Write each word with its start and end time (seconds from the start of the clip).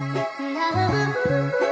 Encore, 0.00 1.63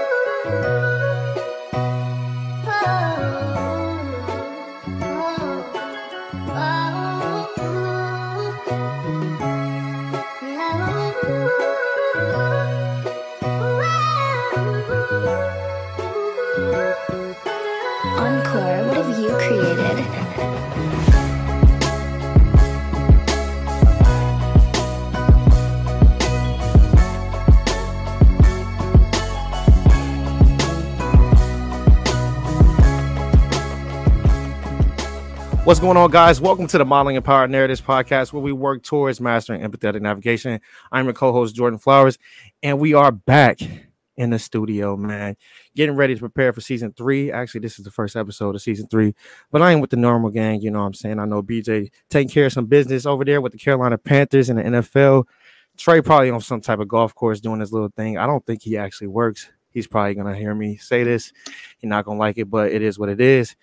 going 35.82 35.96
on, 35.96 36.12
guys? 36.12 36.40
Welcome 36.40 36.68
to 36.68 36.78
the 36.78 36.84
Modeling 36.84 37.16
and 37.16 37.24
Power 37.24 37.48
Narratives 37.48 37.80
podcast, 37.80 38.32
where 38.32 38.40
we 38.40 38.52
work 38.52 38.84
towards 38.84 39.20
mastering 39.20 39.62
empathetic 39.62 40.00
navigation. 40.00 40.60
I'm 40.92 41.06
your 41.06 41.12
co-host 41.12 41.56
Jordan 41.56 41.80
Flowers, 41.80 42.18
and 42.62 42.78
we 42.78 42.94
are 42.94 43.10
back 43.10 43.58
in 44.16 44.30
the 44.30 44.38
studio, 44.38 44.96
man, 44.96 45.34
getting 45.74 45.96
ready 45.96 46.14
to 46.14 46.20
prepare 46.20 46.52
for 46.52 46.60
season 46.60 46.92
three. 46.96 47.32
Actually, 47.32 47.62
this 47.62 47.80
is 47.80 47.84
the 47.84 47.90
first 47.90 48.14
episode 48.14 48.54
of 48.54 48.62
season 48.62 48.86
three, 48.86 49.12
but 49.50 49.60
I 49.60 49.72
ain't 49.72 49.80
with 49.80 49.90
the 49.90 49.96
normal 49.96 50.30
gang. 50.30 50.60
You 50.60 50.70
know 50.70 50.78
what 50.78 50.86
I'm 50.86 50.94
saying? 50.94 51.18
I 51.18 51.24
know 51.24 51.42
BJ 51.42 51.90
taking 52.08 52.30
care 52.30 52.46
of 52.46 52.52
some 52.52 52.66
business 52.66 53.04
over 53.04 53.24
there 53.24 53.40
with 53.40 53.50
the 53.50 53.58
Carolina 53.58 53.98
Panthers 53.98 54.50
and 54.50 54.60
the 54.60 54.62
NFL. 54.62 55.24
Trey 55.76 56.00
probably 56.00 56.30
on 56.30 56.40
some 56.40 56.60
type 56.60 56.78
of 56.78 56.86
golf 56.86 57.12
course 57.12 57.40
doing 57.40 57.58
his 57.58 57.72
little 57.72 57.90
thing. 57.96 58.18
I 58.18 58.28
don't 58.28 58.46
think 58.46 58.62
he 58.62 58.78
actually 58.78 59.08
works. 59.08 59.50
He's 59.72 59.88
probably 59.88 60.14
gonna 60.14 60.36
hear 60.36 60.54
me 60.54 60.76
say 60.76 61.02
this. 61.02 61.32
He's 61.78 61.88
not 61.88 62.04
gonna 62.04 62.20
like 62.20 62.38
it, 62.38 62.48
but 62.48 62.70
it 62.70 62.82
is 62.82 63.00
what 63.00 63.08
it 63.08 63.20
is. 63.20 63.56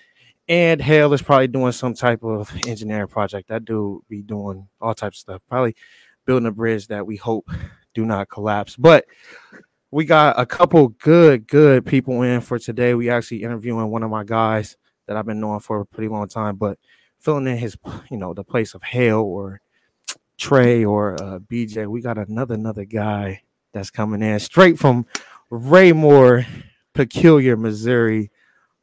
And 0.50 0.82
Hale 0.82 1.14
is 1.14 1.22
probably 1.22 1.48
doing 1.48 1.72
some 1.72 1.94
type 1.94 2.24
of 2.24 2.52
engineering 2.68 3.08
project. 3.08 3.50
That 3.50 3.66
dude 3.66 4.02
be 4.10 4.24
doing 4.24 4.68
all 4.82 4.96
types 4.96 5.18
of 5.18 5.22
stuff. 5.22 5.42
Probably 5.48 5.76
building 6.26 6.48
a 6.48 6.52
bridge 6.52 6.88
that 6.88 7.06
we 7.06 7.18
hope 7.18 7.50
do 7.94 8.04
not 8.04 8.30
collapse. 8.30 8.76
But 8.76 9.06
we 9.92 10.06
got 10.06 10.40
a 10.40 10.48
couple 10.48 10.88
good, 10.90 11.48
good 11.48 11.86
people 11.86 12.24
in 12.24 12.42
for 12.42 12.58
today. 12.58 12.96
We 12.96 13.12
actually 13.12 13.44
interviewing 13.44 13.92
one 13.92 14.02
of 14.02 14.10
my 14.10 14.24
guys 14.24 14.76
that 15.06 15.16
I've 15.16 15.26
been 15.26 15.40
knowing 15.40 15.60
for 15.60 15.82
a 15.82 15.86
pretty 15.86 16.10
long 16.10 16.28
time, 16.28 16.56
but 16.56 16.80
filling 17.20 17.48
in 17.48 17.58
his, 17.58 17.78
you 18.10 18.18
know, 18.18 18.34
the 18.34 18.44
place 18.44 18.74
of 18.74 18.82
Hale 18.84 19.22
or 19.22 19.62
Trey 20.38 20.84
or 20.84 21.14
uh, 21.22 21.40
BJ. 21.40 21.86
We 21.88 22.02
got 22.02 22.18
another 22.18 22.56
another 22.56 22.86
guy 22.86 23.44
that's 23.72 23.92
coming 23.92 24.24
in 24.24 24.40
straight 24.40 24.80
from 24.80 25.06
Raymore, 25.52 26.46
Peculiar, 26.94 27.56
Missouri. 27.56 28.32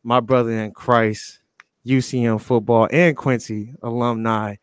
My 0.04 0.20
brother 0.20 0.52
in 0.52 0.70
Christ, 0.70 1.40
UCM 1.86 2.40
football 2.40 2.88
and 2.90 3.16
Quincy 3.16 3.72
alumni, 3.82 4.56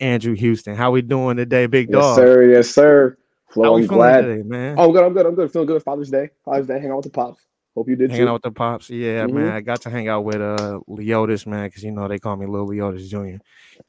Andrew 0.00 0.34
Houston. 0.34 0.74
How 0.74 0.90
we 0.90 1.02
doing 1.02 1.36
today, 1.36 1.66
big 1.66 1.90
dog? 1.90 2.02
Yes, 2.02 2.16
sir. 2.16 2.44
Yes, 2.50 2.70
sir. 2.70 3.16
Flo, 3.50 3.64
How 3.64 3.72
we 3.74 3.82
I'm 3.82 3.88
feeling 3.88 3.98
glad. 3.98 4.20
today, 4.22 4.42
man? 4.42 4.76
Oh, 4.78 4.84
I'm 4.86 4.92
good. 4.92 5.04
I'm 5.04 5.12
good. 5.12 5.26
I'm 5.26 5.34
good. 5.34 5.52
Feeling 5.52 5.66
good. 5.66 5.82
Father's 5.82 6.10
Day. 6.10 6.30
Father's 6.44 6.66
Day. 6.68 6.78
Hang 6.80 6.90
out 6.90 6.96
with 6.96 7.04
the 7.06 7.10
pops. 7.10 7.40
Hope 7.74 7.88
you 7.88 7.96
did 7.96 8.10
hanging 8.10 8.26
too. 8.26 8.30
out 8.30 8.34
with 8.34 8.42
the 8.42 8.50
pops. 8.52 8.90
Yeah, 8.90 9.26
Mhm. 9.26 9.32
man. 9.32 9.48
I 9.52 9.60
got 9.60 9.80
to 9.82 9.90
hang 9.90 10.08
out 10.08 10.24
with 10.24 10.36
uh 10.40 10.80
Leotis, 10.88 11.46
man, 11.46 11.68
because 11.68 11.82
you 11.82 11.90
know 11.92 12.08
they 12.08 12.18
call 12.18 12.36
me 12.36 12.46
Lil 12.46 12.68
Leotis 12.68 13.08
Jr. 13.08 13.42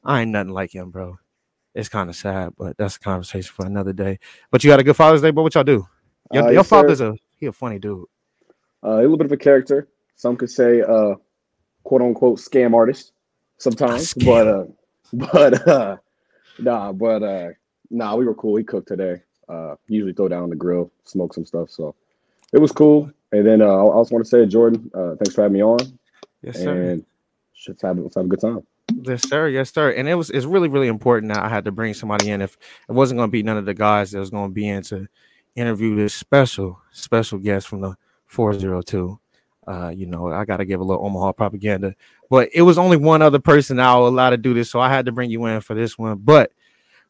I 0.04 0.22
ain't 0.22 0.32
nothing 0.32 0.52
like 0.54 0.74
him, 0.74 0.90
bro. 0.92 1.18
It's 1.74 1.90
kind 1.90 2.10
of 2.10 2.16
sad, 2.16 2.54
but 2.58 2.76
that's 2.78 2.98
a 2.98 3.00
conversation 3.00 3.52
for 3.56 3.66
another 3.66 3.94
day. 3.94 4.20
But 4.52 4.64
you 4.64 4.72
had 4.72 4.80
a 4.80 4.84
good 4.84 4.96
Father's 4.96 5.22
Day, 5.22 5.32
but 5.32 5.44
what 5.44 5.56
y'all 5.56 5.64
do? 5.64 5.88
Your, 6.34 6.44
Uh, 6.44 6.46
your 6.48 6.54
yes, 6.56 6.68
sir. 6.70 6.76
father's 6.76 7.02
a 7.02 7.16
he 7.38 7.46
a 7.46 7.52
funny 7.52 7.80
dude. 7.80 8.06
Uh, 8.84 8.90
a 8.90 9.02
little 9.02 9.18
bit 9.18 9.26
of 9.26 9.32
a 9.32 9.38
character. 9.38 9.88
Some 10.16 10.36
could 10.38 10.50
say, 10.52 10.82
uh, 10.82 11.16
quote 11.84 12.02
unquote, 12.02 12.40
scam 12.40 12.74
artist. 12.74 13.14
Sometimes, 13.58 14.14
Scam. 14.14 14.26
but 14.26 14.48
uh, 14.48 14.66
but 15.32 15.68
uh, 15.68 15.98
nah, 16.60 16.92
but 16.92 17.24
uh, 17.24 17.50
nah, 17.90 18.16
we 18.16 18.26
were 18.26 18.34
cool. 18.34 18.54
We 18.54 18.64
cooked 18.64 18.88
today. 18.88 19.22
Uh, 19.48 19.76
usually 19.88 20.14
throw 20.14 20.30
down 20.30 20.44
on 20.44 20.50
the 20.50 20.56
grill, 20.56 20.92
smoke 21.04 21.34
some 21.34 21.46
stuff. 21.46 21.70
So 21.70 21.94
it 22.54 22.60
was 22.60 22.72
cool. 22.72 23.12
And 23.32 23.46
then 23.46 23.62
uh, 23.62 23.66
I 23.66 23.80
also 23.80 24.16
want 24.16 24.26
to 24.26 24.30
say, 24.30 24.46
Jordan, 24.46 24.90
uh, 24.94 25.16
thanks 25.16 25.36
for 25.36 25.42
having 25.42 25.54
me 25.54 25.64
on. 25.64 25.80
Yes, 26.42 26.58
sir. 26.58 26.72
And 26.72 27.06
let's 27.68 27.82
have, 27.82 27.98
let's 27.98 28.16
have 28.16 28.26
a 28.26 28.28
good 28.28 28.42
time. 28.42 28.66
Yes, 29.04 29.28
sir. 29.28 29.48
Yes, 29.48 29.74
sir. 29.74 29.92
And 29.92 30.08
it 30.08 30.16
was 30.16 30.30
it's 30.30 30.46
really, 30.46 30.70
really 30.70 30.88
important 30.88 31.34
that 31.34 31.44
I 31.44 31.50
had 31.50 31.66
to 31.66 31.72
bring 31.72 31.94
somebody 31.94 32.30
in. 32.30 32.42
If 32.42 32.58
it 32.90 32.94
wasn't 32.94 33.18
going 33.20 33.30
to 33.30 33.32
be 33.32 33.44
none 33.44 33.58
of 33.58 33.66
the 33.66 33.74
guys 33.74 34.12
that 34.12 34.20
was 34.20 34.30
going 34.30 34.50
to 34.50 34.54
be 34.54 34.68
in 34.68 34.84
to 34.84 35.08
interview 35.56 35.96
this 35.96 36.14
special, 36.14 36.80
special 36.92 37.40
guest 37.40 37.68
from 37.68 37.82
the 37.82 37.96
402. 38.28 39.20
Uh, 39.68 39.90
you 39.90 40.08
know, 40.08 40.32
I 40.32 40.46
got 40.46 40.58
to 40.58 40.66
give 40.66 40.80
a 40.80 40.84
little 40.84 41.06
Omaha 41.06 41.34
propaganda, 41.34 41.94
but 42.30 42.50
it 42.54 42.64
was 42.64 42.78
only 42.78 42.98
one 42.98 43.22
other 43.22 43.40
person 43.40 43.80
I 43.80 43.96
was 43.96 44.12
allowed 44.12 44.32
to 44.32 44.38
do 44.38 44.54
this, 44.54 44.70
so 44.70 44.80
I 44.80 44.90
had 44.90 45.06
to 45.06 45.12
bring 45.12 45.30
you 45.30 45.46
in 45.46 45.62
for 45.62 45.76
this 45.76 45.98
one. 45.98 46.18
But 46.18 46.52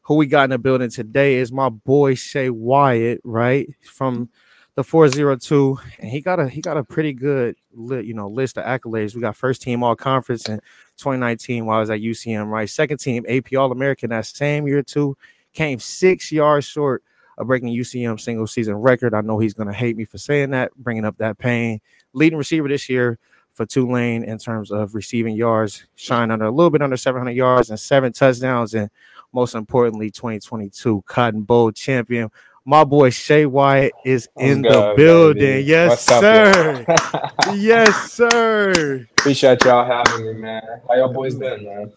who 0.02 0.16
we 0.16 0.26
got 0.26 0.44
in 0.44 0.50
the 0.50 0.58
building 0.58 0.90
today 0.90 1.36
is 1.36 1.50
my 1.50 1.68
boy 1.70 2.14
Shae 2.14 2.50
Wyatt, 2.50 3.20
right 3.24 3.68
from 3.82 4.28
the 4.74 4.82
402, 4.82 5.78
and 5.98 6.10
he 6.10 6.20
got 6.20 6.40
a 6.40 6.48
he 6.48 6.60
got 6.60 6.76
a 6.76 6.84
pretty 6.84 7.12
good 7.12 7.56
you 7.74 8.14
know 8.14 8.28
list 8.28 8.56
of 8.56 8.64
accolades. 8.64 9.14
We 9.14 9.20
got 9.20 9.36
first 9.36 9.62
team 9.62 9.82
all 9.82 9.94
conference 9.94 10.48
in 10.48 10.60
2019 10.96 11.66
while 11.66 11.76
I 11.76 11.80
was 11.80 11.90
at 11.90 12.00
UCM, 12.00 12.48
right? 12.48 12.68
Second 12.68 12.98
team 12.98 13.24
AP 13.28 13.54
All 13.56 13.70
American 13.70 14.10
that 14.10 14.26
same 14.26 14.66
year 14.66 14.82
too. 14.82 15.16
Came 15.52 15.78
six 15.78 16.32
yards 16.32 16.64
short 16.66 17.02
of 17.36 17.46
breaking 17.46 17.68
UCM 17.68 18.18
single 18.18 18.46
season 18.46 18.74
record. 18.74 19.14
I 19.14 19.20
know 19.20 19.38
he's 19.38 19.54
gonna 19.54 19.74
hate 19.74 19.96
me 19.96 20.06
for 20.06 20.18
saying 20.18 20.50
that, 20.50 20.74
bringing 20.76 21.04
up 21.04 21.18
that 21.18 21.38
pain. 21.38 21.80
Leading 22.12 22.38
receiver 22.38 22.68
this 22.68 22.88
year 22.88 23.18
for 23.52 23.66
Tulane 23.66 24.24
in 24.24 24.38
terms 24.38 24.70
of 24.70 24.94
receiving 24.94 25.34
yards, 25.36 25.84
shine 25.94 26.30
under 26.30 26.46
a 26.46 26.50
little 26.50 26.70
bit 26.70 26.82
under 26.82 26.96
700 26.96 27.32
yards 27.32 27.70
and 27.70 27.78
seven 27.78 28.12
touchdowns, 28.12 28.74
and 28.74 28.90
most 29.32 29.54
importantly, 29.54 30.10
2022 30.10 31.02
Cotton 31.06 31.42
Bowl 31.42 31.70
champion. 31.72 32.30
My 32.64 32.84
boy 32.84 33.10
Shae 33.10 33.46
Wyatt 33.46 33.92
is 34.04 34.28
in 34.38 34.62
the 34.62 34.94
building. 34.96 35.40
baby? 35.42 35.64
Yes, 35.64 35.88
What's 36.08 36.20
sir. 36.20 36.84
yes, 37.54 38.12
sir. 38.12 39.06
Appreciate 39.18 39.64
y'all 39.64 39.84
having 39.84 40.26
me, 40.26 40.32
man. 40.34 40.62
How 40.88 40.94
y'all 40.94 41.12
boys 41.12 41.34
been, 41.34 41.64
man? 41.64 41.92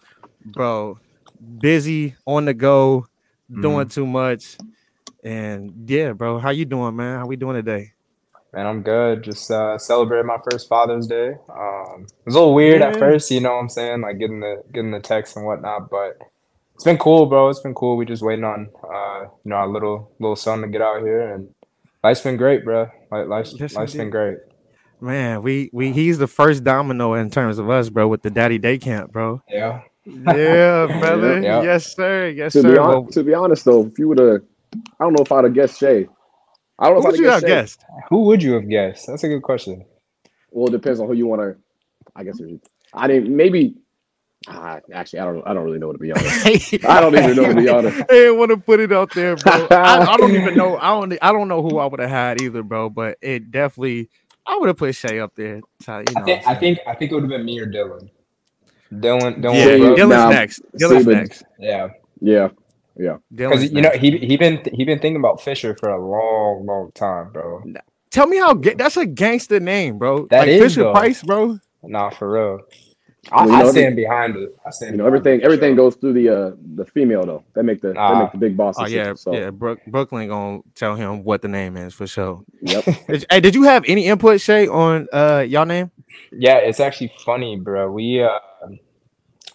bro 0.46 0.96
busy 1.58 2.14
on 2.26 2.44
the 2.44 2.54
go 2.54 3.06
Mm-hmm. 3.50 3.62
doing 3.62 3.88
too 3.88 4.06
much 4.06 4.56
and 5.22 5.88
yeah 5.88 6.12
bro 6.12 6.38
how 6.40 6.50
you 6.50 6.64
doing 6.64 6.96
man 6.96 7.20
how 7.20 7.26
we 7.26 7.36
doing 7.36 7.54
today 7.54 7.92
Man, 8.56 8.66
I'm 8.66 8.82
good. 8.82 9.22
Just 9.22 9.50
uh, 9.50 9.76
celebrated 9.76 10.24
my 10.24 10.38
first 10.50 10.66
Father's 10.68 11.06
Day. 11.06 11.34
Um, 11.50 12.06
it 12.08 12.26
was 12.26 12.34
a 12.34 12.38
little 12.38 12.54
weird 12.54 12.80
Yeah. 12.80 12.88
at 12.88 12.96
first, 12.98 13.30
you 13.30 13.38
know 13.40 13.50
what 13.52 13.60
I'm 13.60 13.68
saying, 13.68 14.00
like 14.00 14.18
getting 14.18 14.40
the 14.40 14.62
getting 14.72 14.92
the 14.92 15.00
text 15.00 15.36
and 15.36 15.44
whatnot, 15.44 15.90
but 15.90 16.16
it's 16.74 16.84
been 16.84 16.96
cool, 16.96 17.26
bro. 17.26 17.50
It's 17.50 17.60
been 17.60 17.74
cool. 17.74 17.98
We 17.98 18.06
just 18.06 18.22
waiting 18.22 18.44
on 18.44 18.70
uh, 18.82 19.24
you 19.44 19.50
know, 19.50 19.56
our 19.56 19.68
little 19.68 20.10
little 20.20 20.36
son 20.36 20.62
to 20.62 20.68
get 20.68 20.80
out 20.80 21.02
here, 21.02 21.34
and 21.34 21.50
life's 22.02 22.22
been 22.22 22.38
great, 22.38 22.64
bro. 22.64 22.88
Like 23.10 23.28
life's 23.28 23.54
Yes, 23.60 23.74
life's 23.74 23.94
been 23.94 24.08
great. 24.10 24.38
man 25.02 25.42
we 25.42 25.68
we 25.74 25.92
he's 25.92 26.16
the 26.16 26.26
first 26.26 26.64
domino 26.64 27.12
in 27.12 27.30
terms 27.30 27.58
of 27.58 27.68
us 27.68 27.90
bro 27.90 28.08
with 28.08 28.22
the 28.22 28.30
daddy 28.30 28.56
day 28.56 28.78
camp 28.78 29.12
bro 29.12 29.42
Yeah. 29.50 29.82
yeah 30.06 30.86
brother 31.00 31.42
Yeah. 31.42 31.60
yes 31.62 31.94
sir 31.94 32.28
yes 32.30 32.54
To 32.54 32.62
be, 32.62 32.68
sir 32.70 32.80
hon- 32.80 32.88
well, 32.88 33.06
to 33.12 33.22
be 33.22 33.34
honest, 33.34 33.66
though, 33.66 33.84
if 33.84 33.98
you 33.98 34.08
would 34.08 34.18
have, 34.18 34.40
I 34.98 35.04
don't 35.04 35.12
know 35.12 35.22
if 35.22 35.30
I'd 35.30 35.44
have 35.44 35.52
guessed 35.52 35.78
Shae. 35.78 36.08
I 36.78 36.88
don't 36.88 36.96
know 36.96 37.02
who 37.02 37.08
if 37.08 37.12
would 37.12 37.20
you 37.20 37.26
I'd 37.28 37.32
have 37.34 37.42
have 37.42 37.48
guessed 37.48 37.84
Who 38.10 38.22
would 38.24 38.42
you 38.42 38.52
have 38.54 38.68
guessed? 38.68 39.06
That's 39.06 39.24
a 39.24 39.28
good 39.28 39.42
question. 39.42 39.84
Well, 40.50 40.68
it 40.68 40.72
depends 40.72 41.00
on 41.00 41.06
who 41.06 41.14
you 41.14 41.26
want 41.26 41.42
to. 41.42 41.56
I 42.14 42.24
guess 42.24 42.40
I 42.94 43.06
didn't. 43.08 43.34
Maybe. 43.34 43.74
Ah, 44.48 44.78
actually, 44.92 45.18
I 45.20 45.24
don't. 45.24 45.46
I 45.46 45.54
don't 45.54 45.64
really 45.64 45.78
know 45.78 45.92
to 45.92 45.98
be 45.98 46.12
honest. 46.12 46.46
I 46.84 47.00
don't 47.00 47.14
even 47.16 47.36
know, 47.36 47.46
to 47.48 47.54
be 47.54 47.68
honest. 47.68 47.98
I 48.10 48.12
didn't 48.12 48.38
want 48.38 48.50
to 48.52 48.56
put 48.58 48.80
it 48.80 48.92
out 48.92 49.12
there, 49.14 49.36
bro. 49.36 49.52
I, 49.70 50.12
I 50.12 50.16
don't 50.16 50.34
even 50.34 50.56
know. 50.56 50.76
I 50.76 50.90
don't. 51.00 51.18
I 51.20 51.32
don't 51.32 51.48
know 51.48 51.62
who 51.62 51.78
I 51.78 51.86
would 51.86 52.00
have 52.00 52.10
had 52.10 52.40
either, 52.42 52.62
bro. 52.62 52.88
But 52.90 53.18
it 53.20 53.50
definitely. 53.50 54.08
I 54.46 54.56
would 54.58 54.68
have 54.68 54.76
put 54.76 54.90
Shae 54.94 55.20
up 55.20 55.34
there. 55.34 55.60
to- 55.84 56.04
you 56.06 56.14
know 56.14 56.22
I 56.22 56.24
think 56.24 56.44
what 56.44 56.46
I'm 56.48 56.60
think 56.60 56.78
I 56.86 56.94
think 56.94 57.10
it 57.10 57.14
would 57.14 57.24
have 57.24 57.30
been 57.30 57.44
me 57.44 57.58
or 57.58 57.66
Dylan. 57.66 58.08
Dylan, 58.92 59.42
Dylan, 59.42 59.54
Yeah, 59.54 59.96
Dylan's 59.96 60.08
now- 60.08 60.30
next. 60.30 60.56
see, 60.56 60.84
Dylan's 60.84 61.04
but- 61.04 61.14
next. 61.14 61.42
yeah. 61.58 61.88
Yeah, 62.20 62.48
yeah. 62.96 63.16
Because 63.34 63.70
you 63.72 63.82
know 63.82 63.90
he 63.90 64.18
he 64.18 64.36
been 64.36 64.62
he 64.72 64.84
been 64.84 64.98
thinking 64.98 65.16
about 65.16 65.40
Fisher 65.40 65.74
for 65.74 65.90
a 65.90 66.00
long, 66.00 66.66
long 66.66 66.92
time, 66.94 67.32
bro. 67.32 67.62
Tell 68.10 68.26
me 68.26 68.38
how 68.38 68.54
ga- 68.54 68.74
that's 68.74 68.96
a 68.96 69.06
gangster 69.06 69.60
name, 69.60 69.98
bro. 69.98 70.26
That 70.28 70.40
like 70.40 70.48
is, 70.48 70.62
Fisher 70.62 70.84
though. 70.84 70.92
Price, 70.92 71.22
bro. 71.22 71.58
Nah, 71.82 72.10
for 72.10 72.30
real. 72.32 72.60
I, 73.32 73.44
Well, 73.44 73.48
you 73.48 73.54
I 73.54 73.62
know, 73.64 73.70
stand 73.72 73.96
behind 73.96 74.36
it. 74.36 74.50
I 74.64 74.70
stand. 74.70 74.92
You 74.92 74.98
know, 74.98 75.06
everything. 75.06 75.42
Everything 75.42 75.70
sure. 75.70 75.76
goes 75.76 75.96
through 75.96 76.12
the 76.14 76.28
uh 76.28 76.50
the 76.76 76.84
female 76.86 77.26
though. 77.26 77.44
They 77.54 77.62
make 77.62 77.80
the 77.82 77.88
they 77.92 77.98
Ah. 77.98 78.22
make 78.22 78.32
the 78.32 78.38
big 78.38 78.56
boss. 78.56 78.76
Oh 78.78 78.86
yeah, 78.86 79.14
so, 79.14 79.34
yeah. 79.34 79.50
Brook, 79.50 79.80
Brooklyn 79.86 80.28
gonna 80.28 80.60
tell 80.74 80.94
him 80.94 81.24
what 81.24 81.42
the 81.42 81.48
name 81.48 81.76
is 81.76 81.92
for 81.92 82.06
sure. 82.06 82.42
Yep. 82.62 82.84
Did- 83.08 83.26
hey, 83.30 83.40
did 83.40 83.54
you 83.54 83.64
have 83.64 83.84
any 83.88 84.06
input, 84.06 84.36
Shae, 84.40 84.72
on 84.72 85.08
uh 85.12 85.44
y'all 85.46 85.66
name? 85.66 85.90
Yeah, 86.32 86.58
it's 86.58 86.80
actually 86.80 87.12
funny, 87.24 87.56
bro. 87.56 87.90
We 87.90 88.22
uh, 88.22 88.38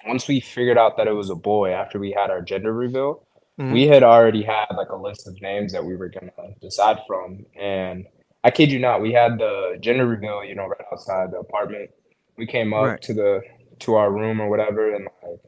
once 0.08 0.28
we 0.28 0.40
figured 0.42 0.78
out 0.78 0.98
that 0.98 1.08
it 1.08 1.14
was 1.14 1.30
a 1.30 1.36
boy 1.36 1.72
after 1.72 1.98
we 2.00 2.12
had 2.12 2.30
our 2.30 2.42
gender 2.42 2.74
reveal, 2.74 3.24
Mhm. 3.60 3.74
we 3.74 3.88
had 3.88 4.02
already 4.04 4.44
had 4.44 4.68
like 4.78 4.90
a 4.90 4.96
list 4.96 5.28
of 5.28 5.40
names 5.42 5.74
that 5.74 5.84
we 5.84 5.96
were 5.96 6.10
gonna 6.10 6.32
decide 6.62 7.00
from, 7.08 7.46
and 7.60 8.06
I 8.44 8.50
kid 8.52 8.72
you 8.72 8.80
not, 8.80 9.02
we 9.02 9.12
had 9.12 9.38
the 9.38 9.78
gender 9.80 10.08
reveal, 10.08 10.44
you 10.44 10.56
know, 10.56 10.66
right 10.68 10.86
outside 10.92 11.32
the 11.32 11.40
apartment. 11.40 11.92
We 12.38 12.46
came 12.48 12.74
up 12.74 12.84
Right. 12.86 13.02
to 13.04 13.14
the 13.14 13.42
to 13.80 13.96
our 13.96 14.12
room 14.12 14.40
or 14.42 14.50
whatever, 14.50 14.94
and 14.96 15.08
like 15.24 15.40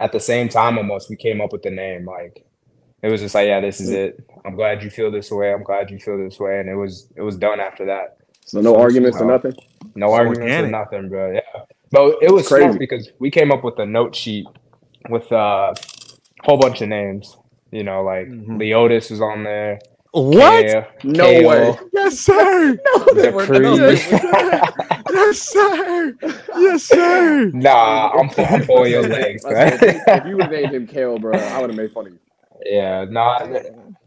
at 0.00 0.10
the 0.12 0.20
same 0.20 0.48
time, 0.48 0.78
almost 0.78 1.08
we 1.10 1.16
came 1.16 1.40
up 1.40 1.52
with 1.52 1.62
the 1.62 1.70
name. 1.70 2.04
Like 2.06 2.44
it 3.02 3.10
was 3.10 3.20
just 3.20 3.34
like, 3.34 3.46
yeah, 3.46 3.60
this 3.60 3.80
is 3.80 3.90
it. 3.90 4.20
I'm 4.44 4.54
glad 4.56 4.82
you 4.82 4.90
feel 4.90 5.10
this 5.10 5.30
way. 5.30 5.52
I'm 5.52 5.62
glad 5.62 5.90
you 5.90 5.98
feel 5.98 6.18
this 6.18 6.38
way, 6.40 6.58
and 6.60 6.68
it 6.68 6.74
was 6.76 7.08
it 7.16 7.22
was 7.22 7.36
done 7.36 7.60
after 7.60 7.86
that. 7.86 8.16
So 8.44 8.60
no 8.60 8.74
So- 8.74 8.80
arguments 8.80 9.20
or 9.20 9.26
nothing. 9.26 9.54
No 9.94 10.06
It's 10.06 10.14
arguments 10.14 10.40
organic. 10.40 10.68
or 10.68 10.70
nothing, 10.70 11.08
bro. 11.08 11.32
Yeah, 11.32 11.40
but 11.92 12.18
it 12.20 12.30
was 12.32 12.48
Crazy. 12.48 12.76
because 12.78 13.12
we 13.20 13.30
came 13.30 13.52
up 13.52 13.62
with 13.64 13.78
a 13.78 13.86
note 13.86 14.14
sheet 14.16 14.46
with 15.08 15.30
a 15.30 15.74
whole 16.42 16.58
bunch 16.58 16.80
of 16.82 16.88
names. 16.88 17.36
You 17.70 17.84
know, 17.84 18.02
like 18.02 18.28
Mhm. 18.28 18.58
Leotis 18.58 19.10
was 19.10 19.20
on 19.20 19.44
there. 19.44 19.78
What? 20.12 20.66
Kale- 20.66 20.86
No 21.04 21.24
Kale, 21.24 21.48
way. 21.48 21.78
Yes, 21.94 22.18
sir. 22.18 22.78
no, 22.96 23.06
they 23.14 23.30
were- 23.30 23.46
Dupree. 23.46 23.58
no, 23.60 23.76
they 23.76 23.82
were- 23.94 24.62
yes, 25.10 25.38
sir. 25.38 26.14
Yes, 26.58 26.82
sir. 26.82 27.50
Nah, 27.54 28.10
I'm 28.10 28.28
pull- 28.28 28.44
I'm 28.48 28.64
pulling 28.66 28.90
your 28.92 29.08
legs, 29.08 29.44
I 29.46 29.52
man. 29.54 29.78
if 29.80 30.26
you 30.26 30.34
would 30.36 30.42
have 30.44 30.52
named 30.52 30.74
him 30.74 30.86
Kale, 30.86 31.18
bro, 31.18 31.32
I 31.38 31.60
would 31.62 31.70
have 31.70 31.76
made 31.78 31.92
fun 31.92 32.08
of 32.08 32.12
you. 32.12 32.18
yeah, 32.66 33.06
nah, 33.08 33.36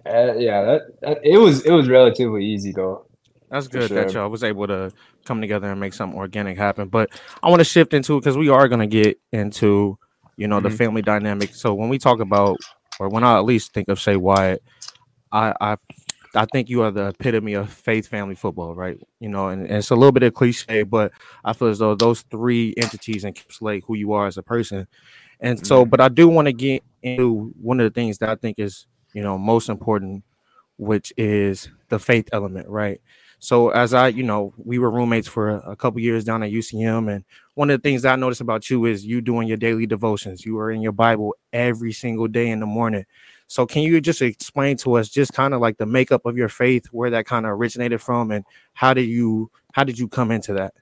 uh, 0.05 0.33
yeah. 0.37 0.61
That, 0.63 0.81
that 1.01 1.19
it 1.23 1.37
was 1.39 1.65
it 1.65 1.71
was 1.71 1.89
relatively 1.89 2.45
easy 2.45 2.71
though. 2.71 3.05
That's 3.49 3.65
For 3.67 3.79
good 3.79 3.91
that 3.91 4.11
sure. 4.11 4.21
y'all 4.21 4.29
was 4.29 4.43
able 4.43 4.67
to 4.67 4.91
come 5.25 5.41
together 5.41 5.71
and 5.71 5.79
make 5.79 5.93
something 5.93 6.17
organic 6.17 6.57
happen. 6.57 6.87
But 6.89 7.09
I 7.41 7.49
want 7.49 7.61
to 7.61 7.63
shift 7.65 7.93
into 7.93 8.19
because 8.19 8.37
we 8.37 8.49
are 8.49 8.67
going 8.67 8.81
to 8.81 8.87
get 8.87 9.19
into, 9.31 9.97
you 10.37 10.47
know, 10.47 10.59
the 10.61 10.69
Mhm. 10.69 10.77
family 10.77 11.01
dynamic. 11.01 11.53
So 11.55 11.73
when 11.73 11.89
we 11.89 11.97
talk 11.99 12.19
about, 12.19 12.59
or 12.99 13.09
when 13.09 13.23
I 13.23 13.37
at 13.37 13.45
least 13.45 13.73
think 13.73 13.89
of 13.89 13.99
Shae 13.99 14.17
Wyatt, 14.17 14.63
I 15.31 15.53
I 15.61 15.77
I 16.35 16.45
think 16.45 16.69
you 16.69 16.81
are 16.83 16.91
the 16.91 17.07
epitome 17.09 17.53
of 17.53 17.71
faith 17.71 18.07
family 18.07 18.35
football, 18.35 18.75
right? 18.75 18.97
You 19.21 19.29
know, 19.29 19.47
and, 19.49 19.63
and 19.67 19.77
it's 19.77 19.91
a 19.91 19.95
little 19.95 20.11
bit 20.11 20.23
of 20.23 20.33
cliche, 20.33 20.83
but 20.83 21.13
I 21.45 21.53
feel 21.53 21.69
as 21.69 21.79
though 21.79 21.95
those 21.95 22.23
three 22.23 22.73
entities 22.77 23.23
encapsulate 23.23 23.83
who 23.87 23.95
you 23.95 24.13
are 24.13 24.27
as 24.27 24.37
a 24.37 24.43
person. 24.43 24.87
And 25.39 25.65
so, 25.65 25.85
but 25.85 26.01
I 26.01 26.09
do 26.09 26.27
want 26.27 26.47
to 26.47 26.53
get 26.53 26.83
into 27.03 27.53
one 27.61 27.79
of 27.79 27.85
the 27.85 27.89
things 27.99 28.17
that 28.19 28.29
I 28.29 28.35
think 28.35 28.59
is, 28.59 28.87
you 29.13 29.21
know, 29.23 29.37
most 29.37 29.69
important, 29.69 30.23
which 30.77 31.13
is 31.17 31.69
the 31.89 31.99
faith 31.99 32.29
element, 32.33 32.67
right? 32.69 32.99
So 33.45 33.69
as 33.69 33.93
I, 33.93 34.07
you 34.07 34.23
know, 34.23 34.53
we 34.57 34.79
were 34.79 34.89
roommates 34.89 35.27
for 35.27 35.49
a, 35.49 35.71
a 35.71 35.75
couple 35.75 35.99
years 35.99 36.23
down 36.23 36.41
at 36.41 36.51
UCM, 36.51 37.13
and 37.13 37.23
one 37.53 37.69
of 37.69 37.79
the 37.79 37.87
things 37.87 38.03
I 38.03 38.15
noticed 38.15 38.41
about 38.41 38.71
you 38.71 38.85
is 38.85 39.05
you 39.05 39.21
doing 39.21 39.47
your 39.47 39.57
daily 39.57 39.85
devotions. 39.85 40.43
You 40.43 40.57
are 40.57 40.71
in 40.71 40.81
your 40.81 40.91
Bible 40.91 41.35
every 41.53 41.93
single 41.93 42.27
day 42.27 42.49
in 42.49 42.59
the 42.59 42.65
morning. 42.65 43.05
So 43.47 43.67
can 43.67 43.83
you 43.83 44.01
just 44.01 44.23
explain 44.23 44.77
to 44.77 44.95
us 44.95 45.09
just 45.09 45.33
kind 45.33 45.53
of 45.53 45.61
like 45.61 45.77
the 45.77 45.85
makeup 45.85 46.25
of 46.25 46.35
your 46.35 46.49
faith, 46.49 46.87
where 46.87 47.11
that 47.11 47.27
kind 47.27 47.45
of 47.45 47.51
originated 47.51 48.01
from, 48.01 48.31
and 48.31 48.43
how 48.73 48.95
did 48.95 49.05
you 49.05 49.51
how 49.73 49.83
did 49.83 49.99
you 49.99 50.07
come 50.07 50.31
into 50.31 50.53
that? 50.53 50.73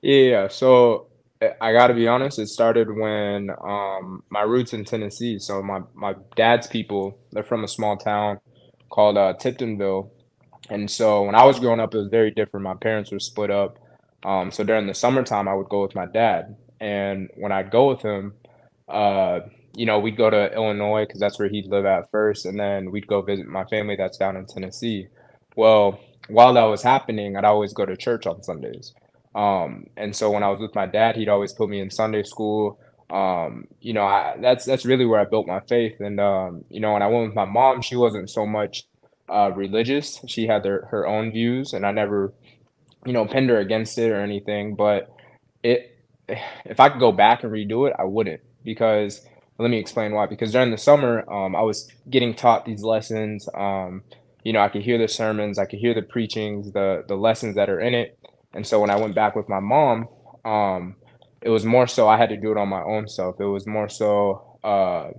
Yeah. 0.00 0.46
So 0.46 1.08
I- 1.42 1.54
I 1.60 1.72
got 1.72 1.88
to 1.88 1.94
be 1.94 2.06
honest. 2.06 2.38
It 2.38 2.46
started 2.46 2.96
when 2.96 3.50
um, 3.60 4.22
my 4.30 4.42
roots 4.42 4.72
in 4.72 4.84
Tennessee. 4.84 5.40
So 5.40 5.60
my 5.62 5.80
my 5.94 6.14
dad's 6.36 6.68
people, 6.68 7.18
they're 7.32 7.42
from 7.42 7.64
a 7.64 7.68
small 7.68 7.96
town 7.96 8.38
called 8.88 9.18
uh, 9.18 9.34
Tiptonville, 9.40 10.10
and 10.70 10.90
so 10.90 11.24
when 11.24 11.34
I 11.34 11.44
was 11.44 11.58
growing 11.60 11.80
up, 11.80 11.94
it 11.94 11.98
was 11.98 12.08
very 12.08 12.30
different. 12.30 12.64
My 12.64 12.74
parents 12.74 13.10
were 13.10 13.20
split 13.20 13.50
up. 13.50 13.78
Um, 14.24 14.50
so 14.50 14.64
during 14.64 14.86
the 14.86 14.94
summertime, 14.94 15.48
I 15.48 15.54
would 15.54 15.68
go 15.68 15.82
with 15.82 15.94
my 15.94 16.06
dad, 16.06 16.56
and 16.80 17.30
when 17.36 17.52
I'd 17.52 17.70
go 17.70 17.88
with 17.90 18.00
him, 18.02 18.34
uh, 18.88 19.40
you 19.76 19.86
know, 19.86 19.98
we'd 19.98 20.16
go 20.16 20.30
to 20.30 20.54
Illinois 20.54 21.04
because 21.04 21.20
that's 21.20 21.38
where 21.38 21.48
he'd 21.48 21.66
live 21.66 21.84
at 21.84 22.10
first, 22.10 22.46
and 22.46 22.58
then 22.58 22.90
we'd 22.90 23.06
go 23.06 23.22
visit 23.22 23.46
my 23.46 23.64
family 23.64 23.96
that's 23.96 24.16
down 24.16 24.36
in 24.36 24.46
Tennessee. 24.46 25.08
Well, 25.56 26.00
while 26.28 26.54
that 26.54 26.64
was 26.64 26.82
happening, 26.82 27.36
I'd 27.36 27.44
always 27.44 27.72
go 27.72 27.84
to 27.84 27.96
church 27.96 28.26
on 28.26 28.42
Sundays. 28.42 28.94
Um, 29.34 29.86
and 29.96 30.14
so 30.14 30.30
when 30.30 30.42
I 30.42 30.48
was 30.48 30.60
with 30.60 30.74
my 30.74 30.86
dad, 30.86 31.16
he'd 31.16 31.28
always 31.28 31.52
put 31.52 31.68
me 31.68 31.80
in 31.80 31.90
Sunday 31.90 32.22
school. 32.22 32.78
Um, 33.10 33.66
you 33.80 33.92
know, 33.92 34.04
I, 34.04 34.36
that's 34.40 34.64
that's 34.64 34.86
really 34.86 35.04
where 35.04 35.20
I 35.20 35.24
built 35.24 35.46
my 35.46 35.60
faith. 35.60 36.00
And 36.00 36.20
um, 36.20 36.64
you 36.70 36.80
know, 36.80 36.92
when 36.92 37.02
I 37.02 37.08
went 37.08 37.26
with 37.26 37.34
my 37.34 37.44
mom, 37.44 37.82
she 37.82 37.96
wasn't 37.96 38.30
so 38.30 38.46
much 38.46 38.84
uh, 39.28 39.50
religious. 39.54 40.20
She 40.26 40.46
had 40.46 40.64
her 40.64 40.86
her 40.90 41.06
own 41.06 41.32
views, 41.32 41.72
and 41.72 41.84
I 41.86 41.92
never, 41.92 42.32
you 43.06 43.12
know, 43.12 43.26
pinned 43.26 43.50
her 43.50 43.58
against 43.58 43.98
it 43.98 44.10
or 44.10 44.20
anything. 44.20 44.74
But 44.76 45.10
it, 45.62 45.98
if 46.64 46.80
I 46.80 46.88
could 46.88 47.00
go 47.00 47.12
back 47.12 47.42
and 47.42 47.52
redo 47.52 47.88
it, 47.88 47.94
I 47.98 48.04
wouldn't 48.04 48.40
because 48.64 49.26
let 49.58 49.70
me 49.70 49.78
explain 49.78 50.12
why. 50.12 50.26
Because 50.26 50.52
during 50.52 50.70
the 50.70 50.78
summer, 50.78 51.28
um, 51.30 51.54
I 51.54 51.62
was 51.62 51.90
getting 52.08 52.34
taught 52.34 52.64
these 52.64 52.82
lessons. 52.82 53.48
Um, 53.54 54.02
you 54.42 54.52
know, 54.52 54.60
I 54.60 54.68
could 54.68 54.82
hear 54.82 54.98
the 54.98 55.08
sermons, 55.08 55.58
I 55.58 55.64
could 55.64 55.78
hear 55.78 55.94
the 55.94 56.02
preachings, 56.02 56.72
the 56.72 57.04
the 57.08 57.16
lessons 57.16 57.56
that 57.56 57.70
are 57.70 57.80
in 57.80 57.94
it. 57.94 58.18
And 58.52 58.66
so 58.66 58.80
when 58.80 58.90
I 58.90 58.96
went 58.96 59.14
back 59.14 59.34
with 59.34 59.48
my 59.48 59.60
mom, 59.60 60.08
um, 60.44 60.96
it 61.40 61.50
was 61.50 61.64
more 61.64 61.86
so 61.86 62.08
I 62.08 62.16
had 62.16 62.28
to 62.30 62.36
do 62.36 62.52
it 62.52 62.58
on 62.58 62.68
my 62.68 62.82
own 62.82 63.08
self. 63.08 63.40
It 63.40 63.44
was 63.44 63.66
more 63.66 63.88
so 63.88 64.58
uh, 64.62 65.10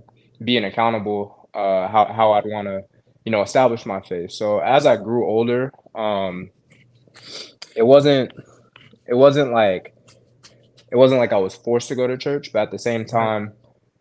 being 0.42 0.64
accountable, 0.64 1.48
uh, 1.54 1.88
how 1.88 2.12
how 2.12 2.32
I'd 2.32 2.44
want 2.46 2.68
to, 2.68 2.82
you 3.26 3.32
know, 3.32 3.42
establish 3.42 3.84
my 3.84 4.00
faith. 4.00 4.30
So 4.30 4.60
as 4.60 4.86
I 4.86 4.96
grew 4.96 5.26
older, 5.26 5.72
um, 5.96 6.50
it 7.74 7.82
wasn't 7.82 8.32
it 9.06 9.14
wasn't 9.14 9.52
like 9.52 9.94
it 10.92 10.96
wasn't 10.96 11.18
like 11.18 11.32
I 11.32 11.38
was 11.38 11.54
forced 11.56 11.88
to 11.88 11.96
go 11.96 12.06
to 12.06 12.16
church, 12.16 12.52
but 12.52 12.62
at 12.62 12.70
the 12.70 12.78
same 12.78 13.04
time, 13.04 13.52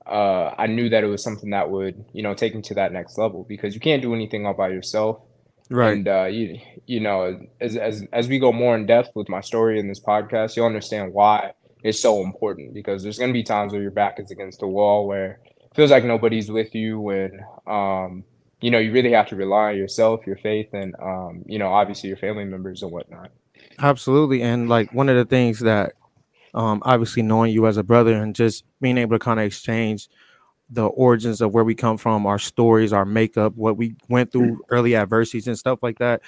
uh, 0.05 0.53
I 0.57 0.67
knew 0.67 0.89
that 0.89 1.03
it 1.03 1.07
was 1.07 1.23
something 1.23 1.49
that 1.49 1.71
would, 1.71 2.05
you 2.13 2.21
know, 2.21 2.35
take 2.35 2.53
me 2.53 2.61
to 2.61 2.75
that 2.75 2.93
next 2.93 3.17
level 3.17 3.43
because 3.49 3.73
you 3.73 3.81
can't 3.81 4.03
do 4.03 4.13
anything 4.13 4.45
all 4.45 4.53
by 4.53 4.69
yourself. 4.69 5.23
Right. 5.71 5.93
And 5.93 6.07
uh, 6.07 6.25
you 6.25 6.59
you 6.85 6.99
know, 6.99 7.39
as 7.59 7.75
as 7.75 8.05
as 8.13 8.27
we 8.27 8.37
go 8.37 8.51
more 8.51 8.75
in 8.75 8.85
depth 8.85 9.09
with 9.15 9.27
my 9.27 9.41
story 9.41 9.79
in 9.79 9.87
this 9.87 9.99
podcast, 9.99 10.55
you'll 10.55 10.67
understand 10.67 11.13
why 11.13 11.53
it's 11.83 11.99
so 11.99 12.21
important 12.21 12.75
because 12.75 13.01
there's 13.01 13.17
gonna 13.17 13.33
be 13.33 13.41
times 13.41 13.73
where 13.73 13.81
your 13.81 13.89
back 13.89 14.19
is 14.19 14.29
against 14.29 14.59
the 14.59 14.67
wall 14.67 15.07
where 15.07 15.39
it 15.59 15.75
feels 15.75 15.89
like 15.89 16.05
nobody's 16.05 16.51
with 16.51 16.75
you 16.75 16.99
when 16.99 17.39
um 17.65 18.23
you 18.61 18.71
know 18.71 18.79
you 18.79 18.91
really 18.91 19.11
have 19.11 19.27
to 19.29 19.35
rely 19.35 19.71
on 19.71 19.77
yourself, 19.77 20.25
your 20.25 20.37
faith, 20.37 20.69
and 20.73 20.95
um 21.01 21.43
you 21.45 21.59
know 21.59 21.67
obviously 21.67 22.09
your 22.09 22.17
family 22.17 22.45
members 22.45 22.83
and 22.83 22.91
whatnot. 22.91 23.31
Absolutely. 23.79 24.41
And 24.41 24.69
like 24.69 24.93
one 24.93 25.09
of 25.09 25.15
the 25.15 25.25
things 25.25 25.59
that 25.59 25.93
um 26.53 26.81
obviously 26.85 27.21
knowing 27.21 27.51
you 27.53 27.67
as 27.67 27.77
a 27.77 27.83
brother 27.83 28.13
and 28.13 28.35
just 28.35 28.63
being 28.81 28.97
able 28.97 29.15
to 29.15 29.23
kind 29.23 29.39
of 29.39 29.45
exchange 29.45 30.09
the 30.69 30.85
origins 30.85 31.41
of 31.41 31.53
where 31.53 31.63
we 31.63 31.75
come 31.75 31.97
from, 31.97 32.25
our 32.25 32.39
stories, 32.39 32.91
our 32.91 33.05
makeup, 33.05 33.55
what 33.55 33.77
we 33.77 33.95
went 34.09 34.31
through 34.31 34.61
early 34.69 34.95
adversities 34.95 35.47
and 35.47 35.57
stuff 35.57 35.79
like 35.83 35.99
that. 35.99 36.21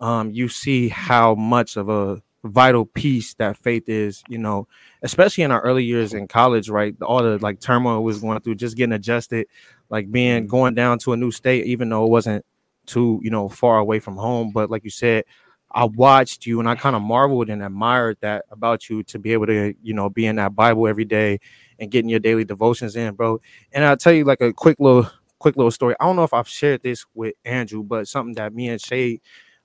Um, 0.00 0.32
you 0.32 0.48
see 0.48 0.88
how 0.88 1.36
much 1.36 1.76
of 1.76 1.88
a 1.88 2.20
vital 2.44 2.84
piece 2.84 3.34
that 3.34 3.56
faith 3.56 3.88
is, 3.88 4.22
you 4.28 4.38
know, 4.38 4.68
especially 5.02 5.44
in 5.44 5.50
our 5.50 5.62
early 5.62 5.84
years 5.84 6.12
in 6.12 6.28
college, 6.28 6.68
right? 6.68 6.94
All 7.02 7.22
the 7.22 7.38
like 7.38 7.60
turmoil 7.60 8.04
was 8.04 8.20
going 8.20 8.40
through, 8.40 8.56
just 8.56 8.76
getting 8.76 8.92
adjusted, 8.92 9.46
like 9.90 10.10
being 10.10 10.46
going 10.46 10.74
down 10.74 10.98
to 11.00 11.12
a 11.12 11.16
new 11.16 11.30
state, 11.30 11.66
even 11.66 11.88
though 11.88 12.04
it 12.04 12.10
wasn't 12.10 12.44
too, 12.86 13.20
you 13.22 13.30
know, 13.30 13.48
far 13.48 13.78
away 13.78 14.00
from 14.00 14.16
home. 14.16 14.52
But 14.52 14.70
like 14.70 14.84
you 14.84 14.90
said, 14.90 15.24
I 15.70 15.84
watched 15.84 16.46
you 16.46 16.60
and 16.60 16.68
I 16.68 16.76
kind 16.76 16.94
of 16.94 17.02
marveled 17.02 17.50
and 17.50 17.62
admired 17.62 18.18
that 18.20 18.44
about 18.50 18.88
you 18.88 19.02
to 19.04 19.18
be 19.18 19.32
able 19.32 19.46
to, 19.46 19.74
you 19.82 19.92
know, 19.94 20.08
be 20.08 20.26
in 20.26 20.36
that 20.36 20.54
Bible 20.54 20.86
every 20.86 21.04
day 21.04 21.40
and 21.78 21.90
getting 21.90 22.08
your 22.08 22.20
daily 22.20 22.44
devotions 22.44 22.94
in, 22.94 23.14
bro. 23.14 23.40
And 23.72 23.84
I'll 23.84 23.96
tell 23.96 24.12
you 24.12 24.24
like 24.24 24.40
a 24.40 24.52
quick 24.52 24.76
little 24.78 25.10
quick 25.40 25.56
little 25.56 25.70
story. 25.72 25.94
I 26.00 26.04
don't 26.06 26.16
know 26.16 26.24
if 26.24 26.32
I've 26.32 26.48
shared 26.48 26.82
this 26.82 27.04
with 27.14 27.34
Andrew, 27.44 27.82
but 27.82 28.06
something 28.08 28.34
that 28.36 28.54
me 28.54 28.68
and 28.68 28.80
Shae 28.80 29.20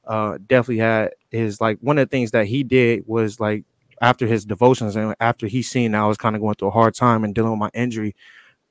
uh 0.08 0.38
definitely 0.48 0.80
had 0.80 1.12
is 1.32 1.62
like 1.62 1.78
one 1.82 1.98
of 2.00 2.08
the 2.10 2.12
things 2.12 2.32
that 2.32 2.48
he 2.48 2.64
did 2.64 3.04
was 3.06 3.40
like 3.40 3.66
after 4.02 4.26
his 4.26 4.46
devotions 4.46 4.96
and 4.96 5.14
after 5.20 5.46
he 5.46 5.62
seen 5.62 5.94
I 5.94 6.08
was 6.08 6.18
kind 6.18 6.36
of 6.36 6.42
going 6.42 6.56
through 6.56 6.70
a 6.70 6.72
hard 6.72 6.96
time 6.96 7.24
and 7.24 7.36
dealing 7.36 7.52
with 7.52 7.60
my 7.60 7.70
injury. 7.74 8.16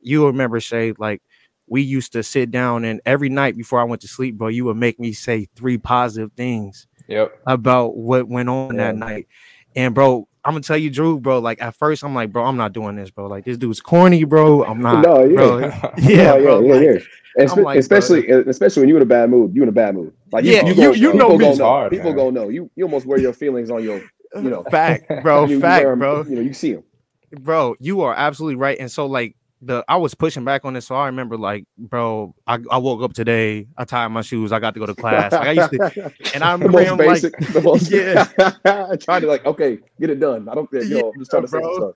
You 0.01 0.27
remember 0.27 0.61
Shae, 0.61 0.95
like 0.99 1.23
we 1.69 1.83
used 1.83 2.13
to 2.13 2.23
sit 2.23 2.51
down 2.51 2.85
and 2.85 3.01
every 3.07 3.29
night 3.29 3.57
before 3.57 3.81
I 3.81 3.85
went 3.85 4.01
to 4.03 4.09
sleep, 4.09 4.37
bro, 4.37 4.49
you 4.49 4.65
would 4.67 4.77
make 4.77 4.99
me 4.99 5.13
say 5.13 5.47
three 5.57 5.79
positive 5.79 6.33
things 6.37 6.87
Yep. 7.09 7.39
about 7.47 7.97
what 7.97 8.29
went 8.29 8.49
on 8.49 8.77
that 8.77 8.97
night. 8.97 9.27
And 9.77 9.95
bro, 9.95 10.27
I'm 10.45 10.53
gonna 10.53 10.63
tell 10.63 10.77
you, 10.79 10.91
Drew, 10.91 11.19
bro. 11.21 11.39
Like 11.41 11.61
at 11.63 11.75
first, 11.75 12.03
I'm 12.05 12.15
like, 12.15 12.33
bro, 12.33 12.45
I'm 12.45 12.57
not 12.57 12.73
doing 12.73 12.97
this, 12.97 13.11
bro. 13.11 13.27
Like 13.27 13.45
this 13.45 13.57
dude's 13.59 13.81
corny, 13.81 14.25
bro. 14.25 14.65
I'm 14.65 14.81
not, 14.81 15.03
No, 15.05 15.25
yeah. 15.25 15.37
bro. 15.37 15.59
yeah, 15.99 16.09
Yeah, 16.09 16.39
bro. 16.39 16.61
yeah, 16.61 16.75
like, 16.75 16.83
yeah. 16.85 16.99
And 17.37 17.63
like, 17.65 17.79
especially, 17.79 18.29
especially 18.29 18.81
when 18.83 18.89
you're 18.89 18.99
in 18.99 19.03
a 19.03 19.07
bad 19.07 19.31
mood, 19.31 19.55
You're 19.55 19.63
in 19.65 19.69
a 19.69 19.73
bad 19.73 19.95
mood. 19.95 20.13
Like 20.33 20.45
Yeah, 20.45 20.63
you, 20.67 20.69
you- 20.69 20.75
gonna- 20.75 20.97
you 20.97 21.13
know 21.15 21.27
people 21.27 21.39
me. 21.39 21.39
gonna 21.39 21.51
It's 21.53 21.61
hard, 21.61 21.91
people 21.93 22.11
man. 22.11 22.17
gonna 22.17 22.33
know. 22.33 22.49
You, 22.49 22.71
you 22.77 22.85
almost 22.85 23.07
wear 23.07 23.19
your 23.19 23.33
feelings 23.33 23.71
on 23.71 23.83
your, 23.85 24.01
you 24.35 24.51
know, 24.51 24.65
fact, 24.65 25.11
bro, 25.23 25.45
you, 25.47 25.55
you 25.57 25.61
fact, 25.61 25.85
bro. 25.99 26.25
You 26.25 26.37
know, 26.37 26.41
you 26.43 26.53
see 26.55 26.73
them. 26.75 26.83
bro 27.41 27.77
you 27.79 28.01
are 28.01 28.15
absolutely 28.15 28.57
right 28.57 28.79
and 28.81 28.91
so 28.91 29.05
like 29.07 29.37
the 29.61 29.85
i 29.89 29.97
was 29.97 30.15
pushing 30.15 30.45
back 30.45 30.65
on 30.65 30.73
this 30.75 30.87
so 30.87 30.95
i 30.95 31.07
remember 31.07 31.37
like 31.37 31.65
bro 31.77 32.33
i, 32.47 32.59
I 32.71 32.79
woke 32.79 33.03
up 33.03 33.13
today 33.13 33.67
i 33.77 33.85
tied 33.85 34.09
my 34.09 34.23
shoes 34.23 34.53
i 34.53 34.61
got 34.61 34.75
to 34.75 34.81
go 34.81 34.87
to 34.87 34.95
class 34.95 35.33
like 35.33 35.49
i 35.49 35.53
used 35.53 35.71
to 35.73 36.13
and 36.35 36.45
i 36.45 36.57
the 36.57 36.69
most 36.69 36.87
him 36.87 36.97
basic, 36.97 37.41
like 37.41 37.53
the 37.53 37.61
most, 37.61 37.91
Yeah. 37.91 38.25
trying 39.01 39.23
to 39.23 39.27
like, 39.27 39.45
okay, 39.47 39.79
get 40.01 40.11
it 40.11 40.21
done. 40.21 40.49
I 40.49 40.55
don't, 40.55 40.69
you 40.73 40.85
know, 40.85 40.97
Yeah, 40.99 41.03
I'm 41.07 41.19
just 41.19 41.31
trying 41.31 41.43
to 41.43 41.49
say 41.49 41.59
bro. 41.59 41.75
some 41.75 41.75
stuff. 41.83 41.95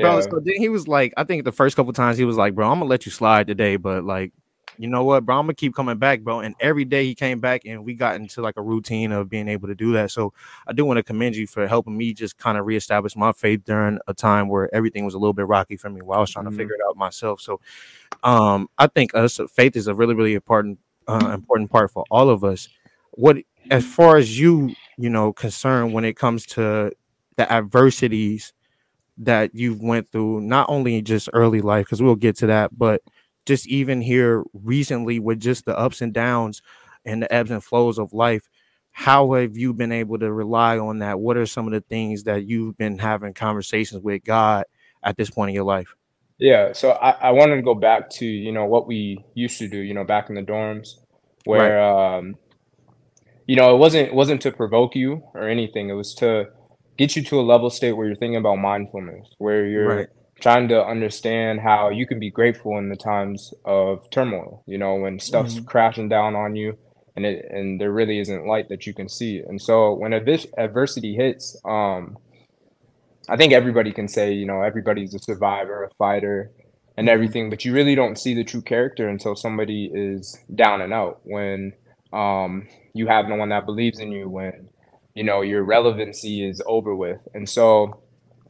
bro 0.00 0.14
Yeah. 0.16 0.20
so 0.20 0.40
then 0.44 0.54
he 0.58 0.68
was 0.68 0.86
like 0.86 1.12
i 1.16 1.24
think 1.24 1.44
the 1.44 1.50
first 1.52 1.74
couple 1.76 1.92
times 1.92 2.18
he 2.18 2.24
was 2.24 2.36
like 2.36 2.54
bro 2.54 2.68
i'm 2.70 2.78
gonna 2.78 2.88
let 2.90 3.04
you 3.06 3.10
slide 3.12 3.46
today 3.48 3.76
but 3.76 4.04
like 4.04 4.32
you 4.78 4.88
know 4.88 5.04
what, 5.04 5.24
bro, 5.24 5.38
I'm 5.38 5.44
gonna 5.46 5.54
keep 5.54 5.74
coming 5.74 5.98
back, 5.98 6.20
bro. 6.20 6.40
And 6.40 6.54
every 6.60 6.84
day 6.84 7.04
he 7.04 7.14
came 7.14 7.40
back, 7.40 7.62
and 7.64 7.84
we 7.84 7.94
got 7.94 8.16
into 8.16 8.40
like 8.42 8.56
a 8.56 8.62
routine 8.62 9.12
of 9.12 9.28
being 9.28 9.48
able 9.48 9.68
to 9.68 9.74
do 9.74 9.92
that. 9.92 10.10
So 10.10 10.32
I 10.66 10.72
do 10.72 10.84
want 10.84 10.98
to 10.98 11.02
commend 11.02 11.36
you 11.36 11.46
for 11.46 11.66
helping 11.66 11.96
me 11.96 12.12
just 12.14 12.36
kind 12.38 12.56
of 12.58 12.66
reestablish 12.66 13.16
my 13.16 13.32
faith 13.32 13.64
during 13.64 13.98
a 14.08 14.14
time 14.14 14.48
where 14.48 14.72
everything 14.74 15.04
was 15.04 15.14
a 15.14 15.18
little 15.18 15.32
bit 15.32 15.46
rocky 15.46 15.76
for 15.76 15.90
me 15.90 16.00
while 16.02 16.18
I 16.18 16.20
was 16.22 16.30
trying 16.30 16.46
Mhm. 16.46 16.50
to 16.50 16.56
figure 16.56 16.74
it 16.74 16.80
out 16.88 16.96
myself. 16.96 17.40
So 17.40 17.60
um, 18.22 18.68
I 18.78 18.86
think 18.86 19.14
us 19.14 19.40
faith 19.54 19.76
is 19.76 19.86
a 19.88 19.94
really, 19.94 20.14
really 20.14 20.34
important 20.34 20.78
uh, 21.08 21.32
important 21.34 21.70
part 21.70 21.90
for 21.90 22.04
all 22.10 22.30
of 22.30 22.44
us. 22.44 22.68
What 23.12 23.38
as 23.70 23.84
far 23.84 24.16
as 24.16 24.38
you, 24.38 24.74
you 24.96 25.10
know, 25.10 25.32
concerned 25.32 25.92
when 25.92 26.04
it 26.04 26.16
comes 26.16 26.46
to 26.46 26.92
the 27.36 27.52
adversities 27.52 28.52
that 29.18 29.54
you've 29.54 29.82
went 29.82 30.08
through, 30.10 30.40
not 30.40 30.68
only 30.68 31.02
just 31.02 31.28
early 31.32 31.60
life, 31.60 31.86
because 31.86 32.02
we'll 32.02 32.14
get 32.16 32.36
to 32.38 32.46
that, 32.46 32.76
but 32.76 33.02
just 33.46 33.66
even 33.66 34.00
here 34.00 34.44
recently 34.52 35.18
with 35.18 35.40
just 35.40 35.64
the 35.64 35.76
ups 35.78 36.00
and 36.00 36.12
downs 36.12 36.62
and 37.04 37.22
the 37.22 37.32
ebbs 37.32 37.50
and 37.50 37.62
flows 37.62 37.98
of 37.98 38.12
life. 38.12 38.48
How 38.92 39.32
have 39.32 39.56
you 39.56 39.72
been 39.72 39.92
able 39.92 40.18
to 40.18 40.32
rely 40.32 40.78
on 40.78 40.98
that? 40.98 41.18
What 41.18 41.36
are 41.36 41.46
some 41.46 41.66
of 41.66 41.72
the 41.72 41.80
things 41.80 42.24
that 42.24 42.44
you've 42.44 42.76
been 42.76 42.98
having 42.98 43.32
conversations 43.32 44.02
with 44.02 44.22
God 44.24 44.64
at 45.02 45.16
this 45.16 45.30
point 45.30 45.48
in 45.48 45.54
your 45.54 45.64
life? 45.64 45.94
Yeah, 46.38 46.72
so 46.72 46.90
I, 46.92 47.10
I 47.10 47.30
wanted 47.30 47.56
to 47.56 47.62
go 47.62 47.74
back 47.74 48.10
to, 48.10 48.26
you 48.26 48.52
know, 48.52 48.66
what 48.66 48.86
we 48.86 49.24
used 49.34 49.58
to 49.58 49.68
do, 49.68 49.78
you 49.78 49.94
know, 49.94 50.04
back 50.04 50.28
in 50.28 50.34
the 50.34 50.42
dorms 50.42 50.88
where 51.44 51.82
um 51.82 52.36
you 53.46 53.56
know, 53.56 53.74
it 53.74 53.78
wasn't 53.78 54.08
it 54.08 54.14
wasn't 54.14 54.40
to 54.42 54.52
provoke 54.52 54.94
you 54.94 55.22
or 55.34 55.48
anything. 55.48 55.88
It 55.88 55.94
was 55.94 56.14
to 56.16 56.46
get 56.98 57.16
you 57.16 57.22
to 57.24 57.40
a 57.40 57.42
level 57.42 57.70
state 57.70 57.92
where 57.92 58.06
you're 58.06 58.16
thinking 58.16 58.36
about 58.36 58.56
mindfulness, 58.56 59.26
where 59.38 59.66
you're 59.66 59.86
Right. 59.86 60.08
Trying 60.42 60.68
to 60.68 60.84
understand 60.84 61.60
how 61.60 61.90
you 61.90 62.06
can 62.06 62.20
be 62.20 62.30
grateful 62.30 62.78
in 62.78 62.90
the 62.90 62.96
times 62.96 63.54
of 63.64 64.10
turmoil, 64.10 64.64
you 64.66 64.78
know, 64.78 64.96
when 64.96 65.20
stuff's 65.20 65.60
Mhm. 65.60 65.66
crashing 65.66 66.10
down 66.10 66.36
on 66.36 66.56
you 66.56 66.78
and 67.16 67.26
it 67.26 67.46
and 67.50 67.80
there 67.80 67.92
really 67.92 68.20
isn't 68.20 68.46
light 68.46 68.68
that 68.70 68.86
you 68.86 68.94
can 68.94 69.08
see. 69.08 69.38
And 69.40 69.60
so 69.62 69.94
when 69.94 70.12
adversity 70.14 71.16
hits, 71.16 71.60
um 71.66 72.18
I 73.28 73.36
think 73.36 73.52
everybody 73.52 73.92
can 73.92 74.08
say, 74.08 74.32
you 74.32 74.46
know, 74.46 74.62
everybody's 74.62 75.14
a 75.14 75.18
survivor, 75.20 75.84
a 75.84 75.90
fighter, 75.96 76.52
and 76.96 77.08
everything, 77.08 77.50
but 77.50 77.64
you 77.64 77.72
really 77.74 77.94
don't 77.94 78.18
see 78.18 78.34
the 78.34 78.44
true 78.44 78.62
character 78.62 79.08
until 79.08 79.36
somebody 79.36 79.90
is 79.94 80.38
down 80.54 80.82
and 80.82 80.92
out. 80.92 81.20
When 81.24 81.72
um, 82.12 82.68
you 82.94 83.06
have 83.08 83.28
no 83.28 83.36
one 83.36 83.50
that 83.50 83.66
believes 83.66 84.00
in 84.00 84.12
you, 84.12 84.28
when 84.28 84.68
you 85.14 85.24
know 85.24 85.42
your 85.42 85.64
relevancy 85.64 86.46
is 86.46 86.62
over 86.66 86.94
with, 86.94 87.20
and 87.34 87.48
so 87.48 88.01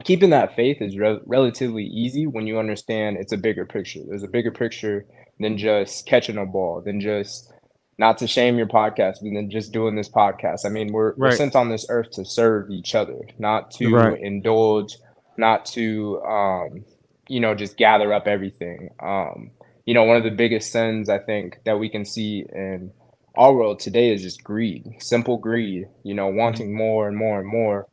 keeping 0.04 0.30
that 0.30 0.56
faith 0.56 0.78
is 0.80 0.96
re- 0.96 1.20
relatively 1.26 1.84
easy 1.84 2.26
when 2.26 2.46
you 2.46 2.58
understand 2.58 3.16
it's 3.16 3.32
a 3.32 3.36
bigger 3.36 3.64
picture. 3.66 4.00
There's 4.08 4.22
a 4.22 4.28
bigger 4.28 4.50
picture 4.50 5.06
than 5.38 5.58
just 5.58 6.06
catching 6.06 6.38
a 6.38 6.46
ball, 6.46 6.82
than 6.84 7.00
just 7.00 7.52
not 7.98 8.18
to 8.18 8.26
shame 8.26 8.56
your 8.56 8.66
podcast, 8.66 9.16
but 9.22 9.30
then 9.34 9.50
just 9.50 9.72
doing 9.72 9.96
this 9.96 10.08
podcast. 10.08 10.64
I 10.64 10.68
mean, 10.70 10.92
we're, 10.92 11.14
we're 11.16 11.32
sent 11.32 11.54
on 11.54 11.68
this 11.68 11.86
earth 11.88 12.10
to 12.12 12.24
serve 12.24 12.70
each 12.70 12.94
other, 12.94 13.20
not 13.38 13.70
to 13.72 13.94
Right. 13.94 14.20
indulge, 14.20 14.96
not 15.36 15.66
to, 15.66 16.20
um, 16.22 16.84
you 17.28 17.40
know, 17.40 17.54
just 17.54 17.76
gather 17.76 18.12
up 18.12 18.26
everything. 18.26 18.90
Um, 19.00 19.50
you 19.86 19.94
know, 19.94 20.04
one 20.04 20.16
of 20.16 20.24
the 20.24 20.30
biggest 20.30 20.72
sins 20.72 21.08
I 21.08 21.18
think 21.18 21.58
that 21.64 21.78
we 21.78 21.88
can 21.88 22.04
see 22.04 22.44
in 22.52 22.92
our 23.36 23.52
world 23.52 23.80
today 23.80 24.12
is 24.12 24.22
just 24.22 24.44
greed, 24.44 24.84
simple 24.98 25.38
greed, 25.38 25.86
you 26.02 26.14
know, 26.14 26.28
wanting 26.28 26.74
more 26.74 27.08
and 27.08 27.16
more 27.16 27.40
and 27.40 27.48
more. 27.48 27.88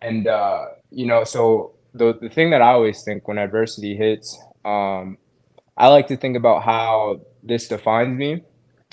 And, 0.00 0.26
uh, 0.26 0.66
you 0.90 1.06
know, 1.06 1.24
so 1.24 1.74
the, 1.94 2.14
the 2.20 2.28
thing 2.28 2.50
that 2.50 2.62
I 2.62 2.70
always 2.72 3.02
think 3.02 3.26
when 3.28 3.38
adversity 3.38 3.96
hits, 3.96 4.38
um, 4.64 5.18
I 5.76 5.88
like 5.88 6.08
to 6.08 6.16
think 6.16 6.36
about 6.36 6.62
how 6.62 7.20
this 7.42 7.68
defines 7.68 8.16
me 8.18 8.42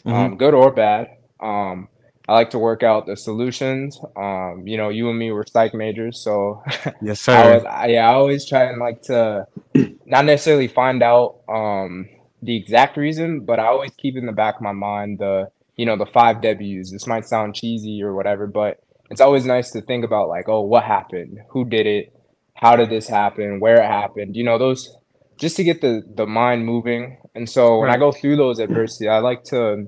um, 0.05 0.37
good 0.37 0.53
or 0.53 0.71
bad. 0.71 1.09
Um, 1.39 1.89
I 2.27 2.33
like 2.33 2.51
to 2.51 2.59
work 2.59 2.83
out 2.83 3.05
the 3.05 3.15
solutions. 3.17 3.99
Um, 4.15 4.63
you 4.65 4.77
know, 4.77 4.89
you 4.89 5.09
and 5.09 5.17
me 5.17 5.31
were 5.31 5.45
psych 5.47 5.73
majors, 5.73 6.19
so 6.19 6.63
Yes, 7.01 7.27
I 7.27 7.43
sir. 7.43 7.53
was, 7.55 7.65
I, 7.65 7.85
yeah, 7.87 8.09
I 8.09 8.13
always 8.13 8.47
try 8.47 8.63
and 8.63 8.79
like 8.79 9.01
to 9.03 9.47
not 10.05 10.25
necessarily 10.25 10.67
find 10.67 11.03
out 11.03 11.37
um, 11.49 12.07
the 12.41 12.55
exact 12.55 12.97
reason, 12.97 13.41
but 13.41 13.59
I 13.59 13.65
always 13.67 13.91
keep 13.97 14.15
in 14.15 14.25
the 14.25 14.31
back 14.31 14.55
of 14.55 14.61
my 14.61 14.71
mind 14.71 15.19
the 15.19 15.49
you 15.75 15.85
know 15.85 15.97
the 15.97 16.05
five 16.05 16.41
W's. 16.41 16.91
This 16.91 17.07
might 17.07 17.25
sound 17.25 17.55
cheesy 17.55 18.01
or 18.01 18.15
whatever, 18.15 18.47
but 18.47 18.79
it's 19.09 19.21
always 19.21 19.45
nice 19.45 19.71
to 19.71 19.81
think 19.81 20.03
about 20.03 20.29
like, 20.29 20.49
oh, 20.49 20.61
what 20.61 20.83
happened? 20.83 21.39
Who 21.49 21.65
did 21.65 21.85
it? 21.85 22.13
How 22.55 22.75
did 22.75 22.89
this 22.89 23.07
happen? 23.07 23.59
Where 23.59 23.81
it 23.81 23.87
happened? 23.87 24.35
You 24.35 24.43
know, 24.43 24.57
those 24.57 24.95
just 25.37 25.57
to 25.57 25.63
get 25.63 25.81
the 25.81 26.03
the 26.15 26.25
mind 26.25 26.65
moving. 26.65 27.17
And 27.35 27.49
so 27.49 27.79
when 27.79 27.89
I 27.89 27.97
go 27.97 28.11
through 28.11 28.37
those 28.37 28.59
adversity, 28.59 29.07
I 29.09 29.19
like 29.19 29.43
to 29.45 29.87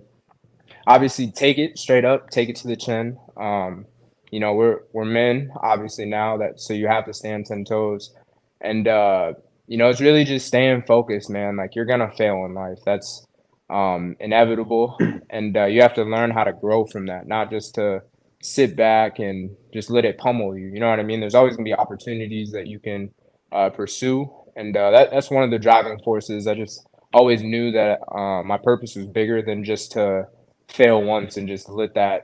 obviously 0.86 1.31
take 1.31 1.57
it 1.57 1.77
straight 1.77 2.05
up, 2.05 2.29
take 2.29 2.50
it 2.50 2.55
to 2.57 2.67
the 2.67 2.75
chin. 2.75 3.17
Um, 3.38 3.86
you 4.31 4.39
know, 4.39 4.53
we're 4.53 4.79
we're 4.93 5.05
men 5.05 5.51
obviously 5.62 6.05
now 6.05 6.38
that 6.38 6.59
so 6.59 6.74
you 6.74 6.88
have 6.88 7.05
to 7.05 7.13
stand 7.13 7.45
ten 7.45 7.63
toes, 7.63 8.13
and 8.62 8.88
uh, 8.88 9.33
you 9.67 9.77
know 9.77 9.89
it's 9.89 10.01
really 10.01 10.25
just 10.25 10.47
staying 10.47 10.83
focused, 10.83 11.29
man. 11.29 11.55
Like 11.55 11.75
you're 11.75 11.86
gonna 11.86 12.12
fail 12.12 12.45
in 12.45 12.53
life. 12.53 12.79
That's 12.86 13.25
um, 13.69 14.15
inevitable, 14.19 14.97
and 15.29 15.55
uh, 15.55 15.65
you 15.65 15.81
have 15.81 15.93
to 15.95 16.03
learn 16.03 16.31
how 16.31 16.43
to 16.43 16.53
grow 16.53 16.86
from 16.86 17.05
that, 17.07 17.27
not 17.27 17.50
just 17.50 17.75
to 17.75 18.01
sit 18.48 18.75
back 18.75 19.20
and 19.20 19.56
just 19.74 19.89
let 19.89 20.06
it 20.06 20.18
pummel 20.18 20.58
you. 20.58 20.68
You 20.68 20.80
know 20.80 20.89
what 20.89 21.00
I 21.00 21.04
mean? 21.04 21.20
There's 21.20 21.36
always 21.36 21.56
gonna 21.56 21.66
be 21.66 21.74
opportunities 21.74 22.51
that 22.51 22.68
you 22.68 22.80
can 22.80 23.12
uh, 23.51 23.70
pursue, 23.70 24.32
and 24.56 24.75
uh, 24.75 24.92
that 24.92 25.12
that's 25.12 25.30
one 25.30 25.44
of 25.44 25.51
the 25.51 25.60
driving 25.60 26.00
forces. 26.00 26.48
I 26.48 26.56
just 26.56 26.88
always 27.13 27.44
knew 27.44 27.72
that 27.72 28.00
uh, 28.12 28.44
my 28.44 28.58
purpose 28.58 28.96
was 28.96 29.08
bigger 29.08 29.42
than 29.42 29.63
just 29.63 29.92
to 29.94 30.27
fail 30.68 31.01
once 31.01 31.38
and 31.38 31.48
just 31.48 31.70
let 31.70 31.94
that 31.96 32.24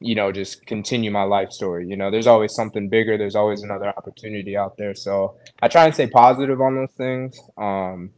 you 0.00 0.14
know 0.14 0.30
just 0.30 0.64
continue 0.66 1.10
my 1.10 1.22
life 1.22 1.50
story 1.50 1.86
you 1.88 1.96
know 1.96 2.10
there's 2.10 2.26
always 2.26 2.54
something 2.54 2.88
bigger 2.88 3.16
there's 3.16 3.34
always 3.34 3.62
another 3.62 3.88
opportunity 3.88 4.56
out 4.56 4.76
there 4.76 4.94
so 4.94 5.34
i 5.60 5.66
try 5.66 5.86
and 5.86 5.94
stay 5.94 6.06
positive 6.06 6.60
on 6.60 6.76
those 6.76 6.92
things 6.92 7.40
um 7.56 8.10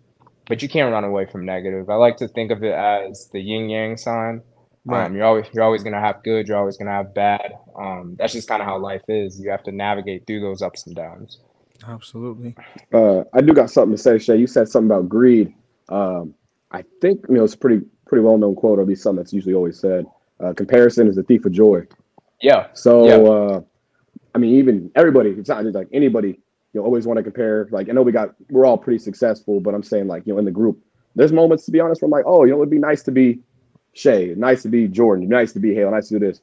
but 0.47 0.61
you 0.63 0.69
can't 0.69 0.93
run 0.93 1.05
away 1.05 1.25
from 1.25 1.47
negative 1.47 1.89
i 1.89 1.95
like 1.95 2.17
to 2.17 2.29
think 2.29 2.51
of 2.51 2.63
it 2.63 2.75
as 2.75 3.31
the 3.33 3.41
yin 3.41 3.71
yang 3.71 3.97
sign 3.97 4.43
Right. 4.87 5.07
um 5.07 5.15
you're 5.15 5.25
always 5.27 5.47
you're 5.53 5.63
always 5.65 5.83
going 5.83 5.93
to 5.93 6.01
have 6.01 6.23
good 6.23 6.49
you're 6.49 6.57
always 6.57 6.77
going 6.79 6.87
to 6.87 6.93
have 6.93 7.13
bad 7.15 7.53
um 7.77 8.17
that's 8.19 8.33
just 8.33 8.49
kind 8.49 8.63
of 8.63 8.67
how 8.67 8.79
life 8.79 9.03
is 9.09 9.39
you 9.39 9.51
have 9.51 9.63
to 9.65 9.73
navigate 9.73 10.27
through 10.27 10.41
those 10.41 10.63
ups 10.63 10.87
and 10.87 10.97
downs 10.97 11.39
Absolutely. 11.89 12.55
Uh, 12.93 13.25
I 13.33 13.41
do 13.41 13.55
got 13.55 13.71
something 13.71 13.97
to 13.97 14.03
say, 14.03 14.17
Shae. 14.17 14.39
You 14.39 14.47
said 14.47 14.69
something 14.69 14.91
about 14.91 15.09
greed. 15.09 15.55
Um, 15.89 16.35
I 16.71 16.85
think 17.01 17.25
you 17.29 17.37
know 17.37 17.45
it's 17.45 17.55
a 17.55 17.59
pretty 17.59 17.85
pretty 18.07 18.23
well 18.23 18.37
known 18.37 18.55
quote, 18.55 18.79
or 18.79 18.83
at 18.83 18.89
least 18.89 19.03
something 19.03 19.17
that's 19.23 19.33
usually 19.33 19.55
always 19.55 19.79
said. 19.79 20.05
Uh, 20.41 20.53
comparison 20.53 21.09
is 21.09 21.17
the 21.17 21.23
thief 21.23 21.45
of 21.45 21.53
joy. 21.53 21.87
yeah 22.43 22.67
So, 22.75 23.07
Yeah. 23.07 23.17
uh, 23.31 23.61
I 24.35 24.39
mean, 24.39 24.55
even 24.57 24.91
everybody, 24.95 25.31
it's 25.31 25.49
not 25.49 25.63
just 25.65 25.75
like 25.75 25.89
anybody, 25.93 26.29
you 26.75 26.81
know, 26.81 26.85
always 26.85 27.07
want 27.07 27.17
to 27.19 27.23
compare. 27.23 27.69
Like, 27.71 27.89
I 27.89 27.93
know 27.93 28.03
we 28.03 28.13
got, 28.13 28.35
we're 28.51 28.65
all 28.67 28.79
pretty 28.79 28.99
successful, 28.99 29.61
but 29.61 29.75
I'm 29.75 29.83
saying, 29.83 30.07
like, 30.07 30.27
you 30.27 30.33
know, 30.33 30.39
in 30.39 30.45
the 30.45 30.51
group, 30.51 30.79
there's 31.15 31.33
moments, 31.33 31.65
to 31.67 31.71
be 31.71 31.81
honest, 31.81 32.01
where 32.03 32.07
I'm 32.07 32.11
like, 32.13 32.25
oh, 32.27 32.45
you 32.45 32.51
know, 32.53 32.59
it'd 32.59 32.71
be 32.71 32.79
nice 32.79 33.03
to 33.05 33.11
be 33.11 33.41
Shae, 33.95 34.37
nice 34.37 34.63
to 34.63 34.69
be 34.69 34.89
Jordan, 34.89 35.29
nice 35.29 35.53
to 35.53 35.61
be 35.61 35.75
Hale, 35.75 35.91
nice 35.91 36.09
to 36.09 36.19
do 36.19 36.27
this. 36.27 36.41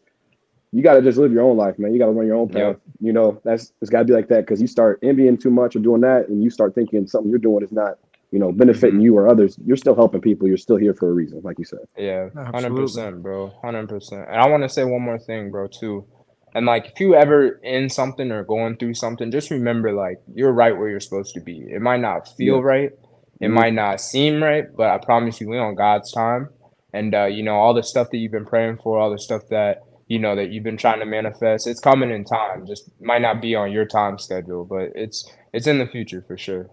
You 0.73 0.83
got 0.83 0.95
to 0.95 1.01
just 1.01 1.17
live 1.17 1.31
your 1.31 1.43
own 1.43 1.55
life, 1.55 1.79
man. 1.79 1.93
You 1.93 1.99
got 1.99 2.07
to 2.07 2.11
run 2.11 2.27
your 2.27 2.35
own 2.35 2.49
path. 2.49 2.57
Yeah. 2.57 2.73
You 2.99 3.13
know, 3.13 3.39
that's, 3.45 3.71
it's 3.81 3.89
got 3.89 3.99
to 3.99 4.05
be 4.05 4.13
like 4.13 4.27
that 4.27 4.41
because 4.41 4.59
you 4.59 4.67
start 4.67 4.99
envying 5.01 5.37
too 5.37 5.49
much 5.49 5.75
or 5.75 5.79
doing 5.79 6.01
that, 6.01 6.27
and 6.27 6.43
you 6.43 6.49
start 6.49 6.75
thinking 6.75 7.07
something 7.07 7.29
you're 7.29 7.39
doing 7.39 7.63
is 7.63 7.71
not, 7.71 7.97
you 8.31 8.39
know, 8.39 8.51
benefiting 8.51 8.99
Mhm. 8.99 9.03
you 9.03 9.17
or 9.17 9.29
others. 9.29 9.57
You're 9.65 9.77
still 9.77 9.95
helping 9.95 10.19
people. 10.19 10.45
You're 10.47 10.57
still 10.57 10.75
here 10.75 10.93
for 10.93 11.09
a 11.09 11.13
reason, 11.13 11.39
like 11.43 11.57
you 11.57 11.63
said. 11.63 11.79
Yeah, 11.97 12.29
hundred 12.51 12.75
percent, 12.75 13.23
bro, 13.23 13.53
hundred 13.63 13.87
percent. 13.87 14.25
And 14.29 14.41
I 14.41 14.49
want 14.49 14.63
to 14.63 14.69
say 14.69 14.83
one 14.83 15.01
more 15.01 15.17
thing, 15.17 15.51
bro, 15.51 15.67
too. 15.67 16.05
And 16.53 16.65
like, 16.65 16.87
if 16.87 16.99
you 16.99 17.15
ever 17.15 17.47
in 17.63 17.89
something 17.89 18.29
or 18.31 18.43
going 18.43 18.75
through 18.75 18.95
something, 18.95 19.31
just 19.31 19.49
remember, 19.51 19.93
like, 19.93 20.17
you're 20.33 20.51
right 20.51 20.77
where 20.77 20.89
you're 20.89 20.99
supposed 20.99 21.33
to 21.35 21.39
be. 21.41 21.65
It 21.69 21.81
might 21.81 22.01
not 22.01 22.27
feel 22.35 22.55
Yeah. 22.57 22.61
right, 22.63 22.91
it 23.39 23.47
Mhm. 23.47 23.53
might 23.53 23.73
not 23.73 24.01
seem 24.01 24.43
right, 24.43 24.65
but 24.75 24.89
I 24.89 24.97
promise 24.97 25.39
you, 25.39 25.47
we 25.49 25.57
on 25.57 25.75
God's 25.75 26.11
time. 26.11 26.49
And 26.97 27.13
uh, 27.13 27.25
you 27.25 27.43
know, 27.43 27.55
all 27.55 27.73
the 27.73 27.83
stuff 27.83 28.09
that 28.11 28.17
you've 28.17 28.31
been 28.31 28.45
praying 28.45 28.77
for, 28.83 28.97
all 28.99 29.11
the 29.11 29.19
stuff 29.19 29.43
that 29.49 29.83
you 30.07 30.19
know 30.19 30.35
that 30.35 30.49
you've 30.51 30.63
been 30.63 30.77
trying 30.77 30.99
to 30.99 31.05
manifest, 31.05 31.67
it's 31.67 31.79
coming 31.79 32.09
in 32.09 32.23
time. 32.23 32.65
Just 32.65 32.89
might 32.99 33.21
not 33.21 33.41
be 33.41 33.55
on 33.55 33.71
your 33.71 33.85
time 33.85 34.17
schedule, 34.17 34.65
but 34.65 34.89
it's 34.95 35.29
it's 35.53 35.67
in 35.67 35.77
the 35.79 35.85
future 35.85 36.23
for 36.27 36.37
sure. 36.37 36.69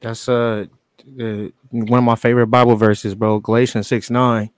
That's 0.00 0.28
uh, 0.28 0.66
uh 1.20 1.48
one 1.70 1.98
of 1.98 2.04
my 2.04 2.16
favorite 2.16 2.48
Bible 2.48 2.76
verses, 2.76 3.14
bro. 3.14 3.38
Galatians 3.40 3.88
6 3.88 4.10
9. 4.10 4.50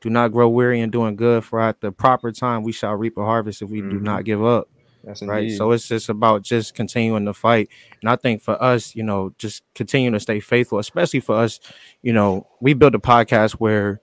Do 0.00 0.10
not 0.10 0.32
grow 0.32 0.48
weary 0.48 0.80
in 0.80 0.90
doing 0.90 1.16
good, 1.16 1.44
for 1.44 1.60
at 1.60 1.80
the 1.80 1.92
proper 1.92 2.32
time 2.32 2.62
we 2.62 2.72
shall 2.72 2.94
reap 2.94 3.16
a 3.18 3.24
harvest 3.24 3.62
if 3.62 3.68
we 3.68 3.80
do 3.80 3.98
Mhm. 3.98 4.02
not 4.02 4.24
give 4.24 4.44
up. 4.44 4.68
That's 5.04 5.22
Right. 5.22 5.42
indeed. 5.44 5.56
So 5.56 5.72
it's 5.72 5.88
just 5.88 6.08
about 6.08 6.42
just 6.42 6.74
continuing 6.74 7.24
to 7.26 7.32
fight. 7.32 7.68
And 8.00 8.10
I 8.10 8.16
think 8.16 8.42
for 8.42 8.60
us, 8.62 8.94
you 8.94 9.02
know, 9.02 9.32
just 9.38 9.62
continuing 9.74 10.14
to 10.14 10.20
stay 10.20 10.40
faithful, 10.40 10.78
especially 10.78 11.20
for 11.20 11.36
us, 11.36 11.60
you 12.02 12.12
know, 12.12 12.46
we 12.60 12.74
built 12.74 12.94
a 12.94 12.98
podcast 12.98 13.52
where 13.52 14.00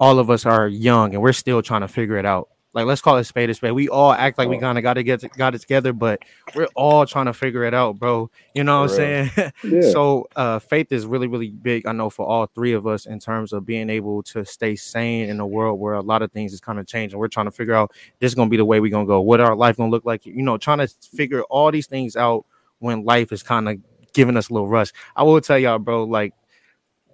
all 0.00 0.18
of 0.18 0.30
us 0.30 0.44
are 0.46 0.68
young 0.68 1.14
and 1.14 1.22
we're 1.22 1.32
still 1.32 1.62
trying 1.62 1.82
to 1.82 1.88
figure 1.88 2.16
it 2.16 2.26
out. 2.26 2.48
like 2.74 2.86
let's 2.86 3.00
call 3.00 3.16
it 3.18 3.24
spade 3.24 3.48
a 3.50 3.54
spade. 3.54 3.72
We 3.72 3.88
all 3.88 4.12
act 4.12 4.36
like 4.36 4.48
we 4.48 4.58
kind 4.58 4.76
of 4.76 4.82
got 4.82 4.94
to 4.94 5.04
get 5.04 5.22
got 5.36 5.54
it 5.54 5.60
together, 5.60 5.92
but 5.92 6.22
we're 6.56 6.68
all 6.74 7.06
trying 7.06 7.26
to 7.26 7.32
figure 7.32 7.62
it 7.64 7.72
out, 7.74 7.98
bro. 8.00 8.28
You 8.54 8.64
know 8.64 8.80
what 8.82 8.90
I'm 8.90 8.96
saying? 8.96 9.30
Yeah. 9.62 9.90
So 9.92 10.26
uh 10.34 10.58
faith 10.58 10.90
is 10.90 11.06
really, 11.06 11.28
really 11.28 11.50
big. 11.50 11.86
I 11.86 11.92
know 11.92 12.10
for 12.10 12.26
all 12.26 12.46
three 12.46 12.72
of 12.72 12.86
us 12.86 13.06
in 13.06 13.20
terms 13.20 13.52
of 13.52 13.64
being 13.64 13.88
able 13.90 14.22
to 14.24 14.44
stay 14.44 14.74
sane 14.74 15.28
in 15.30 15.38
a 15.38 15.46
world 15.46 15.78
where 15.78 15.94
a 15.94 16.02
lot 16.02 16.22
of 16.22 16.32
things 16.32 16.52
is 16.52 16.60
kind 16.60 16.80
of 16.80 16.86
changing. 16.86 17.18
We're 17.18 17.28
trying 17.28 17.46
to 17.46 17.52
figure 17.52 17.74
out 17.74 17.92
this 18.18 18.32
is 18.32 18.34
gonna 18.34 18.50
be 18.50 18.56
the 18.56 18.64
way 18.64 18.80
we're 18.80 18.90
gonna 18.90 19.06
go, 19.06 19.20
what 19.20 19.40
our 19.40 19.54
life 19.54 19.76
gonna 19.76 19.90
look 19.90 20.04
like, 20.04 20.26
you 20.26 20.42
know, 20.42 20.58
trying 20.58 20.78
to 20.78 20.88
figure 21.16 21.42
all 21.44 21.70
these 21.70 21.86
things 21.86 22.16
out 22.16 22.44
when 22.80 23.04
life 23.04 23.30
is 23.30 23.42
kind 23.44 23.68
of 23.68 23.78
giving 24.12 24.36
us 24.36 24.48
a 24.48 24.52
little 24.52 24.68
rush. 24.68 24.90
I 25.14 25.22
will 25.22 25.40
tell 25.40 25.58
y'all, 25.58 25.78
bro, 25.78 26.02
like 26.04 26.34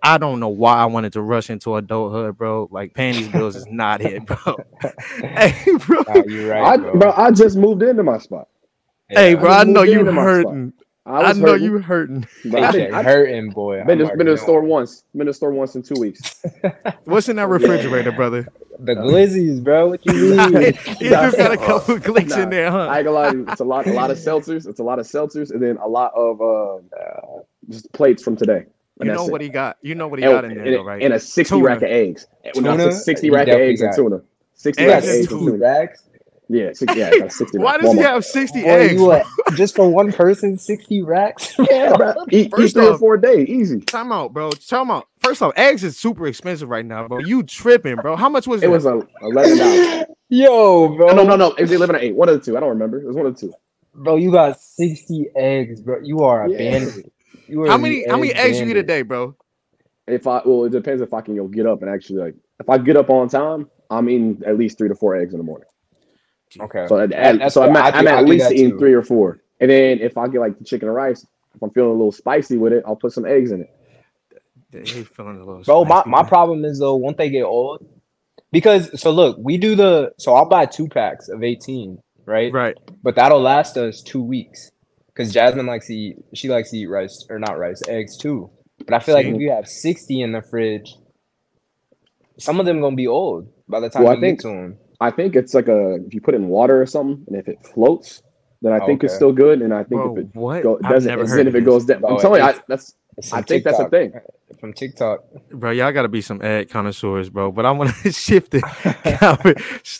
I 0.02 0.18
don't 0.18 0.40
know 0.40 0.48
why 0.48 0.76
I 0.76 0.86
wanted 0.86 1.12
to 1.14 1.22
rush 1.22 1.50
into 1.50 1.76
adulthood, 1.76 2.36
bro. 2.36 2.68
Like 2.70 2.94
paying 2.94 3.14
these 3.14 3.28
bills 3.28 3.56
is 3.56 3.66
not 3.66 4.00
it, 4.00 4.24
bro. 4.26 4.36
hey, 5.20 5.54
bro. 5.86 6.02
Nah, 6.08 6.22
you're 6.26 6.50
right, 6.50 6.72
I, 6.72 6.76
bro. 6.76 6.98
bro, 6.98 7.12
I 7.16 7.30
just 7.30 7.56
moved 7.56 7.82
into 7.82 8.02
my 8.02 8.18
spot. 8.18 8.48
Hey, 9.08 9.34
bro, 9.34 9.50
I 9.50 9.64
just 9.64 9.68
know 9.68 9.82
you 9.82 10.00
into 10.00 10.12
hurting. 10.12 10.72
I, 11.06 11.22
I 11.22 11.32
know 11.32 11.52
hurting, 11.52 11.64
you 11.64 11.78
hurting. 11.78 12.26
but 12.44 12.62
I 12.62 12.72
Paycheck 12.72 12.92
I, 12.92 13.02
hurting, 13.02 13.50
boy. 13.50 13.82
been, 13.84 14.00
I'm 14.00 14.08
to, 14.08 14.16
been 14.16 14.26
to 14.26 14.32
the 14.32 14.38
store 14.38 14.60
once. 14.62 15.04
Been 15.12 15.26
to 15.26 15.30
the 15.30 15.34
store 15.34 15.50
once 15.50 15.74
in 15.74 15.82
two 15.82 15.98
weeks. 15.98 16.42
What's 17.04 17.28
in 17.28 17.36
that 17.36 17.48
refrigerator, 17.48 18.12
brother? 18.12 18.46
The 18.78 18.94
glizzies, 18.94 19.62
bro. 19.62 19.88
What 19.88 20.06
you 20.06 20.14
you 20.14 20.50
mean? 20.50 20.72
just 21.00 21.36
got 21.36 21.52
a 21.52 21.56
couple 21.56 21.96
of 21.96 22.04
clicks 22.04 22.36
in 22.36 22.50
there, 22.50 22.70
huh? 22.70 22.86
I 22.86 22.98
ain't 22.98 23.06
gonna 23.06 23.42
lie, 23.42 23.52
it's 23.52 23.60
a 23.60 23.64
lot, 23.64 23.86
a 23.86 23.92
lot 23.92 24.10
of 24.10 24.18
seltzers. 24.18 24.66
It's 24.66 24.80
a 24.80 24.84
lot 24.84 24.98
of 24.98 25.06
seltzers, 25.06 25.50
and 25.50 25.62
then 25.62 25.76
a 25.78 25.88
lot 25.88 26.12
of 26.14 26.40
uh, 26.40 26.78
just 27.68 27.92
plates 27.92 28.22
from 28.22 28.36
today. 28.36 28.66
And 29.00 29.08
You 29.08 29.14
know 29.14 29.26
it. 29.26 29.32
what 29.32 29.40
he 29.40 29.48
got. 29.48 29.76
You 29.82 29.94
know 29.94 30.08
what 30.08 30.18
he 30.18 30.24
and, 30.24 30.32
got 30.34 30.44
in 30.44 30.54
there, 30.54 30.64
and- 30.64 30.74
though, 30.74 30.84
right? 30.84 31.02
and 31.02 31.14
a 31.14 31.20
sixty 31.20 31.54
Tuna. 31.56 31.64
rack 31.66 31.78
of 31.78 31.84
eggs. 31.84 32.26
When 32.54 32.66
I 32.66 32.76
Tuna? 32.76 32.92
said 32.92 33.02
sixty 33.02 33.30
rack 33.30 33.48
of 33.48 33.54
eggs 33.54 33.80
and 33.80 33.94
tuna. 33.94 34.20
Sixty 34.54 34.82
Eggs 34.84 34.90
rack 34.92 35.02
of 35.02 35.08
and 35.08 35.18
eggs 35.18 35.32
and 35.32 35.40
tuna. 35.40 35.50
tuna. 35.52 35.64
racks? 35.64 36.02
Yeah, 36.52 36.72
60, 36.72 36.98
yeah, 36.98 37.10
I 37.14 37.18
got 37.20 37.32
sixty. 37.32 37.58
Why 37.58 37.72
rack. 37.74 37.80
does 37.82 37.92
he 37.94 38.00
have 38.00 38.24
60 38.24 38.62
Boy, 38.62 38.68
eggs? 38.68 39.00
what? 39.00 39.24
Just 39.54 39.76
for 39.76 39.88
one 39.88 40.12
person, 40.12 40.58
sixty 40.58 41.00
racks? 41.00 41.54
Yeah, 41.70 41.96
bro. 41.96 42.12
Eat, 42.30 42.46
eat 42.46 42.50
First 42.50 42.74
three 42.74 42.88
or 42.88 42.98
four 42.98 43.14
a 43.14 43.20
day, 43.20 43.42
easy. 43.44 43.80
Time 43.82 44.10
out, 44.10 44.32
bro. 44.32 44.50
Time 44.50 44.90
out. 44.90 45.06
First 45.20 45.42
off, 45.42 45.52
eggs 45.56 45.84
is 45.84 45.96
super 45.96 46.26
expensive 46.26 46.68
right 46.68 46.84
now, 46.84 47.06
bro. 47.06 47.20
You 47.20 47.44
tripping, 47.44 47.96
bro. 47.96 48.16
How 48.16 48.28
much 48.28 48.48
was 48.48 48.62
It 48.62 48.66
it? 48.66 48.70
was 48.70 48.84
a 48.84 49.00
eleven 49.22 49.58
dollars. 49.58 50.04
Yo, 50.28 50.96
bro. 50.96 51.12
No, 51.12 51.22
no, 51.22 51.36
no. 51.36 51.52
It 51.52 51.62
was 51.62 51.72
eleven 51.72 51.94
or 51.94 52.00
eight. 52.00 52.16
One 52.16 52.28
of 52.28 52.38
the 52.38 52.44
two. 52.44 52.56
I 52.56 52.60
don't 52.60 52.70
remember. 52.70 53.00
It 53.00 53.06
was 53.06 53.16
one 53.16 53.26
of 53.26 53.34
the 53.36 53.40
two. 53.40 53.52
Bro, 53.94 54.16
you 54.16 54.32
got 54.32 54.60
sixty 54.60 55.28
eggs, 55.36 55.80
bro. 55.80 56.00
You 56.02 56.20
are 56.24 56.46
a 56.46 56.50
Yeah. 56.50 56.58
bandit. 56.58 57.12
You 57.50 57.64
are 57.64 57.68
how 57.68 57.76
many 57.78 58.06
how 58.08 58.16
many 58.16 58.32
egg 58.32 58.50
eggs 58.50 58.60
you 58.60 58.66
eat 58.68 58.76
a 58.76 58.82
day, 58.82 59.02
bro? 59.02 59.36
If 60.06 60.26
I 60.26 60.42
well, 60.44 60.64
it 60.64 60.70
depends 60.72 61.02
if 61.02 61.12
I 61.14 61.20
can 61.20 61.36
go 61.36 61.46
get 61.48 61.66
up 61.66 61.82
and 61.82 61.90
actually 61.90 62.20
like 62.22 62.34
if 62.58 62.68
I 62.68 62.78
get 62.78 62.96
up 62.96 63.10
on 63.10 63.28
time, 63.28 63.68
I'm 63.90 64.08
eating 64.08 64.42
at 64.46 64.56
least 64.58 64.78
three 64.78 64.88
to 64.88 64.94
four 64.94 65.16
eggs 65.16 65.32
in 65.32 65.38
the 65.38 65.44
morning. 65.44 65.68
Okay. 66.58 66.86
So 66.88 66.98
at, 66.98 67.10
That- 67.10 67.52
so 67.52 67.62
I'm 67.62 67.76
at, 67.76 67.94
I 67.94 67.98
I'm 67.98 68.08
at 68.08 68.24
least 68.26 68.50
eating 68.50 68.70
too. 68.70 68.78
three 68.78 68.92
or 68.92 69.02
four. 69.02 69.40
And 69.60 69.70
then 69.70 69.98
if 70.00 70.16
I 70.18 70.26
get 70.28 70.40
like 70.40 70.58
the 70.58 70.64
chicken 70.64 70.88
and 70.88 70.96
rice, 70.96 71.24
if 71.54 71.62
I'm 71.62 71.70
feeling 71.70 71.90
a 71.90 71.92
little 71.92 72.12
spicy 72.12 72.56
with 72.56 72.72
it, 72.72 72.82
I'll 72.86 72.96
put 72.96 73.12
some 73.12 73.26
eggs 73.26 73.52
in 73.52 73.62
it. 73.62 73.70
He's 74.72 75.06
feeling 75.08 75.36
a 75.36 75.44
little 75.44 75.62
Bro, 75.62 75.84
my, 75.84 75.96
spicy, 75.96 76.10
my 76.10 76.22
man. 76.22 76.28
problem 76.28 76.64
is 76.64 76.78
though, 76.78 76.96
won't 76.96 77.16
they 77.18 77.28
get 77.30 77.42
old? 77.42 77.84
Because 78.52 79.00
so 79.00 79.10
look, 79.10 79.36
we 79.38 79.58
do 79.58 79.74
the 79.76 80.12
so 80.18 80.34
I'll 80.34 80.44
buy 80.48 80.66
two 80.66 80.88
packs 80.88 81.28
of 81.28 81.42
18, 81.44 81.98
right? 82.26 82.52
Right. 82.52 82.76
But 83.02 83.16
that'll 83.16 83.40
last 83.40 83.76
us 83.76 84.02
two 84.02 84.22
weeks. 84.22 84.70
Because 85.20 85.34
Jasmine 85.34 85.66
likes 85.66 85.86
to 85.88 85.94
eat 85.94 86.16
she 86.34 86.48
likes 86.48 86.70
to 86.70 86.78
eat 86.78 86.86
rice 86.86 87.26
or 87.28 87.38
not 87.38 87.58
rice, 87.58 87.82
eggs 87.88 88.16
too. 88.16 88.50
But 88.78 88.94
I 88.94 89.00
feel 89.00 89.14
like 89.14 89.26
if 89.26 89.38
you 89.38 89.50
have 89.50 89.68
60 89.68 90.22
in 90.22 90.32
the 90.32 90.40
fridge, 90.40 90.94
some 92.38 92.58
of 92.58 92.64
them 92.66 92.80
gonna 92.80 92.96
be 92.96 93.06
old 93.06 93.48
by 93.68 93.80
the 93.80 93.90
time 93.90 94.04
Well, 94.04 94.12
I 94.16 94.20
think- 94.20 94.38
get 94.40 94.48
to 94.48 94.54
them. 94.54 94.78
I 95.02 95.10
think 95.10 95.34
it's 95.34 95.54
like 95.54 95.68
a 95.68 95.96
if 96.06 96.12
you 96.14 96.20
put 96.20 96.34
it 96.34 96.38
in 96.38 96.48
water 96.48 96.80
or 96.80 96.86
something, 96.86 97.24
and 97.26 97.36
if 97.36 97.48
it 97.48 97.58
floats, 97.74 98.22
then 98.62 98.72
I 98.72 98.78
oh, 98.80 98.86
think 98.86 99.02
it's 99.02 99.14
still 99.14 99.32
good. 99.32 99.62
And 99.62 99.72
I 99.72 99.78
think 99.78 100.02
Bro, 100.02 100.12
if 100.16 100.18
it 100.24 100.28
what? 100.34 100.62
go, 100.62 100.78
doesn't, 100.78 101.10
and 101.10 101.28
heard 101.28 101.38
then 101.38 101.46
of 101.46 101.54
if 101.54 101.62
it 101.62 101.64
this. 101.64 101.66
goes 101.66 101.84
down, 101.86 102.04
I'm 102.04 102.12
Oh, 102.14 102.18
telling 102.18 102.42
you, 102.42 102.48
I, 102.48 102.54
that's 102.68 102.94
I 103.32 103.36
from 103.38 103.44
think 103.44 103.64
that's 103.64 103.78
a 103.78 103.88
thing. 103.88 104.12
From 104.58 104.72
TikTok. 104.74 105.24
Bro, 105.52 105.70
y'all 105.72 105.92
gotta 105.92 106.08
be 106.08 106.20
some 106.20 106.42
egg 106.42 106.68
connoisseurs, 106.68 107.30
bro. 107.30 107.50
But 107.50 107.64
I 107.66 107.70
want 107.72 107.94
to 107.94 108.12
shift 108.26 108.54
it. 108.54 108.62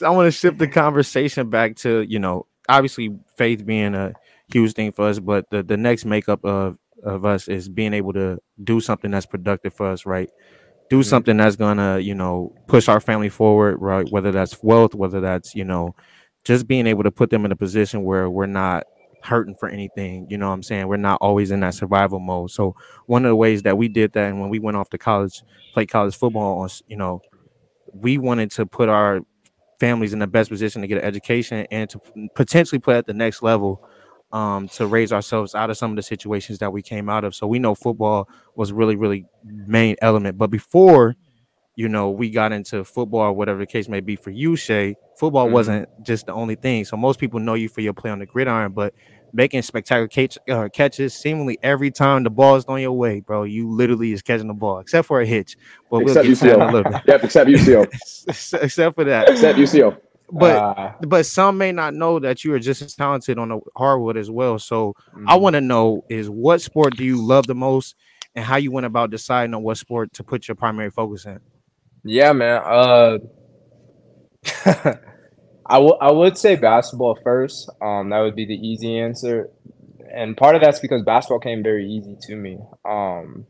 I 0.02 0.10
want 0.10 0.26
to 0.26 0.30
shift 0.30 0.58
the 0.58 0.68
conversation 0.68 1.48
back 1.48 1.76
to 1.76 2.02
you 2.02 2.18
know, 2.18 2.44
obviously 2.68 3.16
faith 3.36 3.64
being 3.64 3.94
a 3.94 4.12
huge 4.52 4.72
thing 4.74 4.92
for 4.92 5.08
us, 5.08 5.18
but 5.18 5.46
the 5.50 5.62
the 5.62 5.76
next 5.76 6.04
makeup 6.04 6.44
of 6.44 6.76
of 7.04 7.24
us 7.24 7.48
is 7.48 7.68
being 7.68 7.94
able 7.94 8.12
to 8.12 8.38
do 8.62 8.80
something 8.80 9.10
that's 9.10 9.26
productive 9.26 9.72
for 9.74 9.90
us, 9.90 10.04
right? 10.06 10.28
Do 10.90 11.00
Mhm. 11.00 11.04
something 11.06 11.36
that's 11.38 11.56
gonna 11.56 11.98
you 12.00 12.14
know 12.14 12.54
push 12.68 12.88
our 12.88 13.00
family 13.00 13.28
forward, 13.28 13.78
right? 13.80 14.06
Whether 14.10 14.32
that's 14.32 14.62
wealth, 14.62 14.94
whether 14.94 15.20
that's 15.20 15.54
you 15.54 15.64
know, 15.64 15.94
just 16.44 16.66
being 16.68 16.86
able 16.86 17.04
to 17.04 17.10
put 17.10 17.30
them 17.30 17.44
in 17.44 17.52
a 17.52 17.56
position 17.56 18.04
where 18.04 18.30
we're 18.30 18.46
not 18.46 18.84
hurting 19.22 19.54
for 19.60 19.68
anything. 19.68 20.26
You 20.30 20.38
know 20.38 20.48
what 20.48 20.54
I'm 20.54 20.62
saying? 20.62 20.88
We're 20.88 20.96
not 20.96 21.18
always 21.20 21.50
in 21.50 21.60
that 21.60 21.74
survival 21.74 22.20
mode. 22.20 22.50
So 22.50 22.74
one 23.06 23.24
of 23.24 23.30
the 23.30 23.36
ways 23.36 23.62
that 23.64 23.78
we 23.78 23.88
did 23.88 24.12
that, 24.14 24.30
and 24.30 24.40
when 24.40 24.50
we 24.50 24.58
went 24.58 24.76
off 24.78 24.90
to 24.90 24.98
college, 24.98 25.42
played 25.74 25.90
college 25.90 26.16
football, 26.16 26.60
on 26.60 26.70
you 26.88 26.96
know, 26.96 27.20
we 27.92 28.18
wanted 28.18 28.50
to 28.52 28.66
put 28.66 28.88
our 28.88 29.20
families 29.80 30.12
in 30.12 30.18
the 30.18 30.26
best 30.26 30.50
position 30.50 30.82
to 30.82 30.88
get 30.88 30.98
an 30.98 31.04
education 31.04 31.66
and 31.70 31.90
to 31.90 32.00
potentially 32.34 32.78
play 32.78 32.96
at 32.96 33.06
the 33.06 33.14
next 33.14 33.42
level 33.42 33.82
um, 34.32 34.68
to 34.68 34.86
raise 34.86 35.12
ourselves 35.12 35.54
out 35.54 35.70
of 35.70 35.76
some 35.76 35.90
of 35.90 35.96
the 35.96 36.02
situations 36.02 36.58
that 36.60 36.72
we 36.72 36.82
came 36.82 37.08
out 37.08 37.24
of. 37.24 37.34
So 37.34 37.46
we 37.46 37.58
know 37.58 37.74
football 37.74 38.28
was 38.54 38.72
really, 38.72 38.96
really 38.96 39.26
main 39.44 39.96
element. 40.00 40.38
But 40.38 40.50
before, 40.50 41.16
you 41.76 41.88
know, 41.88 42.10
we 42.10 42.30
got 42.30 42.52
into 42.52 42.84
football 42.84 43.20
or 43.22 43.32
whatever 43.32 43.58
the 43.58 43.66
case 43.66 43.88
may 43.88 44.00
be 44.00 44.14
for 44.16 44.30
you, 44.30 44.52
Shae, 44.52 44.94
football 45.18 45.48
Mhm. 45.48 45.52
wasn't 45.52 45.88
just 46.02 46.26
the 46.26 46.32
only 46.32 46.54
thing. 46.54 46.84
So 46.84 46.96
most 46.96 47.18
people 47.18 47.40
know 47.40 47.54
you 47.54 47.68
for 47.68 47.80
your 47.80 47.92
play 47.92 48.10
on 48.10 48.18
the 48.18 48.26
gridiron, 48.26 48.72
but 48.72 48.94
making 49.32 49.62
spectacular 49.62 50.08
catch, 50.08 50.36
uh, 50.48 50.68
catches 50.72 51.14
seemingly 51.14 51.56
every 51.62 51.90
time 51.90 52.24
the 52.24 52.30
ball 52.30 52.56
is 52.56 52.64
on 52.66 52.80
your 52.80 52.92
way, 52.92 53.20
bro. 53.20 53.44
You 53.44 53.68
literally 53.70 54.12
is 54.12 54.22
catching 54.22 54.48
the 54.48 54.54
ball, 54.54 54.80
except 54.80 55.06
for 55.08 55.20
a 55.20 55.26
hitch. 55.26 55.56
But 55.90 56.02
Except 56.02 56.26
we'll 56.26 56.34
get 56.36 56.40
that 56.58 56.60
a 56.60 56.72
little 56.72 56.92
bit. 56.92 57.02
Yep, 57.06 57.24
except 57.24 57.48
UCO. 57.50 57.82
except 58.62 58.94
for 58.94 59.04
that. 59.04 59.28
except 59.28 59.58
UCO. 59.58 59.96
But 60.32 60.56
Uh, 60.56 60.92
but 61.06 61.26
some 61.26 61.58
may 61.58 61.72
not 61.72 61.94
know 61.94 62.18
that 62.20 62.44
you 62.44 62.54
are 62.54 62.58
just 62.58 62.82
as 62.82 62.94
talented 62.94 63.38
on 63.38 63.48
the 63.48 63.60
hardwood 63.76 64.16
as 64.16 64.30
well. 64.30 64.58
So 64.58 64.94
I 65.26 65.36
mhm. 65.36 65.40
want 65.40 65.54
to 65.54 65.60
know 65.60 66.04
is 66.08 66.30
what 66.30 66.60
sport 66.60 66.96
do 66.96 67.04
you 67.04 67.20
love 67.24 67.46
the 67.46 67.54
most, 67.54 67.96
and 68.34 68.44
how 68.44 68.56
you 68.56 68.70
went 68.70 68.86
about 68.86 69.10
deciding 69.10 69.54
on 69.54 69.62
what 69.62 69.78
sport 69.78 70.12
to 70.14 70.24
put 70.24 70.46
your 70.48 70.54
primary 70.54 70.90
focus 70.90 71.26
in. 71.26 71.40
Yeah, 72.04 72.32
man. 72.32 72.62
Uh, 72.64 73.18
I 75.66 75.78
would 75.78 75.96
I 76.00 76.10
would 76.10 76.38
say 76.38 76.56
basketball 76.56 77.18
first. 77.22 77.70
Um, 77.80 78.10
that 78.10 78.20
would 78.20 78.36
be 78.36 78.46
the 78.46 78.54
easy 78.54 78.98
answer, 78.98 79.50
and 80.12 80.36
part 80.36 80.54
of 80.56 80.62
that's 80.62 80.80
because 80.80 81.02
basketball 81.02 81.40
came 81.40 81.62
very 81.62 81.90
easy 81.90 82.16
to 82.22 82.36
me. 82.36 82.58
Um, 82.84 83.46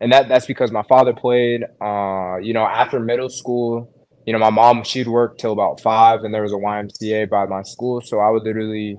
and 0.00 0.12
that 0.12 0.28
that's 0.28 0.46
because 0.46 0.70
my 0.72 0.82
father 0.84 1.12
played. 1.12 1.64
Uh, 1.80 2.36
you 2.36 2.54
know, 2.54 2.64
after 2.64 3.00
middle 3.00 3.28
school, 3.28 3.92
you 4.26 4.32
know, 4.32 4.38
my 4.38 4.50
mom 4.50 4.84
she'd 4.84 5.08
work 5.08 5.38
till 5.38 5.52
about 5.52 5.80
five, 5.80 6.20
and 6.24 6.32
there 6.34 6.42
was 6.42 6.52
a 6.52 6.56
YMCA 6.56 7.28
by 7.28 7.46
my 7.46 7.62
school, 7.62 8.00
so 8.00 8.18
I 8.20 8.30
would 8.30 8.42
literally 8.42 8.98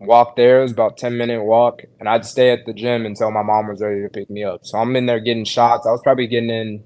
walk 0.00 0.36
there. 0.36 0.60
It 0.60 0.62
was 0.64 0.72
about 0.72 0.96
ten 0.96 1.16
minute 1.16 1.44
walk, 1.44 1.80
and 1.98 2.08
I'd 2.08 2.24
stay 2.24 2.50
at 2.50 2.60
the 2.66 2.72
gym 2.72 3.06
until 3.06 3.30
my 3.30 3.42
mom 3.42 3.68
was 3.68 3.80
ready 3.80 4.02
to 4.02 4.08
pick 4.08 4.30
me 4.30 4.44
up. 4.44 4.60
So 4.64 4.78
I'm 4.78 4.94
in 4.96 5.06
there 5.06 5.20
getting 5.20 5.44
shots. 5.44 5.86
I 5.86 5.90
was 5.90 6.02
probably 6.02 6.26
getting 6.26 6.50
in 6.50 6.84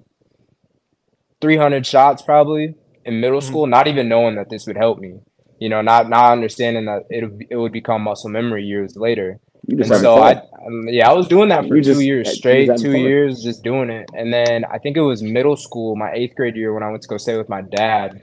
300 1.40 1.87
shots 1.87 2.23
probably 2.23 2.75
in 3.05 3.20
middle 3.20 3.40
Mhm. 3.40 3.44
school, 3.44 3.66
not 3.66 3.87
even 3.87 4.09
knowing 4.09 4.37
that 4.37 4.51
this 4.51 4.66
would 4.66 4.77
help 4.77 4.99
me. 4.99 5.20
You 5.59 5.68
know, 5.68 5.83
not 5.83 6.09
not 6.09 6.33
understanding 6.33 6.87
that 6.87 7.03
it 7.11 7.25
it 7.51 7.57
would 7.57 7.73
become 7.73 8.03
muscle 8.03 8.31
memory 8.31 8.64
years 8.64 8.96
later. 8.96 9.40
You 9.66 9.77
just 9.77 10.01
so. 10.01 10.18
I, 10.20 10.33
um, 10.66 10.88
yeah, 10.88 11.09
I 11.11 11.12
was 11.12 11.29
doing 11.29 11.49
that 11.51 11.66
for 11.68 11.77
You 11.77 11.83
two 11.83 11.90
just- 11.92 12.03
years 12.03 12.37
straight, 12.37 12.66
two 12.79 12.92
fun. 12.92 13.01
years 13.01 13.42
just 13.42 13.62
doing 13.62 13.90
it. 13.90 14.09
And 14.14 14.33
then 14.33 14.64
I 14.64 14.79
think 14.79 14.96
it 14.96 15.03
was 15.03 15.23
middle 15.23 15.57
school, 15.57 15.96
my 15.96 16.11
eighth 16.12 16.35
grade 16.37 16.57
year, 16.57 16.73
when 16.73 16.83
I 16.83 16.90
went 16.90 17.03
to 17.03 17.09
go 17.09 17.16
stay 17.18 17.37
with 17.37 17.49
my 17.49 17.62
dad. 17.62 18.23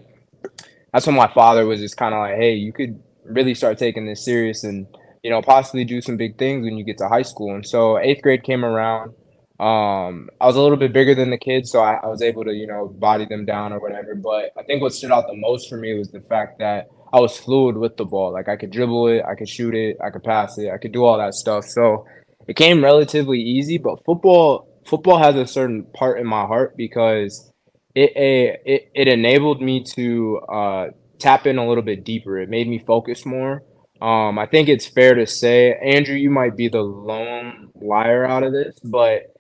That's 0.94 1.06
when 1.06 1.16
my 1.16 1.28
father 1.34 1.66
was 1.66 1.80
just 1.80 1.98
kind 1.98 2.14
of 2.14 2.20
like, 2.20 2.36
"Hey, 2.36 2.54
you 2.56 2.74
could 2.74 3.00
really 3.24 3.54
start 3.54 3.78
taking 3.78 4.06
this 4.06 4.24
serious 4.24 4.64
and 4.64 4.88
you 5.24 5.30
know 5.30 5.42
possibly 5.42 5.84
do 5.84 6.02
some 6.02 6.18
big 6.18 6.38
things 6.38 6.64
when 6.64 6.78
you 6.78 6.84
get 6.84 6.98
to 7.00 7.08
high 7.08 7.22
school." 7.24 7.54
And 7.54 7.66
so 7.66 8.00
eighth 8.00 8.22
grade 8.22 8.44
came 8.44 8.66
around. 8.66 9.14
Um, 9.60 10.30
I 10.40 10.46
was 10.46 10.56
a 10.56 10.62
little 10.62 10.78
bit 10.78 10.94
bigger 10.94 11.16
than 11.16 11.30
the 11.32 11.38
kids, 11.38 11.72
so 11.72 11.80
I, 11.82 11.96
I 11.96 12.08
was 12.08 12.22
able 12.22 12.44
to 12.46 12.54
you 12.54 12.68
know 12.68 12.88
body 12.88 13.26
them 13.26 13.46
down 13.46 13.74
or 13.74 13.80
whatever. 13.80 14.16
But 14.16 14.52
I 14.58 14.64
think 14.64 14.82
what 14.82 14.94
stood 14.94 15.12
out 15.12 15.28
the 15.28 15.36
most 15.36 15.70
for 15.70 15.78
me 15.78 15.98
was 15.98 16.12
the 16.12 16.22
fact 16.22 16.60
that 16.60 16.88
I 17.14 17.20
was 17.20 17.38
fluid 17.38 17.78
with 17.78 17.98
the 17.98 18.06
ball. 18.06 18.34
Like 18.34 18.50
I 18.50 18.56
could 18.56 18.72
dribble 18.72 19.08
it, 19.08 19.24
I 19.24 19.36
could 19.36 19.50
shoot 19.50 19.74
it, 19.76 19.98
I 20.04 20.10
could 20.10 20.24
pass 20.24 20.58
it, 20.58 20.70
I 20.72 20.78
could 20.78 20.92
do 20.92 21.06
all 21.06 21.18
that 21.18 21.34
stuff. 21.34 21.66
So 21.66 22.06
it 22.48 22.56
came 22.56 22.84
relatively 22.84 23.40
easy. 23.40 23.78
But 23.78 24.04
football, 24.06 24.68
football 24.86 25.20
has 25.20 25.36
a 25.36 25.48
certain 25.48 25.86
part 25.94 26.20
in 26.20 26.28
my 26.28 26.46
heart 26.46 26.76
because 26.78 27.52
it 27.96 28.12
it 28.16 28.92
it, 28.94 29.08
enabled 29.08 29.62
me 29.62 29.84
to 29.96 30.40
uh, 30.50 30.88
tap 31.20 31.48
in 31.48 31.58
a 31.58 31.68
little 31.68 31.84
bit 31.84 32.04
deeper. 32.04 32.40
It 32.40 32.50
made 32.50 32.68
me 32.68 32.80
focus 32.80 33.26
more. 33.26 33.64
Um, 34.02 34.38
I 34.38 34.46
think 34.46 34.70
it's 34.70 34.86
fair 34.86 35.16
to 35.16 35.26
say, 35.26 35.74
Andrew, 35.74 36.16
you 36.16 36.30
might 36.30 36.56
be 36.56 36.68
the 36.68 36.82
lone 36.82 37.72
liar 37.82 38.26
out 38.26 38.44
of 38.44 38.54
this, 38.54 38.80
but 38.84 39.34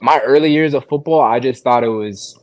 my 0.00 0.20
early 0.20 0.52
years 0.52 0.74
of 0.74 0.86
football, 0.88 1.20
I 1.20 1.40
just 1.40 1.64
thought 1.64 1.84
it 1.84 1.88
was 1.88 2.38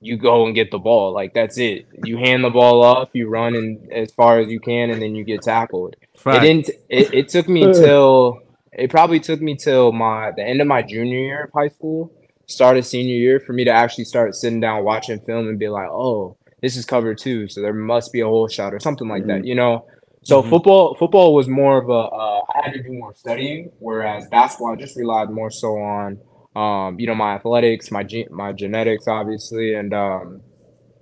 you 0.00 0.16
go 0.16 0.46
and 0.46 0.54
get 0.54 0.70
the 0.70 0.78
ball. 0.78 1.12
Like 1.12 1.34
that's 1.34 1.58
it. 1.58 1.86
You 2.02 2.16
hand 2.16 2.44
the 2.44 2.50
ball 2.50 2.82
off, 2.82 3.10
you 3.12 3.28
run 3.28 3.54
and 3.54 3.92
as 3.92 4.12
far 4.12 4.38
as 4.40 4.48
you 4.48 4.60
can, 4.60 4.90
and 4.90 5.00
then 5.00 5.14
you 5.14 5.24
get 5.24 5.42
tackled. 5.42 5.96
Fact. 6.16 6.44
It 6.44 6.46
didn't. 6.46 6.68
It, 6.88 7.14
it 7.14 7.28
took 7.28 7.48
me 7.48 7.60
till 7.74 8.40
it 8.72 8.90
probably 8.90 9.20
took 9.20 9.40
me 9.40 9.56
till 9.56 9.92
my 9.92 10.32
the 10.36 10.42
end 10.44 10.60
of 10.60 10.66
my 10.66 10.82
junior 10.82 11.18
year 11.18 11.44
of 11.44 11.50
high 11.52 11.68
school, 11.68 12.12
started 12.46 12.84
senior 12.84 13.14
year 13.16 13.40
for 13.40 13.52
me 13.52 13.64
to 13.64 13.70
actually 13.70 14.04
start 14.04 14.34
sitting 14.34 14.60
down 14.60 14.84
watching 14.84 15.18
film 15.20 15.48
and 15.48 15.58
be 15.58 15.68
like, 15.68 15.88
oh, 15.88 16.36
this 16.60 16.76
is 16.76 16.84
cover 16.84 17.14
two, 17.14 17.48
so 17.48 17.60
there 17.60 17.74
must 17.74 18.12
be 18.12 18.20
a 18.20 18.26
hole 18.26 18.48
shot 18.48 18.74
or 18.74 18.80
something 18.80 19.08
like 19.08 19.26
that. 19.26 19.44
You 19.44 19.54
know. 19.54 19.86
So 20.22 20.42
Mhm. 20.42 20.50
football 20.50 20.96
football 20.96 21.34
was 21.34 21.46
more 21.48 21.78
of 21.78 21.88
a 21.88 21.92
uh, 21.92 22.40
I 22.54 22.64
had 22.64 22.72
to 22.74 22.82
do 22.82 22.92
more 22.92 23.14
studying, 23.14 23.70
whereas 23.78 24.26
basketball 24.28 24.72
I 24.72 24.76
just 24.76 24.96
relied 24.96 25.30
more 25.30 25.50
so 25.50 25.78
on 25.78 26.18
um, 26.56 26.98
you 26.98 27.06
know 27.06 27.14
my 27.14 27.34
athletics, 27.34 27.90
my 27.90 28.02
ge- 28.02 28.30
my 28.30 28.52
genetics, 28.52 29.06
obviously, 29.06 29.74
and 29.74 29.92
um, 29.92 30.40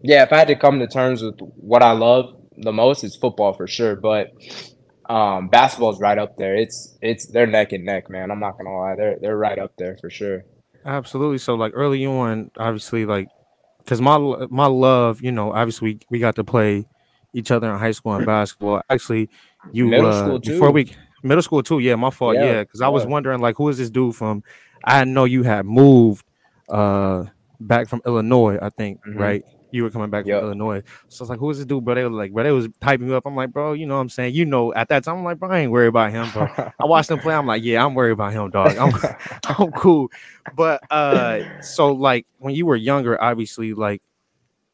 yeah, 0.02 0.24
if 0.24 0.32
I 0.32 0.38
had 0.38 0.48
to 0.48 0.56
come 0.56 0.80
to 0.80 0.88
terms 0.88 1.22
with 1.22 1.38
what 1.38 1.82
I 1.82 1.92
love 1.92 2.36
the 2.56 2.72
most, 2.72 3.04
it's 3.04 3.16
football 3.16 3.52
for 3.52 3.68
sure. 3.68 3.94
But 3.94 4.32
um, 5.08 5.48
basketball's 5.48 6.00
right 6.00 6.18
up 6.18 6.36
there. 6.36 6.56
It's 6.56 6.98
it's 7.00 7.26
they're 7.26 7.46
neck 7.46 7.72
and 7.72 7.84
neck, 7.84 8.10
man. 8.10 8.32
I'm 8.32 8.40
not 8.40 8.58
gonna 8.58 8.76
lie, 8.76 8.96
they're 8.96 9.16
they're 9.20 9.36
right 9.36 9.58
up 9.58 9.72
there 9.78 9.96
for 10.00 10.10
sure. 10.10 10.44
Absolutely. 10.84 11.38
So 11.38 11.54
like 11.54 11.72
early 11.74 12.04
on, 12.04 12.50
obviously, 12.58 13.06
like 13.06 13.28
because 13.78 14.00
my 14.00 14.18
my 14.50 14.66
love, 14.66 15.22
you 15.22 15.30
know, 15.30 15.52
obviously 15.52 15.92
we, 15.92 16.00
we 16.10 16.18
got 16.18 16.34
to 16.34 16.44
play 16.44 16.84
each 17.32 17.52
other 17.52 17.72
in 17.72 17.78
high 17.78 17.92
school 17.92 18.14
and 18.14 18.26
basketball. 18.26 18.82
Actually, 18.90 19.30
you 19.72 19.86
Middle 19.86 20.06
uh, 20.06 20.20
school, 20.20 20.38
before 20.40 20.70
we 20.72 20.92
middle 21.22 21.42
school 21.42 21.62
too. 21.62 21.78
Yeah, 21.78 21.94
my 21.94 22.10
fault. 22.10 22.36
Yeah, 22.36 22.44
Yeah, 22.44 22.62
because 22.64 22.80
I 22.80 22.88
was 22.88 23.06
wondering 23.06 23.40
like 23.40 23.56
who 23.56 23.68
is 23.68 23.78
this 23.78 23.90
dude 23.90 24.16
from? 24.16 24.42
I 24.84 25.04
know 25.04 25.24
you 25.24 25.42
had 25.42 25.66
moved 25.66 26.24
uh 26.68 27.24
back 27.60 27.88
from 27.88 28.02
Illinois. 28.06 28.58
I 28.60 28.70
think 28.70 29.00
Mhm. 29.06 29.18
right. 29.18 29.44
You 29.70 29.82
were 29.82 29.90
coming 29.90 30.10
back 30.10 30.24
Yep. 30.26 30.38
from 30.40 30.46
Illinois. 30.46 30.82
So 31.08 31.24
it's 31.24 31.30
like, 31.30 31.40
who 31.40 31.50
is 31.50 31.56
this 31.58 31.66
dude, 31.66 31.84
bro? 31.84 31.94
They 31.96 32.04
were 32.04 32.10
like, 32.10 32.32
bro, 32.32 32.44
they 32.44 32.52
was 32.52 32.68
typing 32.80 33.08
you 33.08 33.16
up. 33.16 33.26
I'm 33.26 33.34
like, 33.34 33.52
bro, 33.52 33.72
you 33.72 33.86
know 33.86 33.96
what 33.96 34.02
I'm 34.02 34.08
saying? 34.08 34.34
You 34.34 34.44
know, 34.44 34.72
at 34.72 34.88
that 34.88 35.02
time, 35.02 35.16
I'm 35.18 35.24
like, 35.24 35.38
bro, 35.40 35.50
I 35.50 35.60
ain't 35.60 35.72
worried 35.72 35.88
about 35.88 36.12
him, 36.12 36.30
bro. 36.30 36.46
I 36.80 36.84
watched 36.86 37.10
him 37.10 37.18
play. 37.18 37.34
I'm 37.34 37.46
like, 37.46 37.64
yeah, 37.64 37.84
I'm 37.84 37.94
worried 37.94 38.12
about 38.12 38.32
him, 38.32 38.50
dog. 38.50 38.76
I'm, 38.76 38.92
I'm 39.58 39.72
cool. 39.72 40.10
But 40.52 40.82
uh, 40.90 41.40
so 41.58 41.92
like 41.92 42.26
when 42.38 42.54
you 42.54 42.66
were 42.66 42.76
younger, 42.76 43.20
obviously, 43.20 43.74
like 43.74 44.00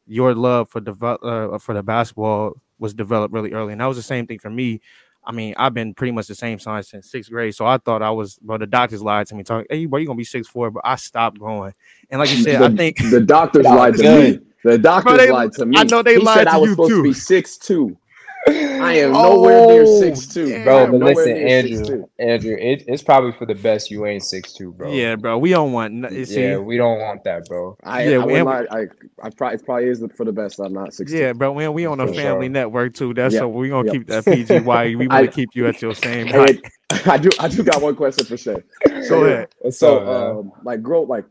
your 0.07 0.35
love 0.35 0.69
for 0.69 0.81
develop 0.81 1.23
uh, 1.23 1.57
for 1.57 1.73
the 1.73 1.83
basketball 1.83 2.53
was 2.79 2.93
developed 2.93 3.33
really 3.33 3.53
early, 3.53 3.71
and 3.71 3.81
that 3.81 3.85
was 3.85 3.97
the 3.97 4.03
same 4.03 4.27
thing 4.27 4.39
for 4.39 4.49
me. 4.49 4.81
I 5.23 5.31
mean, 5.31 5.53
I've 5.57 5.73
been 5.73 5.93
pretty 5.93 6.11
much 6.11 6.27
the 6.27 6.35
same 6.35 6.57
size 6.59 6.87
since 6.87 7.09
sixth 7.09 7.29
grade, 7.29 7.53
so 7.53 7.65
I 7.65 7.77
thought 7.77 8.01
I 8.01 8.09
was. 8.09 8.39
But 8.41 8.59
the 8.59 8.67
doctors 8.67 9.03
lied 9.03 9.27
to 9.27 9.35
me, 9.35 9.43
talking, 9.43 9.67
"Hey, 9.69 9.85
bro, 9.85 9.99
you 9.99 10.07
gonna 10.07 10.17
be 10.17 10.23
six 10.23 10.47
four, 10.47 10.71
but 10.71 10.81
I 10.83 10.95
stopped 10.95 11.37
growing. 11.37 11.73
And 12.09 12.19
like 12.19 12.31
you 12.31 12.41
said, 12.43 12.59
the, 12.61 12.65
I 12.65 12.75
think 12.75 12.97
the 13.11 13.21
doctors 13.21 13.63
lied 13.65 13.95
to 13.97 14.03
me. 14.03 14.39
The 14.63 14.77
doctors 14.77 15.17
they- 15.17 15.31
lied 15.31 15.51
to 15.53 15.65
me. 15.65 15.77
I 15.77 15.83
know 15.83 16.01
they 16.01 16.15
he 16.15 16.19
lied 16.21 16.37
said 16.39 16.43
to 16.45 16.51
I 16.53 16.57
was 16.57 16.69
you 16.69 16.73
supposed 16.73 16.89
too. 16.89 16.97
to 16.97 17.03
be 17.03 17.13
six 17.13 17.57
two. 17.57 17.95
I 18.47 18.95
am 18.95 19.11
nowhere 19.11 19.67
near 19.67 19.85
six 19.85 20.27
two, 20.27 20.63
Bro, 20.63 20.87
I 20.87 20.91
but 20.91 20.99
listen, 20.99 21.37
Andrew, 21.37 22.05
Andrew, 22.17 22.55
it, 22.59 22.83
it's 22.87 23.03
probably 23.03 23.33
for 23.33 23.45
the 23.45 23.53
best 23.53 23.91
you 23.91 24.05
ain't 24.07 24.23
six 24.23 24.53
two, 24.53 24.71
bro. 24.71 24.91
yeah, 24.93 25.15
bro, 25.15 25.37
we 25.37 25.51
don't 25.51 25.71
want. 25.71 26.05
n- 26.05 26.15
you 26.15 26.25
See, 26.25 26.49
yeah, 26.49 26.57
we 26.57 26.75
don't 26.77 26.99
want 26.99 27.23
that, 27.25 27.47
bro. 27.47 27.77
I, 27.83 28.07
Yeah, 28.07 28.17
I, 28.17 28.25
we- 28.25 28.31
wouldn't 28.41 28.47
lie, 28.47 28.65
I, 28.71 28.81
I 29.21 29.29
probably, 29.29 29.55
it 29.55 29.65
probably 29.65 29.89
is 29.89 30.03
for 30.15 30.25
the 30.25 30.31
best. 30.31 30.59
I'm 30.59 30.73
not 30.73 30.91
six. 30.93 31.13
Yeah, 31.13 31.33
bro. 31.33 31.51
We, 31.51 31.67
we 31.67 31.85
on 31.85 31.99
a 31.99 32.07
family 32.07 32.47
sure. 32.47 32.51
network 32.51 32.95
too. 32.95 33.13
That's 33.13 33.33
Yeah, 33.33 33.41
so 33.41 33.49
we 33.49 33.69
gonna 33.69 33.85
yeah. 33.85 33.91
keep 33.91 34.07
that 34.07 34.25
PG. 34.25 34.61
Why 34.61 34.85
we 34.95 35.07
want 35.07 35.25
to 35.25 35.31
keep 35.31 35.55
you 35.55 35.67
at 35.67 35.79
your 35.81 35.93
same 35.93 36.27
height. 36.27 36.61
I 37.05 37.17
do, 37.17 37.29
I 37.39 37.47
do 37.47 37.63
got 37.63 37.81
one 37.81 37.95
question 37.95 38.25
for 38.25 38.35
Shae. 38.35 38.63
Go 39.07 39.23
ahead. 39.23 39.49
So, 39.73 39.97
up, 39.99 40.07
man? 40.07 40.37
um, 40.37 40.51
like, 40.63 40.81
grow, 40.81 41.03
like, 41.03 41.25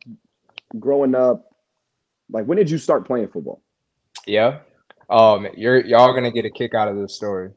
growing 0.78 1.14
up, 1.14 1.50
like, 2.30 2.46
when 2.46 2.56
did 2.56 2.70
you 2.70 2.78
start 2.78 3.04
playing 3.04 3.28
football? 3.28 3.60
Yeah. 4.26 4.60
Um, 5.10 5.48
you're 5.56 5.84
y'all 5.84 6.14
gonna 6.14 6.30
get 6.30 6.44
a 6.44 6.50
kick 6.50 6.74
out 6.74 6.88
of 6.88 6.96
this 6.96 7.14
story. 7.14 7.50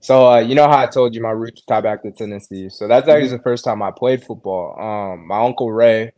So 0.00 0.32
uh, 0.32 0.38
you 0.40 0.56
know 0.56 0.68
how 0.68 0.78
I 0.78 0.86
told 0.86 1.14
you 1.14 1.22
my 1.22 1.30
roots 1.30 1.62
tie 1.64 1.80
back 1.80 2.02
to 2.02 2.10
Tennessee. 2.10 2.68
So 2.68 2.88
that's 2.88 3.08
actually 3.08 3.36
the 3.36 3.42
first 3.42 3.64
time 3.64 3.82
I 3.82 3.92
played 3.92 4.24
football. 4.24 4.78
Um, 4.78 5.28
my 5.28 5.40
uncle 5.40 5.70
Ray, 5.70 6.10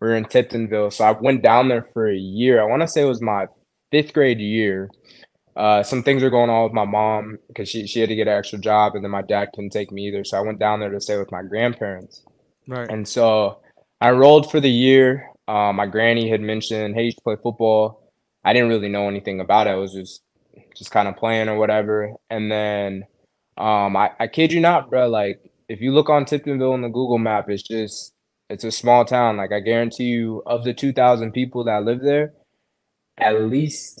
we 0.00 0.08
were 0.08 0.16
in 0.16 0.26
Tiptonville, 0.26 0.92
so 0.92 1.04
I 1.04 1.12
went 1.12 1.42
down 1.42 1.68
there 1.68 1.86
for 1.94 2.08
a 2.08 2.16
year. 2.16 2.60
I 2.60 2.66
want 2.66 2.82
to 2.82 2.88
say 2.88 3.02
it 3.02 3.06
was 3.06 3.22
my 3.22 3.46
fifth 3.90 4.12
grade 4.12 4.38
year. 4.38 4.90
Uh, 5.56 5.82
some 5.82 6.02
things 6.02 6.22
were 6.22 6.28
going 6.28 6.50
on 6.50 6.64
with 6.64 6.74
my 6.74 6.84
mom 6.84 7.38
because 7.48 7.66
she 7.66 7.86
she 7.86 8.00
had 8.00 8.10
to 8.10 8.14
get 8.14 8.28
an 8.28 8.36
extra 8.36 8.58
job, 8.58 8.94
and 8.94 9.02
then 9.02 9.10
my 9.10 9.22
dad 9.22 9.48
couldn't 9.54 9.70
take 9.70 9.90
me 9.90 10.08
either. 10.08 10.22
So 10.22 10.36
I 10.36 10.42
went 10.42 10.58
down 10.58 10.80
there 10.80 10.90
to 10.90 11.00
stay 11.00 11.16
with 11.16 11.32
my 11.32 11.42
grandparents. 11.42 12.22
Right. 12.68 12.90
And 12.90 13.08
so 13.08 13.60
I 14.02 14.10
enrolled 14.10 14.50
for 14.50 14.60
the 14.60 14.70
year. 14.70 15.30
Uh, 15.48 15.72
my 15.72 15.86
granny 15.86 16.28
had 16.28 16.42
mentioned, 16.42 16.94
"Hey, 16.94 17.04
you 17.04 17.10
should 17.12 17.24
play 17.24 17.36
football." 17.42 18.05
I 18.46 18.52
didn't 18.52 18.68
really 18.68 18.88
know 18.88 19.08
anything 19.08 19.40
about 19.40 19.66
it. 19.66 19.70
I 19.70 19.74
was 19.74 19.92
just 19.92 20.22
just 20.76 20.92
kind 20.92 21.08
of 21.08 21.16
playing 21.16 21.48
or 21.48 21.58
whatever. 21.58 22.14
And 22.30 22.50
then 22.50 23.04
um, 23.58 23.96
I, 23.96 24.12
I 24.20 24.28
kid 24.28 24.52
you 24.52 24.60
not, 24.60 24.88
bro. 24.88 25.08
Like 25.08 25.40
if 25.68 25.80
you 25.80 25.92
look 25.92 26.08
on 26.08 26.24
Tiptonville 26.24 26.72
on 26.72 26.82
the 26.82 26.88
Google 26.88 27.18
map, 27.18 27.50
it's 27.50 27.64
just 27.64 28.14
it's 28.48 28.62
a 28.62 28.70
small 28.70 29.04
town. 29.04 29.36
Like 29.36 29.50
I 29.52 29.58
guarantee 29.58 30.04
you, 30.04 30.44
of 30.46 30.62
the 30.62 30.72
two 30.72 30.92
thousand 30.92 31.32
people 31.32 31.64
that 31.64 31.84
live 31.84 32.00
there, 32.02 32.34
at 33.18 33.42
least 33.42 34.00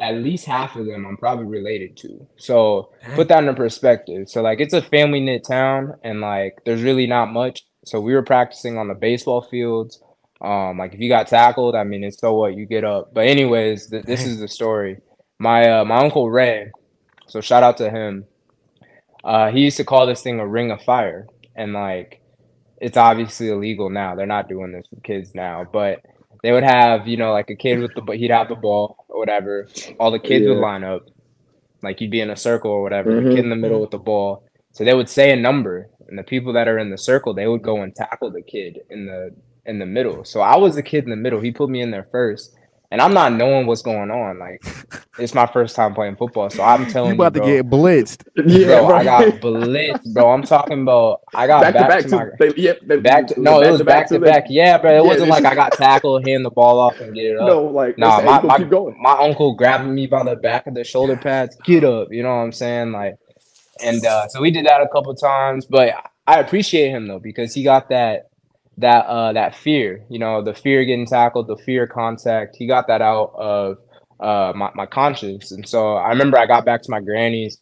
at 0.00 0.14
least 0.14 0.46
half 0.46 0.76
of 0.76 0.86
them 0.86 1.04
I'm 1.04 1.16
probably 1.16 1.46
related 1.46 1.96
to. 1.98 2.28
So 2.36 2.92
put 3.16 3.26
that 3.28 3.40
into 3.40 3.54
perspective. 3.54 4.28
So 4.28 4.40
like 4.40 4.60
it's 4.60 4.74
a 4.74 4.82
family 4.82 5.20
knit 5.20 5.44
town 5.44 5.94
and 6.04 6.20
like 6.20 6.60
there's 6.64 6.82
really 6.82 7.08
not 7.08 7.32
much. 7.32 7.64
So 7.84 8.00
we 8.00 8.14
were 8.14 8.22
practicing 8.22 8.78
on 8.78 8.86
the 8.86 8.94
baseball 8.94 9.42
fields. 9.42 10.00
Um, 10.40 10.78
like 10.78 10.94
if 10.94 11.00
you 11.00 11.08
got 11.08 11.26
tackled, 11.26 11.74
I 11.74 11.84
mean, 11.84 12.04
it's 12.04 12.18
so 12.18 12.34
what 12.34 12.54
you 12.54 12.64
get 12.66 12.84
up. 12.84 13.12
But 13.12 13.26
anyways, 13.26 13.88
th- 13.88 14.04
this 14.04 14.24
is 14.24 14.38
the 14.38 14.48
story. 14.48 14.98
My 15.38 15.68
uh, 15.80 15.84
my 15.84 15.96
uncle 15.98 16.30
Ray, 16.30 16.70
so 17.26 17.40
shout 17.40 17.62
out 17.62 17.76
to 17.78 17.90
him. 17.90 18.24
Uh, 19.24 19.50
he 19.50 19.60
used 19.60 19.76
to 19.78 19.84
call 19.84 20.06
this 20.06 20.22
thing 20.22 20.38
a 20.40 20.46
ring 20.46 20.70
of 20.70 20.80
fire, 20.82 21.26
and 21.56 21.72
like 21.72 22.20
it's 22.80 22.96
obviously 22.96 23.48
illegal 23.48 23.90
now. 23.90 24.14
They're 24.14 24.26
not 24.26 24.48
doing 24.48 24.72
this 24.72 24.86
with 24.90 25.02
kids 25.02 25.34
now, 25.34 25.64
but 25.70 26.02
they 26.42 26.52
would 26.52 26.62
have 26.62 27.08
you 27.08 27.16
know 27.16 27.32
like 27.32 27.50
a 27.50 27.56
kid 27.56 27.80
with 27.80 27.94
the 27.94 28.00
but 28.02 28.16
he'd 28.16 28.30
have 28.30 28.48
the 28.48 28.54
ball 28.54 29.04
or 29.08 29.18
whatever. 29.18 29.68
All 29.98 30.10
the 30.12 30.20
kids 30.20 30.46
would 30.46 30.58
line 30.58 30.84
up, 30.84 31.02
like 31.82 32.00
you'd 32.00 32.12
be 32.12 32.20
in 32.20 32.30
a 32.30 32.36
circle 32.36 32.70
or 32.70 32.82
whatever. 32.82 33.10
Mhm. 33.10 33.24
The 33.24 33.30
kid 33.30 33.44
in 33.44 33.50
the 33.50 33.56
middle 33.56 33.80
with 33.80 33.90
the 33.90 33.98
ball. 33.98 34.44
So 34.72 34.84
they 34.84 34.94
would 34.94 35.08
say 35.08 35.32
a 35.32 35.36
number, 35.36 35.88
and 36.08 36.16
the 36.16 36.22
people 36.22 36.52
that 36.52 36.68
are 36.68 36.78
in 36.78 36.90
the 36.90 36.98
circle, 36.98 37.34
they 37.34 37.48
would 37.48 37.62
go 37.62 37.82
and 37.82 37.94
tackle 37.94 38.30
the 38.30 38.42
kid 38.42 38.80
in 38.90 39.06
the 39.06 39.34
in 39.68 39.78
the 39.78 39.86
middle. 39.86 40.24
So 40.24 40.40
I 40.40 40.56
was 40.56 40.74
the 40.74 40.82
kid 40.82 41.04
in 41.04 41.10
the 41.10 41.16
middle. 41.16 41.40
He 41.40 41.52
put 41.52 41.68
me 41.70 41.80
in 41.82 41.90
there 41.90 42.08
first, 42.10 42.54
and 42.90 43.00
I'm 43.02 43.12
not 43.12 43.32
knowing 43.34 43.66
what's 43.66 43.82
going 43.82 44.10
on. 44.10 44.38
Like 44.38 44.62
it's 45.18 45.34
my 45.34 45.46
first 45.46 45.76
time 45.76 45.94
playing 45.94 46.16
football, 46.16 46.48
so 46.50 46.62
I'm 46.62 46.86
telling 46.86 47.10
You 47.10 47.16
you, 47.16 47.22
about 47.22 47.34
to 47.34 47.40
get 47.40 47.66
blitzed. 47.68 48.24
Yeah, 48.46 48.80
bro, 48.80 48.94
I 48.96 49.04
got 49.04 49.24
blitzed, 49.40 50.14
bro. 50.14 50.30
I'm 50.32 50.42
talking 50.42 50.82
about 50.82 51.20
I 51.34 51.46
got 51.46 51.60
back, 51.60 51.74
to 51.74 51.80
back. 51.88 52.02
to 52.04 52.08
to, 52.08 52.16
my 52.16 52.24
they, 52.40 52.54
yep, 52.56 52.80
they, 52.82 52.96
back 52.98 53.26
to 53.28 53.40
no, 53.40 53.60
it 53.60 53.70
was 53.70 53.82
back 53.82 54.08
to 54.08 54.18
the- 54.18 54.24
back. 54.24 54.44
Yeah, 54.48 54.78
but 54.78 54.92
it 54.92 54.94
Yeah, 54.94 55.00
wasn't 55.02 55.28
like 55.30 55.44
I 55.44 55.54
got 55.54 55.72
tackled, 55.74 56.26
hand 56.26 56.44
the 56.44 56.50
ball 56.50 56.78
off, 56.78 56.98
and 57.00 57.14
get 57.14 57.26
it 57.26 57.38
up. 57.38 57.46
No, 57.46 57.64
like 57.64 57.98
Nah, 57.98 58.20
nah, 58.20 58.40
my- 58.40 58.42
my- 58.42 58.58
keep 58.58 58.70
going. 58.70 58.96
my 59.02 59.12
uncle 59.18 59.54
grabbing 59.54 59.94
me 59.94 60.06
by 60.06 60.22
the 60.24 60.36
back 60.36 60.66
of 60.66 60.74
the 60.74 60.82
shoulder 60.84 61.16
pads, 61.16 61.56
get 61.64 61.84
up, 61.84 62.08
you 62.10 62.22
know 62.22 62.30
what 62.30 62.42
I'm 62.42 62.52
saying? 62.52 62.92
Like, 62.92 63.16
and 63.84 64.04
uh, 64.04 64.28
so 64.28 64.40
we 64.40 64.50
did 64.50 64.64
that 64.66 64.80
a 64.80 64.88
couple 64.88 65.14
times, 65.14 65.66
but 65.66 65.92
I 66.26 66.40
appreciate 66.40 66.90
him 66.90 67.06
though 67.06 67.20
because 67.20 67.54
he 67.54 67.62
got 67.62 67.88
that 67.90 68.28
that 68.78 69.06
uh 69.06 69.32
that 69.32 69.54
fear, 69.54 70.04
you 70.08 70.18
know, 70.18 70.42
the 70.42 70.54
fear 70.54 70.84
getting 70.84 71.06
tackled, 71.06 71.48
the 71.48 71.56
fear 71.56 71.86
contact. 71.86 72.56
He 72.56 72.66
got 72.66 72.86
that 72.88 73.02
out 73.02 73.32
of 73.36 73.78
uh 74.20 74.52
my, 74.56 74.70
my 74.74 74.86
conscience, 74.86 75.50
and 75.52 75.68
so 75.68 75.94
I 75.94 76.10
remember 76.10 76.38
I 76.38 76.46
got 76.46 76.64
back 76.64 76.82
to 76.82 76.90
my 76.90 77.00
granny's, 77.00 77.58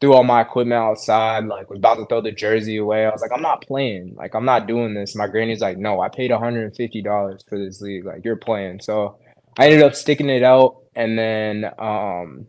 threw 0.00 0.12
all 0.14 0.24
my 0.24 0.42
equipment 0.42 0.80
outside, 0.80 1.44
like 1.46 1.70
was 1.70 1.78
about 1.78 1.96
to 1.96 2.06
throw 2.06 2.20
the 2.20 2.32
jersey 2.32 2.78
away. 2.78 3.06
I 3.06 3.10
was 3.10 3.22
like, 3.22 3.32
I'm 3.32 3.42
not 3.42 3.62
playing, 3.62 4.14
like 4.16 4.34
I'm 4.34 4.44
not 4.44 4.66
doing 4.66 4.94
this. 4.94 5.14
My 5.14 5.28
granny's 5.28 5.60
like, 5.60 5.78
No, 5.78 6.00
I 6.00 6.08
paid 6.08 6.32
150 6.32 7.02
dollars 7.02 7.44
for 7.48 7.58
this 7.58 7.80
league, 7.80 8.04
like 8.04 8.24
you're 8.24 8.36
playing. 8.36 8.80
So 8.80 9.18
I 9.58 9.66
ended 9.66 9.82
up 9.82 9.94
sticking 9.94 10.30
it 10.30 10.42
out, 10.42 10.82
and 10.96 11.16
then 11.16 11.70
um, 11.78 12.46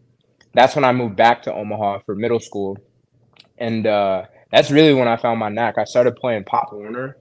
that's 0.53 0.75
when 0.75 0.85
I 0.85 0.91
moved 0.91 1.15
back 1.15 1.43
to 1.43 1.53
Omaha 1.53 1.99
for 2.05 2.15
middle 2.15 2.39
school, 2.39 2.77
and 3.59 3.85
uh, 3.85 4.23
that's 4.51 4.71
really 4.71 4.95
when 4.95 5.07
I 5.07 5.17
found 5.17 5.39
my 5.39 5.49
knack. 5.49 5.77
I 5.77 5.83
started 5.83 6.15
playing 6.15 6.45
Pop 6.45 6.73
Warner 6.73 7.15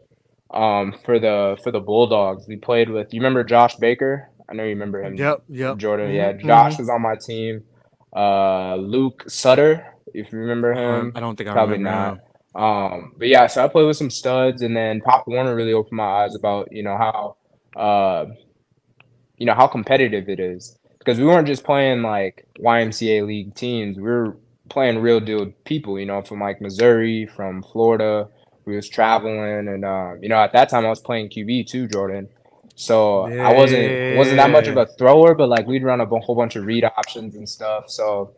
um, 0.50 0.94
for 1.04 1.18
the 1.18 1.59
for 1.62 1.70
the 1.72 1.80
Bulldogs. 1.80 2.46
We 2.48 2.56
played 2.56 2.88
with 2.90 3.12
you 3.12 3.20
remember 3.20 3.44
Josh 3.44 3.76
Baker? 3.76 4.30
I 4.48 4.54
know 4.54 4.62
you 4.62 4.70
remember 4.70 5.02
him. 5.02 5.16
Yep, 5.16 5.44
yep. 5.48 5.76
Jordan. 5.78 6.12
Yeah, 6.12 6.32
Mhm, 6.32 6.46
Josh 6.46 6.78
was 6.78 6.88
on 6.88 7.02
my 7.02 7.16
team. 7.16 7.64
Uh, 8.14 8.76
Luke 8.76 9.24
Sutter, 9.28 9.85
if 10.14 10.32
you 10.32 10.38
remember 10.38 10.72
him. 10.72 11.06
Um, 11.09 11.12
I 11.16 11.20
don't 11.20 11.37
think 11.37 11.48
I 11.48 11.52
Probably 11.52 11.78
remember. 11.78 12.20
not. 12.54 12.92
Um, 12.94 13.12
but 13.18 13.28
yeah, 13.28 13.46
so 13.48 13.64
I 13.64 13.68
played 13.68 13.87
with 13.87 13.96
some 13.98 14.09
studs, 14.11 14.62
and 14.62 14.74
then 14.76 15.00
Pop 15.02 15.26
Warner 15.26 15.54
really 15.54 15.72
opened 15.74 15.96
my 15.98 16.22
eyes 16.24 16.35
about 16.35 16.68
you 16.72 16.82
know 16.82 16.96
how, 16.96 17.37
uh, 17.78 18.26
you 19.37 19.46
know 19.46 19.54
how 19.54 19.66
competitive 19.66 20.28
it 20.28 20.40
is 20.40 20.78
because 20.98 21.18
we 21.18 21.24
weren't 21.26 21.46
just 21.46 21.64
playing 21.64 22.02
like 22.02 22.46
YMCA 22.61 23.26
league 23.26 23.54
teams. 23.54 23.96
We 23.96 24.04
were 24.04 24.38
playing 24.70 24.98
real 25.00 25.20
deal 25.20 25.52
people, 25.64 25.98
you 25.98 26.06
know, 26.06 26.22
from 26.22 26.40
like 26.40 26.61
Missouri, 26.61 27.26
from 27.26 27.62
Florida. 27.62 28.28
We 28.66 28.76
was 28.76 28.88
traveling, 28.88 29.68
and 29.68 29.85
um, 29.85 30.18
you 30.22 30.29
know, 30.29 30.37
at 30.37 30.52
that 30.52 30.68
time 30.68 30.85
I 30.85 30.90
was 30.90 31.00
playing 31.00 31.29
QB 31.31 31.68
too, 31.68 31.88
Jordan. 31.88 32.29
So 32.74 33.22
I 33.22 33.55
wasn't 33.55 34.18
wasn't 34.18 34.37
that 34.37 34.50
much 34.50 34.66
of 34.68 34.76
a 34.76 34.87
thrower, 34.98 35.35
but 35.35 35.48
like 35.48 35.66
we'd 35.66 35.83
run 35.83 36.00
a 36.00 36.07
b- 36.07 36.20
whole 36.22 36.35
bunch 36.35 36.57
of 36.57 36.66
read 36.66 36.85
options 36.85 37.35
and 37.35 37.48
stuff. 37.48 37.88
So 37.88 38.35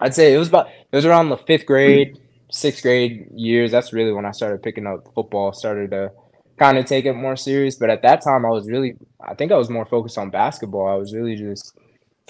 I'd 0.00 0.14
say 0.14 0.34
it 0.34 0.38
was 0.38 0.48
about 0.48 0.68
it 0.68 0.96
was 0.96 1.04
around 1.04 1.28
the 1.28 1.36
fifth 1.36 1.66
grade, 1.66 2.18
sixth 2.50 2.82
grade 2.82 3.28
years. 3.32 3.70
That's 3.70 3.92
really 3.92 4.12
when 4.12 4.24
I 4.24 4.32
started 4.32 4.62
picking 4.62 4.86
up 4.86 5.06
football. 5.14 5.52
Started 5.52 5.92
to 5.92 6.10
kind 6.56 6.78
of 6.78 6.86
take 6.86 7.04
it 7.04 7.12
more 7.12 7.36
serious. 7.36 7.76
But 7.76 7.90
at 7.90 8.02
that 8.02 8.22
time, 8.22 8.44
I 8.44 8.50
was 8.50 8.66
really 8.66 8.96
I 9.20 9.34
think 9.34 9.52
I 9.52 9.56
was 9.56 9.70
more 9.70 9.86
focused 9.86 10.18
on 10.18 10.30
basketball. 10.30 10.88
I 10.88 10.94
was 10.94 11.14
really 11.14 11.36
just 11.36 11.75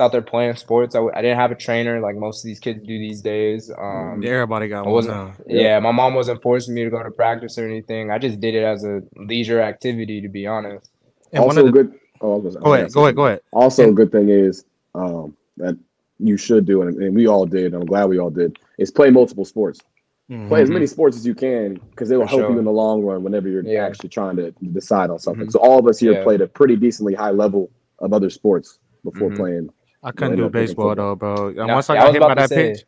out 0.00 0.12
there 0.12 0.22
playing 0.22 0.56
sports. 0.56 0.94
I, 0.94 1.00
I 1.14 1.22
didn't 1.22 1.38
have 1.38 1.50
a 1.50 1.54
trainer 1.54 2.00
like 2.00 2.16
most 2.16 2.44
of 2.44 2.44
these 2.48 2.60
kids 2.60 2.82
do 2.84 2.98
these 2.98 3.22
days. 3.22 3.70
Um, 3.70 4.20
Yeah, 4.22 4.32
everybody 4.32 4.68
got 4.68 4.80
I 4.80 4.82
one 4.82 4.92
wasn't. 4.92 5.16
now. 5.16 5.34
Yeah. 5.46 5.80
my 5.80 5.92
mom 5.92 6.14
wasn't 6.14 6.42
forcing 6.42 6.74
me 6.74 6.84
to 6.84 6.90
go 6.90 7.02
to 7.02 7.10
practice 7.10 7.56
or 7.58 7.66
anything. 7.66 8.10
I 8.10 8.18
just 8.18 8.40
did 8.40 8.54
it 8.54 8.62
as 8.62 8.84
a 8.84 9.02
leisure 9.16 9.60
activity, 9.60 10.20
to 10.20 10.28
be 10.28 10.46
honest. 10.46 10.90
And 11.32 11.44
one 11.44 11.56
also, 11.56 11.66
of 11.66 11.72
the, 11.74 11.82
good. 11.82 11.98
Oh, 12.20 12.34
I 12.34 12.38
was 12.38 12.54
gonna- 12.56 12.64
go 12.64 12.74
ahead, 12.74 12.92
go 12.92 13.02
ahead, 13.04 13.16
go 13.16 13.26
ahead. 13.26 13.40
Also, 13.52 13.82
And- 13.84 13.92
a 13.92 13.94
good 13.94 14.12
thing 14.12 14.28
is 14.28 14.64
um, 14.94 15.36
that 15.56 15.76
you 16.18 16.36
should 16.36 16.64
do, 16.64 16.82
and, 16.82 16.96
and 17.02 17.14
we 17.14 17.26
all 17.26 17.44
did. 17.46 17.66
And 17.72 17.82
I'm 17.82 17.86
glad 17.86 18.06
we 18.06 18.18
all 18.18 18.30
did. 18.30 18.58
Is 18.78 18.90
play 18.90 19.10
multiple 19.10 19.44
sports. 19.44 19.80
Play 20.48 20.60
as 20.60 20.70
many 20.70 20.88
sports 20.88 21.16
as 21.16 21.24
you 21.24 21.36
can 21.36 21.74
because 21.90 22.10
it 22.10 22.16
will 22.16 22.24
For 22.26 22.40
help 22.40 22.50
you 22.50 22.58
in 22.58 22.64
the 22.64 22.72
long 22.72 23.00
run 23.04 23.22
whenever 23.22 23.48
you're 23.48 23.62
Yeah. 23.64 23.86
actually 23.86 24.08
trying 24.08 24.34
to 24.36 24.50
decide 24.72 25.08
on 25.08 25.20
something. 25.20 25.46
Mhm. 25.46 25.52
So 25.52 25.60
all 25.60 25.78
of 25.78 25.86
us 25.86 26.00
here 26.00 26.14
Yeah. 26.14 26.24
played 26.24 26.40
a 26.40 26.48
pretty 26.48 26.74
decently 26.74 27.14
high 27.14 27.30
level 27.30 27.70
of 28.00 28.12
other 28.12 28.28
sports 28.28 28.80
before 29.04 29.30
Mhm. 29.30 29.36
playing. 29.36 29.70
I 30.02 30.12
couldn't 30.12 30.36
do 30.36 30.48
baseball 30.48 30.94
though, 30.94 31.14
bro. 31.14 31.48
And 31.48 31.56
Yeah, 31.56 31.74
once 31.74 31.90
I 31.90 31.94
got 31.94 32.06
was 32.06 32.12
hit 32.14 32.20
by 32.20 32.34
that 32.34 32.48
say, 32.48 32.72
pitch, 32.72 32.84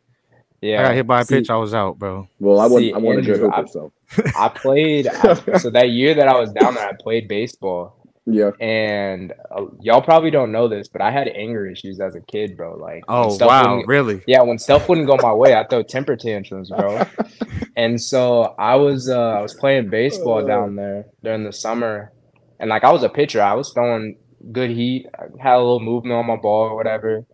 Yeah, 0.61 0.79
I 0.81 0.83
got 0.83 0.95
hit 0.95 1.07
by 1.07 1.21
a 1.21 1.25
See, 1.25 1.35
pitch, 1.35 1.49
I 1.49 1.55
was 1.57 1.73
out, 1.73 1.99
bro. 1.99 2.27
Well, 2.39 2.59
I 2.59 2.63
wasn't. 2.65 2.81
See, 2.81 2.93
I 2.93 2.97
wasn't 2.97 3.27
a 3.27 3.31
Andrew, 3.33 3.51
I- 3.51 3.65
so 3.65 3.91
I 4.37 4.49
played. 4.49 5.07
I, 5.23 5.57
so 5.57 5.69
that 5.71 5.89
year 5.89 6.13
that 6.15 6.27
I 6.27 6.39
was 6.39 6.51
down 6.51 6.75
there, 6.75 6.87
I 6.87 6.93
played 6.99 7.27
baseball, 7.27 7.95
yeah. 8.25 8.51
and 8.59 9.33
uh, 9.51 9.65
y'all 9.81 10.01
probably 10.01 10.31
don't 10.31 10.51
know 10.51 10.67
this, 10.67 10.87
but 10.87 11.01
I 11.01 11.11
had 11.11 11.27
anger 11.27 11.67
issues 11.67 11.99
as 11.99 12.15
a 12.15 12.21
kid, 12.21 12.55
bro. 12.57 12.75
Like, 12.75 13.03
Oh 13.07 13.29
stuff 13.29 13.47
wow, 13.47 13.81
really? 13.85 14.21
Yeah, 14.27 14.41
when 14.43 14.57
stuff 14.59 14.87
wouldn't 14.89 15.07
go 15.07 15.17
my 15.21 15.33
way, 15.33 15.55
I 15.55 15.65
throw 15.65 15.83
temper 15.83 16.15
tantrums, 16.15 16.69
bro. 16.69 17.03
and 17.75 17.99
so 18.01 18.55
I 18.57 18.75
was 18.75 19.09
uh 19.09 19.17
I 19.31 19.41
was 19.41 19.53
playing 19.53 19.89
baseball 19.89 20.45
down 20.45 20.75
there 20.75 21.05
during 21.23 21.43
the 21.43 21.53
summer, 21.53 22.11
and 22.59 22.69
like 22.69 22.83
I 22.83 22.91
was 22.91 23.03
a 23.03 23.09
pitcher, 23.09 23.41
I 23.41 23.53
was 23.53 23.71
throwing 23.73 24.17
good 24.51 24.69
heat, 24.69 25.07
had 25.39 25.55
a 25.55 25.59
little 25.59 25.79
movement 25.79 26.15
on 26.15 26.25
my 26.25 26.35
ball 26.35 26.69
or 26.69 26.75
whatever. 26.75 27.25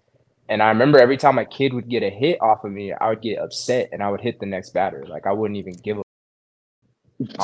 And 0.48 0.62
I 0.62 0.70
remember 0.70 1.00
every 1.00 1.18
time 1.18 1.38
a 1.40 1.46
kid 1.46 1.74
would 1.74 1.90
get 1.90 2.04
a 2.04 2.10
hit 2.10 2.42
off 2.42 2.64
of 2.64 2.72
me, 2.72 2.94
I 2.94 3.10
would 3.10 3.22
get 3.22 3.40
upset 3.40 3.90
and 3.92 4.04
I 4.04 4.10
would 4.10 4.22
hit 4.22 4.40
the 4.40 4.46
next 4.46 4.72
batter. 4.72 5.06
Like 5.08 5.26
I 5.26 5.32
wouldn't 5.32 5.58
even 5.58 5.74
give 5.74 5.98
a 5.98 6.04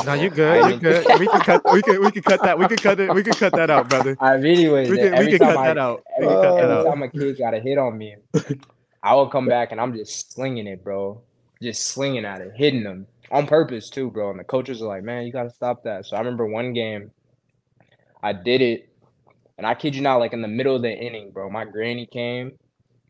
No, 0.06 0.13
you're 0.13 0.30
good. 0.30 0.63
I 0.63 0.69
You 0.69 0.78
good. 0.78 1.19
We 1.19 1.28
can 1.28 1.41
cut. 1.41 1.62
We 1.74 1.82
can. 1.82 2.02
We 2.02 2.12
can 2.12 2.21
cut 2.21 2.43
that. 2.43 2.60
We 2.60 2.67
can 2.67 2.78
cut 2.78 3.00
it. 3.00 3.13
We 3.13 3.24
can 3.24 3.34
cut 3.34 3.54
that 3.54 3.69
out, 3.69 3.89
brother. 3.89 4.15
I 4.19 4.36
anyways, 4.36 4.89
We 4.89 4.97
can. 4.97 5.17
We 5.17 5.30
can 5.30 5.39
cut 5.39 5.58
I, 5.58 5.67
that 5.67 5.78
out. 5.78 6.04
Every, 6.17 6.28
can 6.28 6.41
cut 6.43 6.56
that 6.56 6.63
every 6.63 6.76
out. 6.76 6.86
time 6.86 7.04
a 7.04 7.10
kid 7.10 7.38
got 7.38 7.54
a 7.56 7.60
hit 7.60 7.78
on 7.80 7.97
me, 7.97 8.15
I 9.04 9.15
would 9.15 9.32
come 9.32 9.47
back 9.47 9.71
and 9.71 9.82
I'm 9.82 9.95
just 9.95 10.34
slinging 10.34 10.67
it, 10.67 10.84
bro. 10.84 11.21
Just 11.62 11.84
slinging 11.86 12.26
at 12.26 12.41
it, 12.41 12.52
hitting 12.56 12.84
them 12.84 13.08
on 13.32 13.47
purpose 13.47 13.89
too, 13.89 14.12
bro. 14.12 14.30
And 14.30 14.39
the 14.39 14.43
coaches 14.43 14.82
are 14.82 14.88
like, 14.88 15.04
"Man, 15.04 15.26
you 15.26 15.32
gotta 15.32 15.50
stop 15.50 15.84
that." 15.84 16.06
So 16.06 16.15
I 16.15 16.19
remember 16.19 16.45
one 16.45 16.74
game, 16.74 17.12
I 18.21 18.34
did 18.34 18.62
it, 18.62 18.91
and 19.62 19.67
I 19.67 19.76
kid 19.76 19.95
you 19.95 20.02
not, 20.02 20.15
like 20.15 20.34
in 20.34 20.41
the 20.41 20.47
middle 20.47 20.76
of 20.76 20.82
the 20.82 20.91
inning, 20.91 21.30
bro. 21.30 21.47
My 21.47 21.65
granny 21.65 22.08
came, 22.08 22.54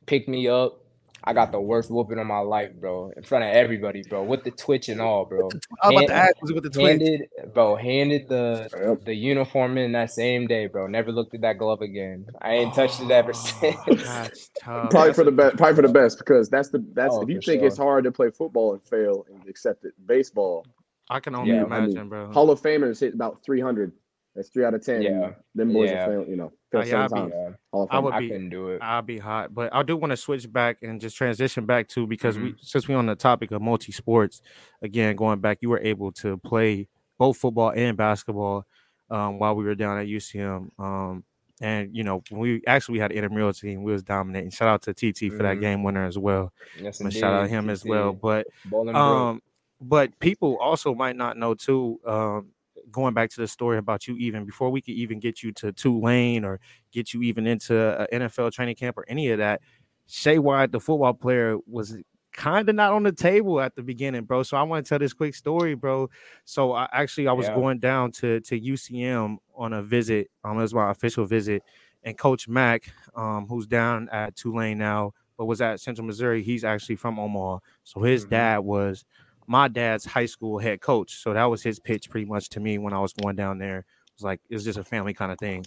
picked 0.06 0.28
me 0.28 0.50
up. 0.50 0.80
I 1.24 1.32
got 1.32 1.54
the 1.54 1.62
worst 1.62 1.90
whooping 1.90 2.20
of 2.20 2.28
my 2.28 2.40
life, 2.40 2.74
bro, 2.74 3.14
in 3.16 3.24
front 3.24 3.46
of 3.46 3.52
everybody, 3.52 4.04
bro, 4.10 4.24
with 4.24 4.44
the 4.44 4.52
twitch 4.52 4.90
and 4.90 5.00
all, 5.00 5.24
bro. 5.24 5.50
I 5.82 5.88
was 5.88 6.04
about 6.04 6.08
to 6.08 6.14
ask, 6.14 6.42
was 6.42 6.52
it 6.52 6.56
with 6.56 6.66
the 6.66 6.70
twins? 6.70 7.02
Handed, 7.02 7.54
bro, 7.54 7.78
handed 7.78 8.28
the 8.28 9.00
the 9.06 9.14
uniform 9.14 9.78
in 9.78 9.94
that 9.94 10.12
same 10.12 10.46
day, 10.46 10.68
bro. 10.68 10.88
Never 10.88 11.14
looked 11.14 11.34
at 11.34 11.40
that 11.40 11.58
glove 11.58 11.80
again. 11.80 12.26
I 12.42 12.56
ain't 12.56 12.74
oh, 12.74 12.76
touched 12.76 13.00
it 13.00 13.12
ever 13.12 13.32
since. 13.34 13.78
That's 13.86 14.50
tough. 14.60 14.90
Probably 14.90 15.08
That's 15.08 15.18
for 15.20 15.24
the 15.24 15.32
best. 15.32 15.56
Probably 15.56 15.76
for 15.78 15.88
the 15.88 15.94
best 15.94 16.18
because 16.18 16.50
that's 16.50 16.68
the 16.68 16.84
that's 16.92 17.14
Oh, 17.14 17.22
if 17.22 17.30
you 17.30 17.40
think 17.40 17.62
sure. 17.62 17.68
it's 17.68 17.78
hard 17.78 18.04
to 18.04 18.12
play 18.12 18.30
football 18.30 18.74
and 18.74 18.84
fail 18.84 19.26
and 19.32 19.48
accept 19.48 19.86
it, 19.86 19.94
baseball. 20.06 20.66
I 21.10 21.22
can 21.22 21.34
only 21.34 21.54
Yeah, 21.54 21.64
I 21.64 21.82
mean, 21.82 21.92
imagine, 21.92 22.10
bro. 22.10 22.32
Hall 22.34 22.52
of 22.52 22.62
Famers 22.62 23.00
hit 23.00 23.14
about 23.14 23.42
300. 23.46 23.94
That's 24.36 24.50
three 24.50 24.64
out 24.64 24.74
of 24.74 24.84
ten. 24.86 25.02
Yeah. 25.02 25.34
them 25.56 25.74
boys 25.74 25.90
Yeah. 25.92 26.06
are 26.06 26.08
fail, 26.24 26.30
you 26.30 26.36
know, 26.38 26.52
Oh, 26.74 26.82
fail 26.82 26.88
yeah, 26.88 27.04
I'd 27.04 27.12
be- 27.12 27.16
Yeah, 27.18 27.50
I 27.74 27.88
Fame. 27.88 28.04
would 28.04 28.14
I 28.14 28.20
be- 28.22 28.28
couldn't 28.30 28.50
do 28.50 28.70
it. 28.70 28.80
I'll 28.82 29.02
be 29.02 29.18
hot, 29.18 29.54
but 29.54 29.74
I 29.74 29.84
do 29.84 29.98
want 29.98 30.12
to 30.12 30.18
switch 30.18 30.52
back 30.52 30.78
and 30.84 31.02
just 31.02 31.18
transition 31.18 31.66
back 31.66 31.88
to 31.90 32.08
because 32.08 32.38
we 32.40 32.50
Mm-hmm. 32.52 32.58
since 32.62 32.88
we're 32.88 32.98
on 32.98 33.08
the 33.08 33.16
topic 33.16 33.52
of 33.52 33.62
multi 33.62 33.92
sports, 33.92 34.42
again 34.82 35.16
going 35.18 35.40
back, 35.42 35.58
you 35.62 35.70
were 35.70 35.82
able 35.82 36.12
to 36.14 36.38
play 36.38 36.88
both 37.18 37.38
football 37.38 37.72
and 37.76 37.98
basketball 37.98 38.66
um, 39.10 39.38
while 39.38 39.54
we 39.56 39.66
were 39.66 39.76
down 39.76 39.98
at 40.00 40.08
UCM. 40.08 40.70
Um, 40.80 41.26
and 41.60 41.94
you 41.96 42.04
know, 42.04 42.24
when 42.30 42.40
we 42.40 42.62
actually 42.66 42.94
we 42.94 43.00
had 43.00 43.12
an 43.12 43.18
intramural 43.18 43.52
team, 43.54 43.84
we 43.84 43.92
was 43.92 44.02
dominating. 44.02 44.50
Shout 44.50 44.70
out 44.70 44.82
to 44.84 44.94
TT 44.94 45.30
for 45.30 45.44
that 45.44 45.58
Mhm. 45.58 45.62
game 45.62 45.84
winner 45.84 46.06
as 46.06 46.18
well. 46.18 46.54
Yes, 46.82 47.02
I'm 47.02 47.10
shout 47.12 47.34
out 47.34 47.42
indeed, 47.44 47.56
him 47.58 47.70
as 47.70 47.84
well. 47.86 48.14
But 48.14 48.48
um, 48.96 49.42
but 49.82 50.18
people 50.20 50.58
also 50.58 50.96
might 50.96 51.18
not 51.18 51.38
know 51.38 51.54
too. 51.54 52.00
Um, 52.06 52.48
going 52.90 53.14
back 53.14 53.30
to 53.32 53.42
the 53.42 53.48
story 53.48 53.78
about 53.78 54.08
you, 54.08 54.16
even 54.18 54.46
before 54.46 54.70
we 54.70 54.82
could 54.82 54.96
even 54.96 55.20
get 55.20 55.44
you 55.44 55.52
to 55.54 55.72
Tulane 55.72 56.44
or 56.46 56.60
get 56.92 57.14
you 57.14 57.22
even 57.22 57.46
into 57.48 58.00
an 58.12 58.22
NFL 58.22 58.52
training 58.52 58.76
camp 58.76 58.98
or 58.98 59.06
any 59.08 59.30
of 59.30 59.38
that, 59.40 59.62
Shae 60.08 60.40
Wyatt, 60.40 60.72
the 60.72 60.80
football 60.80 61.14
player, 61.14 61.58
was 61.68 61.98
kind 62.34 62.68
of 62.70 62.76
not 62.76 62.94
on 62.94 63.04
the 63.04 63.12
table 63.12 63.60
at 63.60 63.76
the 63.76 63.84
beginning, 63.84 64.24
bro. 64.24 64.44
So 64.44 64.58
I 64.58 64.64
want 64.64 64.86
to 64.86 64.90
tell 64.90 65.00
this 65.00 65.14
quick 65.14 65.36
story, 65.36 65.76
bro. 65.76 66.10
So 66.46 66.74
I 66.74 66.88
actually 66.92 67.28
I 67.28 67.34
was 67.34 67.48
Yeah. 67.48 67.56
going 67.56 67.80
down 67.80 68.12
to 68.14 68.40
to 68.42 68.58
UCM 68.60 69.38
on 69.56 69.74
a 69.74 69.82
visit. 69.82 70.30
Um, 70.44 70.58
it 70.58 70.62
was 70.62 70.74
my 70.74 70.92
official 70.92 71.26
visit, 71.26 71.64
and 72.04 72.18
Coach 72.18 72.48
Mack, 72.48 72.92
um, 73.16 73.48
who's 73.48 73.68
down 73.68 74.10
at 74.10 74.36
Tulane 74.36 74.78
now, 74.78 75.14
but 75.38 75.46
was 75.46 75.62
at 75.62 75.80
Central 75.80 76.06
Missouri. 76.08 76.42
He's 76.42 76.64
actually 76.64 76.96
from 76.96 77.20
Omaha, 77.20 77.60
so 77.84 78.02
his 78.02 78.26
Mhm. 78.26 78.30
dad 78.30 78.60
was 78.60 79.06
my 79.48 79.68
dad's 79.68 80.06
high 80.06 80.26
school 80.26 80.60
head 80.60 80.82
coach. 80.82 81.16
So 81.16 81.34
that 81.34 81.46
was 81.46 81.62
his 81.62 81.80
pitch 81.80 82.10
pretty 82.10 82.26
much 82.26 82.50
to 82.50 82.60
me 82.60 82.78
when 82.78 82.94
I 82.94 83.00
was 83.00 83.14
going 83.14 83.36
down 83.36 83.58
there. 83.58 83.80
It 83.80 83.86
was 84.16 84.24
like 84.24 84.40
it's 84.50 84.64
just 84.64 84.80
a 84.80 84.84
family 84.84 85.14
kind 85.14 85.32
of 85.32 85.38
thing. 85.38 85.66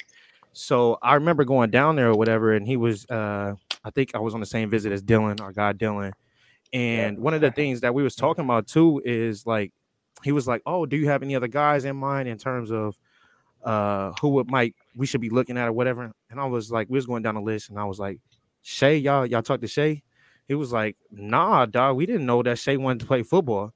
So 0.52 0.98
I 1.02 1.14
remember 1.14 1.44
going 1.44 1.70
down 1.70 1.96
there 1.96 2.10
or 2.10 2.16
whatever, 2.16 2.54
and 2.54 2.66
he 2.66 2.76
was 2.76 3.06
uh 3.06 3.54
I 3.84 3.90
think 3.90 4.14
I 4.14 4.18
was 4.18 4.34
on 4.34 4.40
the 4.40 4.46
same 4.46 4.70
visit 4.70 4.92
as 4.92 5.02
Dylan, 5.02 5.40
our 5.40 5.52
guy 5.52 5.72
Dylan. 5.72 6.12
And 6.72 7.18
one 7.18 7.34
of 7.34 7.40
the 7.40 7.50
things 7.50 7.82
that 7.82 7.94
we 7.94 8.02
was 8.02 8.16
talking 8.16 8.44
about 8.44 8.66
too 8.66 9.00
is 9.04 9.46
like 9.46 9.72
he 10.22 10.32
was 10.32 10.46
like, 10.46 10.62
Oh, 10.66 10.87
do 10.87 10.96
you 10.96 11.08
have 11.08 11.22
any 11.22 11.37
other 11.37 11.48
guys 11.48 11.84
in 11.84 11.96
mind 11.96 12.28
in 12.28 12.38
terms 12.38 12.70
of 12.70 12.96
uh 13.64 14.12
who 14.20 14.28
would 14.28 14.50
might 14.50 14.74
we 14.94 15.06
should 15.06 15.20
be 15.20 15.30
looking 15.30 15.58
at 15.58 15.68
or 15.68 15.72
whatever? 15.72 16.12
And 16.30 16.40
I 16.40 16.46
was 16.46 16.70
like, 16.70 16.88
we 16.88 16.96
was 16.96 17.06
going 17.06 17.22
down 17.22 17.34
the 17.34 17.40
list, 17.40 17.70
and 17.70 17.78
I 17.78 17.84
was 17.84 17.98
like, 17.98 18.20
Shae, 18.64 19.02
y'all, 19.02 19.26
y'all 19.26 19.42
talk 19.42 19.60
to 19.60 19.66
Shae? 19.66 20.02
He 20.48 20.54
was 20.54 20.72
like, 20.72 20.96
Nah, 21.11 21.66
dog, 21.66 21.96
we 21.96 22.07
didn't 22.07 22.26
know 22.26 22.42
that 22.42 22.57
Shae 22.57 22.78
wanted 22.78 23.00
to 23.00 23.07
play 23.07 23.22
football. 23.22 23.72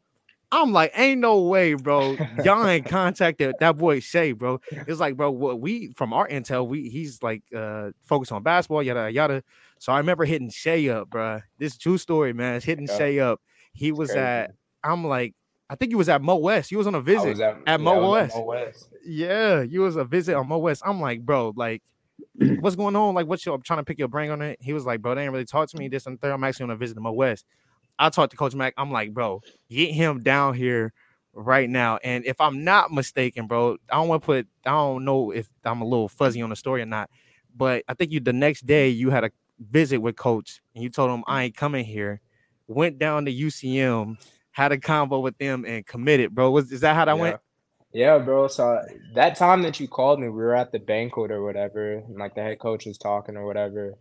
I'm 0.50 0.72
like, 0.72 0.92
ain't 0.94 1.20
no 1.20 1.42
way, 1.42 1.74
bro. 1.74 2.16
Y'all 2.42 2.66
ain't 2.66 2.86
contacted 2.88 3.56
that 3.60 3.76
boy 3.76 4.00
Shae, 4.00 4.36
bro. 4.36 4.60
It's 4.70 4.98
like, 4.98 5.14
bro, 5.16 5.30
what 5.30 5.60
we 5.60 5.92
from 5.94 6.12
our 6.14 6.26
intel, 6.26 6.66
we 6.66 6.88
he's 6.88 7.22
like 7.22 7.42
uh 7.54 7.90
focused 8.06 8.32
on 8.32 8.42
basketball, 8.42 8.82
yada 8.82 9.10
yada. 9.10 9.42
So 9.78 9.92
I 9.92 9.98
remember 9.98 10.24
hitting 10.24 10.48
Shae 10.48 10.90
up, 10.94 11.10
bro. 11.10 11.40
This 11.58 11.76
true 11.76 11.98
story, 11.98 12.32
man. 12.32 12.54
It's 12.56 12.64
hitting 12.64 12.86
Yeah. 12.86 12.98
Shae 12.98 13.20
up. 13.22 13.40
He 13.74 13.92
was 13.92 14.08
Crazy. 14.10 14.20
at, 14.20 14.54
I'm 14.82 15.06
like, 15.06 15.34
I 15.70 15.76
think 15.76 15.92
he 15.92 15.96
was 15.96 16.08
at 16.08 16.22
Mo 16.22 16.36
West. 16.36 16.70
He 16.70 16.76
was 16.76 16.86
on 16.86 16.94
a 16.94 17.00
visit. 17.02 17.38
at, 17.40 17.56
at 17.66 17.66
yeah, 17.66 17.76
Mo 17.76 18.10
West. 18.10 18.34
Mo 18.34 18.42
West. 18.44 18.88
Yeah, 19.04 19.60
you 19.62 19.82
was 19.82 19.96
a 19.96 20.04
visit 20.04 20.34
on 20.34 20.48
Mo 20.48 20.58
West. 20.58 20.82
I'm 20.84 20.98
like, 21.00 21.20
bro, 21.20 21.52
like, 21.56 21.82
what's 22.60 22.76
going 22.76 22.94
on? 22.94 23.14
Like, 23.14 23.26
what's 23.26 23.44
your? 23.44 23.54
I'm 23.54 23.62
trying 23.62 23.80
to 23.80 23.84
pick 23.84 23.98
your 23.98 24.08
brain 24.08 24.30
on 24.30 24.42
it. 24.42 24.58
He 24.60 24.72
was 24.72 24.86
like, 24.86 25.02
bro, 25.02 25.14
they 25.14 25.24
ain't 25.24 25.32
really 25.32 25.44
talk 25.44 25.68
to 25.70 25.76
me. 25.76 25.88
This 25.88 26.06
and 26.06 26.20
third. 26.20 26.32
I'm 26.32 26.44
actually 26.44 26.64
on 26.64 26.70
a 26.70 26.76
visit 26.76 26.94
to 26.94 27.00
Mo 27.00 27.12
West. 27.12 27.44
I 27.98 28.10
talked 28.10 28.30
to 28.30 28.36
Coach 28.36 28.54
Mac. 28.54 28.74
I'm 28.76 28.92
like, 28.92 29.12
bro, 29.12 29.42
get 29.68 29.90
him 29.90 30.22
down 30.22 30.54
here 30.54 30.92
right 31.32 31.68
now. 31.68 31.98
And 32.04 32.24
if 32.24 32.40
I'm 32.40 32.62
not 32.62 32.92
mistaken, 32.92 33.46
bro, 33.46 33.76
I 33.90 33.96
don't 33.96 34.08
want 34.08 34.22
to 34.22 34.26
put. 34.26 34.46
I 34.64 34.70
don't 34.70 35.04
know 35.04 35.32
if 35.32 35.48
I'm 35.64 35.80
a 35.80 35.84
little 35.84 36.08
fuzzy 36.08 36.40
on 36.42 36.50
the 36.50 36.56
story 36.56 36.82
or 36.82 36.86
not, 36.86 37.10
but 37.56 37.82
I 37.88 37.94
think 37.94 38.12
you 38.12 38.20
the 38.20 38.32
next 38.32 38.66
day 38.66 38.88
you 38.88 39.10
had 39.10 39.24
a 39.24 39.30
visit 39.58 39.98
with 39.98 40.16
Coach 40.16 40.60
and 40.74 40.82
you 40.84 40.90
told 40.90 41.10
him 41.10 41.24
I 41.26 41.44
ain't 41.44 41.56
coming 41.56 41.84
here. 41.84 42.20
Went 42.68 42.98
down 42.98 43.24
to 43.24 43.32
UCM, 43.32 44.16
had 44.52 44.72
a 44.72 44.78
convo 44.78 45.22
with 45.22 45.38
them, 45.38 45.64
and 45.64 45.84
committed, 45.86 46.34
bro. 46.34 46.50
Was 46.50 46.70
is 46.70 46.82
that 46.82 46.94
how 46.94 47.04
that 47.06 47.16
yeah. 47.16 47.22
went? 47.22 47.40
Yeah, 47.92 48.18
bro. 48.18 48.48
So 48.48 48.82
that 49.14 49.36
time 49.36 49.62
that 49.62 49.80
you 49.80 49.88
called 49.88 50.20
me, 50.20 50.28
we 50.28 50.34
were 50.36 50.54
at 50.56 50.72
the 50.72 50.78
banquet 50.78 51.30
or 51.30 51.42
whatever, 51.42 51.94
and 51.94 52.16
like 52.18 52.34
the 52.34 52.42
head 52.42 52.58
coach 52.60 52.86
was 52.86 52.98
talking 52.98 53.36
or 53.36 53.46
whatever. 53.46 53.94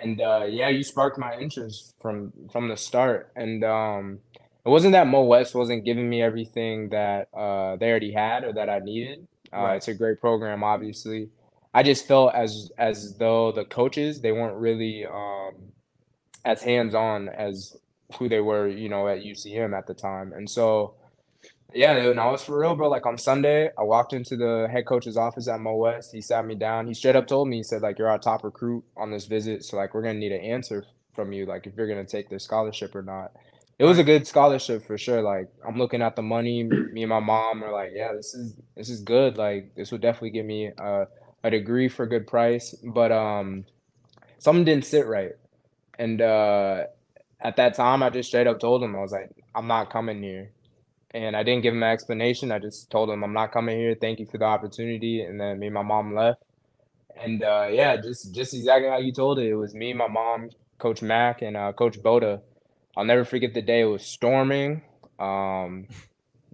And 0.00 0.20
uh 0.20 0.46
yeah, 0.48 0.68
you 0.68 0.82
sparked 0.82 1.18
my 1.18 1.36
interest 1.38 1.94
from 2.00 2.32
from 2.52 2.68
the 2.68 2.76
start. 2.76 3.32
And 3.36 3.62
um 3.64 4.20
it 4.64 4.68
wasn't 4.70 4.92
that 4.92 5.06
Mo 5.08 5.22
West 5.24 5.54
wasn't 5.54 5.84
giving 5.84 6.08
me 6.08 6.22
everything 6.22 6.90
that 6.90 7.28
uh 7.34 7.76
they 7.76 7.90
already 7.90 8.12
had 8.12 8.44
or 8.44 8.52
that 8.54 8.70
I 8.70 8.78
needed. 8.80 9.26
Uh 9.52 9.72
Right. 9.72 9.76
it's 9.76 9.88
a 9.88 9.94
great 9.94 10.20
program, 10.20 10.64
obviously. 10.64 11.30
I 11.74 11.82
just 11.82 12.06
felt 12.08 12.34
as 12.34 12.70
as 12.78 13.16
though 13.18 13.52
the 13.52 13.64
coaches 13.64 14.20
they 14.22 14.32
weren't 14.32 14.56
really 14.58 15.06
um 15.06 15.72
as 16.44 16.62
hands 16.62 16.94
on 16.94 17.28
as 17.28 17.76
who 18.18 18.28
they 18.28 18.40
were, 18.40 18.68
you 18.68 18.88
know, 18.88 19.08
at 19.08 19.22
UCM 19.22 19.74
at 19.74 19.86
the 19.86 19.94
time. 19.94 20.32
And 20.32 20.48
so 20.50 20.94
Yeah, 21.74 21.98
dude, 21.98 22.16
no, 22.16 22.34
it's 22.34 22.44
for 22.44 22.58
real, 22.58 22.74
bro. 22.74 22.88
Like 22.88 23.06
on 23.06 23.16
Sunday, 23.16 23.70
I 23.78 23.82
walked 23.82 24.12
into 24.12 24.36
the 24.36 24.68
head 24.70 24.86
coach's 24.86 25.16
office 25.16 25.48
at 25.48 25.60
Mo 25.60 25.76
West. 25.76 26.12
He 26.12 26.20
sat 26.20 26.44
me 26.44 26.54
down. 26.54 26.86
He 26.86 26.94
straight 26.94 27.16
up 27.16 27.26
told 27.26 27.48
me, 27.48 27.58
he 27.58 27.62
said, 27.62 27.82
like, 27.82 27.98
you're 27.98 28.08
our 28.08 28.18
top 28.18 28.44
recruit 28.44 28.84
on 28.96 29.10
this 29.10 29.26
visit. 29.26 29.64
So 29.64 29.76
like 29.76 29.94
we're 29.94 30.02
gonna 30.02 30.18
need 30.18 30.32
an 30.32 30.42
answer 30.42 30.84
from 31.14 31.32
you, 31.32 31.46
like 31.46 31.66
if 31.66 31.74
you're 31.76 31.88
gonna 31.88 32.04
take 32.04 32.28
this 32.28 32.44
scholarship 32.44 32.94
or 32.94 33.02
not. 33.02 33.32
It 33.78 33.84
was 33.84 33.98
a 33.98 34.04
good 34.04 34.26
scholarship 34.26 34.86
for 34.86 34.98
sure. 34.98 35.22
Like 35.22 35.48
I'm 35.66 35.78
looking 35.78 36.02
at 36.02 36.16
the 36.16 36.22
money. 36.22 36.62
Me 36.64 37.02
and 37.02 37.10
my 37.10 37.20
mom 37.20 37.64
are 37.64 37.72
like, 37.72 37.92
yeah, 37.94 38.12
this 38.12 38.34
is 38.34 38.54
this 38.76 38.90
is 38.90 39.00
good. 39.00 39.38
Like 39.38 39.74
this 39.74 39.92
would 39.92 40.02
definitely 40.02 40.30
give 40.30 40.46
me 40.46 40.70
a, 40.78 41.06
a 41.42 41.50
degree 41.50 41.88
for 41.88 42.04
a 42.04 42.08
good 42.08 42.26
price. 42.26 42.74
But 42.84 43.12
um 43.12 43.64
something 44.38 44.64
didn't 44.64 44.84
sit 44.84 45.06
right. 45.06 45.32
And 45.98 46.20
uh 46.20 46.84
at 47.40 47.56
that 47.56 47.74
time 47.74 48.02
I 48.02 48.10
just 48.10 48.28
straight 48.28 48.46
up 48.46 48.60
told 48.60 48.82
him, 48.82 48.94
I 48.94 49.00
was 49.00 49.12
like, 49.12 49.30
I'm 49.54 49.66
not 49.66 49.90
coming 49.90 50.22
here 50.22 50.52
and 51.14 51.36
I 51.36 51.42
didn't 51.42 51.62
give 51.62 51.74
him 51.74 51.82
an 51.82 51.90
explanation. 51.90 52.52
I 52.52 52.58
just 52.58 52.90
told 52.90 53.10
him 53.10 53.24
I'm 53.24 53.32
not 53.32 53.52
coming 53.52 53.78
here. 53.78 53.96
Thank 54.00 54.20
you 54.20 54.26
for 54.26 54.38
the 54.38 54.44
opportunity. 54.46 55.22
And 55.22 55.40
then 55.40 55.58
me 55.58 55.66
and 55.68 55.74
my 55.74 55.82
mom 55.82 56.14
left. 56.14 56.42
And 57.22 57.42
uh, 57.42 57.68
yeah, 57.70 57.96
just 57.96 58.34
just 58.34 58.54
exactly 58.54 58.88
how 58.88 58.98
you 58.98 59.12
told 59.12 59.38
it. 59.38 59.46
It 59.48 59.54
was 59.54 59.74
me, 59.74 59.92
my 59.92 60.08
mom, 60.08 60.50
Coach 60.78 61.02
Mack, 61.02 61.42
and 61.42 61.56
uh, 61.56 61.72
Coach 61.72 61.98
Boda. 62.02 62.40
I'll 62.96 63.04
never 63.04 63.24
forget 63.24 63.54
the 63.54 63.62
day. 63.62 63.82
It 63.82 63.86
was 63.86 64.04
storming. 64.04 64.82
Um, 65.18 65.88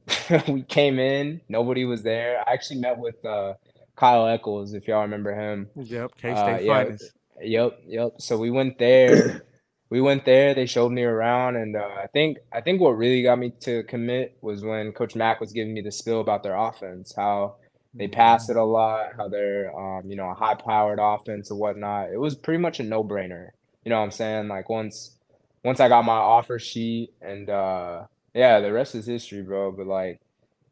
we 0.49 0.63
came 0.65 0.99
in, 0.99 1.41
nobody 1.49 1.85
was 1.85 2.03
there. 2.03 2.41
I 2.47 2.53
actually 2.53 2.81
met 2.81 2.99
with 2.99 3.25
uh, 3.25 3.55
Kyle 3.97 4.27
Eccles, 4.29 4.75
if 4.75 4.89
y'all 4.89 5.03
remember 5.03 5.35
him. 5.35 5.69
Yep, 5.77 6.13
K 6.19 6.31
Uh, 6.31 6.35
State 6.35 6.65
yeah, 6.65 6.85
finest. 6.85 7.13
Yep, 7.41 7.81
yep. 7.87 8.13
So 8.19 8.39
we 8.39 8.51
went 8.51 8.79
there. 8.79 9.45
We 9.91 10.01
went 10.01 10.25
there. 10.25 10.55
They 10.55 10.67
showed 10.67 10.93
me 10.93 11.03
around, 11.03 11.57
and 11.57 11.77
uh, 11.77 11.81
I 12.03 12.07
think 12.09 12.39
I 12.53 12.61
think 12.61 12.81
what 12.81 12.97
really 12.97 13.23
got 13.23 13.39
me 13.39 13.53
to 13.61 13.83
commit 13.85 14.37
was 14.43 14.63
when 14.65 14.93
Coach 14.93 15.15
Mack 15.17 15.41
was 15.41 15.53
giving 15.53 15.75
me 15.75 15.81
the 15.81 15.93
spill 15.93 16.21
about 16.21 16.43
their 16.43 16.57
offense, 16.57 17.15
how 17.17 17.57
they 17.95 18.09
pass 18.09 18.49
it 18.51 18.57
a 18.57 18.65
lot, 18.65 19.11
how 19.17 19.29
they're 19.29 19.75
um, 19.79 20.11
you 20.11 20.17
know 20.17 20.29
a 20.31 20.35
high 20.35 20.55
powered 20.55 20.99
offense 21.01 21.51
and 21.51 21.59
whatnot. 21.59 22.11
It 22.13 22.19
was 22.21 22.35
pretty 22.35 22.59
much 22.61 22.81
a 22.81 22.83
no 22.83 23.03
brainer. 23.03 23.51
You 23.85 23.91
know 23.91 23.99
what 23.99 24.05
I'm 24.05 24.11
saying? 24.11 24.49
Like 24.49 24.69
once 24.69 25.17
once 25.65 25.81
I 25.81 25.89
got 25.89 26.05
my 26.05 26.13
offer 26.13 26.59
sheet, 26.59 27.13
and 27.23 27.49
uh, 27.49 28.05
yeah, 28.35 28.61
the 28.61 28.73
rest 28.73 28.95
is 28.95 29.07
history, 29.07 29.43
bro. 29.43 29.73
But 29.73 29.87
like 29.87 30.21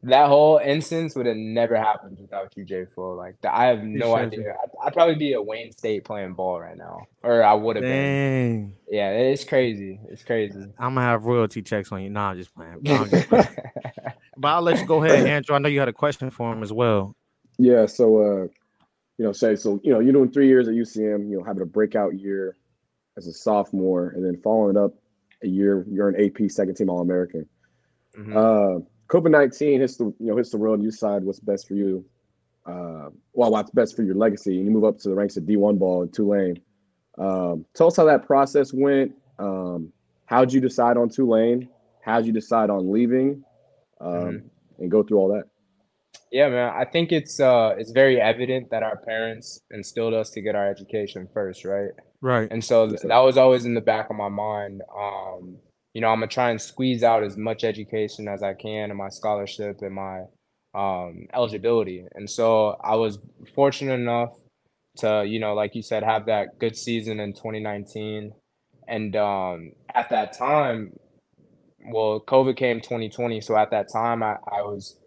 that 0.07 0.27
whole 0.27 0.57
instance 0.57 1.15
would 1.15 1.25
have 1.25 1.35
never 1.35 1.75
happened 1.75 2.17
without 2.19 2.55
you, 2.55 2.63
J 2.63 2.85
Full. 2.85 3.15
Like 3.15 3.39
the, 3.41 3.53
I 3.53 3.65
have 3.65 3.83
no 3.83 4.15
Appreciate 4.15 4.39
idea. 4.39 4.55
I'd, 4.63 4.87
I'd 4.87 4.93
probably 4.93 5.15
be 5.15 5.33
at 5.33 5.45
Wayne 5.45 5.71
State 5.71 6.05
playing 6.05 6.33
ball 6.33 6.59
right 6.59 6.77
now, 6.77 7.07
or 7.23 7.43
I 7.43 7.53
would 7.53 7.75
have 7.75 7.83
been. 7.83 7.91
Dang. 7.91 8.73
Yeah, 8.89 9.11
it's 9.11 9.43
crazy. 9.43 9.99
It's 10.09 10.23
crazy. 10.23 10.59
I'm 10.79 10.95
gonna 10.95 11.01
have 11.01 11.25
royalty 11.25 11.61
checks 11.61 11.91
on 11.91 12.01
you. 12.01 12.09
Nah, 12.09 12.31
I'm 12.31 12.37
just 12.37 12.53
playing. 12.55 12.79
Nah, 12.81 13.03
I'm 13.03 13.09
just 13.09 13.27
playing. 13.27 13.47
but 14.37 14.47
I'll 14.47 14.61
let 14.61 14.79
you 14.79 14.85
go 14.85 15.03
ahead, 15.03 15.27
Andrew. 15.27 15.55
I 15.55 15.59
know 15.59 15.69
you 15.69 15.79
had 15.79 15.89
a 15.89 15.93
question 15.93 16.29
for 16.29 16.51
him 16.53 16.63
as 16.63 16.71
well. 16.71 17.15
Yeah, 17.57 17.85
so 17.85 18.17
uh, 18.21 18.47
you 19.17 19.25
know, 19.25 19.33
say 19.33 19.55
so 19.55 19.79
you 19.83 19.91
know, 19.91 19.99
you're 19.99 20.13
doing 20.13 20.31
three 20.31 20.47
years 20.47 20.67
at 20.67 20.73
UCM, 20.73 21.29
you 21.29 21.37
know, 21.37 21.43
having 21.43 21.61
a 21.61 21.65
breakout 21.65 22.17
year 22.17 22.55
as 23.17 23.27
a 23.27 23.33
sophomore, 23.33 24.09
and 24.09 24.23
then 24.23 24.39
following 24.41 24.77
up 24.77 24.93
a 25.43 25.47
year, 25.47 25.85
you're 25.89 26.09
an 26.09 26.23
AP 26.23 26.49
second 26.49 26.75
team 26.75 26.89
All 26.89 27.01
American. 27.01 27.47
Mhm. 28.17 28.35
Uh, 28.35 28.85
COVID 29.07 29.31
nineteen 29.31 29.79
hits 29.81 29.97
the 29.97 30.05
you 30.05 30.15
know 30.27 30.37
hits 30.37 30.51
the 30.51 30.57
road. 30.57 30.81
You 30.81 30.89
decide 30.91 31.23
what's 31.23 31.39
best 31.39 31.67
for 31.67 31.73
you. 31.75 32.05
Uh, 32.65 33.09
well, 33.33 33.51
what's 33.51 33.71
best 33.71 33.95
for 33.95 34.03
your 34.03 34.15
legacy, 34.15 34.57
and 34.57 34.65
you 34.65 34.71
move 34.71 34.83
up 34.83 34.97
to 34.99 35.09
the 35.09 35.15
ranks 35.15 35.37
of 35.37 35.45
D 35.45 35.55
one 35.55 35.77
ball 35.77 36.03
in 36.03 36.09
Tulane. 36.11 36.59
Um, 37.17 37.65
tell 37.73 37.87
us 37.87 37.95
how 37.97 38.05
that 38.05 38.25
process 38.27 38.73
went. 38.73 39.13
Um, 39.39 39.91
how'd 40.25 40.51
you 40.51 40.59
decide 40.61 40.97
on 40.97 41.09
Tulane? 41.09 41.69
How'd 42.01 42.25
you 42.25 42.33
decide 42.33 42.69
on 42.69 42.91
leaving? 42.91 43.43
Um, 44.01 44.11
Mhm. 44.13 44.43
And 44.79 44.91
go 44.91 45.01
through 45.01 45.17
all 45.17 45.29
that. 45.29 45.45
Yeah, 46.31 46.49
man. 46.49 46.71
I 46.75 46.85
think 46.85 47.11
it's 47.11 47.39
uh 47.39 47.73
it's 47.77 47.91
very 47.91 48.19
evident 48.21 48.69
that 48.71 48.83
our 48.83 48.97
parents 48.97 49.61
instilled 49.71 50.13
us 50.13 50.29
to 50.31 50.41
get 50.41 50.55
our 50.55 50.69
education 50.69 51.27
first, 51.33 51.63
right? 51.65 51.91
Right. 52.21 52.47
And 52.51 52.63
so 52.63 52.87
th- 52.89 53.01
that 53.01 53.19
was 53.19 53.37
always 53.37 53.65
in 53.65 53.73
the 53.73 53.81
back 53.81 54.09
of 54.09 54.15
my 54.17 54.27
mind. 54.29 54.81
Um, 54.95 55.57
you 55.97 56.01
know, 56.01 56.09
I'm 56.09 56.19
gonna 56.19 56.27
try 56.27 56.51
and 56.51 56.61
squeeze 56.61 57.01
out 57.01 57.23
as 57.23 57.37
much 57.37 57.63
education 57.63 58.27
as 58.27 58.43
I 58.43 58.53
can 58.53 58.91
in 58.91 58.97
my 58.97 59.09
scholarship 59.09 59.81
and 59.81 59.95
my 59.95 60.25
um, 60.75 61.25
eligibility. 61.33 62.05
And 62.13 62.29
so 62.29 62.77
I 62.83 62.93
was 62.97 63.17
fortunate 63.55 63.95
enough 63.95 64.35
to, 64.97 65.25
you 65.27 65.39
know, 65.39 65.55
like 65.55 65.73
you 65.73 65.81
said, 65.81 66.03
have 66.03 66.27
that 66.27 66.59
good 66.59 66.77
season 66.77 67.19
in 67.19 67.33
2019. 67.33 68.31
And 68.87 69.15
um, 69.15 69.71
at 69.95 70.11
that 70.11 70.37
time, 70.37 70.93
well, 71.83 72.19
COVID 72.19 72.55
came 72.55 72.79
2020. 72.79 73.41
So 73.41 73.57
at 73.57 73.71
that 73.71 73.91
time, 73.91 74.21
I, 74.21 74.35
I 74.51 74.61
was 74.61 75.01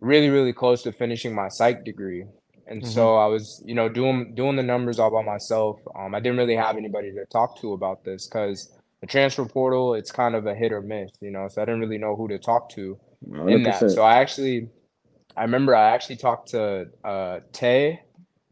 really, 0.00 0.30
really 0.30 0.54
close 0.54 0.82
to 0.84 0.92
finishing 0.92 1.34
my 1.34 1.48
psych 1.48 1.84
degree. 1.84 2.24
And 2.66 2.86
so 2.88 3.16
I 3.16 3.26
was, 3.26 3.62
you 3.66 3.74
know, 3.74 3.90
doing 3.90 4.34
doing 4.34 4.56
the 4.56 4.62
numbers 4.62 4.98
all 4.98 5.10
by 5.10 5.22
myself. 5.22 5.80
Um, 5.94 6.14
I 6.14 6.20
didn't 6.20 6.38
really 6.38 6.56
have 6.56 6.78
anybody 6.78 7.12
to 7.12 7.26
talk 7.26 7.60
to 7.60 7.74
about 7.74 8.04
this 8.04 8.26
because 8.26 8.79
the 9.00 9.06
transfer 9.06 9.44
portal, 9.44 9.94
it's 9.94 10.12
kind 10.12 10.34
of 10.34 10.46
a 10.46 10.54
hit 10.54 10.72
or 10.72 10.80
miss, 10.82 11.10
you 11.20 11.30
know. 11.30 11.48
So 11.48 11.62
I 11.62 11.64
didn't 11.64 11.80
really 11.80 11.98
know 11.98 12.16
who 12.16 12.28
to 12.28 12.38
talk 12.38 12.68
to 12.70 12.98
in 13.48 13.62
that. 13.64 13.78
So 13.90 14.02
I 14.02 14.16
actually, 14.16 14.68
I 15.36 15.42
remember 15.42 15.74
I 15.74 15.90
actually 15.90 16.16
talked 16.16 16.50
to 16.50 16.86
uh, 17.04 17.40
Tay, 17.52 18.00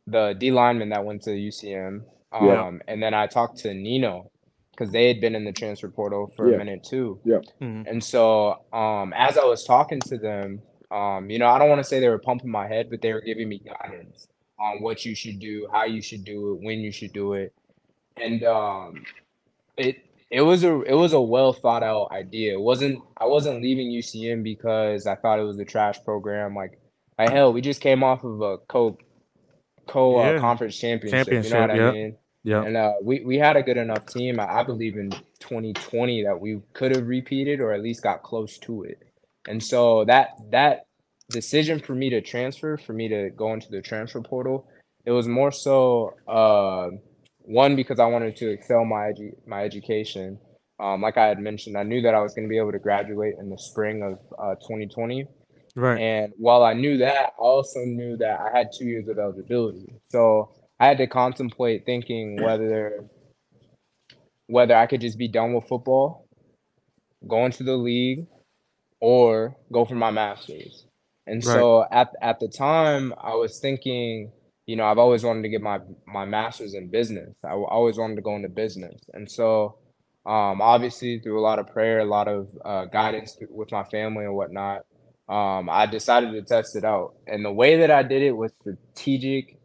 the 0.07 0.35
D 0.39 0.51
lineman 0.51 0.89
that 0.91 1.05
went 1.05 1.23
to 1.23 1.31
UCM, 1.31 2.03
um, 2.33 2.47
Yeah. 2.47 2.71
and 2.89 3.03
then 3.03 3.15
I 3.15 3.27
talked 3.27 3.59
to 3.59 3.75
Nino 3.75 4.31
because 4.71 4.93
they 4.93 5.09
had 5.09 5.21
been 5.21 5.35
in 5.35 5.45
the 5.45 5.53
transfer 5.53 5.89
portal 5.89 6.33
for 6.37 6.49
Yeah. 6.49 6.55
a 6.55 6.59
minute 6.59 6.85
too. 6.85 7.21
Mhm. 7.61 7.87
And 7.91 8.03
so, 8.03 8.65
um, 8.73 9.13
as 9.13 9.37
I 9.37 9.45
was 9.45 9.65
talking 9.65 10.01
to 10.01 10.17
them, 10.17 10.63
um, 10.91 11.29
you 11.29 11.39
know, 11.39 11.49
I 11.49 11.59
don't 11.59 11.69
want 11.69 11.81
to 11.81 11.85
say 11.85 12.01
they 12.01 12.09
were 12.09 12.19
pumping 12.19 12.51
my 12.51 12.67
head, 12.67 12.89
but 12.89 13.03
they 13.03 13.13
were 13.13 13.21
giving 13.21 13.49
me 13.49 13.59
guidance 13.59 14.29
on 14.59 14.81
what 14.81 15.05
you 15.05 15.15
should 15.15 15.39
do, 15.41 15.69
how 15.73 15.85
you 15.85 16.01
should 16.01 16.25
do 16.25 16.53
it, 16.55 16.61
when 16.63 16.79
you 16.79 16.91
should 16.91 17.13
do 17.13 17.35
it, 17.35 17.53
and 18.17 18.43
um, 18.45 19.05
it 19.77 19.97
it 20.31 20.43
was 20.43 20.65
a 20.65 20.81
it 20.83 20.95
was 20.95 21.13
a 21.13 21.21
well 21.21 21.53
thought 21.53 21.83
out 21.83 22.11
idea. 22.13 22.53
It 22.53 22.61
wasn't 22.61 23.03
I 23.17 23.27
wasn't 23.27 23.63
leaving 23.63 23.91
UCM 23.91 24.43
because 24.43 25.07
I 25.07 25.15
thought 25.15 25.39
it 25.39 25.45
was 25.45 25.59
a 25.59 25.65
trash 25.65 26.03
program. 26.05 26.55
Like, 26.55 26.79
like 27.19 27.31
hell, 27.31 27.53
we 27.53 27.61
just 27.61 27.81
came 27.81 28.03
off 28.05 28.25
of 28.25 28.41
a 28.41 28.59
co 28.59 28.99
co 29.87 30.17
uh, 30.17 30.39
conference 30.39 30.79
championship. 30.79 31.29
You 31.29 31.35
know 31.35 31.43
Championship, 31.43 31.79
what 31.79 31.89
I 31.89 31.93
mean? 31.93 32.17
Yeah. 32.45 32.63
And 32.63 32.77
uh, 32.77 32.93
we, 33.03 33.21
we 33.25 33.37
had 33.37 33.57
a 33.57 33.63
good 33.63 33.77
enough 33.77 34.07
team. 34.07 34.39
I, 34.41 34.61
I 34.61 34.63
believe 34.63 34.97
in 34.97 35.11
2020 35.41 36.25
that 36.25 36.39
we 36.41 36.61
could 36.73 36.95
have 36.95 37.07
repeated 37.07 37.61
or 37.61 37.73
at 37.73 37.83
least 37.83 38.03
got 38.03 38.23
close 38.23 38.59
to 38.59 38.85
it. 38.85 39.03
And 39.47 39.63
so 39.63 40.05
that 40.05 40.31
that 40.51 40.87
decision 41.31 41.79
for 41.79 41.95
me 41.95 42.11
to 42.11 42.21
transfer, 42.21 42.77
for 42.77 42.93
me 42.93 43.09
to 43.09 43.31
go 43.31 43.53
into 43.53 43.71
the 43.71 43.83
transfer 43.83 44.21
portal, 44.21 44.67
it 45.05 45.11
was 45.11 45.27
more 45.27 45.53
so 45.53 46.15
uh, 46.27 46.91
one 47.49 47.77
because 47.77 47.99
I 47.99 48.07
wanted 48.07 48.37
to 48.37 48.51
excel 48.51 48.85
my 48.85 49.07
edu- 49.13 49.37
my 49.47 49.65
education. 49.65 50.39
Um, 50.79 51.01
like 51.01 51.17
I 51.17 51.27
had 51.27 51.41
mentioned, 51.41 51.77
I 51.77 51.83
knew 51.83 52.03
that 52.03 52.15
I 52.15 52.21
was 52.21 52.35
going 52.35 52.47
to 52.47 52.49
be 52.49 52.59
able 52.59 52.73
to 52.73 52.79
graduate 52.79 53.35
in 53.41 53.51
the 53.51 53.59
spring 53.59 54.03
of 54.03 54.19
uh, 54.39 54.55
2020. 54.57 55.27
Right. 55.75 55.99
And 56.01 56.33
while 56.37 56.63
I 56.63 56.75
knew 56.75 56.99
that, 56.99 57.17
I 57.17 57.31
also 57.39 57.81
knew 57.81 58.17
that 58.19 58.39
I 58.41 58.57
had 58.57 58.69
two 58.77 58.85
years 58.85 59.09
of 59.09 59.19
eligibility. 59.19 59.93
So 60.11 60.51
I 60.79 60.87
had 60.87 60.99
to 60.99 61.07
contemplate 61.07 61.85
thinking 61.85 62.37
whether 62.43 63.05
whether 64.47 64.75
I 64.75 64.87
could 64.87 65.01
just 65.01 65.19
be 65.19 65.29
done 65.29 65.55
with 65.55 65.69
football, 65.69 66.27
go 67.27 67.45
into 67.45 67.65
the 67.65 67.77
league, 67.77 68.27
or 69.01 69.57
go 69.73 69.85
for 69.85 69.95
my 69.95 70.11
master's. 70.11 70.85
And 71.27 71.45
so 71.45 71.85
at 71.91 72.13
at 72.23 72.41
the 72.41 72.49
time, 72.49 73.15
I 73.19 73.35
was 73.35 73.59
thinking, 73.61 74.33
you 74.69 74.77
know, 74.77 74.87
I've 74.87 74.99
always 74.99 75.25
wanted 75.25 75.45
to 75.45 75.51
get 75.51 75.63
my 75.63 75.81
my 76.07 76.27
master's 76.27 76.75
in 76.75 76.91
business. 76.91 77.35
I 77.45 77.53
always 77.55 77.99
wanted 77.99 78.17
to 78.17 78.23
go 78.23 78.37
into 78.37 78.51
business. 78.51 79.03
And 79.15 79.31
so 79.31 79.79
um, 80.27 80.63
obviously 80.63 81.21
through 81.21 81.41
a 81.41 81.43
lot 81.43 81.61
of 81.61 81.69
prayer, 81.69 82.01
a 82.01 82.07
lot 82.07 82.29
of 82.29 82.49
uh, 82.65 82.87
guidance 82.87 83.37
th- 83.37 83.51
with 83.53 83.73
my 83.73 83.85
family 83.85 84.27
and 84.27 84.37
whatnot, 84.37 84.83
um, 85.29 85.71
I 85.71 85.87
decided 85.87 86.33
to 86.33 86.43
test 86.43 86.77
it 86.77 86.85
out. 86.85 87.15
And 87.29 87.45
the 87.45 87.53
way 87.53 87.79
that 87.79 87.93
I 87.93 88.05
did 88.05 88.23
it 88.23 88.33
was 88.33 88.53
strategic, 88.63 89.59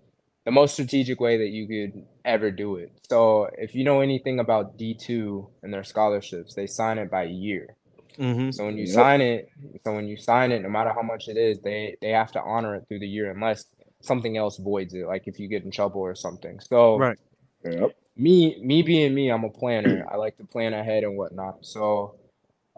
the 0.46 0.52
most 0.52 0.74
strategic 0.74 1.22
way 1.22 1.38
that 1.40 1.50
you 1.50 1.68
could 1.68 2.06
ever 2.26 2.52
do 2.52 2.78
it. 2.78 2.92
So 3.10 3.50
if 3.58 3.76
you 3.76 3.86
know 3.86 4.02
anything 4.02 4.40
about 4.42 4.78
D2 4.80 5.52
and 5.64 5.74
their 5.74 5.86
scholarships, 5.86 6.56
they 6.56 6.68
sign 6.68 7.00
it 7.00 7.12
by 7.12 7.26
year. 7.26 7.76
Mm-hmm. 8.20 8.52
So 8.52 8.66
when 8.66 8.78
you 8.78 8.88
Yep. 8.88 8.88
sign 8.88 9.22
it, 9.22 9.50
so 9.86 9.96
when 9.96 10.08
you 10.08 10.18
sign 10.18 10.52
it, 10.54 10.64
no 10.64 10.70
matter 10.70 10.94
how 10.94 11.04
much 11.04 11.28
it 11.30 11.38
is, 11.38 11.62
they 11.64 11.98
they 12.02 12.12
have 12.12 12.32
to 12.34 12.42
honor 12.44 12.76
it 12.76 12.86
through 12.90 13.00
the 13.02 13.08
year 13.08 13.32
unless 13.32 13.66
something 14.04 14.38
else 14.38 14.58
voids 14.58 14.94
it, 14.94 15.08
like 15.08 15.28
if 15.28 15.40
you 15.40 15.48
get 15.48 15.64
in 15.64 15.72
trouble 15.72 16.02
or 16.02 16.14
something. 16.16 16.60
So 16.60 16.98
Right. 16.98 17.18
Yep. 17.64 17.96
me 18.18 18.62
me 18.62 18.82
being 18.84 19.14
me, 19.16 19.30
I'm 19.30 19.44
a 19.44 19.50
planner. 19.50 20.06
I 20.12 20.18
like 20.18 20.38
to 20.38 20.44
plan 20.46 20.74
ahead 20.74 21.04
and 21.04 21.18
whatnot. 21.18 21.66
So 21.66 22.16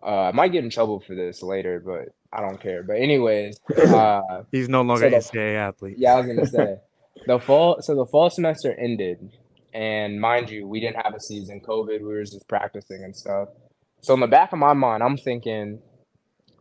uh, 0.03 0.29
I 0.29 0.31
might 0.31 0.51
get 0.51 0.63
in 0.63 0.69
trouble 0.69 0.99
for 0.99 1.15
this 1.15 1.41
later, 1.43 1.81
but 1.83 2.13
I 2.31 2.41
don't 2.41 2.59
care. 2.61 2.83
But 2.83 2.97
anyways, 2.97 3.59
uh, 3.77 4.43
He's 4.51 4.69
no 4.69 4.81
longer 4.83 5.01
So 5.01 5.07
an 5.07 5.11
the- 5.13 5.17
NCAA 5.19 5.55
athlete. 5.55 5.95
yeah, 5.97 6.13
I 6.13 6.17
was 6.17 6.27
gonna 6.27 6.45
say 6.45 6.77
the 7.25 7.39
fall. 7.39 7.81
So 7.81 7.95
the 7.95 8.05
fall 8.05 8.29
semester 8.29 8.73
ended, 8.73 9.31
and 9.73 10.21
mind 10.21 10.49
you, 10.51 10.67
we 10.67 10.79
didn't 10.79 10.97
have 11.03 11.15
a 11.15 11.19
season. 11.19 11.59
COVID, 11.61 11.99
we 12.01 12.05
were 12.05 12.23
just 12.23 12.47
practicing 12.47 13.03
and 13.03 13.15
stuff. 13.15 13.49
So 14.01 14.13
in 14.13 14.19
the 14.19 14.27
back 14.27 14.53
of 14.53 14.59
my 14.59 14.73
mind, 14.73 15.01
I'm 15.01 15.17
thinking, 15.17 15.79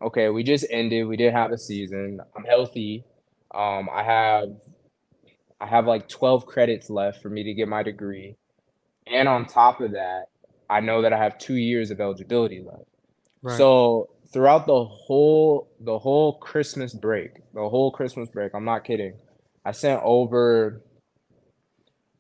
okay, 0.01 0.31
we 0.31 0.43
just 0.43 0.65
ended. 0.71 1.07
We 1.07 1.19
didn't 1.19 1.35
have 1.35 1.53
a 1.53 1.59
season. 1.59 2.21
I'm 2.35 2.45
healthy. 2.45 3.05
Um, 3.55 3.89
I 3.93 4.03
have 4.03 4.49
I 5.61 5.67
have 5.67 5.87
like 5.87 6.09
12 6.09 6.47
credits 6.47 6.91
left 6.91 7.23
for 7.23 7.31
me 7.31 7.45
to 7.45 7.55
get 7.55 7.69
my 7.69 7.83
degree. 7.83 8.37
And 9.07 9.29
on 9.29 9.47
top 9.47 9.81
of 9.81 9.93
that, 9.93 10.27
I 10.69 10.81
know 10.81 11.03
that 11.03 11.13
I 11.13 11.19
have 11.19 11.39
two 11.39 11.55
years 11.57 11.91
of 11.91 12.01
eligibility 12.01 12.63
left. 12.63 12.85
Right. 13.43 13.57
So 13.59 14.11
throughout 14.33 14.67
the 14.67 14.85
whole 14.85 15.69
the 15.81 15.99
whole 15.99 16.39
Christmas 16.39 16.95
break, 16.95 17.31
the 17.55 17.69
whole 17.69 17.91
Christmas 17.93 18.29
break, 18.31 18.55
I'm 18.55 18.65
not 18.65 18.85
kidding. 18.85 19.15
I 19.65 19.73
sent 19.73 20.03
over 20.05 20.83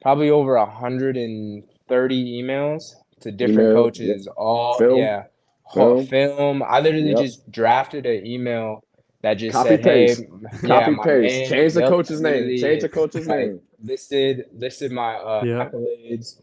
probably 0.02 0.30
over 0.30 0.56
130 0.56 2.42
emails 2.42 2.82
to 3.20 3.32
different 3.32 3.70
Email, 3.70 3.74
coaches. 3.74 4.28
All 4.36 4.78
Film. 4.78 4.98
yeah, 4.98 5.24
Film. 5.72 6.06
film. 6.06 6.62
I 6.62 6.80
literally 6.80 7.10
Yep. 7.10 7.18
just 7.18 7.50
drafted 7.50 8.06
an 8.06 8.26
email 8.26 8.82
that 9.24 9.34
just 9.34 9.52
Copy 9.54 9.68
said, 9.70 9.82
paste. 9.82 10.20
"Hey, 10.60 10.68
Copy 10.68 10.90
my 10.92 11.02
paste. 11.04 11.34
name- 11.36 11.48
Change 11.50 11.72
the 11.74 11.82
coach's 11.88 12.20
name. 12.20 12.58
Change 12.58 12.82
the 12.82 12.88
coach's 13.00 13.26
like, 13.26 13.38
name. 13.38 13.60
listed 13.82 14.44
listed 14.52 14.92
my 14.92 15.14
uh, 15.16 15.42
Yeah. 15.44 15.68
accolades 15.68 16.36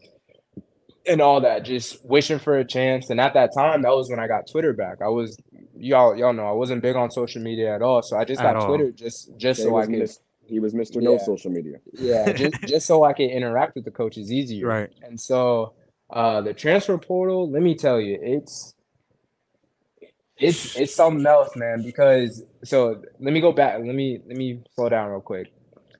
and 1.06 1.20
all 1.20 1.40
that. 1.40 1.64
Just 1.64 2.04
wishing 2.04 2.38
for 2.38 2.58
a 2.58 2.64
chance. 2.64 3.10
And 3.10 3.20
at 3.20 3.34
that 3.34 3.50
time, 3.54 3.82
that 3.82 3.90
was 3.94 4.08
when 4.10 4.20
I 4.20 4.26
got 4.28 4.46
Twitter 4.50 4.72
back. 4.72 4.98
I 5.02 5.08
was 5.08 5.36
y'all 5.76 6.16
y'all 6.16 6.32
know 6.32 6.46
I 6.46 6.52
wasn't 6.52 6.82
big 6.82 6.96
on 6.96 7.10
social 7.10 7.42
media 7.42 7.74
at 7.74 7.82
all, 7.82 8.02
so 8.02 8.16
I 8.16 8.24
just 8.24 8.40
At 8.40 8.52
got 8.54 8.56
all. 8.62 8.68
Twitter 8.68 8.90
just 8.92 9.38
just 9.38 9.60
he, 9.60 9.64
so 9.64 9.70
I 9.76 9.80
was 9.80 9.86
could 9.88 9.98
mis- 9.98 10.20
he 10.44 10.60
was 10.60 10.74
Mr. 10.74 11.00
No 11.02 11.18
social 11.18 11.50
media. 11.50 11.76
yeah 11.94 12.32
just 12.42 12.60
just 12.62 12.86
so 12.86 13.04
I 13.04 13.12
could 13.14 13.30
interact 13.30 13.74
with 13.74 13.84
the 13.84 13.90
coaches 13.90 14.30
easier. 14.30 14.66
Right. 14.66 14.90
And 15.02 15.18
so 15.20 15.74
uh 16.10 16.40
the 16.42 16.52
transfer 16.52 16.98
portal, 16.98 17.50
let 17.50 17.62
me 17.62 17.74
tell 17.74 18.00
you, 18.00 18.18
it's 18.20 18.74
it's 20.42 20.76
it's 20.76 20.94
something 20.94 21.24
else, 21.26 21.54
man. 21.56 21.82
Because 21.82 22.42
so 22.64 23.02
let 23.20 23.32
me 23.32 23.40
go 23.40 23.52
back. 23.52 23.74
Let 23.84 23.94
me 23.94 24.20
let 24.26 24.36
me 24.36 24.60
slow 24.74 24.88
down 24.88 25.10
real 25.10 25.20
quick. 25.20 25.52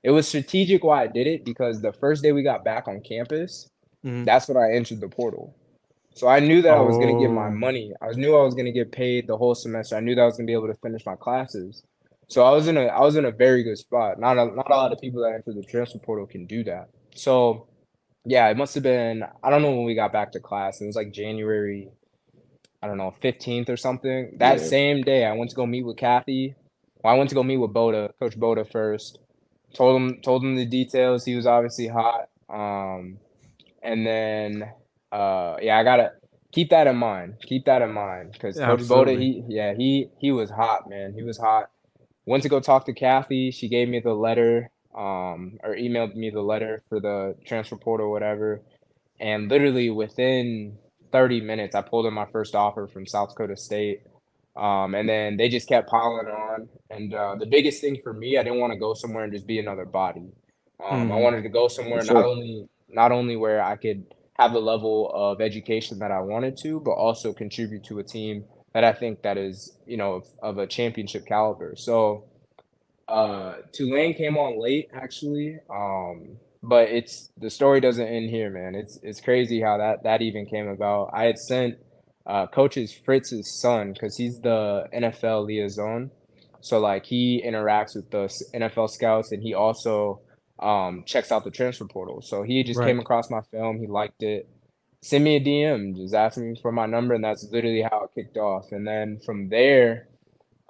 It 0.03 0.11
was 0.11 0.27
strategic 0.27 0.83
why 0.83 1.03
I 1.03 1.07
did 1.07 1.27
it 1.27 1.45
because 1.45 1.81
the 1.81 1.93
first 1.93 2.23
day 2.23 2.31
we 2.33 2.43
got 2.43 2.63
back 2.65 2.87
on 2.87 2.99
campus, 3.01 3.69
Mhm. 4.05 4.25
that's 4.25 4.47
when 4.49 4.57
I 4.57 4.73
entered 4.73 4.99
the 4.99 5.07
portal. 5.07 5.55
So 6.15 6.27
I 6.27 6.39
knew 6.39 6.61
that 6.61 6.73
I 6.77 6.81
was 6.81 6.97
gonna 6.97 7.19
get 7.19 7.31
my 7.31 7.47
Oh. 7.47 7.51
money. 7.51 7.93
I 8.01 8.11
knew 8.11 8.35
I 8.35 8.43
was 8.43 8.53
gonna 8.53 8.71
get 8.71 8.91
paid 8.91 9.27
the 9.27 9.37
whole 9.37 9.55
semester. 9.55 9.95
I 9.95 9.99
knew 10.01 10.13
that 10.15 10.21
I 10.21 10.25
was 10.25 10.37
gonna 10.37 10.47
be 10.47 10.53
able 10.53 10.67
to 10.67 10.75
finish 10.75 11.05
my 11.05 11.15
classes. 11.15 11.83
So 12.27 12.43
I 12.43 12.51
was 12.51 12.67
in 12.67 12.77
a 12.77 12.85
I 12.87 13.01
was 13.01 13.15
in 13.15 13.25
a 13.25 13.31
very 13.31 13.63
good 13.63 13.77
spot. 13.77 14.19
Not 14.19 14.37
a, 14.37 14.45
not 14.45 14.69
a 14.69 14.75
lot 14.75 14.91
of 14.91 14.99
people 14.99 15.21
that 15.23 15.33
enter 15.33 15.53
the 15.53 15.63
transfer 15.63 15.99
portal 15.99 16.25
can 16.27 16.45
do 16.45 16.63
that. 16.65 16.89
So 17.15 17.67
yeah, 18.25 18.49
it 18.49 18.57
must 18.57 18.73
have 18.75 18.83
been 18.83 19.23
I 19.43 19.49
don't 19.49 19.61
know 19.61 19.71
when 19.75 19.85
we 19.85 19.95
got 19.95 20.11
back 20.13 20.31
to 20.33 20.39
class. 20.39 20.81
It 20.81 20.85
was 20.87 20.95
like 20.95 21.11
January, 21.11 21.89
I 22.83 22.87
don't 22.87 22.97
know, 22.99 23.15
15th 23.21 23.69
or 23.69 23.77
something. 23.77 24.35
That 24.39 24.59
Yeah. 24.59 24.65
same 24.67 25.03
day 25.03 25.25
I 25.25 25.33
went 25.33 25.51
to 25.51 25.57
go 25.57 25.65
meet 25.67 25.83
with 25.85 25.97
Kathy. 25.97 26.55
Well, 27.03 27.15
I 27.15 27.17
went 27.17 27.29
to 27.31 27.35
go 27.35 27.43
meet 27.43 27.57
with 27.57 27.73
Boda, 27.73 28.11
Coach 28.19 28.37
Boda 28.39 28.69
first. 28.71 29.19
Told 29.73 30.01
him 30.01 30.21
told 30.23 30.43
him 30.43 30.55
the 30.57 30.65
details. 30.67 31.25
He 31.25 31.35
was 31.35 31.47
obviously 31.47 31.87
hot. 31.87 32.29
Um 32.49 33.19
and 33.83 34.05
then 34.07 34.65
uh 35.11 35.57
yeah, 35.61 35.79
I 35.79 35.83
gotta 35.85 36.13
keep 36.53 36.71
that 36.71 36.87
in 36.87 36.97
mind. 36.97 37.35
Keep 37.43 37.65
that 37.65 37.83
in 37.83 37.93
mind. 37.93 38.33
Because 38.33 38.59
Yeah, 38.59 38.67
Coach 38.67 38.81
absolutely. 38.81 39.15
Boda, 39.15 39.19
he 39.21 39.43
yeah, 39.49 39.73
he 39.75 40.09
he 40.19 40.31
was 40.33 40.51
hot, 40.51 40.89
man. 40.89 41.13
He 41.15 41.23
was 41.23 41.39
hot. 41.39 41.71
Went 42.25 42.43
to 42.43 42.49
go 42.49 42.61
talk 42.61 42.85
to 42.87 42.93
Kathy. 42.93 43.51
She 43.51 43.69
gave 43.69 43.89
me 43.89 43.99
the 44.01 44.13
letter, 44.15 44.71
um, 44.95 45.59
or 45.63 45.75
emailed 45.75 46.15
me 46.15 46.29
the 46.31 46.41
letter 46.43 46.83
for 46.89 46.99
the 47.01 47.35
transfer 47.45 47.77
portal, 47.77 48.11
whatever. 48.11 48.61
And 49.19 49.49
literally 49.49 49.89
within 49.89 50.77
30 51.13 51.41
minutes, 51.41 51.75
I 51.75 51.83
pulled 51.83 52.07
in 52.07 52.15
my 52.15 52.27
first 52.27 52.55
offer 52.55 52.87
from 52.87 53.07
South 53.07 53.31
Dakota 53.31 53.57
State. 53.57 54.03
Um, 54.57 54.95
and 54.95 55.09
then 55.09 55.37
they 55.37 55.49
just 55.49 55.69
kept 55.69 55.89
piling 55.89 56.27
on. 56.27 56.69
And 56.91 57.13
uh, 57.15 57.35
the 57.37 57.47
biggest 57.47 57.81
thing 57.81 57.99
for 58.03 58.13
me, 58.13 58.37
I 58.37 58.43
didn't 58.43 58.59
want 58.59 58.73
to 58.73 58.79
go 58.79 58.95
somewhere 58.95 59.25
and 59.25 59.33
just 59.33 59.47
be 59.47 59.59
another 59.59 59.85
body. 59.85 60.27
Um, 60.83 61.11
I 61.11 61.17
Mhm. 61.17 61.17
wanted 61.17 61.43
to 61.43 61.49
go 61.49 61.69
somewhere 61.69 62.03
For 62.05 62.05
not 62.05 62.25
only 62.25 62.67
not 62.89 63.11
only 63.11 63.37
where 63.37 63.63
I 63.63 63.77
could 63.77 64.05
have 64.39 64.53
the 64.53 64.61
level 64.61 65.11
of 65.13 65.41
education 65.41 65.99
that 65.99 66.11
I 66.11 66.21
wanted 66.21 66.57
to, 66.63 66.79
but 66.81 66.93
also 66.93 67.33
contribute 67.33 67.83
to 67.85 67.99
a 67.99 68.03
team 68.03 68.45
that 68.73 68.83
I 68.83 68.93
think 68.93 69.23
that 69.23 69.37
is, 69.37 69.77
you 69.87 69.97
know, 69.97 70.15
of, 70.15 70.27
of 70.43 70.57
a 70.59 70.67
championship 70.67 71.25
caliber. 71.27 71.75
So 71.77 72.25
uh 73.07 73.55
Tulane 73.73 74.13
came 74.15 74.37
on 74.37 74.59
late 74.61 74.89
actually. 74.93 75.59
Um 75.69 76.37
but 76.63 76.89
it's 76.89 77.31
the 77.37 77.51
story 77.51 77.81
doesn't 77.81 78.07
end 78.07 78.31
here, 78.31 78.51
man. 78.51 78.75
It's 78.75 78.99
it's 79.03 79.21
crazy 79.21 79.61
how 79.61 79.79
that 79.79 80.03
that 80.05 80.23
even 80.23 80.47
came 80.47 80.69
about. 80.69 81.11
I 81.13 81.25
had 81.25 81.39
sent 81.39 81.75
uh 82.27 82.47
coaches 82.47 82.93
Fritz's 83.05 83.59
son 83.61 83.93
because 83.93 84.17
he's 84.17 84.41
the 84.41 84.87
NFL 84.95 85.47
liaison. 85.47 86.11
So 86.61 86.79
like 86.79 87.05
he 87.05 87.43
interacts 87.45 87.95
with 87.95 88.11
the 88.11 88.29
NFL 88.55 88.89
scouts 88.91 89.31
and 89.33 89.43
he 89.43 89.55
also 89.55 90.21
um 90.59 91.03
checks 91.07 91.31
out 91.31 91.45
the 91.45 91.51
transfer 91.51 91.85
portal. 91.85 92.21
So 92.23 92.43
he 92.43 92.63
just 92.63 92.81
Right. 92.81 92.83
came 92.83 92.99
across 92.99 93.31
my 93.31 93.41
film, 93.51 93.79
he 93.79 93.87
liked 93.87 94.23
it. 94.23 94.49
Send 95.03 95.25
me 95.25 95.37
a 95.37 95.41
DM, 95.41 95.95
just 95.97 96.15
ask 96.15 96.37
me 96.39 96.55
for 96.61 96.71
my 96.73 96.87
number, 96.87 97.13
and 97.15 97.23
that's 97.23 97.47
literally 97.51 97.83
how 97.83 98.05
it 98.05 98.11
kicked 98.15 98.37
off. 98.37 98.71
And 98.71 98.87
then 98.87 99.19
from 99.25 99.49
there, 99.49 100.07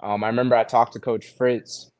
um, 0.02 0.24
I 0.24 0.28
remember 0.28 0.56
I 0.56 0.64
talked 0.64 0.94
to 0.94 1.00
Coach 1.00 1.26
Fritz 1.38 1.90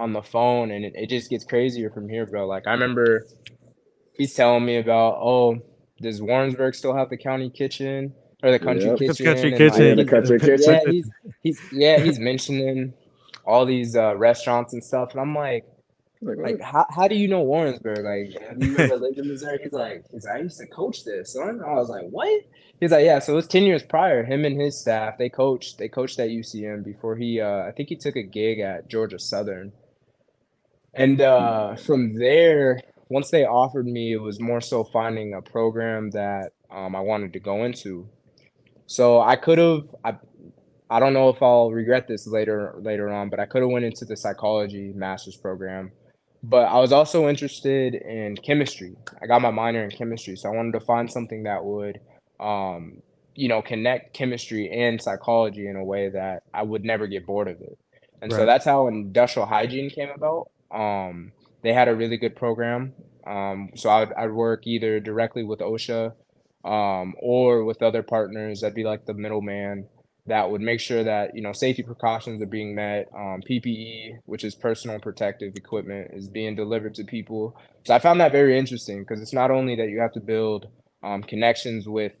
on 0.00 0.12
the 0.12 0.22
phone, 0.22 0.70
and 0.70 0.84
it, 0.84 0.94
it 0.96 1.08
just 1.08 1.30
gets 1.30 1.44
crazier 1.44 1.90
from 1.90 2.08
here, 2.08 2.26
bro. 2.26 2.46
Like 2.46 2.66
I 2.66 2.72
remember 2.72 3.26
he's 4.14 4.34
telling 4.34 4.64
me 4.64 4.76
about, 4.78 5.18
oh, 5.20 5.58
does 6.00 6.20
Warrensburg 6.22 6.74
still 6.74 6.94
have 6.94 7.10
the 7.10 7.16
county 7.16 7.50
kitchen 7.50 8.14
or 8.42 8.50
the 8.50 8.58
country 8.58 8.86
Yep. 8.86 8.98
kitchen? 8.98 9.26
Country 9.26 9.48
And, 9.50 9.58
kitchen. 9.58 9.82
Yeah, 9.82 9.88
like, 9.94 9.96
the 9.96 10.04
country 10.10 10.40
kitchen. 10.40 10.72
yeah, 10.74 10.90
he's 10.90 11.10
he's 11.42 11.60
yeah, 11.72 11.98
he's 12.00 12.18
mentioning 12.18 12.94
all 13.44 13.64
these 13.66 13.96
uh, 13.96 14.16
restaurants 14.16 14.72
and 14.72 14.82
stuff, 14.82 15.12
and 15.12 15.20
I'm 15.20 15.34
like, 15.34 15.64
Like, 16.22 16.38
like 16.38 16.60
how, 16.60 16.86
how 16.90 17.08
do 17.08 17.14
you 17.16 17.28
know 17.28 17.40
Warrensburg? 17.42 17.98
Like, 18.04 18.42
have 18.48 18.62
you 18.62 18.76
ever 18.78 18.96
lived 18.96 19.18
in 19.18 19.28
Missouri? 19.28 19.58
He's 19.62 19.72
like, 19.72 20.04
he's 20.12 20.24
like, 20.24 20.36
I 20.36 20.38
used 20.40 20.58
to 20.58 20.66
coach 20.66 21.04
this, 21.04 21.32
son. 21.34 21.60
I 21.66 21.72
was 21.74 21.88
like, 21.88 22.04
what? 22.10 22.42
He's 22.80 22.92
like, 22.92 23.04
yeah. 23.04 23.18
So 23.18 23.32
it 23.32 23.36
was 23.36 23.46
ten 23.46 23.64
years 23.64 23.82
prior. 23.82 24.24
Him 24.24 24.44
and 24.44 24.58
his 24.60 24.78
staff, 24.80 25.18
they 25.18 25.28
coached, 25.28 25.78
they 25.78 25.88
coached 25.88 26.18
at 26.18 26.28
UCM 26.30 26.84
before 26.84 27.16
he, 27.16 27.40
uh, 27.40 27.66
I 27.68 27.72
think 27.76 27.88
he 27.90 27.96
took 27.96 28.16
a 28.16 28.22
gig 28.22 28.58
at 28.60 28.88
Georgia 28.88 29.18
Southern, 29.18 29.72
and 30.94 31.20
uh, 31.20 31.76
from 31.76 32.14
there, 32.18 32.80
once 33.08 33.30
they 33.30 33.44
offered 33.44 33.86
me, 33.86 34.12
it 34.12 34.20
was 34.20 34.40
more 34.40 34.60
so 34.60 34.84
finding 34.84 35.34
a 35.34 35.42
program 35.42 36.10
that 36.10 36.52
um, 36.70 36.94
I 36.94 37.00
wanted 37.00 37.32
to 37.34 37.40
go 37.40 37.64
into. 37.64 38.08
So 38.86 39.20
I 39.20 39.36
could 39.36 39.58
have, 39.58 39.82
I, 40.04 40.16
I 40.88 40.98
don't 40.98 41.12
know 41.12 41.28
if 41.28 41.42
I'll 41.42 41.70
regret 41.70 42.08
this 42.08 42.26
later 42.26 42.74
later 42.78 43.08
on, 43.08 43.30
but 43.30 43.38
I 43.38 43.46
could 43.46 43.62
have 43.62 43.70
went 43.70 43.84
into 43.84 44.04
the 44.04 44.16
psychology 44.16 44.92
master's 44.94 45.36
program. 45.36 45.92
But 46.42 46.66
I 46.66 46.78
was 46.78 46.90
also 46.90 47.28
interested 47.28 47.94
in 47.94 48.36
chemistry. 48.36 48.96
I 49.20 49.26
got 49.26 49.42
my 49.42 49.50
minor 49.50 49.84
in 49.84 49.90
chemistry, 49.90 50.36
so 50.36 50.50
I 50.50 50.56
wanted 50.56 50.72
to 50.72 50.80
find 50.80 51.10
something 51.10 51.42
that 51.44 51.64
would, 51.64 52.00
um, 52.40 53.02
you 53.34 53.48
know, 53.48 53.60
connect 53.60 54.14
chemistry 54.14 54.70
and 54.70 55.00
psychology 55.00 55.68
in 55.68 55.76
a 55.76 55.84
way 55.84 56.08
that 56.08 56.42
I 56.54 56.62
would 56.62 56.82
never 56.82 57.06
get 57.06 57.26
bored 57.26 57.48
of 57.48 57.60
it. 57.60 57.78
And 58.22 58.32
so 58.32 58.44
that's 58.44 58.64
how 58.64 58.88
industrial 58.88 59.46
hygiene 59.46 59.90
came 59.90 60.10
about. 60.10 60.50
Um, 60.72 61.32
they 61.62 61.72
had 61.72 61.88
a 61.88 61.94
really 61.94 62.16
good 62.16 62.36
program. 62.36 62.94
Um, 63.26 63.70
so 63.74 63.90
I'd, 63.90 64.12
I'd 64.14 64.32
work 64.32 64.66
either 64.66 64.98
directly 65.00 65.44
with 65.44 65.60
OSHA 65.60 66.12
um, 66.64 67.14
or 67.20 67.64
with 67.64 67.82
other 67.82 68.02
partners. 68.02 68.64
I'd 68.64 68.74
be 68.74 68.84
like 68.84 69.06
the 69.06 69.14
middleman 69.14 69.88
that 70.26 70.50
would 70.50 70.60
make 70.60 70.80
sure 70.80 71.02
that 71.02 71.34
you 71.34 71.42
know 71.42 71.52
safety 71.52 71.82
precautions 71.82 72.40
are 72.42 72.46
being 72.46 72.74
met. 72.74 73.08
Um, 73.14 73.42
PPE, 73.48 74.18
which 74.26 74.44
is 74.44 74.54
personal 74.54 74.98
protective 74.98 75.54
equipment, 75.56 76.10
is 76.12 76.28
being 76.28 76.54
delivered 76.54 76.94
to 76.96 77.04
people. 77.04 77.56
So 77.84 77.94
I 77.94 77.98
found 77.98 78.20
that 78.20 78.32
very 78.32 78.58
interesting 78.58 79.00
because 79.00 79.20
it's 79.20 79.32
not 79.32 79.50
only 79.50 79.76
that 79.76 79.88
you 79.88 80.00
have 80.00 80.12
to 80.12 80.20
build 80.20 80.68
um, 81.02 81.22
connections 81.22 81.88
with 81.88 82.12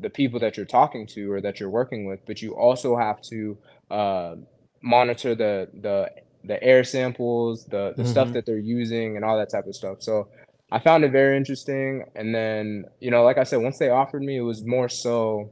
the 0.00 0.10
people 0.10 0.38
that 0.40 0.56
you're 0.56 0.66
talking 0.66 1.06
to 1.08 1.32
or 1.32 1.40
that 1.40 1.58
you're 1.58 1.70
working 1.70 2.06
with, 2.06 2.20
but 2.26 2.40
you 2.42 2.54
also 2.54 2.96
have 2.96 3.20
to 3.22 3.58
uh, 3.90 4.36
monitor 4.82 5.34
the 5.34 5.68
the 5.74 6.10
the 6.44 6.62
air 6.62 6.84
samples, 6.84 7.66
the 7.66 7.92
the 7.96 8.04
stuff 8.04 8.28
Mhm. 8.28 8.32
that 8.34 8.46
they're 8.46 8.58
using, 8.58 9.16
and 9.16 9.24
all 9.24 9.36
that 9.38 9.50
type 9.50 9.66
of 9.66 9.74
stuff. 9.74 10.02
So 10.02 10.28
I 10.72 10.78
found 10.78 11.04
it 11.04 11.12
very 11.12 11.36
interesting. 11.36 12.04
And 12.14 12.34
then 12.34 12.84
you 13.00 13.10
know, 13.10 13.24
like 13.24 13.38
I 13.38 13.44
said, 13.44 13.58
once 13.62 13.78
they 13.78 13.90
offered 13.90 14.22
me, 14.22 14.36
it 14.36 14.42
was 14.42 14.64
more 14.64 14.88
so, 14.88 15.50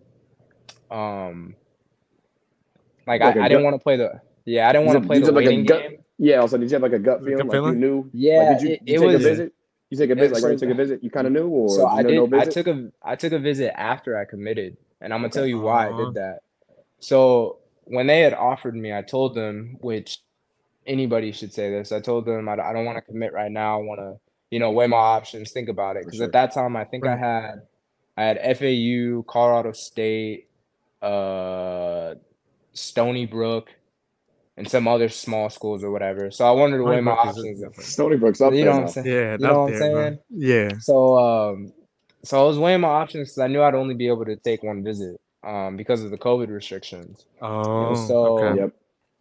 um, 0.91 1.55
like, 3.07 3.21
Like 3.21 3.37
a 3.37 3.41
I, 3.41 3.45
I 3.45 3.49
didn't 3.49 3.65
want 3.65 3.75
to 3.75 3.83
play 3.83 3.97
the 3.97 4.21
yeah, 4.45 4.69
I 4.69 4.73
didn't 4.73 4.87
want 4.87 5.03
to 5.03 5.07
play 5.07 5.19
the 5.19 5.27
have 5.27 5.35
like 5.35 5.45
a 5.45 5.49
waiting 5.49 5.65
gut- 5.65 5.83
game. 5.83 5.99
Yeah. 6.19 6.37
Also, 6.41 6.57
did 6.59 6.71
you 6.71 6.75
have 6.75 6.83
like 6.83 6.93
a 6.93 6.99
gut 6.99 7.19
Gut 7.19 7.27
feeling? 7.27 7.47
Like 7.47 7.53
feeling? 7.53 7.75
you 7.75 7.79
knew? 7.81 8.11
Yeah, 8.13 8.39
Like, 8.51 8.59
did 8.61 8.69
you, 8.69 8.75
it, 8.75 8.81
you 8.87 8.95
it 8.95 8.99
take 8.99 9.07
was. 9.07 9.15
a 9.15 9.29
visit? 9.29 9.53
You 9.91 9.99
take 9.99 10.11
a 10.11 10.15
visit? 10.15 10.33
Like, 10.35 10.41
so- 10.41 10.47
when 10.49 10.53
you 10.55 10.59
took 10.59 10.71
a 10.71 10.75
visit, 10.75 11.05
you 11.05 11.11
kind 11.11 11.27
of 11.27 11.33
knew, 11.33 11.49
or 11.49 11.69
So 11.71 11.87
I 11.87 12.03
did 12.03 12.13
you 12.15 12.21
did. 12.23 12.31
no 12.31 12.39
I 12.41 12.45
took 12.45 12.67
a 12.67 12.91
I 13.03 13.17
took 13.17 13.33
a 13.33 13.39
visit 13.39 13.79
after 13.79 14.19
I 14.19 14.25
committed, 14.25 14.77
and 15.01 15.13
I'm 15.13 15.19
gonna 15.21 15.27
Okay. 15.29 15.35
tell 15.41 15.47
you 15.47 15.61
why 15.61 15.87
I 15.87 15.91
Uh-huh. 15.91 16.05
did 16.07 16.15
that. 16.15 16.41
So 16.99 17.59
when 17.85 18.07
they 18.07 18.21
had 18.21 18.35
offered 18.35 18.75
me, 18.75 18.93
I 18.93 19.03
told 19.03 19.35
them, 19.35 19.77
which 19.81 20.19
anybody 20.89 21.31
should 21.33 21.53
say 21.53 21.71
this. 21.71 21.93
I 21.93 22.01
told 22.01 22.25
them 22.27 22.49
I, 22.49 22.55
I 22.55 22.73
don't 22.73 22.85
want 22.85 22.97
to 22.97 23.03
commit 23.03 23.33
right 23.33 23.53
now. 23.53 23.79
I 23.79 23.83
want 23.83 24.01
to, 24.01 24.17
you 24.51 24.59
know, 24.59 24.71
weigh 24.73 24.87
my 24.89 24.97
options, 24.97 25.53
think 25.53 25.69
about 25.69 25.97
it. 25.97 26.05
Because 26.05 26.17
sure. 26.19 26.27
at 26.27 26.33
that 26.33 26.53
time, 26.53 26.77
I 26.77 26.85
think 26.85 27.07
I 27.07 27.17
had 27.17 27.63
I 28.17 28.25
had 28.25 28.59
FAU, 28.59 29.23
Colorado 29.29 29.71
State, 29.73 30.49
uh, 31.03 32.15
Stony 32.73 33.27
Brook, 33.27 33.69
and 34.57 34.69
some 34.69 34.89
other 34.89 35.09
small 35.09 35.51
schools 35.51 35.85
or 35.85 35.91
whatever. 35.93 36.31
So 36.33 36.45
I 36.45 36.51
wanted 36.51 36.79
to 36.79 36.85
weigh 36.85 37.01
my 37.01 37.13
Brook 37.15 37.27
is 37.27 37.39
options. 37.39 37.61
different. 37.61 37.89
Stony 37.89 38.17
Brook's 38.17 38.41
up 38.41 38.53
You 38.53 38.65
there 38.65 38.73
know 38.73 38.79
what. 38.81 38.87
I'm 38.87 38.89
saying? 38.93 39.07
Yeah, 39.07 39.33
You 39.33 39.39
know 39.39 39.61
what 39.63 39.73
I'm 39.75 39.79
there, 39.79 39.93
bro. 39.93 40.03
saying? 40.05 40.19
Yeah. 40.31 40.79
So 40.81 41.19
um, 41.19 41.73
so 42.25 42.43
I 42.43 42.47
was 42.47 42.59
weighing 42.59 42.81
my 42.81 42.89
options 42.89 43.29
because 43.29 43.39
I 43.39 43.47
knew 43.47 43.63
I'd 43.63 43.75
only 43.77 43.95
be 43.95 44.09
able 44.09 44.25
to 44.25 44.37
take 44.37 44.63
one 44.65 44.83
visit 44.83 45.17
um 45.45 45.77
because 45.77 46.03
of 46.03 46.11
the 46.11 46.19
COVID 46.19 46.49
restrictions. 46.49 47.25
Oh, 47.41 47.95
so- 48.09 48.39
okay. 48.39 48.61
Yep. 48.63 48.73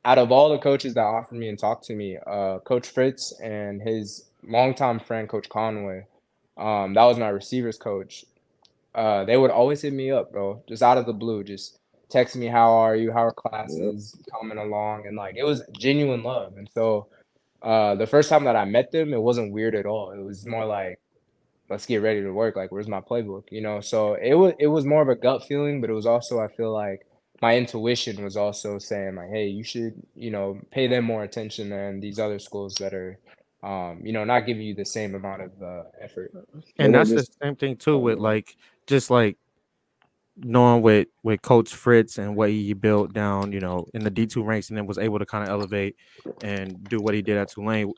Out 0.08 0.18
of 0.18 0.32
all 0.32 0.50
the 0.50 0.58
coaches 0.58 0.94
that 0.96 1.04
offered 1.04 1.36
me 1.38 1.50
and 1.50 1.60
talked 1.60 1.86
to 1.86 1.94
me, 1.96 2.18
uh, 2.26 2.60
Coach 2.60 2.88
Fritz 2.88 3.34
and 3.42 3.82
his 3.82 4.30
longtime 4.48 5.02
friend, 5.02 5.28
Coach 5.28 5.50
Conway, 5.50 6.06
um, 6.58 6.94
that 6.94 7.04
was 7.04 7.18
my 7.18 7.28
receivers 7.28 7.78
coach. 7.78 8.26
Uh, 8.96 9.26
they 9.26 9.38
would 9.38 9.52
always 9.52 9.82
hit 9.82 9.94
me 9.94 10.10
up, 10.10 10.32
bro, 10.32 10.64
just 10.68 10.82
out 10.82 10.98
of 10.98 11.06
the 11.06 11.14
blue, 11.14 11.44
just 11.44 11.78
text 12.10 12.38
me, 12.38 12.48
"How 12.48 12.72
are 12.72 12.96
you? 12.96 13.12
How 13.12 13.26
are 13.26 13.34
classes 13.34 14.16
coming 14.32 14.58
along?" 14.58 15.06
And 15.08 15.18
like, 15.18 15.36
it 15.38 15.44
was 15.44 15.64
genuine 15.78 16.24
love. 16.24 16.58
And 16.58 16.70
so, 16.74 17.08
uh, 17.62 17.96
the 17.96 18.08
first 18.08 18.30
time 18.30 18.46
that 18.46 18.56
I 18.56 18.66
met 18.66 18.92
them, 18.92 19.14
it 19.14 19.22
wasn't 19.22 19.54
weird 19.54 19.76
at 19.76 19.86
all. 19.86 20.12
It 20.12 20.24
was 20.24 20.46
more 20.48 20.66
like, 20.66 21.00
"Let's 21.70 21.86
get 21.86 22.02
ready 22.02 22.22
to 22.22 22.32
work." 22.32 22.56
Like, 22.56 22.72
where's 22.72 22.88
my 22.88 23.02
playbook? 23.02 23.46
You 23.52 23.62
know. 23.62 23.82
So 23.82 24.16
it 24.16 24.36
was 24.36 24.54
it 24.60 24.68
was 24.68 24.86
more 24.86 25.02
of 25.04 25.10
a 25.10 25.16
gut 25.16 25.44
feeling, 25.46 25.82
but 25.82 25.90
it 25.90 25.94
was 25.94 26.08
also 26.08 26.40
I 26.40 26.48
feel 26.48 26.74
like 26.74 27.06
my 27.42 27.56
intuition 27.58 28.24
was 28.24 28.36
also 28.38 28.80
saying 28.80 29.16
like, 29.16 29.30
hey, 29.30 29.48
you 29.48 29.64
should, 29.64 29.94
you 30.16 30.32
know, 30.32 30.60
pay 30.72 30.88
them 30.88 31.06
more 31.06 31.24
attention 31.24 31.70
than 31.70 32.00
these 32.00 32.20
other 32.20 32.40
schools 32.40 32.76
that 32.76 32.94
are, 32.94 33.20
um, 33.64 34.02
you 34.04 34.12
know, 34.14 34.24
not 34.24 34.46
giving 34.46 34.64
you 34.64 34.74
the 34.76 34.86
same 34.86 35.14
amount 35.16 35.42
of 35.44 35.52
uh, 35.62 35.84
effort. 36.02 36.32
and 36.80 36.94
Yeah, 36.94 37.00
that's 37.00 37.10
just- 37.12 37.38
the 37.40 37.46
same 37.46 37.56
thing 37.56 37.76
too 37.78 37.98
with 37.98 38.18
like 38.20 38.56
just 38.88 39.10
like 39.10 39.38
knowing 40.40 40.84
with 40.84 41.08
with 41.24 41.42
coach 41.42 41.74
fritz 41.74 42.20
and 42.20 42.36
what 42.36 42.52
he 42.52 42.74
built 42.74 43.12
down 43.12 43.52
you 43.52 43.60
know 43.60 43.88
in 43.96 44.04
the 44.04 44.12
d2 44.12 44.46
ranks 44.46 44.70
and 44.70 44.78
then 44.78 44.86
was 44.86 45.00
able 45.00 45.18
to 45.18 45.26
kind 45.26 45.44
of 45.44 45.50
elevate 45.50 45.96
and 46.44 46.88
do 46.88 47.02
what 47.02 47.16
he 47.16 47.24
did 47.24 47.38
at 47.38 47.50
tulane. 47.50 47.92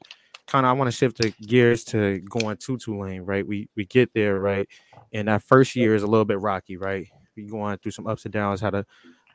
Kind 0.48 0.66
of 0.66 0.70
i 0.70 0.74
want 0.74 0.88
to 0.90 0.96
shift 0.96 1.18
the 1.18 1.34
gears 1.46 1.84
to 1.86 2.20
going 2.30 2.56
to 2.58 2.78
tulane 2.78 3.22
right? 3.24 3.46
We 3.46 3.68
we 3.76 3.86
get 3.86 4.14
there 4.14 4.40
right? 4.40 4.68
And 5.12 5.28
that 5.28 5.44
first 5.44 5.76
year 5.76 5.96
is 5.96 6.04
a 6.04 6.08
little 6.08 6.24
bit 6.26 6.40
rocky 6.40 6.78
right? 6.78 7.08
We 7.36 7.44
going 7.44 7.78
through 7.78 7.92
some 7.92 8.08
ups 8.08 8.24
and 8.24 8.34
downs 8.34 8.62
how 8.62 8.70
a 8.70 8.86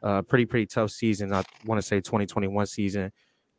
uh, 0.04 0.22
pretty 0.22 0.46
pretty 0.46 0.66
tough 0.66 0.90
season 0.90 1.32
i 1.32 1.42
want 1.66 1.80
to 1.80 1.86
say 1.86 1.96
2021 2.00 2.66
season. 2.66 3.10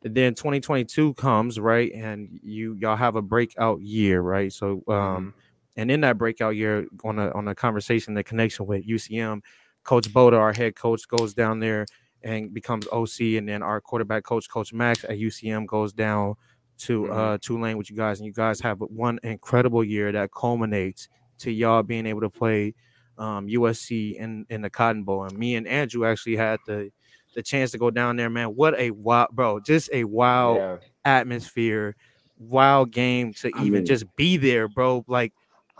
And 0.04 0.14
then 0.14 0.34
2022 0.34 1.14
comes 1.14 1.58
right 1.58 1.90
and 1.92 2.28
you 2.42 2.74
y'all 2.80 2.96
have 2.96 3.16
a 3.16 3.22
breakout 3.22 3.80
year 3.80 4.20
right? 4.20 4.52
So 4.52 4.82
um 4.88 5.34
and 5.78 5.90
in 5.90 6.00
that 6.02 6.16
breakout 6.16 6.54
year, 6.56 6.86
on 7.04 7.18
a 7.18 7.30
on 7.32 7.48
a 7.48 7.54
conversation, 7.54 8.14
the 8.14 8.22
connection 8.24 8.64
with 8.66 8.86
UCM, 8.86 9.42
Coach 9.84 10.08
Boda, 10.10 10.38
our 10.38 10.52
head 10.52 10.74
coach, 10.76 11.06
goes 11.08 11.34
down 11.34 11.58
there 11.60 11.84
and 12.22 12.54
becomes 12.54 12.86
OC, 12.92 13.36
and 13.38 13.46
then 13.48 13.62
our 13.62 13.80
quarterback 13.80 14.22
coach, 14.24 14.48
Coach 14.48 14.72
Max 14.72 15.04
at 15.04 15.18
UCM, 15.18 15.66
goes 15.66 15.92
down 15.92 16.34
to 16.78 17.02
Mhm. 17.02 17.16
uh 17.16 17.38
Tulane 17.42 17.76
with 17.78 17.90
you 17.90 17.96
guys, 17.96 18.20
and 18.20 18.26
you 18.26 18.32
guys 18.32 18.60
have 18.60 18.78
one 18.80 19.18
incredible 19.22 19.82
year 19.84 20.12
that 20.12 20.30
culminates 20.32 21.08
to 21.38 21.50
y'all 21.50 21.82
being 21.82 22.06
able 22.06 22.20
to 22.22 22.30
play 22.30 22.74
um, 23.18 23.46
USC 23.48 24.16
in 24.16 24.46
in 24.50 24.62
the 24.62 24.70
Cotton 24.70 25.04
Bowl. 25.04 25.24
And 25.24 25.36
me 25.38 25.56
and 25.56 25.66
Andrew 25.66 26.04
actually 26.06 26.36
had 26.36 26.58
the 26.66 26.90
the 27.34 27.42
chance 27.42 27.70
to 27.72 27.78
go 27.78 27.90
down 27.90 28.16
there, 28.16 28.30
man. 28.30 28.48
What 28.48 28.78
a 28.78 28.90
wild, 28.92 29.28
bro! 29.32 29.60
Just 29.60 29.90
a 29.92 30.04
wild 30.04 30.56
Yeah. 30.56 30.76
atmosphere, 31.04 31.96
wild 32.38 32.90
game 32.92 33.32
to 33.34 33.50
I 33.54 33.60
even 33.60 33.72
mean- 33.80 33.86
just 33.86 34.04
be 34.16 34.36
there, 34.36 34.68
bro. 34.68 35.04
Like 35.06 35.32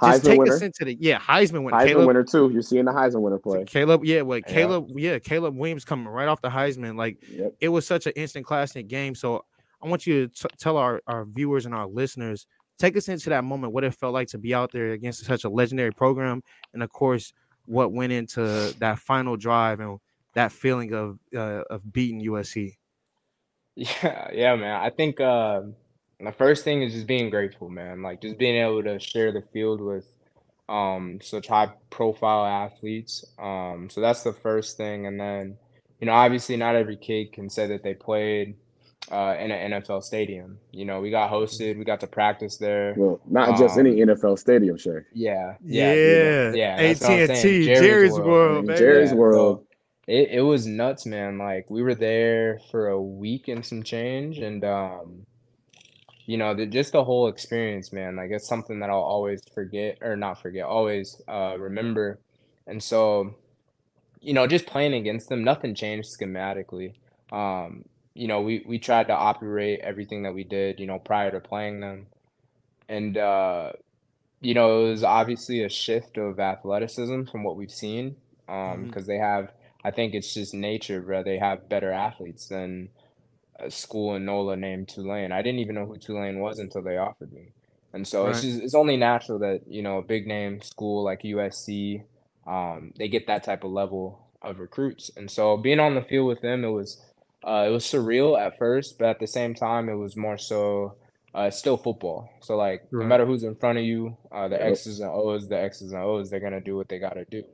just 0.03 0.23
Heisman 0.23 0.27
take 0.27 0.39
winner. 0.39 0.53
us 0.55 0.61
into 0.63 0.85
the 0.85 0.97
yeah 1.01 1.19
Heisman 1.19 1.65
winner. 1.65 1.79
Heisman 1.79 1.87
Caleb, 1.87 2.07
winner 2.07 2.25
too. 2.25 2.51
You're 2.53 2.63
seeing 2.63 2.85
the 2.85 2.93
Heisman 2.93 3.23
winner 3.23 3.39
play. 3.39 3.65
Caleb, 3.65 4.05
yeah, 4.05 4.21
well, 4.23 4.39
Yeah. 4.39 4.53
Caleb, 4.53 4.91
yeah, 4.95 5.19
Caleb 5.19 5.57
Williams 5.57 5.85
coming 5.87 6.07
right 6.09 6.29
off 6.29 6.43
the 6.43 6.51
Heisman. 6.51 6.97
Like 6.99 7.17
Yep. 7.31 7.55
it 7.61 7.69
was 7.71 7.87
such 7.87 8.07
an 8.07 8.13
instant 8.17 8.45
classic 8.45 8.89
game. 8.89 9.15
So 9.15 9.45
I 9.83 9.89
want 9.89 10.07
you 10.07 10.27
to 10.29 10.49
t- 10.49 10.55
tell 10.59 10.77
our 10.77 11.01
our 11.07 11.25
viewers 11.25 11.65
and 11.65 11.75
our 11.75 11.87
listeners, 11.87 12.47
take 12.79 12.97
us 12.97 13.09
into 13.09 13.31
that 13.31 13.45
moment, 13.45 13.73
what 13.73 13.85
it 13.85 13.95
felt 13.95 14.15
like 14.15 14.29
to 14.29 14.39
be 14.39 14.55
out 14.55 14.73
there 14.73 14.93
against 14.93 15.25
such 15.25 15.45
a 15.45 15.49
legendary 15.49 15.93
program, 15.93 16.43
and 16.73 16.83
of 16.83 16.93
course, 16.93 17.33
what 17.67 17.93
went 17.93 18.13
into 18.13 18.75
that 18.79 18.99
final 18.99 19.37
drive 19.37 19.81
and 19.81 19.99
that 20.35 20.53
feeling 20.53 20.93
of 20.93 21.19
uh, 21.35 21.63
of 21.71 21.93
beating 21.93 22.23
USC. 22.23 22.77
Yeah, 23.79 24.31
yeah, 24.33 24.57
man. 24.57 24.81
I 24.81 24.89
think 24.89 25.21
uh, 25.21 25.61
the 26.19 26.33
first 26.33 26.65
thing 26.65 26.81
is 26.81 26.95
just 26.95 27.07
being 27.07 27.29
grateful, 27.29 27.69
man. 27.69 28.01
Like 28.01 28.23
just 28.23 28.39
being 28.39 28.57
able 28.57 28.83
to 28.83 28.99
share 28.99 29.33
the 29.33 29.43
field 29.53 29.83
with 29.83 30.07
um 30.67 31.19
such 31.21 31.49
high 31.49 31.71
profile 31.91 32.47
athletes. 32.47 33.23
Um, 33.39 33.91
so 33.91 34.01
that's 34.01 34.23
the 34.23 34.33
first 34.33 34.79
thing, 34.79 35.05
and 35.05 35.21
then 35.21 35.59
you 36.01 36.07
know, 36.07 36.15
obviously, 36.15 36.57
not 36.57 36.75
every 36.75 36.97
kid 36.97 37.35
can 37.35 37.51
say 37.51 37.67
that 37.67 37.83
they 37.83 37.93
played 37.93 38.57
uh, 39.11 39.37
in 39.39 39.51
an 39.51 39.83
NFL 39.83 40.03
stadium. 40.03 40.59
You 40.73 40.85
know, 40.85 41.01
we 41.01 41.11
got 41.11 41.31
hosted, 41.31 41.79
we 41.79 41.85
got 41.85 42.01
to 42.01 42.07
practice 42.07 42.57
there. 42.57 42.95
Well, 42.97 43.21
not 43.27 43.59
just 43.59 43.79
Um, 43.79 43.87
any 43.87 43.97
NFL 43.97 44.39
stadium, 44.39 44.77
Shae. 44.77 45.05
Yeah, 45.13 45.55
Yeah, 45.65 45.93
yeah, 45.95 46.53
yeah. 46.55 46.77
that's 46.77 47.01
what 47.03 47.11
I'm 47.11 47.31
AT&T, 47.31 47.37
saying, 47.37 47.65
Jerry's 47.65 48.19
I 48.19 48.23
World, 48.23 48.67
mean. 48.67 48.77
Jerry's 48.77 49.11
yeah, 49.11 49.17
World. 49.17 49.61
so 49.61 49.67
it, 50.07 50.31
it 50.33 50.41
was 50.41 50.67
nuts, 50.67 51.07
man. 51.07 51.39
Like 51.39 51.71
we 51.71 51.83
were 51.83 51.95
there 51.95 52.61
for 52.71 52.89
a 52.89 53.01
week 53.01 53.49
and 53.49 53.65
some 53.65 53.83
change, 53.83 54.39
and 54.39 54.65
um, 54.65 55.27
you 56.27 56.37
know, 56.37 56.55
the, 56.55 56.67
just 56.67 56.93
the 56.93 57.05
whole 57.05 57.29
experience, 57.29 57.93
man. 57.93 58.17
Like 58.17 58.31
it's 58.31 58.47
something 58.49 58.81
that 58.81 58.91
I'll 58.91 58.97
always 58.99 59.43
forget, 59.55 59.99
or 60.03 60.17
not 60.17 60.41
forget, 60.43 60.65
always 60.65 61.21
uh, 61.29 61.57
remember. 61.59 62.19
And 62.67 62.83
so, 62.83 63.35
you 64.21 64.33
know, 64.35 64.47
just 64.49 64.67
playing 64.67 64.95
against 64.95 65.29
them, 65.29 65.45
nothing 65.45 65.75
changed 65.75 66.09
schematically. 66.09 66.95
Um, 67.31 67.85
you 68.17 68.29
know, 68.29 68.43
we 68.43 68.65
we 68.67 68.79
tried 68.81 69.09
to 69.09 69.15
operate 69.15 69.81
everything 69.83 70.25
that 70.25 70.35
we 70.35 70.45
did, 70.45 70.81
you 70.81 70.87
know, 70.87 70.99
prior 70.99 71.31
to 71.33 71.41
playing 71.41 71.81
them, 71.81 72.09
and 72.89 73.17
uh, 73.19 73.73
you 74.41 74.55
know, 74.55 74.87
it 74.87 74.91
was 74.91 75.05
obviously 75.05 75.63
a 75.65 75.69
shift 75.71 76.19
of 76.19 76.41
athleticism 76.41 77.25
from 77.25 77.45
what 77.45 77.57
we've 77.57 77.73
seen, 77.73 78.17
um, 78.49 78.57
Mhm. 78.57 78.85
because 78.85 79.07
they 79.07 79.19
have. 79.19 79.53
I 79.85 79.93
think 79.93 80.15
it's 80.15 80.35
just 80.35 80.55
nature, 80.55 81.01
where 81.03 81.25
they 81.25 81.39
have 81.39 81.69
better 81.69 81.93
athletes 81.93 82.49
than 82.49 82.91
a 83.61 83.71
school 83.71 84.15
in 84.17 84.25
NOLA 84.27 84.57
named 84.57 84.89
Tulane. 84.89 85.33
I 85.33 85.43
didn't 85.43 85.61
even 85.61 85.77
know 85.77 85.87
who 85.87 85.97
Tulane 85.99 86.41
was 86.41 86.59
until 86.59 86.83
they 86.83 86.99
offered 86.99 87.33
me. 87.33 87.53
And 87.93 88.07
so 88.07 88.29
it's 88.29 88.43
just 88.43 88.63
it's 88.63 88.75
only 88.75 88.97
natural 88.97 89.39
that, 89.41 89.63
you 89.69 89.83
know, 89.83 89.99
a 89.99 90.03
big 90.03 90.27
name 90.27 90.61
school 90.63 91.05
like 91.05 91.23
USC, 91.25 92.03
um, 92.47 92.93
they 92.99 93.09
get 93.09 93.27
that 93.29 93.45
type 93.45 93.65
of 93.65 93.71
level 93.73 94.27
of 94.43 94.59
recruits. 94.61 95.11
And 95.17 95.31
so 95.31 95.57
being 95.57 95.81
on 95.81 95.95
the 95.95 96.03
field 96.03 96.29
with 96.29 96.43
them, 96.43 96.65
it 96.65 96.71
was 96.71 97.03
uh, 97.47 97.67
it 97.69 97.71
was 97.71 97.85
surreal 97.85 98.39
at 98.41 98.59
first, 98.59 98.99
but 98.99 99.09
at 99.09 99.21
the 99.21 99.29
same 99.29 99.55
time, 99.55 99.89
it 99.89 99.95
was 99.97 100.17
more 100.17 100.39
so 100.39 100.97
uh, 101.35 101.51
still 101.51 101.77
football. 101.79 102.31
So 102.43 102.57
like 102.57 102.83
no 102.99 103.07
matter 103.07 103.27
who's 103.27 103.45
in 103.45 103.57
front 103.57 103.79
of 103.79 103.85
you, 103.85 104.17
uh, 104.33 104.49
the 104.49 104.63
Yep. 104.63 104.65
X's 104.65 105.01
and 105.01 105.11
O's, 105.11 105.49
the 105.49 105.59
X's 105.61 105.93
and 105.93 106.03
O's, 106.03 106.31
they're 106.31 106.41
gonna 106.41 106.61
do 106.61 106.77
what 106.77 106.89
they 106.89 106.99
gotta 106.99 107.27
do. 107.31 107.45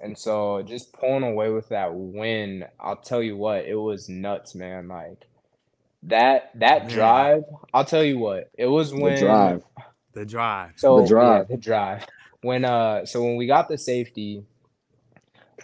And 0.00 0.18
so 0.18 0.62
just 0.62 0.92
pulling 0.94 1.24
away 1.24 1.50
with 1.50 1.68
that 1.70 1.94
win, 1.94 2.64
I'll 2.80 2.96
tell 2.96 3.22
you 3.22 3.36
what, 3.36 3.66
it 3.66 3.76
was 3.76 4.08
nuts, 4.08 4.54
man. 4.54 4.88
Like 4.88 5.26
that 6.04 6.50
that 6.56 6.88
Man. 6.88 6.88
drive, 6.88 7.42
I'll 7.74 7.84
tell 7.84 8.04
you 8.04 8.18
what, 8.18 8.50
it 8.58 8.66
was 8.66 8.94
when 8.94 9.02
The 9.02 9.10
drive. 9.12 9.62
The 10.14 10.26
drive. 10.26 10.72
so 10.76 10.90
The 10.90 11.02
drive. 11.02 11.42
yeah, 11.42 11.44
the 11.48 11.56
drive. 11.58 12.06
When 12.42 12.64
uh 12.64 13.06
so 13.06 13.22
when 13.22 13.36
we 13.36 13.46
got 13.46 13.68
the 13.68 13.78
safety, 13.78 14.44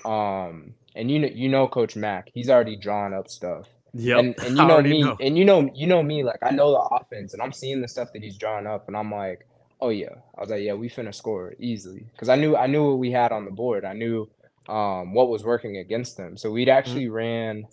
um 0.05 0.75
and 0.97 1.11
you 1.11 1.19
know 1.21 1.29
you 1.29 1.49
know 1.49 1.69
Coach 1.69 1.95
Mack, 1.97 2.31
he's 2.35 2.51
already 2.51 2.77
drawn 2.77 3.15
up 3.15 3.29
stuff. 3.29 3.69
Yep. 3.95 4.19
And 4.19 4.39
and 4.41 4.49
you 4.59 4.67
know 4.67 4.83
me, 4.83 5.03
know. 5.03 5.17
and 5.21 5.39
you 5.39 5.45
know 5.45 5.71
you 5.75 5.87
know 5.87 6.03
me, 6.03 6.25
like 6.25 6.39
I 6.43 6.51
know 6.51 6.73
the 6.73 6.97
offense, 6.97 7.33
and 7.35 7.43
I'm 7.43 7.53
seeing 7.53 7.81
the 7.81 7.89
stuff 7.89 8.09
that 8.13 8.23
he's 8.23 8.37
drawing 8.37 8.67
up, 8.67 8.89
and 8.89 8.97
I'm 8.97 9.11
like, 9.13 9.47
oh 9.81 9.91
yeah. 9.91 10.15
I 10.37 10.41
was 10.41 10.51
like, 10.51 10.63
yeah, 10.63 10.75
we 10.75 10.89
finna 10.91 11.15
score 11.15 11.55
easily, 11.59 12.07
because 12.13 12.29
I 12.29 12.37
knew 12.37 12.57
I 12.57 12.67
knew 12.67 12.89
what 12.91 12.99
we 12.99 13.11
had 13.13 13.33
on 13.33 13.45
the 13.45 13.51
board. 13.53 13.85
I 13.85 13.93
knew 13.93 14.29
um 14.69 15.15
what 15.15 15.29
was 15.29 15.45
working 15.45 15.77
against 15.77 16.17
them. 16.17 16.37
So 16.37 16.51
we'd 16.51 16.69
actually 16.69 17.09
ran 17.09 17.67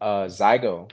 uh 0.00 0.24
Zygo. 0.24 0.90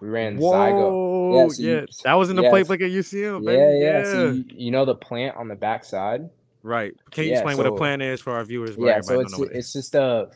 We 0.00 0.08
ran 0.08 0.38
Zygo. 0.38 0.90
Whoa, 0.90 1.34
Yeah, 1.34 1.42
yeah, 1.42 1.48
so 1.48 1.62
you- 1.62 1.86
that 2.04 2.14
was 2.14 2.30
in 2.30 2.36
the 2.36 2.42
yes. 2.42 2.52
playbook 2.54 2.80
at 2.82 2.90
UCM, 2.90 3.44
baby. 3.44 3.58
Yeah, 3.58 3.72
Yeah, 3.72 3.98
yeah. 3.98 4.04
So 4.04 4.30
you, 4.30 4.44
you 4.48 4.70
know 4.70 4.84
the 4.84 4.94
plant 4.94 5.36
on 5.36 5.48
the 5.48 5.56
backside. 5.56 6.28
right. 6.62 6.92
Can 7.10 7.24
you 7.24 7.30
Yeah, 7.30 7.36
explain 7.38 7.56
what 7.56 7.66
a 7.66 7.70
so- 7.70 7.76
plan 7.76 8.00
is 8.00 8.20
for 8.20 8.32
our 8.32 8.44
viewers? 8.44 8.76
Yeah, 8.78 9.00
so 9.00 9.20
it's 9.20 9.32
don't 9.32 9.32
know 9.32 9.38
what 9.46 9.54
it 9.54 9.58
is. 9.58 9.64
it's 9.66 9.72
just 9.72 9.94
a 9.94 10.28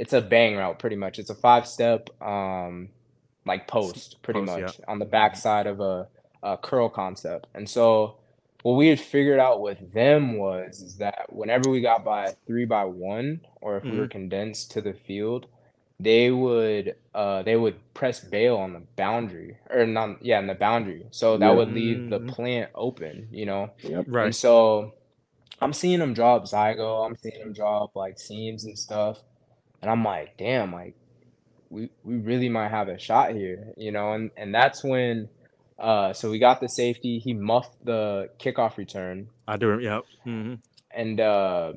it's 0.00 0.14
a 0.14 0.22
bang 0.22 0.56
route 0.56 0.80
pretty 0.80 0.96
much. 0.96 1.20
It's 1.20 1.30
a 1.30 1.36
five 1.36 1.68
step 1.68 2.10
um 2.22 2.90
like 3.46 3.68
post 3.68 4.22
pretty 4.22 4.42
Post, 4.42 4.58
yeah. 4.58 4.66
much 4.66 4.80
on 4.88 5.00
the 5.00 5.06
backside 5.06 5.68
of 5.68 5.80
a, 5.80 6.08
a 6.42 6.58
curl 6.58 6.90
concept. 6.90 7.48
And 7.54 7.68
so 7.70 8.16
what 8.64 8.74
we 8.74 8.88
had 8.88 9.00
figured 9.00 9.40
out 9.40 9.62
with 9.62 9.92
them 9.94 10.38
was 10.38 10.82
is 10.82 10.98
that 10.98 11.26
whenever 11.30 11.70
we 11.70 11.82
got 11.82 12.04
by 12.04 12.34
three 12.46 12.66
by 12.66 12.84
one 12.86 13.42
or 13.62 13.78
if 13.78 13.88
we 13.90 13.98
were 13.98 14.08
Mm-hmm. 14.08 14.12
condensed 14.20 14.72
to 14.72 14.82
the 14.82 14.94
field, 14.94 15.46
they 16.00 16.30
would 16.30 16.96
uh 17.14 17.42
they 17.44 17.56
would 17.56 17.76
press 17.94 18.20
bail 18.20 18.56
on 18.58 18.74
the 18.74 18.82
boundary 18.96 19.58
or 19.70 19.86
not 19.86 20.24
yeah, 20.24 20.40
in 20.40 20.48
the 20.48 20.54
boundary. 20.56 21.06
So 21.12 21.38
that 21.38 21.50
Yeah. 21.50 21.56
would 21.56 21.72
leave 21.72 22.08
the 22.10 22.20
Mhm. 22.20 22.28
plant 22.28 22.70
open, 22.74 23.28
you 23.32 23.46
know. 23.46 23.70
Yep. 23.82 24.08
right. 24.08 24.26
And 24.26 24.36
so 24.36 24.94
I'm 25.60 25.74
seeing 25.74 26.00
them 26.00 26.14
draw 26.14 26.36
up 26.36 26.44
Zygo. 26.46 27.06
I'm 27.06 27.16
seeing 27.16 27.40
them 27.40 27.52
draw 27.54 27.84
up 27.84 27.96
like 27.96 28.18
seams 28.18 28.64
and 28.64 28.78
stuff. 28.78 29.20
And 29.82 29.90
I'm 29.90 30.04
like, 30.04 30.36
damn, 30.36 30.72
like 30.72 30.94
we 31.70 31.90
we 32.04 32.16
really 32.16 32.48
might 32.48 32.68
have 32.70 32.88
a 32.88 32.98
shot 32.98 33.32
here, 33.32 33.72
you 33.76 33.92
know, 33.92 34.12
and 34.12 34.30
and 34.36 34.54
that's 34.54 34.82
when 34.84 35.28
uh 35.78 36.12
so 36.12 36.30
we 36.30 36.38
got 36.38 36.60
the 36.60 36.68
safety, 36.68 37.18
he 37.18 37.32
muffed 37.32 37.76
the 37.84 38.28
kickoff 38.38 38.76
return 38.76 39.28
I 39.48 39.56
do. 39.56 39.68
rem- 39.68 39.80
Yep. 39.80 40.02
hmm 40.24 40.54
and 40.92 41.20
uh 41.20 41.72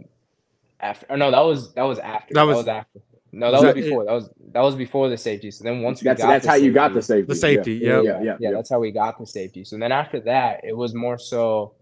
after 0.80 1.06
or 1.10 1.18
no, 1.18 1.32
that 1.32 1.40
was 1.42 1.74
that 1.76 1.84
was 1.84 2.00
after. 2.00 2.34
That 2.34 2.42
That 2.42 2.48
was- 2.48 2.58
was, 2.58 2.68
after. 2.68 3.00
No, 3.36 3.48
that 3.48 3.54
Was 3.54 3.64
was 3.66 3.74
that 3.74 3.80
it? 3.80 3.84
before. 3.86 4.06
That 4.06 4.12
was 4.14 4.30
that 4.52 4.62
was 4.62 4.76
before 4.76 5.10
the 5.10 5.18
safety. 5.18 5.50
So 5.50 5.64
then 5.64 5.82
once 5.82 6.02
we 6.02 6.06
That's 6.06 6.22
got 6.22 6.28
that's 6.28 6.46
the 6.46 6.52
how 6.52 6.56
you 6.58 6.72
got 6.72 6.94
the 6.94 7.02
safety- 7.02 7.34
safety. 7.34 7.34
The 7.34 7.36
safety, 7.64 7.74
Yeah, 7.86 7.90
yep. 7.96 8.04
yeah, 8.04 8.12
yeah, 8.12 8.24
yeah, 8.26 8.36
yeah. 8.40 8.52
that's 8.52 8.70
how 8.70 8.80
we 8.80 8.92
got 8.92 9.18
the 9.18 9.26
safety. 9.26 9.64
So 9.64 9.76
then 9.80 9.92
after 9.92 10.20
that, 10.22 10.62
it 10.64 10.78
was 10.78 10.94
more 10.94 11.18
so 11.18 11.74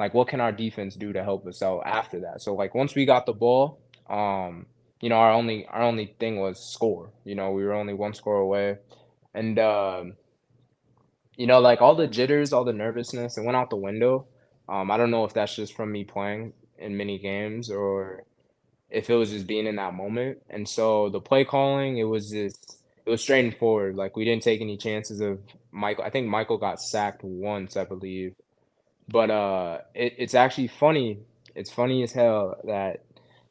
like 0.00 0.14
what 0.14 0.26
can 0.26 0.40
our 0.40 0.50
defense 0.50 0.96
do 0.96 1.12
to 1.12 1.22
help 1.22 1.46
us 1.46 1.62
out 1.62 1.82
after 1.86 2.18
that? 2.22 2.42
So 2.42 2.54
like 2.54 2.74
once 2.74 2.96
we 2.96 3.04
got 3.04 3.24
the 3.26 3.32
ball, 3.34 3.78
um, 4.08 4.66
you 5.00 5.08
know, 5.08 5.16
our 5.16 5.32
only 5.32 5.66
our 5.66 5.82
only 5.82 6.14
thing 6.18 6.40
was 6.40 6.62
score. 6.62 7.10
You 7.24 7.34
know, 7.34 7.52
we 7.52 7.64
were 7.64 7.72
only 7.72 7.94
one 7.94 8.14
score 8.14 8.36
away. 8.36 8.78
And 9.34 9.58
um, 9.58 10.14
you 11.36 11.46
know, 11.46 11.60
like 11.60 11.80
all 11.80 11.94
the 11.94 12.06
jitters, 12.06 12.52
all 12.52 12.64
the 12.64 12.72
nervousness, 12.72 13.38
it 13.38 13.44
went 13.44 13.56
out 13.56 13.70
the 13.70 13.76
window. 13.76 14.26
Um, 14.68 14.90
I 14.90 14.96
don't 14.96 15.10
know 15.10 15.24
if 15.24 15.32
that's 15.32 15.56
just 15.56 15.74
from 15.74 15.90
me 15.90 16.04
playing 16.04 16.52
in 16.78 16.96
many 16.96 17.18
games 17.18 17.70
or 17.70 18.24
if 18.90 19.08
it 19.08 19.14
was 19.14 19.30
just 19.30 19.46
being 19.46 19.66
in 19.66 19.76
that 19.76 19.94
moment. 19.94 20.38
And 20.50 20.68
so 20.68 21.08
the 21.08 21.20
play 21.20 21.44
calling, 21.44 21.98
it 21.98 22.04
was 22.04 22.30
just 22.30 22.78
it 23.06 23.10
was 23.10 23.22
straight 23.22 23.44
and 23.44 23.56
forward. 23.56 23.96
Like 23.96 24.16
we 24.16 24.24
didn't 24.24 24.42
take 24.42 24.60
any 24.60 24.76
chances 24.76 25.20
of 25.20 25.40
Michael. 25.72 26.04
I 26.04 26.10
think 26.10 26.28
Michael 26.28 26.58
got 26.58 26.80
sacked 26.80 27.24
once, 27.24 27.76
I 27.76 27.84
believe. 27.84 28.34
But 29.08 29.30
uh, 29.30 29.78
it, 29.94 30.14
it's 30.18 30.34
actually 30.34 30.68
funny. 30.68 31.20
It's 31.54 31.70
funny 31.70 32.02
as 32.02 32.12
hell 32.12 32.60
that 32.64 33.04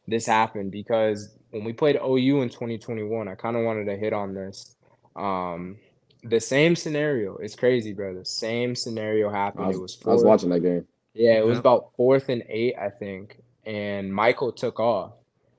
this 0.08 0.28
happened 0.28 0.72
because 0.72 1.36
when 1.52 1.64
we 1.64 1.74
played 1.74 1.96
OU 1.98 2.42
in 2.42 2.50
2021, 2.50 3.28
I 3.28 3.36
kind 3.36 3.56
of 3.56 3.64
wanted 3.64 3.86
to 3.86 3.98
hit 3.98 4.14
on 4.14 4.34
this. 4.34 4.76
Um, 5.16 5.78
the 6.24 6.40
same 6.40 6.76
scenario. 6.76 7.38
It's 7.38 7.56
crazy, 7.56 7.94
bro. 7.94 8.14
The 8.14 8.26
same 8.26 8.76
scenario 8.76 9.30
happened. 9.30 9.66
I 9.66 9.68
was, 9.70 9.76
it 9.76 9.82
was 9.82 9.98
I 10.06 10.12
was 10.12 10.24
watching 10.24 10.50
that 10.50 10.60
game. 10.62 10.86
yeah, 11.14 11.34
it 11.34 11.46
was 11.46 11.58
about 11.58 11.92
fourth 11.96 12.30
and 12.30 12.44
eight, 12.50 12.76
I 12.80 12.90
think. 12.90 13.42
And 13.66 14.14
Michael 14.14 14.52
took 14.52 14.80
off. 14.80 15.14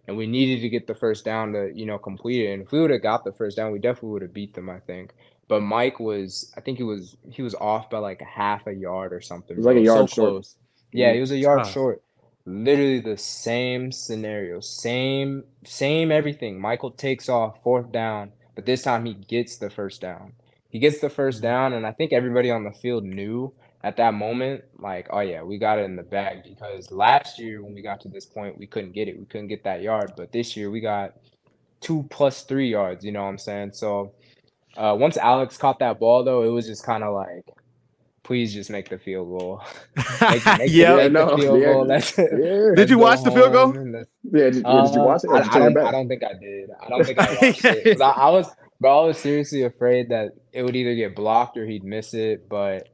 And 0.07 0.16
we 0.16 0.26
needed 0.26 0.61
to 0.62 0.68
get 0.68 0.88
the 0.88 0.95
first 0.95 1.24
down 1.24 1.53
to, 1.53 1.70
you 1.72 1.86
know, 1.86 1.97
complete 1.97 2.45
it. 2.45 2.53
And 2.53 2.62
if 2.62 2.72
we 2.72 2.80
would 2.80 2.91
have 2.91 3.03
got 3.03 3.22
the 3.22 3.32
first 3.32 3.57
down, 3.57 3.70
we 3.70 3.78
definitely 3.78 4.11
would 4.11 4.22
have 4.22 4.34
beat 4.34 4.55
them, 4.55 4.68
I 4.68 4.80
think. 4.80 5.12
But 5.47 5.61
Mike 5.61 6.01
was, 6.01 6.53
I 6.57 6.61
think 6.61 6.78
he 6.78 6.84
was, 6.84 7.16
he 7.30 7.43
was 7.43 7.55
off 7.55 7.91
by 7.91 7.99
like 7.99 8.20
a 8.20 8.24
half 8.24 8.66
a 8.66 8.72
yard 8.72 9.12
or 9.12 9.20
something. 9.20 9.55
He 9.55 9.59
was 9.59 9.66
like 9.66 9.76
a 9.76 9.80
yard 9.80 10.11
so 10.11 10.14
short. 10.14 10.30
close. 10.30 10.57
Yeah, 10.93 11.12
he 11.12 11.20
was 11.20 11.30
a 11.30 11.36
yard 11.36 11.61
Tough. 11.61 11.72
short. 11.72 12.03
Literally 12.51 13.01
the 13.01 13.18
same 13.18 13.92
scenario, 13.92 14.61
same, 14.61 15.44
same 15.64 16.12
everything. 16.12 16.61
Michael 16.61 16.92
takes 16.92 17.28
off 17.28 17.62
fourth 17.62 17.92
down, 17.92 18.32
but 18.57 18.66
this 18.66 18.82
time 18.82 19.07
he 19.07 19.14
gets 19.14 19.59
the 19.59 19.70
first 19.70 20.03
down. 20.03 20.34
He 20.70 20.80
gets 20.80 21.01
the 21.01 21.11
first 21.11 21.42
down, 21.42 21.74
and 21.74 21.86
I 21.86 21.92
think 21.92 22.12
everybody 22.12 22.51
on 22.51 22.64
the 22.64 22.72
field 22.72 23.05
knew 23.05 23.55
at 23.84 23.96
that 23.98 24.14
moment, 24.14 24.64
like, 24.78 25.09
oh 25.12 25.20
yeah, 25.20 25.42
we 25.44 25.59
got 25.59 25.78
it 25.78 25.84
in 25.84 25.96
the 25.96 26.05
bag 26.05 26.44
because 26.44 26.92
last 26.92 27.38
year 27.40 27.62
when 27.62 27.74
we 27.74 27.82
got 27.82 28.01
to 28.03 28.09
this 28.11 28.26
point, 28.26 28.59
we 28.59 28.66
couldn't 28.66 28.92
get 28.92 29.09
it. 29.09 29.18
We 29.18 29.26
couldn't 29.26 29.48
get 29.48 29.64
that 29.64 29.82
yard, 29.82 30.12
but 30.16 30.32
this 30.32 30.57
year 30.57 30.70
we 30.70 30.80
got 30.80 31.14
two 31.80 32.07
plus 32.11 32.42
three 32.44 32.70
yards. 32.70 33.05
You 33.05 33.12
know 33.12 33.22
what 33.22 33.30
I'm 33.30 33.38
saying? 33.38 33.72
So 33.74 34.14
uh, 34.76 34.96
once 34.98 35.16
Alex 35.18 35.59
caught 35.59 35.80
that 35.80 36.01
ball, 36.01 36.24
though, 36.24 36.42
it 36.44 36.51
was 36.51 36.66
just 36.66 36.84
kind 36.86 37.05
of 37.05 37.14
like, 37.14 37.44
please 38.31 38.55
just 38.55 38.70
make 38.70 38.89
the 38.89 38.97
field 38.97 39.26
goal. 39.28 39.61
make, 40.20 40.47
make, 40.59 40.70
yeah. 40.70 40.95
make 40.95 41.11
no, 41.11 41.35
the 41.35 41.43
field 41.43 41.61
yeah. 41.61 41.72
goal. 41.72 41.85
Let's, 41.85 42.16
Yeah. 42.16 42.70
Did 42.76 42.89
you 42.89 42.99
watch 42.99 43.24
the 43.24 43.33
field 43.33 43.53
goal? 43.53 43.72
home 43.72 43.93
Yeah, 44.22 44.51
did, 44.51 44.62
yeah, 44.64 44.83
did 44.85 44.95
you 44.95 45.01
watch 45.01 45.24
it? 45.24 45.31
I, 45.31 45.39
you 45.39 45.51
I 45.51 45.59
don't. 45.59 45.76
it? 45.76 45.83
I 45.83 45.91
don't 45.91 46.07
think 46.09 46.22
I 46.22 46.35
did. 46.35 46.70
I 46.81 46.89
don't 46.89 47.05
think 47.05 47.18
I 47.18 47.33
watched 47.43 47.64
it. 47.64 48.01
I, 48.01 48.11
I 48.11 48.31
was, 48.31 48.47
bro. 48.81 49.03
I 49.03 49.07
was 49.09 49.18
seriously 49.18 49.64
afraid 49.64 50.11
that 50.11 50.28
it 50.53 50.62
would 50.62 50.76
either 50.76 50.95
get 50.95 51.16
blocked 51.16 51.57
or 51.57 51.66
he'd 51.66 51.83
miss 51.83 52.14
it. 52.14 52.49
But 52.49 52.89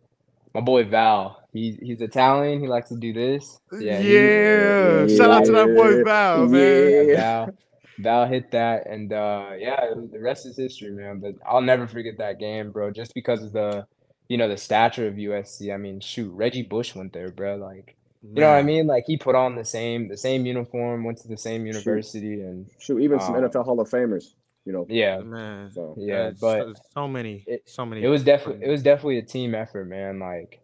my 0.54 0.62
boy 0.62 0.84
Val, 0.84 1.42
he 1.52 1.78
he's 1.82 2.00
Italian. 2.00 2.60
He 2.60 2.66
likes 2.66 2.88
to 2.88 2.96
do 2.96 3.12
this. 3.12 3.60
Yeah. 3.72 3.98
Yeah. 3.98 4.00
he- 4.00 5.12
yeah, 5.12 5.16
Shout 5.18 5.30
out 5.32 5.44
to 5.44 5.52
that 5.52 5.74
boy 5.76 6.02
Val, 6.02 6.46
man. 6.46 6.60
yeah. 6.60 7.02
yeah, 7.02 7.16
Val, 7.16 7.54
Val 7.98 8.26
hit 8.26 8.52
that, 8.52 8.86
and 8.86 9.12
uh, 9.12 9.50
yeah, 9.58 9.90
the 9.94 10.18
rest 10.18 10.46
is 10.46 10.56
history, 10.56 10.92
man. 10.92 11.20
But 11.20 11.34
I'll 11.46 11.60
never 11.60 11.86
forget 11.86 12.16
that 12.24 12.38
game, 12.38 12.72
bro. 12.72 12.90
Just 12.90 13.12
because 13.12 13.42
of 13.42 13.52
the, 13.52 13.86
you 14.28 14.36
know, 14.36 14.48
the 14.48 14.56
stature 14.56 15.06
of 15.06 15.14
USC. 15.14 15.72
I 15.72 15.76
mean, 15.76 16.00
shoot, 16.00 16.30
Reggie 16.32 16.62
Bush 16.62 16.94
went 16.94 17.12
there, 17.12 17.30
bro. 17.30 17.56
Like, 17.56 17.96
you 18.22 18.40
know 18.40 18.50
what 18.50 18.56
I 18.58 18.62
mean? 18.62 18.86
Like, 18.86 19.04
he 19.06 19.16
put 19.16 19.34
on 19.34 19.54
the 19.54 19.64
same 19.64 20.08
the 20.08 20.16
same 20.16 20.46
uniform, 20.46 21.04
went 21.04 21.18
to 21.18 21.28
the 21.28 21.36
same 21.36 21.66
university, 21.66 22.40
and 22.40 22.66
Shoot, 22.78 23.00
even 23.00 23.20
some 23.20 23.36
Uh, 23.36 23.40
NFL 23.40 23.64
Hall 23.64 23.80
of 23.80 23.88
Famers, 23.88 24.32
you 24.64 24.72
know. 24.72 24.86
yeah, 24.88 25.18
Man. 25.20 25.70
So 25.72 25.94
yeah. 25.98 26.30
But 26.40 26.74
so, 26.74 26.74
so 26.94 27.08
many, 27.08 27.44
it- 27.46 27.62
so 27.66 27.86
many. 27.86 28.02
it 28.02 28.08
was 28.08 28.24
definitely 28.24 28.66
it 28.66 28.70
was 28.70 28.82
definitely 28.82 29.18
a 29.18 29.22
team 29.22 29.54
effort, 29.54 29.84
man. 29.86 30.18
Like, 30.18 30.60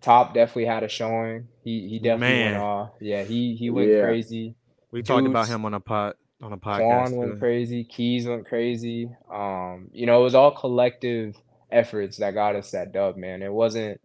Top 0.00 0.34
definitely 0.34 0.66
had 0.66 0.82
a 0.82 0.88
showing. 0.88 1.46
He 1.62 1.88
he 1.88 1.98
definitely 1.98 2.36
Man. 2.36 2.52
went 2.52 2.62
off. 2.64 2.90
Yeah, 3.00 3.22
he 3.22 3.54
he 3.54 3.70
went 3.70 3.88
Yeah. 3.90 4.02
crazy. 4.02 4.54
We 4.90 5.02
talked 5.02 5.26
about 5.26 5.46
him 5.48 5.64
on 5.64 5.74
a 5.74 5.80
pot 5.80 6.16
on 6.42 6.52
a 6.52 6.56
podcast. 6.58 6.78
Quan 7.08 7.16
went 7.16 7.38
crazy. 7.38 7.84
Keys 7.84 8.26
went 8.26 8.46
crazy. 8.46 9.08
Um, 9.32 9.88
you 9.92 10.06
know, 10.06 10.20
it 10.20 10.24
was 10.24 10.34
all 10.34 10.50
collective 10.50 11.36
efforts 11.72 12.18
that 12.18 12.34
got 12.34 12.56
us 12.56 12.70
that 12.72 12.92
dub, 12.92 13.16
man. 13.16 13.42
It 13.42 13.52
wasn't, 13.52 14.00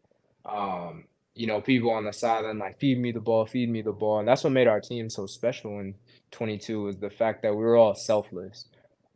um, 0.45 1.05
you 1.35 1.47
know, 1.47 1.61
people 1.61 1.91
on 1.91 2.05
the 2.05 2.13
sideline 2.13 2.59
like 2.59 2.79
feed 2.79 2.99
me 2.99 3.11
the 3.11 3.21
ball, 3.21 3.45
feed 3.45 3.69
me 3.69 3.81
the 3.81 3.91
ball, 3.93 4.19
and 4.19 4.27
that's 4.27 4.43
what 4.43 4.53
made 4.53 4.67
our 4.67 4.81
team 4.81 5.09
so 5.09 5.27
special 5.27 5.79
in 5.79 5.95
22 6.31 6.83
was 6.83 6.99
the 6.99 7.09
fact 7.09 7.43
that 7.43 7.55
we 7.55 7.63
were 7.63 7.77
all 7.77 7.95
selfless. 7.95 8.65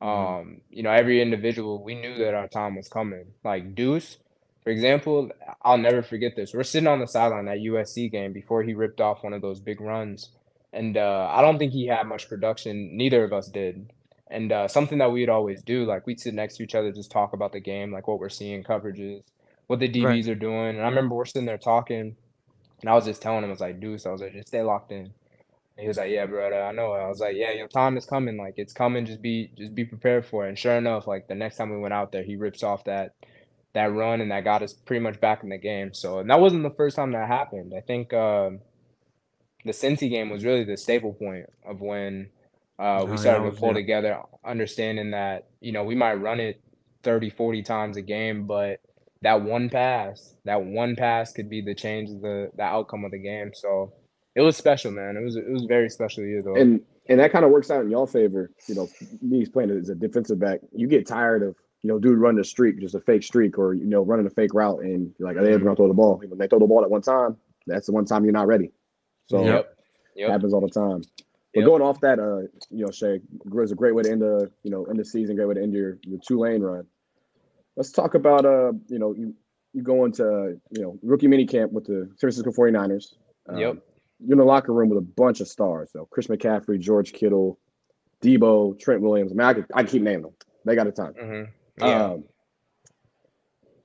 Mhm. 0.01 0.41
Um, 0.41 0.61
you 0.69 0.83
know, 0.83 0.91
every 0.91 1.21
individual, 1.21 1.83
we 1.83 1.95
knew 1.95 2.17
that 2.19 2.33
our 2.33 2.47
time 2.47 2.75
was 2.75 2.87
coming. 2.89 3.25
Like 3.43 3.75
Deuce, 3.75 4.17
for 4.63 4.69
example, 4.71 5.31
I'll 5.63 5.77
never 5.77 6.01
forget 6.03 6.35
this. 6.35 6.53
We're 6.53 6.63
sitting 6.63 6.87
on 6.87 6.99
the 6.99 7.07
sideline 7.07 7.45
that 7.45 7.59
USC 7.59 8.09
game 8.09 8.33
before 8.33 8.63
he 8.63 8.73
ripped 8.73 9.01
off 9.01 9.23
one 9.23 9.33
of 9.33 9.41
those 9.41 9.59
big 9.59 9.81
runs. 9.81 10.29
And 10.73 10.97
uh, 10.97 11.27
I 11.31 11.41
don't 11.41 11.57
think 11.57 11.73
he 11.73 11.87
had 11.87 12.07
much 12.07 12.29
production. 12.29 12.95
Neither 12.95 13.23
of 13.23 13.33
us 13.33 13.49
did. 13.49 13.91
And 14.31 14.51
uh, 14.51 14.67
something 14.69 14.97
that 14.99 15.11
we'd 15.11 15.29
always 15.29 15.61
do, 15.61 15.85
like 15.85 16.07
we'd 16.07 16.19
sit 16.19 16.33
next 16.33 16.57
to 16.57 16.63
each 16.63 16.75
other, 16.75 16.91
just 16.91 17.11
talk 17.11 17.33
about 17.33 17.51
the 17.51 17.59
game, 17.59 17.91
like 17.91 18.07
what 18.07 18.19
we're 18.19 18.29
seeing, 18.29 18.63
coverages, 18.63 19.23
what 19.67 19.79
the 19.79 19.89
DBs 19.89 20.05
Right. 20.05 20.27
are 20.29 20.35
doing. 20.35 20.69
And 20.69 20.81
I 20.81 20.87
remember 20.89 21.15
we're 21.15 21.25
sitting 21.25 21.45
there 21.45 21.57
talking, 21.57 22.15
and 22.81 22.89
I 22.89 22.93
was 22.93 23.05
just 23.05 23.21
telling 23.21 23.43
him, 23.43 23.49
I 23.49 23.51
was 23.51 23.59
like, 23.59 23.79
Deuce, 23.81 24.05
I 24.05 24.11
was 24.11 24.21
like, 24.21 24.33
just 24.33 24.47
stay 24.47 24.61
locked 24.61 24.91
in. 24.91 24.99
And 24.99 25.13
he 25.77 25.87
was 25.87 25.97
like, 25.97 26.11
Yeah, 26.11 26.25
brother, 26.27 26.61
I 26.63 26.71
know. 26.71 26.93
I 26.93 27.07
was 27.07 27.19
like, 27.19 27.35
Yeah, 27.35 27.51
your 27.51 27.67
time 27.67 27.97
is 27.97 28.05
coming. 28.05 28.37
Like 28.37 28.55
it's 28.57 28.73
coming. 28.73 29.05
Just 29.05 29.21
be 29.21 29.51
just 29.57 29.75
be 29.75 29.85
prepared 29.85 30.25
for 30.25 30.45
it. 30.45 30.49
And 30.49 30.57
sure 30.59 30.75
enough, 30.77 31.07
like 31.07 31.27
the 31.27 31.35
next 31.35 31.57
time 31.57 31.69
we 31.71 31.79
went 31.79 31.93
out 31.93 32.11
there, 32.11 32.23
he 32.23 32.35
rips 32.35 32.63
off 32.63 32.83
that 32.85 33.15
that 33.73 33.93
run 33.93 34.19
and 34.21 34.31
that 34.31 34.43
got 34.43 34.61
us 34.61 34.73
pretty 34.73 35.01
much 35.01 35.19
back 35.21 35.43
in 35.43 35.49
the 35.49 35.57
game. 35.57 35.93
So 35.93 36.19
and 36.19 36.29
that 36.29 36.39
wasn't 36.41 36.63
the 36.63 36.75
first 36.75 36.95
time 36.95 37.11
that 37.13 37.27
happened. 37.27 37.73
I 37.75 37.81
think 37.81 38.13
um 38.13 38.59
the 39.63 39.71
Cincy 39.71 40.09
game 40.09 40.29
was 40.29 40.43
really 40.43 40.63
the 40.63 40.77
staple 40.77 41.13
point 41.13 41.45
of 41.65 41.81
when 41.81 42.29
uh, 42.81 43.01
Oh, 43.01 43.05
we 43.05 43.11
yeah, 43.11 43.17
started 43.17 43.45
that 43.45 43.55
to 43.55 43.59
pull 43.59 43.69
yeah. 43.69 43.75
together, 43.75 44.21
understanding 44.45 45.11
that, 45.11 45.47
you 45.59 45.71
know, 45.71 45.83
we 45.83 45.95
might 45.95 46.15
run 46.15 46.39
it 46.39 46.61
30, 47.03 47.29
40 47.29 47.63
times 47.63 47.97
a 47.97 48.01
game, 48.01 48.45
but 48.47 48.79
that 49.21 49.41
one 49.41 49.69
pass, 49.69 50.35
that 50.45 50.63
one 50.63 50.95
pass 50.95 51.31
could 51.31 51.49
be 51.49 51.61
the 51.61 51.75
change 51.75 52.09
of 52.09 52.21
the, 52.21 52.49
the 52.55 52.63
outcome 52.63 53.05
of 53.05 53.11
the 53.11 53.19
game. 53.19 53.51
So 53.53 53.93
it 54.35 54.41
was 54.41 54.57
special, 54.57 54.91
man. 54.91 55.17
It 55.17 55.23
was 55.23 55.35
it 55.35 55.49
was 55.49 55.65
very 55.65 55.89
special 55.89 56.23
year 56.23 56.41
though. 56.41 56.55
and 56.55 56.81
and 57.09 57.19
that 57.19 57.31
kind 57.31 57.43
of 57.43 57.51
works 57.51 57.69
out 57.69 57.83
in 57.83 57.91
y'all 57.91 58.07
favor. 58.07 58.51
You 58.67 58.75
know, 58.75 58.89
me 59.21 59.45
playing 59.45 59.71
as 59.71 59.89
a 59.89 59.95
defensive 59.95 60.39
back, 60.39 60.61
you 60.73 60.87
get 60.87 61.05
tired 61.05 61.43
of 61.43 61.55
you 61.81 61.87
know, 61.87 61.97
dude 61.97 62.19
running 62.19 62.39
a 62.39 62.43
streak, 62.43 62.79
just 62.79 62.95
a 62.95 62.99
fake 62.99 63.23
streak, 63.23 63.57
or 63.57 63.73
you 63.73 63.85
know, 63.85 64.03
running 64.03 64.25
a 64.27 64.29
fake 64.29 64.53
route, 64.53 64.81
and 64.81 65.13
you're 65.17 65.27
like, 65.27 65.37
are 65.37 65.43
they 65.43 65.53
ever 65.53 65.63
gonna 65.63 65.75
throw 65.75 65.87
the 65.87 65.93
ball? 65.93 66.17
When 66.17 66.37
they 66.37 66.47
throw 66.47 66.59
the 66.59 66.67
ball 66.67 66.83
at 66.83 66.89
one 66.89 67.01
time, 67.01 67.37
that's 67.65 67.87
the 67.87 67.91
one 67.91 68.05
time 68.05 68.23
you're 68.23 68.33
not 68.33 68.47
ready. 68.47 68.71
So 69.27 69.43
yep. 69.43 69.75
Yep. 70.15 70.29
happens 70.29 70.53
all 70.53 70.61
the 70.61 70.69
time. 70.69 71.03
But 71.53 71.61
Yep. 71.61 71.67
going 71.67 71.81
off 71.81 71.99
that, 72.01 72.19
uh, 72.19 72.41
you 72.69 72.85
know, 72.85 72.87
Shae, 72.87 73.15
it 73.15 73.53
was 73.53 73.71
a 73.71 73.75
great 73.75 73.93
way 73.93 74.03
to 74.03 74.11
end 74.11 74.21
the, 74.21 74.49
you 74.63 74.71
know, 74.71 74.85
end 74.85 74.97
the 74.99 75.03
season, 75.05 75.35
great 75.35 75.47
way 75.47 75.55
to 75.55 75.61
end 75.61 75.73
your 75.73 75.97
your 76.03 76.19
Tulane 76.25 76.61
run. 76.61 76.85
Let's 77.75 77.91
talk 77.91 78.15
about, 78.15 78.45
uh, 78.45 78.73
you 78.87 78.99
know, 78.99 79.13
you 79.13 79.33
you 79.73 79.81
go 79.81 80.05
into, 80.05 80.59
you 80.71 80.81
know, 80.81 80.97
rookie 81.01 81.27
mini 81.27 81.45
camp 81.45 81.71
with 81.71 81.85
the 81.85 82.05
San 82.17 82.17
Francisco 82.31 82.51
49ers. 82.51 83.15
Um, 83.47 83.57
Yep. 83.59 83.77
You're 84.23 84.31
in 84.33 84.37
the 84.37 84.45
locker 84.45 84.71
room 84.73 84.89
with 84.89 84.99
a 84.99 85.01
bunch 85.01 85.41
of 85.41 85.47
stars. 85.47 85.89
So 85.91 86.05
Chris 86.11 86.27
McCaffrey, 86.27 86.79
George 86.79 87.11
Kittle, 87.11 87.57
Deebo, 88.21 88.79
Trent 88.79 89.01
Williams. 89.01 89.31
I 89.31 89.35
mean, 89.35 89.47
I 89.47 89.53
could 89.53 89.65
I 89.73 89.81
could 89.83 89.91
keep 89.91 90.01
naming 90.03 90.23
them. 90.23 90.33
They 90.63 90.75
got 90.75 90.87
a 90.87 90.91
ton. 90.91 91.13
hmm 91.19 91.43
Yeah. 91.79 92.11
Um, 92.11 92.23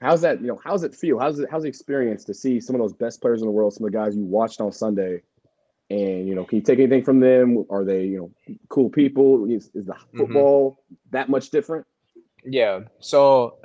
how's 0.00 0.20
that? 0.20 0.40
You 0.40 0.48
know, 0.48 0.60
how's 0.62 0.82
it 0.84 0.94
feel? 0.94 1.18
How's 1.18 1.38
it? 1.38 1.48
How's 1.50 1.62
the 1.62 1.68
experience 1.68 2.24
to 2.24 2.34
see 2.34 2.60
some 2.60 2.76
of 2.76 2.80
those 2.80 2.92
best 2.92 3.20
players 3.22 3.40
in 3.40 3.46
the 3.46 3.52
world, 3.52 3.72
some 3.72 3.86
of 3.86 3.92
the 3.92 3.98
guys 3.98 4.14
you 4.14 4.24
watched 4.24 4.60
on 4.60 4.72
Sunday, 4.72 5.22
and 5.90 6.28
you 6.28 6.34
know, 6.34 6.44
can 6.44 6.58
you 6.58 6.62
take 6.64 6.78
anything 6.78 7.04
from 7.04 7.20
them? 7.20 7.64
Are 7.70 7.84
they 7.84 8.04
you 8.04 8.18
know 8.18 8.32
cool 8.68 8.90
people? 8.90 9.46
Is, 9.50 9.70
is 9.74 9.86
the 9.86 9.96
Mm-hmm. 10.14 10.42
football 10.42 10.78
that 11.12 11.28
much 11.28 11.50
different? 11.50 11.86
Yeah. 12.44 12.80
So 13.00 13.56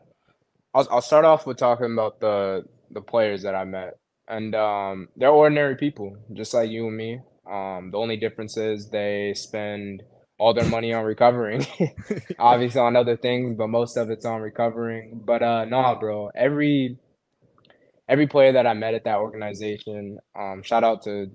I'll 0.73 0.87
I'll 0.91 1.01
start 1.01 1.25
off 1.25 1.47
with 1.47 1.57
talking 1.57 1.91
about 1.93 2.19
the 2.19 2.65
the 2.91 3.01
players 3.01 3.43
that 3.43 3.55
I 3.55 3.65
met. 3.65 3.97
And 4.27 4.55
um 4.55 5.09
they're 5.17 5.29
ordinary 5.29 5.75
people, 5.77 6.17
just 6.33 6.53
like 6.53 6.69
you 6.69 6.87
and 6.87 6.97
me. 6.97 7.21
Um 7.49 7.91
the 7.91 7.97
only 7.97 8.17
difference 8.17 8.57
is 8.57 8.89
they 8.89 9.33
spend 9.35 10.03
all 10.39 10.53
their 10.53 10.65
money 10.65 10.93
on 10.93 11.05
recovering. 11.05 11.65
Obviously 12.39 12.81
on 12.81 12.95
other 12.95 13.17
things, 13.17 13.55
but 13.57 13.67
most 13.69 13.97
of 13.97 14.09
it's 14.11 14.25
on 14.25 14.41
recovering. 14.41 15.21
But 15.25 15.43
uh 15.43 15.65
no, 15.65 15.95
bro. 15.99 16.31
Every 16.35 16.97
every 18.09 18.27
player 18.27 18.53
that 18.53 18.67
I 18.67 18.73
met 18.73 18.93
at 18.93 19.05
that 19.05 19.17
organization, 19.17 20.19
um, 20.37 20.61
shout 20.63 20.83
out 20.83 21.03
to 21.03 21.31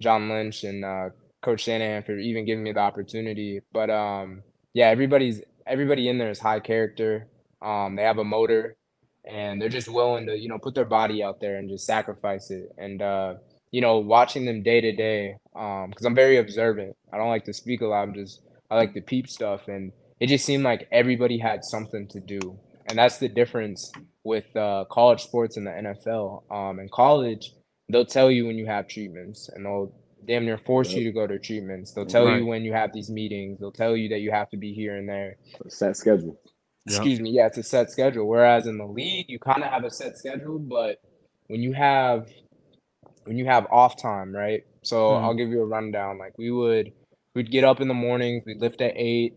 John 0.00 0.28
Lynch 0.28 0.64
and 0.64 0.84
uh, 0.84 1.10
Coach 1.42 1.62
Shanahan 1.62 2.02
for 2.02 2.18
even 2.18 2.44
giving 2.44 2.64
me 2.64 2.72
the 2.72 2.80
opportunity. 2.80 3.60
But 3.72 3.90
um, 3.90 4.42
yeah, 4.74 4.88
everybody's 4.88 5.42
everybody 5.66 6.08
in 6.08 6.18
there 6.18 6.30
is 6.30 6.38
high 6.38 6.60
character. 6.60 7.28
Um, 7.62 7.96
they 7.96 8.02
have 8.02 8.18
a 8.18 8.24
motor, 8.24 8.76
and 9.24 9.60
they're 9.60 9.68
just 9.68 9.88
willing 9.88 10.26
to 10.26 10.36
you 10.36 10.48
know 10.48 10.58
put 10.58 10.74
their 10.74 10.84
body 10.84 11.22
out 11.22 11.40
there 11.40 11.56
and 11.56 11.68
just 11.68 11.86
sacrifice 11.86 12.50
it. 12.50 12.70
And 12.78 13.02
uh, 13.02 13.34
you 13.70 13.80
know, 13.80 13.98
watching 13.98 14.44
them 14.46 14.62
day 14.62 14.80
to 14.80 14.92
day, 14.92 15.36
because 15.52 16.04
I'm 16.04 16.14
very 16.14 16.38
observant. 16.38 16.96
I 17.12 17.18
don't 17.18 17.28
like 17.28 17.44
to 17.44 17.52
speak 17.52 17.80
a 17.80 17.86
lot. 17.86 18.02
I'm 18.02 18.14
just 18.14 18.42
I 18.70 18.76
like 18.76 18.94
to 18.94 19.00
peep 19.00 19.28
stuff, 19.28 19.68
and 19.68 19.92
it 20.20 20.28
just 20.28 20.44
seemed 20.44 20.64
like 20.64 20.88
everybody 20.90 21.38
had 21.38 21.64
something 21.64 22.08
to 22.08 22.20
do, 22.20 22.58
and 22.86 22.98
that's 22.98 23.18
the 23.18 23.28
difference 23.28 23.92
with 24.24 24.54
uh, 24.56 24.84
college 24.90 25.22
sports 25.22 25.56
and 25.56 25.66
the 25.66 25.70
NFL. 25.70 26.50
Um, 26.50 26.80
in 26.80 26.88
college, 26.88 27.52
they'll 27.88 28.04
tell 28.04 28.30
you 28.30 28.46
when 28.46 28.56
you 28.58 28.66
have 28.66 28.88
treatments, 28.88 29.48
and 29.48 29.64
they'll 29.64 29.92
damn 30.26 30.44
near 30.44 30.58
force 30.58 30.92
you 30.92 31.04
to 31.04 31.12
go 31.12 31.26
to 31.26 31.38
treatments. 31.38 31.92
They'll 31.92 32.04
tell 32.04 32.26
Right. 32.26 32.40
you 32.40 32.46
when 32.46 32.62
you 32.62 32.72
have 32.72 32.92
these 32.92 33.08
meetings. 33.10 33.60
They'll 33.60 33.72
tell 33.72 33.96
you 33.96 34.08
that 34.10 34.18
you 34.20 34.30
have 34.30 34.50
to 34.50 34.56
be 34.58 34.74
here 34.74 34.96
and 34.96 35.08
there. 35.08 35.36
Set 35.68 35.96
schedule. 35.96 36.38
Yeah. 36.86 36.96
Excuse 36.96 37.20
me. 37.20 37.30
Yeah, 37.30 37.46
it's 37.46 37.56
a 37.58 37.62
set 37.62 37.90
schedule. 37.90 38.26
Whereas 38.26 38.66
in 38.66 38.76
the 38.78 38.86
league, 38.86 39.26
you 39.28 39.38
kind 39.38 39.62
of 39.62 39.70
have 39.70 39.84
a 39.84 39.90
set 39.90 40.18
schedule, 40.18 40.58
but 40.58 41.00
when 41.46 41.62
you 41.62 41.72
have 41.72 42.28
when 43.24 43.36
you 43.36 43.44
have 43.44 43.66
off 43.70 43.96
time, 43.96 44.34
right? 44.34 44.64
So 44.82 45.10
Mhm. 45.10 45.22
I'll 45.22 45.34
give 45.34 45.50
you 45.50 45.60
a 45.60 45.66
rundown. 45.66 46.16
Like 46.18 46.36
we 46.38 46.50
would 46.50 46.92
we'd 47.34 47.50
get 47.50 47.62
up 47.64 47.80
in 47.80 47.88
the 47.88 47.94
mornings, 47.94 48.44
we'd 48.46 48.60
lift 48.60 48.80
at 48.80 48.94
eight, 48.96 49.34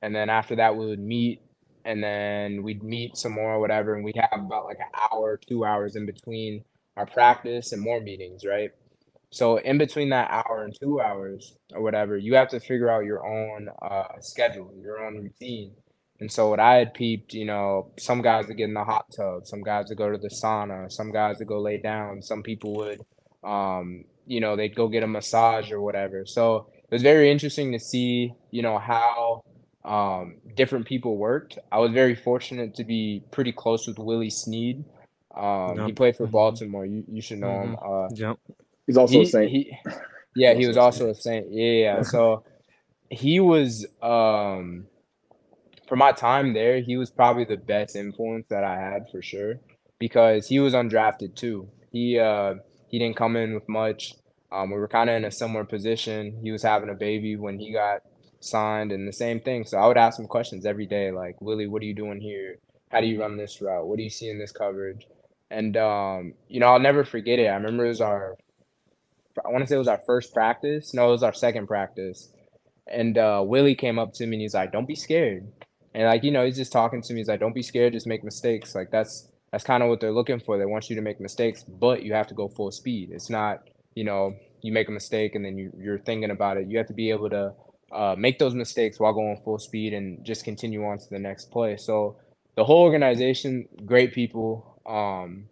and 0.00 0.14
then 0.14 0.30
after 0.30 0.54
that 0.56 0.76
we 0.76 0.86
would 0.86 1.00
meet, 1.00 1.40
and 1.84 2.02
then 2.02 2.62
we'd 2.62 2.82
meet 2.84 3.16
some 3.16 3.32
more 3.32 3.52
or 3.54 3.60
whatever, 3.60 3.94
and 3.94 4.04
we'd 4.04 4.16
have 4.16 4.40
about 4.40 4.64
like 4.66 4.78
an 4.78 4.86
hour, 5.10 5.36
two 5.36 5.64
hours 5.64 5.96
in 5.96 6.06
between 6.06 6.64
our 6.96 7.06
practice 7.06 7.72
and 7.72 7.80
more 7.80 8.00
meetings, 8.00 8.44
right? 8.44 8.70
So 9.30 9.56
in 9.56 9.78
between 9.78 10.10
that 10.10 10.30
hour 10.30 10.62
and 10.62 10.76
two 10.78 11.00
hours 11.00 11.56
or 11.72 11.82
whatever, 11.82 12.16
you 12.18 12.34
have 12.34 12.48
to 12.48 12.60
figure 12.60 12.90
out 12.90 13.04
your 13.04 13.26
own 13.26 13.68
uh, 13.80 14.20
schedule, 14.20 14.72
your 14.78 15.04
own 15.04 15.16
routine. 15.22 15.72
And 16.20 16.30
so 16.30 16.50
what 16.50 16.60
I 16.60 16.74
had 16.74 16.94
peeped, 16.94 17.32
you 17.32 17.46
know, 17.46 17.92
some 17.98 18.20
guys 18.22 18.46
would 18.46 18.58
get 18.58 18.68
in 18.68 18.74
the 18.74 18.84
hot 18.84 19.06
tub, 19.16 19.46
some 19.46 19.62
guys 19.62 19.86
would 19.88 19.98
go 19.98 20.12
to 20.12 20.18
the 20.18 20.28
sauna, 20.28 20.92
some 20.92 21.10
guys 21.10 21.38
would 21.38 21.48
go 21.48 21.60
lay 21.60 21.78
down, 21.78 22.22
some 22.22 22.42
people 22.42 22.74
would, 22.76 23.00
um, 23.42 24.04
you 24.26 24.40
know, 24.40 24.54
they'd 24.54 24.76
go 24.76 24.86
get 24.86 25.02
a 25.02 25.06
massage 25.06 25.72
or 25.72 25.80
whatever. 25.80 26.24
So 26.26 26.68
it 26.76 26.94
was 26.94 27.02
very 27.02 27.30
interesting 27.30 27.72
to 27.72 27.80
see, 27.80 28.34
you 28.50 28.62
know, 28.62 28.78
how 28.78 29.42
um, 29.84 30.36
different 30.54 30.86
people 30.86 31.16
worked. 31.16 31.58
I 31.72 31.78
was 31.78 31.90
very 31.92 32.14
fortunate 32.14 32.74
to 32.76 32.84
be 32.84 33.24
pretty 33.30 33.52
close 33.52 33.86
with 33.86 33.98
Willie 33.98 34.30
Snead. 34.30 34.84
Um, 35.34 35.86
He 35.86 35.92
played 35.92 36.16
for 36.16 36.26
Mhm. 36.26 36.32
Baltimore. 36.32 36.84
You 36.86 37.04
you 37.08 37.22
should 37.22 37.38
know 37.38 37.62
him. 37.62 37.76
Uh, 37.82 38.08
Yep. 38.14 38.38
He's 38.86 38.96
also 38.96 39.14
he, 39.14 39.22
a 39.22 39.26
saint. 39.26 39.50
he- 39.50 39.76
yeah, 40.34 40.54
he 40.54 40.66
Also 40.66 40.68
was 40.68 40.76
a 40.76 40.80
also 40.80 41.08
a 41.10 41.14
saint. 41.14 41.46
Yeah, 41.50 41.72
yeah. 41.72 42.02
So 42.02 42.44
he 43.10 43.40
was 43.40 43.86
um 44.02 44.86
for 45.88 45.96
my 45.96 46.12
time 46.12 46.52
there, 46.54 46.80
he 46.80 46.96
was 46.96 47.10
probably 47.10 47.44
the 47.44 47.56
best 47.56 47.96
influence 47.96 48.46
that 48.48 48.64
I 48.64 48.78
had 48.78 49.08
for 49.10 49.20
sure 49.22 49.60
because 49.98 50.48
he 50.48 50.58
was 50.58 50.74
undrafted 50.74 51.34
too. 51.34 51.68
He 51.90 52.18
uh 52.18 52.54
he 52.88 52.98
didn't 52.98 53.16
come 53.16 53.36
in 53.36 53.54
with 53.54 53.68
much. 53.68 54.14
Um, 54.50 54.70
we 54.70 54.76
were 54.76 54.88
kind 54.88 55.08
of 55.08 55.16
in 55.16 55.24
a 55.24 55.30
similar 55.30 55.64
position. 55.64 56.38
He 56.42 56.50
was 56.52 56.62
having 56.62 56.90
a 56.90 56.94
baby 56.94 57.36
when 57.36 57.58
he 57.58 57.72
got 57.72 58.02
signed, 58.40 58.92
and 58.92 59.08
the 59.08 59.12
same 59.12 59.40
thing. 59.40 59.64
So 59.64 59.78
I 59.78 59.86
would 59.86 59.96
ask 59.96 60.18
him 60.18 60.26
questions 60.26 60.66
every 60.66 60.84
day, 60.86 61.10
like 61.10 61.40
Willie, 61.40 61.66
what 61.68 61.80
are 61.82 61.86
you 61.86 61.94
doing 61.94 62.20
here? 62.20 62.58
How 62.90 63.00
do 63.00 63.06
you 63.06 63.18
run 63.20 63.38
this 63.38 63.62
route? 63.62 63.86
What 63.86 63.96
do 63.96 64.02
you 64.02 64.10
see 64.10 64.28
in 64.28 64.38
this 64.38 64.52
coverage? 64.52 65.06
And 65.52 65.76
um, 65.76 66.34
you 66.48 66.60
know, 66.60 66.68
I'll 66.68 66.80
never 66.80 67.04
forget 67.04 67.38
it. 67.38 67.46
I 67.46 67.54
remember 67.54 67.84
it 67.84 67.90
was 67.90 68.00
our 68.00 68.36
I 69.44 69.50
want 69.50 69.62
to 69.62 69.68
say 69.68 69.76
it 69.76 69.78
was 69.78 69.88
our 69.88 70.02
first 70.06 70.32
practice. 70.34 70.94
No, 70.94 71.08
it 71.08 71.12
was 71.12 71.22
our 71.22 71.32
second 71.32 71.66
practice. 71.66 72.32
And 72.86 73.16
uh, 73.18 73.42
Willie 73.44 73.74
came 73.74 73.98
up 73.98 74.12
to 74.14 74.26
me 74.26 74.36
and 74.36 74.42
he's 74.42 74.54
like, 74.54 74.72
"Don't 74.72 74.88
be 74.88 74.94
scared." 74.94 75.46
And 75.94 76.04
like 76.04 76.24
you 76.24 76.30
know, 76.30 76.44
he's 76.44 76.56
just 76.56 76.72
talking 76.72 77.02
to 77.02 77.12
me. 77.12 77.20
He's 77.20 77.28
like, 77.28 77.40
"Don't 77.40 77.54
be 77.54 77.62
scared. 77.62 77.92
Just 77.92 78.06
make 78.06 78.24
mistakes." 78.24 78.74
Like 78.74 78.90
that's 78.90 79.28
that's 79.52 79.64
kind 79.64 79.82
of 79.82 79.88
what 79.90 80.00
they're 80.00 80.12
looking 80.12 80.40
for. 80.40 80.58
They 80.58 80.64
want 80.64 80.88
you 80.90 80.96
to 80.96 81.02
make 81.02 81.20
mistakes, 81.20 81.64
but 81.64 82.02
you 82.02 82.14
have 82.14 82.26
to 82.28 82.34
go 82.34 82.48
full 82.48 82.72
speed. 82.72 83.10
It's 83.12 83.30
not 83.30 83.60
you 83.94 84.04
know 84.04 84.34
you 84.62 84.72
make 84.72 84.88
a 84.88 84.92
mistake 84.92 85.34
and 85.34 85.44
then 85.44 85.58
you 85.58 85.70
you're 85.78 85.98
thinking 85.98 86.30
about 86.30 86.56
it. 86.56 86.68
You 86.68 86.78
have 86.78 86.88
to 86.88 86.94
be 86.94 87.10
able 87.10 87.30
to 87.30 87.52
uh, 87.92 88.14
make 88.18 88.38
those 88.38 88.54
mistakes 88.54 88.98
while 88.98 89.12
going 89.12 89.40
full 89.44 89.58
speed 89.58 89.92
and 89.92 90.24
just 90.24 90.44
continue 90.44 90.84
on 90.84 90.98
to 90.98 91.10
the 91.10 91.18
next 91.18 91.50
play. 91.50 91.76
So 91.76 92.16
the 92.56 92.64
whole 92.64 92.82
organization, 92.82 93.68
great 93.84 94.12
people. 94.12 94.71
Um, 94.86 95.48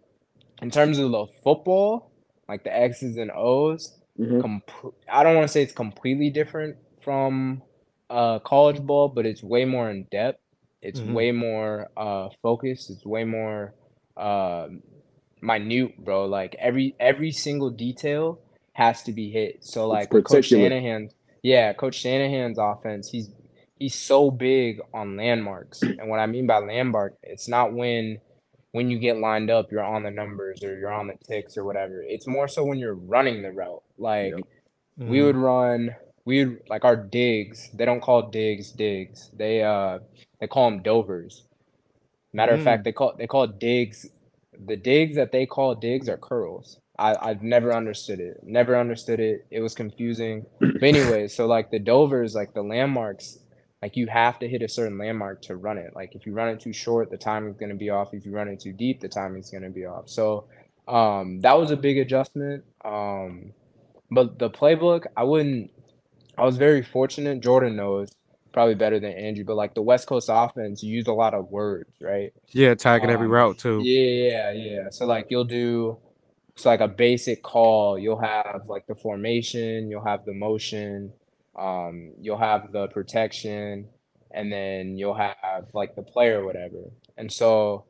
in 0.61 0.69
terms 0.71 0.97
of 0.99 1.11
the 1.11 1.25
football, 1.43 2.11
like 2.47 2.63
the 2.63 2.75
X's 2.75 3.17
and 3.17 3.31
O's, 3.31 3.97
Mhm. 4.19 4.41
com- 4.41 4.63
I 5.11 5.23
don't 5.23 5.35
want 5.35 5.47
to 5.47 5.51
say 5.51 5.63
it's 5.63 5.73
completely 5.73 6.29
different 6.29 6.77
from 7.01 7.63
uh, 8.09 8.39
college 8.39 8.81
ball, 8.81 9.07
but 9.07 9.25
it's 9.25 9.41
way 9.41 9.63
more 9.63 9.89
in 9.89 10.03
depth. 10.11 10.41
It's 10.81 10.99
Mhm. 10.99 11.13
way 11.13 11.31
more 11.31 11.89
uh, 11.95 12.27
focused. 12.41 12.89
It's 12.89 13.05
way 13.05 13.23
more 13.23 13.73
uh, 14.17 14.67
minute, 15.41 15.97
bro. 16.03 16.25
Like 16.25 16.55
every 16.59 16.95
every 16.99 17.31
single 17.31 17.69
detail 17.69 18.39
has 18.73 19.01
to 19.03 19.13
be 19.13 19.31
hit. 19.31 19.63
So 19.63 19.87
like 19.87 20.09
Coach. 20.09 20.45
Shanahan, 20.47 21.09
yeah, 21.41 21.73
Coach 21.73 21.95
Shanahan's 21.95 22.57
offense, 22.59 23.09
he's 23.09 23.31
he's 23.79 23.95
so 23.95 24.29
big 24.29 24.79
on 24.93 25.15
landmarks. 25.17 25.81
And 25.81 26.09
what 26.09 26.19
I 26.19 26.25
mean 26.27 26.45
by 26.47 26.59
landmark, 26.59 27.17
it's 27.23 27.47
not 27.47 27.73
when 27.73 28.19
when 28.71 28.89
you 28.89 28.99
get 28.99 29.17
lined 29.17 29.49
up, 29.49 29.71
you're 29.71 29.83
on 29.83 30.03
the 30.03 30.11
numbers 30.11 30.63
or 30.63 30.77
you're 30.77 30.91
on 30.91 31.07
the 31.07 31.15
ticks 31.27 31.57
or 31.57 31.63
whatever. 31.65 32.01
It's 32.05 32.27
more 32.27 32.47
so 32.47 32.63
when 32.63 32.77
you're 32.77 32.95
running 32.95 33.41
the 33.41 33.51
route. 33.51 33.83
Like 33.97 34.33
Yep. 34.35 34.41
we 34.97 35.21
would 35.21 35.35
run, 35.35 35.95
we 36.25 36.45
would 36.45 36.61
like 36.69 36.85
our 36.85 36.95
digs. 36.95 37.69
They 37.73 37.85
don't 37.85 38.01
call 38.01 38.29
digs 38.29 38.71
digs. 38.71 39.29
They 39.33 39.63
uh 39.63 39.99
they 40.39 40.47
call 40.47 40.69
them 40.69 40.81
dovers. 40.83 41.45
Matter 42.33 42.53
of 42.53 42.61
Mm. 42.61 42.63
fact, 42.63 42.83
they 42.83 42.91
call 42.93 43.15
they 43.17 43.27
call 43.27 43.47
digs. 43.47 44.09
The 44.65 44.77
digs 44.77 45.15
that 45.15 45.31
they 45.31 45.45
call 45.45 45.75
digs 45.75 46.07
are 46.09 46.17
curls. 46.17 46.79
I 46.97 47.15
I've 47.21 47.41
never 47.43 47.73
understood 47.73 48.19
it. 48.19 48.39
Never 48.43 48.77
understood 48.77 49.19
it. 49.19 49.45
It 49.51 49.61
was 49.61 49.73
confusing. 49.75 50.45
But 50.59 50.83
anyway, 50.83 51.27
so 51.27 51.45
like 51.47 51.71
the 51.71 51.79
dovers, 51.79 52.35
like 52.35 52.53
the 52.53 52.61
landmarks, 52.63 53.39
like 53.81 53.97
you 53.97 54.07
have 54.07 54.39
to 54.39 54.47
hit 54.47 54.61
a 54.61 54.69
certain 54.69 54.97
landmark 54.97 55.41
to 55.43 55.55
run 55.55 55.77
it. 55.77 55.95
Like 55.95 56.15
if 56.15 56.25
you 56.25 56.33
run 56.33 56.49
it 56.49 56.59
too 56.59 56.73
short, 56.73 57.09
the 57.09 57.17
timing's 57.17 57.57
gonna 57.57 57.75
be 57.75 57.89
off. 57.89 58.13
If 58.13 58.25
you 58.25 58.31
run 58.31 58.47
it 58.47 58.59
too 58.59 58.73
deep, 58.73 59.01
the 59.01 59.09
timing's 59.09 59.49
gonna 59.49 59.69
be 59.69 59.85
off. 59.85 60.09
So 60.09 60.45
um 60.87 61.41
that 61.41 61.57
was 61.57 61.71
a 61.71 61.77
big 61.77 61.97
adjustment. 61.97 62.63
Um 62.85 63.53
but 64.11 64.39
the 64.39 64.49
playbook, 64.49 65.05
I 65.17 65.23
wouldn't 65.23 65.71
I 66.37 66.45
was 66.45 66.57
very 66.57 66.83
fortunate. 66.83 67.41
Jordan 67.41 67.75
knows 67.75 68.11
probably 68.53 68.75
better 68.75 68.99
than 68.99 69.13
Andrew, 69.13 69.45
but 69.45 69.55
like 69.55 69.75
the 69.75 69.81
West 69.81 70.07
Coast 70.07 70.29
offense, 70.31 70.83
you 70.83 70.93
use 70.93 71.07
a 71.07 71.13
lot 71.13 71.33
of 71.33 71.49
words, 71.49 71.91
right? 72.01 72.33
Yeah, 72.49 72.75
tagging 72.75 73.09
every 73.09 73.27
Um, 73.27 73.31
route 73.31 73.57
too. 73.59 73.81
Yeah, 73.83 74.51
yeah. 74.51 74.51
Yeah. 74.51 74.89
So 74.91 75.05
like 75.05 75.27
you'll 75.29 75.45
do 75.45 75.97
it's 76.55 76.65
like 76.65 76.81
a 76.81 76.87
basic 76.87 77.43
call. 77.43 77.97
You'll 77.97 78.21
have 78.21 78.63
like 78.67 78.87
the 78.87 78.95
formation, 78.95 79.89
you'll 79.89 80.05
have 80.05 80.25
the 80.25 80.33
motion, 80.33 81.13
um, 81.61 82.13
you'll 82.19 82.37
have 82.37 82.71
the 82.71 82.87
protection, 82.87 83.87
and 84.31 84.51
then 84.51 84.97
you'll 84.97 85.13
have 85.15 85.65
like 85.73 85.95
the 85.95 86.01
player, 86.01 86.43
whatever. 86.43 86.91
And 87.17 87.31
so 87.31 87.85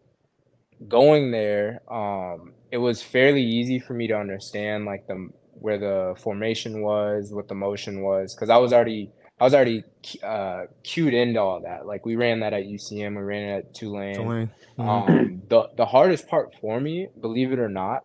going 0.88 1.32
there, 1.32 1.82
um, 1.91 2.53
it 2.72 2.78
was 2.78 3.01
fairly 3.01 3.43
easy 3.43 3.80
for 3.80 3.93
me 3.93 4.07
to 4.07 4.17
understand 4.17 4.86
like 4.86 5.07
the 5.07 5.30
where 5.53 5.78
the 5.78 6.15
formation 6.19 6.82
was, 6.82 7.32
what 7.32 7.47
the 7.47 7.55
motion 7.55 8.01
was, 8.01 8.34
because 8.36 8.49
I 8.49 8.57
was 8.57 8.74
already 8.74 9.11
I 9.39 9.43
was 9.43 9.53
already 9.53 9.84
uh, 10.24 10.63
cued 10.84 11.13
into 11.13 11.39
all 11.39 11.61
that. 11.61 11.86
Like 11.86 12.05
we 12.05 12.15
ran 12.15 12.41
that 12.41 12.53
at 12.53 12.63
UCM, 12.65 13.15
we 13.15 13.22
ran 13.24 13.49
it 13.49 13.57
at 13.57 13.74
Tulane. 13.74 14.15
Tulane. 14.15 14.49
Mhm. 14.78 14.88
Um, 14.88 15.41
the 15.49 15.69
the 15.78 15.86
hardest 15.86 16.28
part 16.28 16.53
for 16.59 16.80
me, 16.80 17.07
believe 17.19 17.51
it 17.51 17.59
or 17.59 17.69
not, 17.69 18.03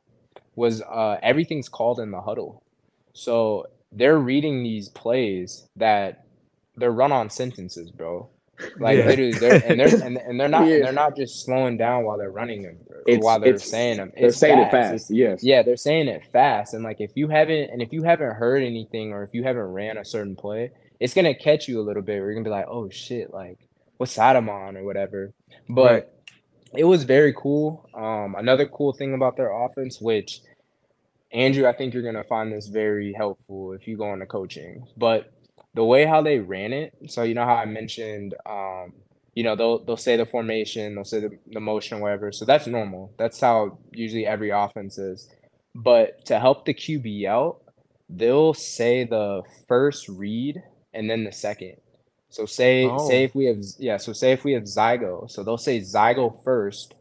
was 0.54 0.82
uh, 0.82 1.18
everything's 1.22 1.68
called 1.68 1.98
in 2.00 2.10
the 2.10 2.20
huddle. 2.20 2.62
So 3.12 3.66
they're 3.92 4.18
reading 4.18 4.62
these 4.62 4.88
plays 4.88 5.68
that 5.76 6.24
they're 6.76 6.90
run 6.92 7.12
on 7.12 7.30
sentences, 7.30 7.90
bro. 7.90 8.28
Like 8.78 8.98
Yeah. 8.98 9.06
literally, 9.06 9.32
they're 9.32 9.62
and 9.66 9.78
they're 9.80 10.02
and, 10.04 10.16
and 10.18 10.40
they're 10.40 10.48
not 10.48 10.66
Yeah. 10.68 10.78
they're 10.84 10.92
not 10.92 11.14
just 11.16 11.44
slowing 11.44 11.76
down 11.76 12.04
while 12.04 12.16
they're 12.18 12.30
running 12.30 12.62
them 12.62 12.78
or 12.90 13.02
It's- 13.06 13.22
while 13.22 13.38
they're 13.38 13.58
saying 13.58 13.98
them. 13.98 14.12
They're 14.16 14.28
It's 14.28 14.38
saying 14.38 14.58
it 14.58 14.70
fast. 14.70 14.90
fast. 14.92 15.10
Yes. 15.10 15.42
Yeah, 15.44 15.62
they're 15.62 15.76
saying 15.76 16.08
it 16.08 16.22
fast, 16.32 16.72
and 16.74 16.82
like 16.82 17.00
if 17.00 17.10
you 17.14 17.28
haven't 17.28 17.70
and 17.70 17.82
if 17.82 17.92
you 17.92 18.02
haven't 18.02 18.34
heard 18.34 18.62
anything 18.62 19.12
or 19.12 19.22
if 19.24 19.30
you 19.34 19.42
haven't 19.42 19.62
ran 19.62 19.98
a 19.98 20.04
certain 20.04 20.36
play, 20.36 20.70
it's 21.00 21.12
gonna 21.14 21.34
catch 21.34 21.68
you 21.68 21.80
a 21.80 21.84
little 21.84 22.02
bit. 22.02 22.18
Where 22.18 22.30
you're 22.30 22.34
gonna 22.34 22.44
be 22.44 22.50
like, 22.50 22.66
oh 22.68 22.88
shit, 22.88 23.32
like 23.32 23.58
what 23.98 24.08
side 24.08 24.36
I'm 24.36 24.48
on 24.48 24.76
or 24.76 24.84
whatever. 24.84 25.32
But 25.68 25.92
Right. 25.92 26.06
it 26.74 26.84
was 26.84 27.04
very 27.04 27.34
cool. 27.34 27.88
Um, 27.94 28.34
another 28.38 28.66
cool 28.66 28.92
thing 28.94 29.12
about 29.14 29.36
their 29.36 29.50
offense, 29.52 30.00
which 30.00 30.40
Andrew, 31.32 31.66
I 31.66 31.72
think 31.72 31.92
you're 31.94 32.02
gonna 32.02 32.24
find 32.24 32.52
this 32.52 32.68
very 32.68 33.12
helpful 33.12 33.72
if 33.72 33.86
you 33.88 33.96
go 33.96 34.12
into 34.12 34.26
coaching. 34.26 34.86
But 34.96 35.32
the 35.74 35.84
way 35.84 36.06
how 36.06 36.22
they 36.22 36.38
ran 36.38 36.72
it. 36.72 36.94
So 37.08 37.22
you 37.22 37.34
know 37.34 37.44
how 37.44 37.56
I 37.56 37.66
mentioned, 37.66 38.34
um, 38.46 38.94
you 39.34 39.44
know, 39.44 39.54
they'll 39.54 39.84
they'll 39.84 39.96
say 39.98 40.16
the 40.16 40.24
formation, 40.26 40.94
they'll 40.94 41.04
say 41.04 41.20
the, 41.20 41.38
the 41.52 41.60
motion, 41.60 42.00
whatever. 42.00 42.32
So 42.32 42.44
that's 42.46 42.66
normal. 42.66 43.12
That's 43.18 43.38
how 43.40 43.78
usually 43.92 44.26
every 44.26 44.50
offense 44.50 44.96
is. 44.98 45.28
But 45.74 46.24
to 46.26 46.40
help 46.40 46.64
the 46.64 46.72
QB 46.72 47.26
out, 47.26 47.60
they'll 48.08 48.54
say 48.54 49.04
the 49.04 49.42
first 49.68 50.08
read 50.08 50.62
and 50.94 51.10
then 51.10 51.24
the 51.24 51.32
second. 51.32 51.76
So 52.30 52.46
say 52.46 52.86
Oh. 52.90 53.06
say 53.08 53.24
if 53.24 53.34
we 53.34 53.44
have 53.44 53.58
yeah, 53.78 53.98
so 53.98 54.14
say 54.14 54.32
if 54.32 54.44
we 54.44 54.52
have 54.52 54.64
Zygo, 54.64 55.30
so 55.30 55.42
they'll 55.42 55.58
say 55.58 55.80
Zygo 55.80 56.42
first, 56.42 56.94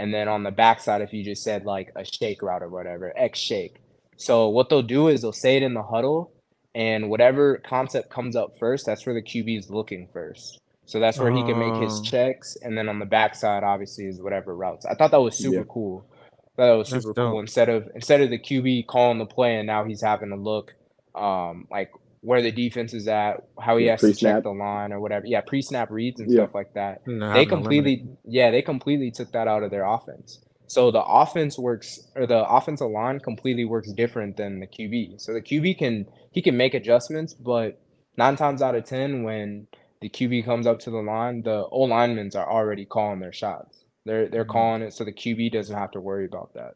and 0.00 0.14
then 0.14 0.28
on 0.28 0.42
the 0.42 0.50
backside, 0.50 1.02
if 1.02 1.12
you 1.12 1.22
just 1.22 1.42
said 1.42 1.64
like 1.66 1.92
a 1.94 2.04
shake 2.04 2.40
route 2.42 2.62
or 2.62 2.68
whatever, 2.70 3.12
X 3.16 3.38
shake. 3.38 3.76
So 4.16 4.48
what 4.48 4.68
they'll 4.68 4.82
do 4.82 5.08
is 5.08 5.20
they'll 5.22 5.32
say 5.32 5.56
it 5.56 5.62
in 5.62 5.74
the 5.74 5.82
huddle, 5.82 6.32
and 6.74 7.10
whatever 7.10 7.58
concept 7.58 8.10
comes 8.10 8.34
up 8.34 8.58
first, 8.58 8.86
that's 8.86 9.04
where 9.04 9.14
the 9.14 9.22
QB 9.22 9.58
is 9.58 9.70
looking 9.70 10.08
first. 10.12 10.58
So 10.86 10.98
that's 11.00 11.18
where 11.18 11.30
he 11.30 11.42
can 11.44 11.58
make 11.58 11.74
his 11.76 12.00
Oh. 12.00 12.02
checks, 12.02 12.56
and 12.62 12.76
then 12.76 12.88
on 12.88 12.98
the 12.98 13.06
backside, 13.06 13.62
obviously, 13.62 14.06
is 14.06 14.20
whatever 14.22 14.56
routes. 14.56 14.86
I 14.86 14.94
thought 14.94 15.10
that 15.12 15.20
was 15.20 15.36
super 15.36 15.58
Yeah. 15.58 15.64
cool. 15.68 16.04
I 16.10 16.62
thought 16.62 16.66
that 16.72 16.78
was 16.78 16.88
super 16.88 17.14
cool. 17.14 17.40
Instead 17.40 17.68
of 17.68 17.88
instead 17.94 18.20
of 18.22 18.30
the 18.30 18.38
QB 18.38 18.82
calling 18.88 19.18
the 19.18 19.26
play, 19.26 19.56
and 19.56 19.66
now 19.66 19.84
he's 19.84 20.02
having 20.02 20.30
to 20.30 20.36
look, 20.36 20.74
um, 21.14 21.66
like 21.70 21.90
where 22.22 22.42
the 22.42 22.52
defense 22.52 22.92
is 22.94 23.08
at, 23.08 23.42
how 23.58 23.76
he 23.78 23.86
Yeah, 23.86 23.92
has 23.92 24.00
to 24.02 24.14
check 24.14 24.42
the 24.42 24.50
line 24.50 24.92
or 24.92 25.00
whatever. 25.00 25.24
Yeah, 25.26 25.40
pre-snap 25.40 25.90
reads 25.90 26.20
and 26.20 26.30
Yeah. 26.30 26.42
stuff 26.44 26.54
like 26.54 26.74
that 26.74 27.06
Nah, 27.06 27.32
they 27.32 27.46
completely 27.46 27.96
limited. 27.96 28.16
yeah 28.24 28.50
they 28.50 28.62
completely 28.62 29.10
took 29.10 29.32
that 29.32 29.48
out 29.48 29.62
of 29.62 29.70
their 29.70 29.84
offense 29.84 30.40
so 30.66 30.90
the 30.90 31.02
offense 31.02 31.58
works 31.58 31.98
or 32.14 32.26
the 32.26 32.46
offensive 32.48 32.90
line 32.90 33.18
completely 33.20 33.64
works 33.64 33.90
different 33.92 34.36
than 34.36 34.60
the 34.60 34.66
qb 34.66 35.20
so 35.20 35.32
the 35.32 35.40
qb 35.40 35.76
can 35.78 36.06
he 36.32 36.42
can 36.42 36.56
make 36.56 36.74
adjustments 36.74 37.32
but 37.34 37.80
nine 38.16 38.36
times 38.36 38.60
out 38.62 38.74
of 38.74 38.84
ten 38.84 39.22
when 39.22 39.66
the 40.02 40.08
qb 40.10 40.44
comes 40.44 40.66
up 40.66 40.78
to 40.78 40.90
the 40.90 40.98
line 40.98 41.42
the 41.42 41.66
o 41.72 41.80
linemen 41.82 42.30
are 42.36 42.50
already 42.50 42.84
calling 42.84 43.20
their 43.20 43.32
shots 43.32 43.84
they're 44.04 44.28
they're 44.28 44.44
Mhm. 44.44 44.48
calling 44.48 44.82
it 44.82 44.92
so 44.92 45.04
the 45.04 45.12
qb 45.12 45.50
doesn't 45.50 45.76
have 45.76 45.90
to 45.92 46.00
worry 46.00 46.26
about 46.26 46.52
that 46.54 46.74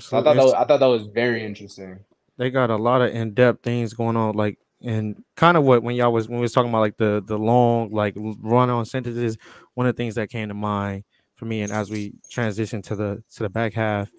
so 0.00 0.18
i 0.18 0.22
thought 0.22 0.34
that 0.34 0.44
was, 0.44 0.54
i 0.54 0.64
thought 0.64 0.80
that 0.80 0.86
was 0.86 1.06
very 1.06 1.44
interesting 1.44 2.00
they 2.36 2.50
got 2.50 2.70
a 2.70 2.76
lot 2.76 3.00
of 3.02 3.14
in-depth 3.14 3.62
things 3.62 3.92
going 3.94 4.16
on 4.16 4.34
like 4.34 4.58
and 4.84 5.22
kind 5.36 5.56
of 5.56 5.64
what 5.64 5.82
when 5.82 5.94
y'all 5.94 6.12
was 6.12 6.28
when 6.28 6.38
we 6.38 6.42
was 6.42 6.52
talking 6.52 6.70
about 6.70 6.80
like 6.80 6.96
the 6.96 7.22
the 7.26 7.38
long 7.38 7.90
like 7.92 8.14
run 8.16 8.70
on 8.70 8.84
sentences 8.84 9.36
one 9.74 9.86
of 9.86 9.94
the 9.94 9.96
things 10.02 10.14
that 10.14 10.28
came 10.30 10.48
to 10.48 10.54
mind 10.54 11.04
for 11.34 11.44
me 11.44 11.62
and 11.62 11.72
as 11.72 11.90
we 11.90 12.12
transition 12.30 12.82
to 12.82 12.96
the 12.96 13.22
to 13.34 13.42
the 13.42 13.48
back 13.48 13.72
half 13.74 14.10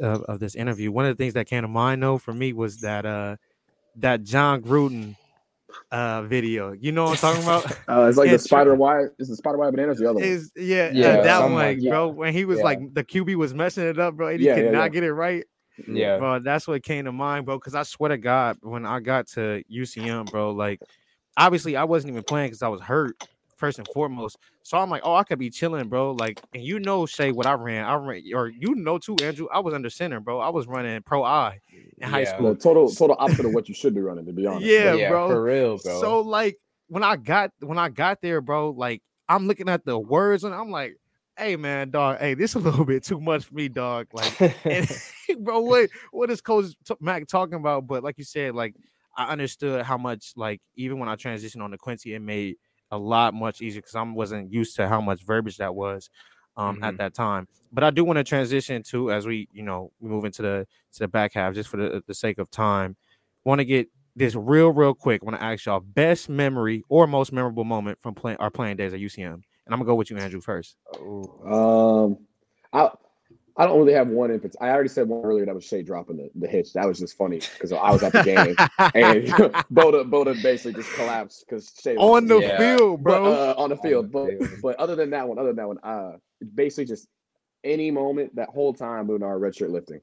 of, 0.00 0.22
of 0.24 0.40
this 0.40 0.54
interview 0.54 0.90
one 0.90 1.04
of 1.06 1.16
the 1.16 1.22
things 1.22 1.34
that 1.34 1.46
came 1.46 1.62
to 1.62 1.68
mind 1.68 2.02
though 2.02 2.18
for 2.18 2.32
me 2.32 2.52
was 2.52 2.78
that 2.80 3.06
uh 3.06 3.36
that 3.96 4.22
jon 4.22 4.60
gruden 4.62 5.14
uh 5.90 6.22
video 6.22 6.72
you 6.72 6.92
know 6.92 7.06
what 7.06 7.10
i'm 7.12 7.16
talking 7.16 7.42
about 7.44 7.72
Uh, 7.88 8.06
it's 8.06 8.16
like 8.16 8.26
Yeah, 8.26 8.34
the 8.34 8.38
spider 8.38 8.74
wire. 8.76 9.12
Is 9.18 9.28
the 9.28 9.36
spider 9.36 9.58
wire 9.58 9.72
bananas 9.72 9.98
the 9.98 10.08
other 10.08 10.20
one? 10.20 10.28
is 10.28 10.52
yeah, 10.54 10.84
uh, 10.86 10.94
Yeah, 10.94 11.16
that 11.22 11.38
one 11.42 11.54
like 11.54 11.80
bro 11.80 12.08
when 12.08 12.32
he 12.32 12.44
was 12.44 12.58
Yeah. 12.58 12.64
like 12.64 12.94
the 12.94 13.02
qb 13.02 13.34
was 13.34 13.52
messing 13.52 13.84
it 13.84 13.98
up 13.98 14.14
bro 14.16 14.28
and 14.28 14.40
he 14.40 14.46
Yeah, 14.46 14.54
could 14.54 14.64
yeah, 14.66 14.70
not 14.70 14.84
yeah. 14.84 14.88
get 14.90 15.02
it 15.04 15.12
right 15.12 15.44
yeah 15.88 16.18
bro. 16.18 16.38
That's 16.38 16.66
what 16.66 16.82
came 16.82 17.04
to 17.04 17.12
mind, 17.12 17.46
bro. 17.46 17.58
Because 17.58 17.74
I 17.74 17.82
swear 17.82 18.08
to 18.08 18.18
God, 18.18 18.58
when 18.62 18.86
I 18.86 19.00
got 19.00 19.28
to 19.28 19.62
UCM, 19.70 20.30
bro, 20.30 20.52
like 20.52 20.80
obviously 21.36 21.76
I 21.76 21.84
wasn't 21.84 22.12
even 22.12 22.22
playing 22.22 22.48
because 22.48 22.62
I 22.62 22.68
was 22.68 22.80
hurt 22.80 23.16
first 23.56 23.78
and 23.78 23.86
foremost. 23.88 24.38
So 24.62 24.78
I'm 24.78 24.90
like, 24.90 25.02
oh, 25.04 25.14
I 25.14 25.22
could 25.22 25.38
be 25.38 25.50
chilling, 25.50 25.88
bro. 25.88 26.12
Like, 26.12 26.40
and 26.54 26.62
you 26.62 26.80
know, 26.80 27.02
Shae, 27.02 27.32
what 27.32 27.46
I 27.46 27.52
ran, 27.52 27.84
I 27.84 27.94
ran, 27.94 28.22
or 28.34 28.48
you 28.48 28.74
know 28.74 28.98
too, 28.98 29.16
Andrew. 29.22 29.46
I 29.52 29.60
was 29.60 29.74
under 29.74 29.90
center, 29.90 30.18
bro. 30.18 30.40
I 30.40 30.48
was 30.48 30.66
running 30.66 31.02
pro 31.02 31.22
I 31.22 31.60
in 31.98 32.08
high 32.08 32.24
school. 32.24 32.54
The 32.54 32.60
total 32.60 32.90
total 32.90 33.16
opposite 33.18 33.46
of 33.46 33.52
what 33.52 33.68
you 33.68 33.74
should 33.74 33.94
be 33.94 34.00
running, 34.00 34.26
to 34.26 34.32
be 34.32 34.46
honest. 34.46 34.64
Yeah, 34.64 34.94
yeah 34.94 35.10
bro. 35.10 35.28
for 35.28 35.42
real 35.42 35.78
bro 35.78 36.00
So 36.00 36.20
like 36.20 36.56
when 36.88 37.04
I 37.04 37.16
got 37.16 37.52
when 37.60 37.78
I 37.78 37.88
got 37.88 38.20
there, 38.22 38.40
bro, 38.40 38.70
like 38.70 39.02
I'm 39.28 39.46
looking 39.46 39.68
at 39.68 39.84
the 39.84 39.98
words 39.98 40.42
and 40.42 40.54
I'm 40.54 40.70
like, 40.70 40.96
hey 41.40 41.56
man, 41.56 41.90
dog, 41.90 42.18
hey, 42.18 42.34
this 42.34 42.50
is 42.50 42.56
a 42.56 42.58
little 42.58 42.84
bit 42.92 43.02
too 43.04 43.20
much 43.20 43.44
for 43.46 43.54
me, 43.54 43.68
dog. 43.68 44.08
Like 44.12 44.40
and 44.64 44.88
bro, 45.38 45.60
what 45.60 45.90
what 46.12 46.30
is 46.30 46.40
Coach 46.40 46.66
Mac 47.00 47.26
talking 47.26 47.54
about? 47.54 47.86
But 47.86 48.02
like 48.04 48.18
you 48.18 48.24
said, 48.24 48.54
like 48.54 48.74
I 49.16 49.26
understood 49.32 49.84
how 49.84 49.98
much 49.98 50.32
like 50.36 50.60
even 50.76 50.98
when 50.98 51.08
I 51.08 51.16
transitioned 51.16 51.62
on 51.62 51.70
to 51.72 51.78
Quincy, 51.78 52.14
it 52.14 52.20
made 52.20 52.56
a 52.90 52.98
lot 52.98 53.34
much 53.34 53.60
easier 53.62 53.80
because 53.80 53.94
I 53.94 54.02
wasn't 54.02 54.52
used 54.52 54.76
to 54.76 54.88
how 54.88 55.00
much 55.00 55.22
verbiage 55.24 55.58
that 55.58 55.74
was 55.74 56.10
um 56.56 56.78
Mhm. 56.78 56.84
at 56.84 56.96
that 56.98 57.14
time. 57.14 57.46
But 57.72 57.84
I 57.84 57.90
do 57.90 58.04
want 58.04 58.16
to 58.16 58.24
transition 58.24 58.82
to 58.84 59.12
as 59.12 59.26
we 59.26 59.48
you 59.52 59.62
know 59.62 59.92
we 60.00 60.10
move 60.10 60.24
into 60.24 60.42
the 60.42 60.66
to 60.92 60.98
the 60.98 61.08
back 61.08 61.34
half 61.34 61.54
just 61.54 61.68
for 61.68 61.76
the, 61.76 62.02
the 62.06 62.14
sake 62.14 62.38
of 62.38 62.50
time. 62.50 62.96
Want 63.44 63.60
to 63.60 63.64
get 63.64 63.88
this 64.16 64.34
real 64.34 64.70
real 64.70 64.92
quick. 64.92 65.22
Want 65.24 65.36
to 65.36 65.42
ask 65.42 65.66
y'all 65.66 65.80
best 65.80 66.28
memory 66.28 66.82
or 66.88 67.06
most 67.06 67.32
memorable 67.32 67.64
moment 67.64 68.00
from 68.00 68.14
playing 68.14 68.38
our 68.38 68.50
playing 68.50 68.76
days 68.76 68.92
at 68.92 69.00
UCM. 69.00 69.42
And 69.70 69.74
I'm 69.74 69.78
gonna 69.78 69.86
go 69.86 69.94
with 69.94 70.10
you, 70.10 70.16
Andrew, 70.18 70.40
first. 70.40 70.74
Um, 71.00 72.18
I 72.72 72.90
I 73.56 73.66
don't 73.66 73.78
really 73.78 73.92
have 73.92 74.08
one 74.08 74.32
in 74.32 74.40
particular. 74.40 74.68
I 74.68 74.74
already 74.74 74.88
said 74.88 75.06
one 75.06 75.24
earlier 75.24 75.46
that 75.46 75.54
was 75.54 75.64
Shae 75.64 75.86
dropping 75.86 76.16
the, 76.16 76.28
the 76.34 76.48
hitch. 76.48 76.72
That 76.72 76.88
was 76.88 76.98
just 76.98 77.16
funny 77.16 77.36
because 77.38 77.70
I 77.70 77.88
was 77.92 78.02
at 78.02 78.12
the 78.12 78.22
game 78.24 78.56
and 78.78 79.26
Boda 79.72 80.02
Boda 80.10 80.42
basically 80.42 80.72
just 80.82 80.92
collapsed 80.94 81.44
because 81.48 81.68
Shae 81.68 81.94
was- 81.96 82.02
on 82.22 82.26
the 82.26 82.40
Yeah. 82.40 82.58
field, 82.58 83.04
but, 83.04 83.10
bro. 83.20 83.32
uh, 83.32 83.54
on 83.58 83.70
the 83.70 83.76
field. 83.76 84.06
the 84.06 84.08
But 84.08 84.28
field. 84.48 84.50
but 84.60 84.76
other 84.80 84.96
than 84.96 85.10
that 85.10 85.28
one, 85.28 85.38
other 85.38 85.50
than 85.50 85.56
that 85.58 85.68
one, 85.68 85.78
uh, 85.84 86.16
basically 86.52 86.86
just 86.86 87.06
any 87.62 87.92
moment 87.92 88.34
that 88.34 88.48
whole 88.48 88.74
time 88.74 89.06
we 89.06 89.10
were 89.12 89.18
in 89.18 89.22
our 89.22 89.38
red 89.38 89.54
shirt 89.54 89.70
lifting 89.70 90.00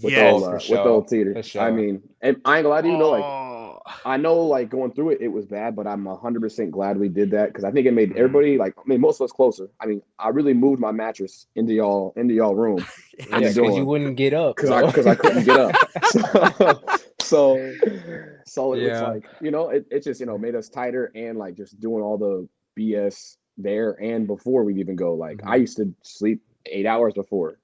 with 0.00 0.12
yes. 0.12 0.32
old, 0.32 0.42
for 0.44 0.50
uh, 0.50 0.52
with 0.54 0.62
sure. 0.62 0.88
old 0.88 1.08
Teeter. 1.08 1.42
For 1.42 1.58
I 1.58 1.72
mean, 1.72 2.02
and 2.20 2.36
I 2.44 2.58
ain't 2.58 2.64
gonna 2.64 2.68
lie 2.68 2.82
to 2.82 2.86
you, 2.88 2.96
know, 2.96 3.10
like 3.10 3.24
Oh. 3.24 3.49
I 4.04 4.16
know 4.16 4.40
like 4.40 4.70
going 4.70 4.92
through 4.92 5.10
it, 5.10 5.20
it 5.20 5.28
was 5.28 5.46
bad, 5.46 5.76
but 5.76 5.86
I'm 5.86 6.06
hundred 6.06 6.40
percent 6.40 6.70
glad 6.70 6.98
we 6.98 7.08
did 7.08 7.30
that 7.32 7.48
because 7.48 7.64
I 7.64 7.70
think 7.70 7.86
it 7.86 7.92
made 7.92 8.10
Mhm. 8.10 8.16
everybody 8.16 8.58
like 8.58 8.74
I 8.78 8.82
mean 8.86 9.00
most 9.00 9.20
of 9.20 9.24
us 9.26 9.32
closer. 9.32 9.68
I 9.80 9.86
mean, 9.86 10.02
I 10.18 10.28
really 10.28 10.54
moved 10.54 10.80
my 10.80 10.92
mattress 10.92 11.46
into 11.54 11.74
y'all 11.74 12.12
into 12.16 12.34
y'all 12.34 12.54
room 12.54 12.86
yeah, 13.18 13.48
because 13.48 13.54
doing? 13.54 13.76
you 13.76 13.86
wouldn't 13.86 14.16
get 14.16 14.32
up 14.34 14.56
because 14.56 14.70
I 14.70 14.82
because 14.82 15.06
I 15.06 15.14
couldn't 15.14 15.44
get 15.44 15.56
up. 15.56 15.76
so 17.20 17.74
so 18.46 18.72
it 18.74 18.80
was 18.82 19.00
like 19.02 19.24
you 19.40 19.50
know 19.50 19.70
it, 19.70 19.86
it 19.90 20.02
just 20.04 20.20
you 20.20 20.26
know 20.26 20.38
made 20.38 20.54
us 20.54 20.68
tighter 20.68 21.12
and 21.14 21.38
like 21.38 21.54
just 21.56 21.78
doing 21.80 22.02
all 22.02 22.18
the 22.18 22.48
BS 22.76 23.36
there 23.58 23.92
and 24.02 24.26
before 24.26 24.64
we'd 24.64 24.78
even 24.78 24.96
go. 24.96 25.14
Like 25.14 25.40
I 25.46 25.56
Mhm. 25.56 25.60
used 25.60 25.76
to 25.78 25.94
sleep 26.02 26.42
eight 26.66 26.86
hours 26.86 27.14
before. 27.14 27.58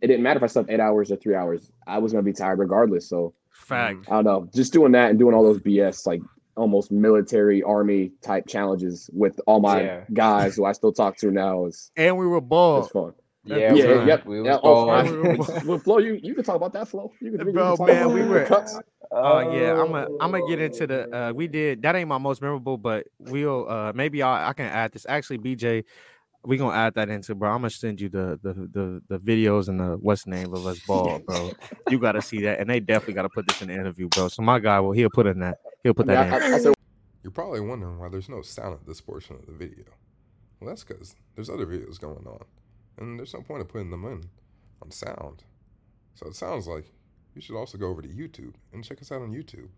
It 0.00 0.06
didn't 0.06 0.22
matter 0.22 0.38
if 0.38 0.42
I 0.44 0.46
slept 0.46 0.70
eight 0.70 0.80
hours 0.80 1.10
or 1.10 1.16
three 1.16 1.34
hours. 1.34 1.70
I 1.86 1.98
was 1.98 2.12
gonna 2.12 2.22
be 2.22 2.32
tired 2.32 2.58
regardless. 2.58 3.08
So 3.08 3.34
Fact. 3.60 4.06
I 4.08 4.14
don't 4.16 4.24
know, 4.24 4.48
just 4.54 4.72
doing 4.72 4.92
that 4.92 5.10
and 5.10 5.18
doing 5.18 5.34
all 5.34 5.42
those 5.44 5.60
BS 5.60 6.06
like 6.06 6.20
almost 6.56 6.90
military 6.90 7.62
army 7.62 8.12
type 8.22 8.46
challenges 8.48 9.08
with 9.12 9.40
all 9.46 9.60
my 9.60 9.82
Yeah. 9.82 10.04
guys 10.12 10.56
who 10.56 10.64
I 10.64 10.72
still 10.72 10.92
talk 10.92 11.16
to 11.18 11.30
now 11.30 11.66
is 11.66 11.90
And 11.96 12.16
we 12.18 12.26
were 12.26 12.38
it's 12.38 12.46
bald. 12.46 12.90
fun. 12.90 13.12
yeah, 13.44 13.72
Yeah, 13.72 13.72
yeah, 13.74 14.04
yep. 14.06 14.26
We 14.26 14.40
was 14.40 14.46
Yeah, 14.48 14.58
oh, 14.62 14.86
bald. 14.86 15.38
we 15.62 15.68
well, 15.68 15.78
Flo, 15.78 15.98
you 15.98 16.18
you 16.22 16.34
can 16.34 16.44
talk 16.44 16.56
about 16.56 16.72
that, 16.74 16.88
Flo. 16.88 17.12
You 17.20 17.30
can, 17.38 17.46
you 17.46 17.52
Bro, 17.52 17.76
can 17.76 17.76
talk 17.78 17.86
man, 17.86 18.02
about 18.06 18.14
we 18.14 18.22
were- 18.22 18.44
cuts. 18.44 18.78
Oh 19.12 19.40
yeah, 19.54 19.80
I'm 19.80 19.92
a 19.94 20.06
I'm 20.20 20.30
gonna 20.30 20.46
get 20.46 20.60
into 20.60 20.86
the 20.86 21.16
uh 21.16 21.32
we 21.32 21.48
did 21.48 21.82
that 21.82 21.96
ain't 21.96 22.08
my 22.08 22.18
most 22.18 22.40
memorable, 22.42 22.76
but 22.78 23.06
we'll 23.18 23.68
uh 23.68 23.92
maybe 23.92 24.22
I 24.22 24.50
I 24.50 24.52
can 24.52 24.66
add 24.66 24.92
this. 24.92 25.04
Actually, 25.08 25.38
BJ, 25.38 25.84
we 26.44 26.56
gonna 26.56 26.74
add 26.74 26.94
that 26.94 27.08
into 27.08 27.34
bro. 27.34 27.50
I'm 27.50 27.58
gonna 27.58 27.70
send 27.70 28.00
you 28.00 28.08
the 28.08 28.38
the 28.42 28.54
the, 28.54 29.02
the 29.08 29.18
videos 29.18 29.68
and 29.68 29.78
the 29.78 29.96
what's 29.98 30.24
the 30.24 30.30
name 30.30 30.54
of 30.54 30.66
us 30.66 30.78
ball, 30.80 31.18
bro. 31.20 31.52
you 31.90 31.98
gotta 31.98 32.22
see 32.22 32.40
that, 32.42 32.60
and 32.60 32.68
they 32.68 32.80
definitely 32.80 33.14
gotta 33.14 33.28
put 33.28 33.46
this 33.46 33.60
in 33.62 33.68
the 33.68 33.74
interview, 33.74 34.08
bro. 34.08 34.28
So 34.28 34.42
my 34.42 34.58
guy 34.58 34.80
will 34.80 34.92
he'll 34.92 35.10
put 35.10 35.26
in 35.26 35.40
that 35.40 35.58
he'll 35.82 35.94
put 35.94 36.08
I, 36.08 36.22
mean, 36.22 36.30
that 36.30 36.42
I, 36.42 36.46
in. 36.46 36.52
I, 36.52 36.56
I 36.56 36.60
said, 36.60 36.74
You're 37.22 37.30
probably 37.30 37.60
wondering 37.60 37.98
why 37.98 38.08
there's 38.08 38.28
no 38.28 38.42
sound 38.42 38.74
at 38.74 38.86
this 38.86 39.00
portion 39.00 39.36
of 39.36 39.46
the 39.46 39.52
video. 39.52 39.84
Well, 40.60 40.68
that's 40.68 40.84
because 40.84 41.14
there's 41.34 41.50
other 41.50 41.66
videos 41.66 41.98
going 42.00 42.26
on, 42.26 42.44
and 42.98 43.18
there's 43.18 43.34
no 43.34 43.42
point 43.42 43.62
of 43.62 43.68
putting 43.68 43.90
them 43.90 44.04
in 44.04 44.24
on 44.82 44.90
sound. 44.90 45.44
So 46.14 46.26
it 46.26 46.36
sounds 46.36 46.66
like 46.66 46.86
you 47.34 47.40
should 47.40 47.56
also 47.56 47.78
go 47.78 47.88
over 47.88 48.02
to 48.02 48.08
YouTube 48.08 48.54
and 48.72 48.84
check 48.84 49.00
us 49.00 49.12
out 49.12 49.22
on 49.22 49.32
YouTube. 49.32 49.68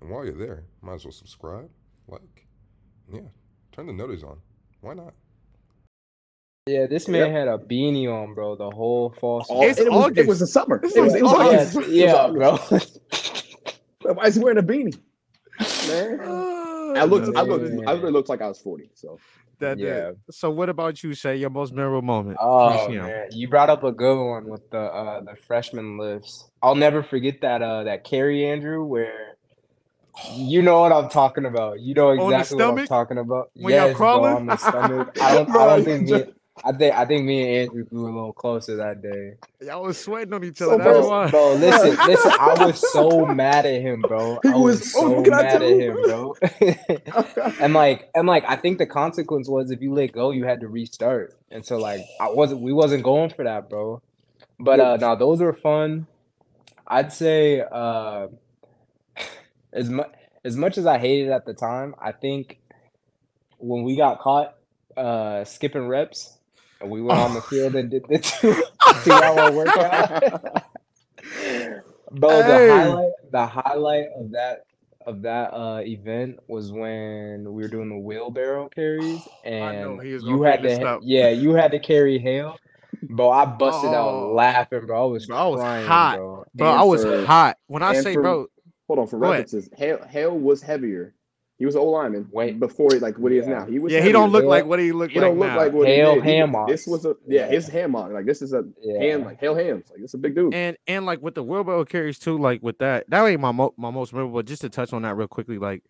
And 0.00 0.10
while 0.10 0.24
you're 0.24 0.34
there, 0.34 0.64
might 0.80 0.94
as 0.94 1.04
well 1.04 1.12
subscribe, 1.12 1.70
like, 2.08 2.46
and 3.06 3.16
yeah, 3.16 3.28
turn 3.72 3.86
the 3.86 3.92
notice 3.92 4.22
on. 4.22 4.38
Why 4.80 4.94
not? 4.94 5.12
Yeah, 6.70 6.86
this 6.86 7.08
man 7.08 7.32
had 7.32 7.48
a 7.48 7.58
beanie 7.58 8.06
on, 8.06 8.34
bro, 8.34 8.54
the 8.56 8.70
whole 8.70 9.10
fall 9.18 9.44
all, 9.48 9.62
It's 9.62 9.80
it, 9.80 9.90
was, 9.90 10.06
it 10.06 10.10
August. 10.12 10.28
was 10.28 10.38
the 10.40 10.46
summer. 10.46 10.80
It's 10.82 10.94
It 10.96 11.00
was, 11.00 11.14
it 11.14 11.22
was 11.22 11.32
August. 11.32 11.76
August. 11.76 11.90
yeah, 11.92 12.26
It 12.28 12.32
was 12.32 12.40
yeah, 12.40 12.48
August. 12.48 13.00
bro. 14.02 14.14
Why 14.14 14.24
is 14.26 14.34
he 14.36 14.40
wearing 14.42 14.58
a 14.58 14.62
beanie? 14.62 14.98
Man. 15.88 16.20
I 16.96 17.04
looked, 17.04 17.36
I 17.36 17.42
looked, 17.42 17.64
I 17.64 17.68
man. 17.68 18.00
really 18.00 18.12
looked 18.12 18.28
like 18.28 18.40
I 18.42 18.48
was 18.48 18.58
40. 18.60 18.90
So 18.94 19.18
That, 19.58 19.78
that- 19.78 19.84
yeah. 19.84 20.10
So 20.30 20.50
what 20.50 20.68
about 20.68 21.02
you, 21.02 21.10
Shae? 21.10 21.38
Your 21.38 21.50
most 21.50 21.72
memorable 21.72 22.02
moment? 22.02 22.38
from 22.38 22.48
Oh 22.48 22.86
UCM? 22.88 23.02
man, 23.06 23.26
you 23.32 23.48
brought 23.48 23.70
up 23.70 23.84
a 23.84 23.92
good 23.92 24.16
one 24.30 24.48
with 24.48 24.68
the 24.70 24.78
uh 24.80 25.20
the 25.20 25.36
freshman 25.46 25.98
lifts. 25.98 26.48
I'll 26.62 26.74
never 26.74 27.02
forget 27.02 27.40
that 27.42 27.62
uh 27.62 27.84
that 27.84 28.04
carry 28.04 28.46
Andrew 28.46 28.84
where 28.84 29.36
you 30.34 30.60
know 30.62 30.80
what 30.80 30.92
I'm 30.92 31.08
talking 31.08 31.44
about. 31.46 31.80
You 31.80 31.94
know 31.94 32.10
exactly 32.10 32.56
what 32.56 32.78
I'm 32.80 32.86
talking 32.86 33.18
about. 33.18 33.50
When 33.54 33.72
y'all 33.74 33.88
yes, 33.88 33.96
bro, 33.96 33.96
crawling? 33.96 34.32
on 34.34 34.46
the 34.46 34.56
stomach. 34.56 35.16
I 35.20 35.34
don't 35.34 35.48
I 35.50 35.52
Bro, 35.52 35.76
don't 35.76 35.84
think 35.84 36.08
just- 36.08 36.26
me, 36.26 36.32
I 36.64 36.72
think 36.72 36.94
I 36.94 37.06
think 37.06 37.24
me 37.24 37.42
and 37.42 37.70
Andrew 37.70 37.84
grew 37.84 38.04
a 38.04 38.12
little 38.14 38.32
closer 38.32 38.76
that 38.76 39.02
day. 39.02 39.34
Y'all 39.62 39.82
was 39.82 39.98
sweating 39.98 40.34
on 40.34 40.44
each 40.44 40.58
So 40.58 40.72
other. 40.72 40.84
That's 40.84 40.98
bro- 40.98 41.08
why. 41.08 41.30
Bro, 41.30 41.54
listen, 41.54 41.96
listen. 42.06 42.32
I 42.38 42.66
was 42.66 42.92
so 42.92 43.26
mad 43.26 43.66
at 43.66 43.80
him, 43.82 44.02
bro. 44.02 44.38
He 44.42 44.50
I 44.50 44.56
was, 44.56 44.80
was- 44.80 44.92
so 44.92 45.16
oh, 45.16 45.22
mad 45.24 45.62
at 45.62 45.76
you? 45.76 45.80
him, 45.80 46.02
bro. 46.02 46.36
and 47.60 47.74
like, 47.74 48.10
and 48.14 48.26
like, 48.26 48.44
I 48.46 48.56
think 48.56 48.78
the 48.78 48.86
consequence 48.86 49.48
was 49.48 49.70
if 49.70 49.80
you 49.80 49.94
let 49.94 50.12
go, 50.12 50.30
you 50.32 50.44
had 50.44 50.60
to 50.60 50.68
restart. 50.68 51.36
And 51.50 51.64
so, 51.64 51.78
like, 51.78 52.02
I 52.20 52.30
wasn't, 52.30 52.60
we 52.62 52.72
wasn't 52.72 53.04
going 53.04 53.30
for 53.30 53.44
that, 53.44 53.70
bro. 53.70 54.02
But 54.58 54.80
uh, 54.80 54.96
no, 54.98 55.16
those 55.16 55.40
were 55.40 55.54
fun. 55.54 56.06
I'd 56.86 57.12
say, 57.12 57.62
uh, 57.70 58.28
as 59.72 59.88
much 59.90 60.12
as 60.44 60.56
much 60.56 60.78
as 60.78 60.86
I 60.86 60.98
hated 60.98 61.28
it 61.28 61.32
at 61.32 61.46
the 61.46 61.54
time, 61.54 61.94
I 62.00 62.12
think 62.12 62.60
when 63.58 63.84
we 63.84 63.96
got 63.96 64.20
caught 64.20 64.56
uh 64.96 65.44
skipping 65.44 65.86
reps 65.88 66.38
and 66.80 66.90
we 66.90 67.00
went 67.02 67.18
on 67.20 67.34
the 67.34 67.40
field 67.42 67.74
and 67.76 67.90
did 67.90 68.04
the 68.08 68.18
two, 68.40 68.54
two 69.04 69.12
hour 69.12 69.52
workout. 69.52 70.64
Bro, 72.12 72.30
Hey. 72.42 72.66
the 72.66 72.74
highlight 72.74 73.12
the 73.30 73.46
highlight 73.46 74.06
of 74.18 74.30
that 74.32 74.64
of 75.06 75.22
that 75.22 75.54
uh 75.54 75.80
event 75.84 76.40
was 76.48 76.72
when 76.72 77.44
we 77.52 77.62
were 77.62 77.68
doing 77.68 77.88
the 77.88 77.96
wheelbarrow 77.98 78.68
carries 78.68 79.20
and 79.44 80.02
he 80.02 80.12
was 80.12 80.24
you 80.24 80.42
had 80.42 80.62
to 80.62 80.82
up. 80.84 81.00
yeah, 81.04 81.28
you 81.30 81.52
had 81.54 81.70
to 81.70 81.78
carry 81.78 82.18
Hale. 82.18 82.58
Bro, 83.02 83.30
I 83.30 83.44
busted 83.46 83.90
Oh. 83.90 83.94
out 84.28 84.34
laughing, 84.34 84.84
bro. 84.86 85.04
I 85.04 85.06
was, 85.10 85.26
Bro, 85.26 85.36
I 85.36 85.46
was 85.46 85.60
crying, 85.60 85.86
hot. 85.86 86.16
bro. 86.18 86.44
Bro, 86.54 86.68
And 86.70 86.78
I 86.80 86.82
was 86.84 87.02
for- 87.04 87.24
hot. 87.24 87.56
When 87.68 87.82
I 87.82 87.94
say, 87.94 88.12
for- 88.14 88.22
bro, 88.22 88.46
Hold 88.88 88.98
on 88.98 89.06
for 89.06 89.18
Go 89.18 89.26
ahead. 89.26 89.44
references. 89.44 89.70
Hale, 89.76 90.04
Hale 90.06 90.36
was 90.36 90.60
heavier. 90.60 91.14
He 91.60 91.66
was 91.66 91.74
an 91.76 91.82
old 91.82 91.92
lineman. 91.92 92.26
Wait. 92.32 92.58
before 92.58 92.88
like 93.00 93.16
what 93.18 93.30
he 93.30 93.38
is 93.38 93.46
now. 93.46 93.66
He 93.66 93.78
was. 93.78 93.92
yeah, 93.92 94.00
he 94.00 94.10
don't 94.10 94.32
look 94.32 94.44
like 94.46 94.64
what 94.64 94.78
he 94.80 94.90
looked 94.92 95.12
He 95.12 95.20
like 95.20 95.28
don't 95.28 95.38
look 95.38 95.48
now. 95.48 95.56
like 95.58 95.72
what 95.72 95.86
Hale 95.86 96.14
he 96.14 96.20
did. 96.22 96.48
He- 96.48 96.72
This 96.72 96.86
was 96.86 97.04
a 97.04 97.14
yeah, 97.28 97.46
his 97.48 97.68
ham 97.68 97.94
on. 97.94 98.12
Like 98.14 98.24
this 98.24 98.40
is 98.42 98.52
a 98.54 98.64
Yeah. 98.82 98.98
hand 98.98 99.24
like 99.26 99.38
Hale 99.38 99.54
hams. 99.54 99.90
Like 99.90 100.00
it's 100.00 100.14
a 100.14 100.18
big 100.18 100.34
dude. 100.34 100.54
and 100.54 100.76
and 100.88 101.04
like 101.06 101.20
with 101.22 101.34
the 101.36 101.42
wheelbarrow 101.44 101.84
carries 101.84 102.18
too, 102.18 102.38
like 102.38 102.62
with 102.62 102.78
that, 102.78 103.04
that 103.10 103.24
ain't 103.26 103.40
my 103.42 103.52
mo- 103.52 103.74
my 103.76 103.90
most 103.90 104.12
memorable. 104.12 104.38
But 104.38 104.46
just 104.46 104.62
to 104.62 104.68
touch 104.70 104.92
on 104.94 105.02
that 105.02 105.16
real 105.16 105.28
quickly, 105.28 105.58
like 105.58 105.84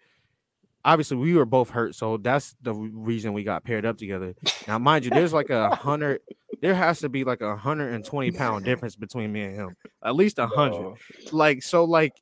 obviously 0.85 1.16
we 1.18 1.35
were 1.35 1.45
both 1.45 1.71
hurt, 1.71 1.95
so 1.95 2.16
that's 2.16 2.55
the 2.62 2.75
reason 2.75 3.33
we 3.33 3.45
got 3.45 3.62
paired 3.64 3.85
up 3.87 3.97
together. 3.97 4.35
Now, 4.66 4.79
mind 4.79 5.05
you, 5.05 5.11
there's 5.12 5.33
like 5.33 5.51
a 5.51 5.75
hundred, 5.77 6.21
there 6.62 6.75
has 6.75 6.99
to 7.01 7.09
be 7.09 7.23
like 7.23 7.43
a 7.43 7.55
hundred 7.55 7.93
and 7.95 8.05
twenty 8.05 8.33
pound 8.33 8.64
difference 8.64 8.97
between 8.97 9.31
me 9.33 9.43
and 9.45 9.55
him, 9.55 9.77
at 10.05 10.16
least 10.16 10.39
a 10.41 10.47
hundred. 10.49 10.81
Bro. 10.81 10.97
Like 11.33 11.62
so, 11.62 11.85
like 11.85 12.14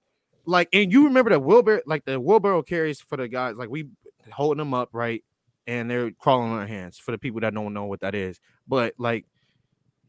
like, 0.49 0.69
and 0.73 0.91
you 0.93 1.05
remember 1.05 1.31
that 1.31 1.41
wheelbarrow, 1.41 1.83
like 1.87 2.05
the 2.05 2.19
wheelbarrow 2.19 2.63
carries 2.63 3.01
for 3.01 3.17
the 3.17 3.29
guys, 3.29 3.57
like 3.57 3.69
we 3.69 3.89
holding 4.33 4.59
them 4.59 4.75
up, 4.75 4.89
right, 4.93 5.23
and 5.67 5.91
they're 5.91 6.11
crawling 6.13 6.51
on 6.51 6.59
their 6.59 6.67
hands 6.67 6.99
for 6.99 7.13
the 7.13 7.19
people 7.19 7.41
that 7.41 7.55
don't 7.55 7.73
know 7.75 7.85
what 7.85 8.01
that 8.01 8.15
is, 8.15 8.41
but 8.67 8.95
like 8.99 9.25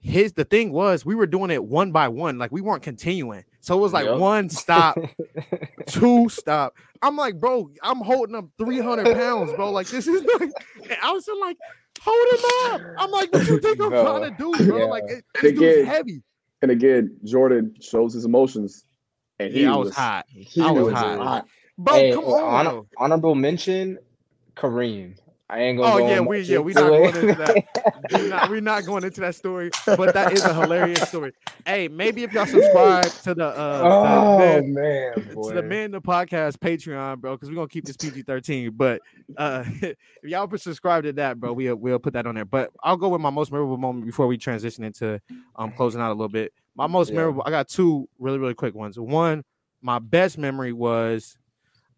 his 0.02 0.32
the 0.32 0.46
thing 0.46 0.72
was 0.72 1.06
we 1.06 1.14
were 1.14 1.28
doing 1.28 1.52
it 1.52 1.62
one 1.62 1.92
by 1.92 2.08
one 2.08 2.38
like 2.38 2.54
we 2.54 2.62
weren't 2.62 2.82
continuing. 2.82 3.44
So 3.60 3.78
it 3.78 3.82
was 3.82 3.92
like 3.92 4.06
Yep. 4.06 4.18
one 4.18 4.50
stop 4.50 4.98
two 5.88 6.30
stop. 6.30 6.74
I'm 7.02 7.18
like 7.18 7.38
bro 7.40 7.70
i'm 7.84 7.98
holding 8.00 8.36
up 8.36 8.46
300 8.58 9.14
pounds 9.16 9.52
bro 9.54 9.72
like 9.72 9.88
this 9.88 10.08
is 10.08 10.22
like 10.40 10.52
and 10.84 10.98
i 11.04 11.12
was 11.12 11.28
like 11.42 11.58
hold 12.02 12.28
him 12.34 12.46
up. 12.74 12.82
I'm 12.98 13.12
like 13.12 13.32
what 13.34 13.46
you 13.46 13.60
think 13.60 13.82
i'm 13.82 13.90
Bro, 13.90 14.04
trying 14.20 14.32
to 14.32 14.38
do 14.38 14.66
bro? 14.66 14.78
Yeah. 14.80 14.84
like 14.86 15.04
it, 15.08 15.26
this 15.42 15.52
dude's 15.60 15.88
heavy. 15.88 16.24
And 16.62 16.72
again, 16.72 17.18
Jordan 17.26 17.74
shows 17.82 18.14
his 18.14 18.26
emotions, 18.26 18.84
and 19.40 19.54
he 19.54 19.62
yeah 19.64 19.74
i 19.74 19.76
was 19.78 19.94
hot 19.94 20.26
He 20.30 20.62
I 20.62 20.72
was 20.72 20.86
was 20.86 20.94
hot. 20.94 21.18
hot. 21.20 21.48
bro 21.78 21.94
Hey, 21.94 22.14
come 22.14 22.26
on 22.26 22.68
honor- 22.68 22.82
honorable 22.98 23.36
mention, 23.36 24.00
Kareem. 24.56 25.16
I 25.50 25.60
ain't 25.62 25.78
gonna. 25.78 25.96
Oh 25.96 25.98
go 26.00 26.08
yeah, 26.08 26.20
we 26.20 26.42
yeah 26.42 26.60
we 26.60 26.74
not 26.74 26.90
going 26.90 27.16
into 27.16 27.36
that. 27.36 27.66
we 28.12 28.30
not, 28.30 28.50
we're 28.50 28.62
not 28.62 28.86
going 28.86 29.04
into 29.04 29.22
that 29.22 29.36
story, 29.36 29.72
but 29.88 30.14
that 30.14 30.32
is 30.32 30.46
a 30.46 30.54
hilarious 30.54 31.08
story. 31.08 31.34
Hey, 31.66 31.88
maybe 31.88 32.24
if 32.24 32.32
y'all 32.34 32.46
subscribe 32.46 33.12
to 33.24 33.34
the 33.34 33.48
uh 33.48 34.02
oh 34.04 34.38
the, 34.38 34.62
man, 34.64 35.28
to 35.48 35.54
the 35.54 35.64
Man 35.64 35.92
the 35.92 36.02
Podcast 36.02 36.58
Patreon, 36.58 37.20
bro, 37.20 37.36
because 37.36 37.50
we're 37.50 37.56
gonna 37.56 37.68
keep 37.68 37.86
this 37.86 37.98
PG 37.98 38.24
thirteen. 38.24 38.72
But 38.76 39.02
uh 39.38 39.64
if 39.82 39.96
y'all 40.24 40.50
subscribe 40.56 41.04
to 41.04 41.14
that, 41.14 41.40
bro, 41.40 41.54
we'll 41.54 41.76
we'll 41.76 42.00
put 42.00 42.14
that 42.14 42.28
on 42.28 42.36
there. 42.36 42.46
But 42.46 42.70
I'll 42.84 42.98
go 42.98 43.10
with 43.10 43.22
my 43.22 43.32
most 43.32 43.52
memorable 43.52 43.78
moment 43.78 44.06
before 44.06 44.28
we 44.28 44.38
transition 44.38 44.84
into 44.84 45.20
um 45.56 45.72
closing 45.72 46.00
out 46.00 46.10
a 46.12 46.14
little 46.14 46.30
bit. 46.30 46.54
My 46.76 46.86
most 46.86 47.10
Yeah. 47.10 47.18
memorable, 47.18 47.44
I 47.46 47.50
got 47.50 47.68
two 47.68 48.08
really 48.20 48.38
really 48.38 48.54
quick 48.54 48.76
ones. 48.76 49.00
One, 49.00 49.44
my 49.82 49.98
best 49.98 50.38
memory 50.38 50.74
was 50.74 51.38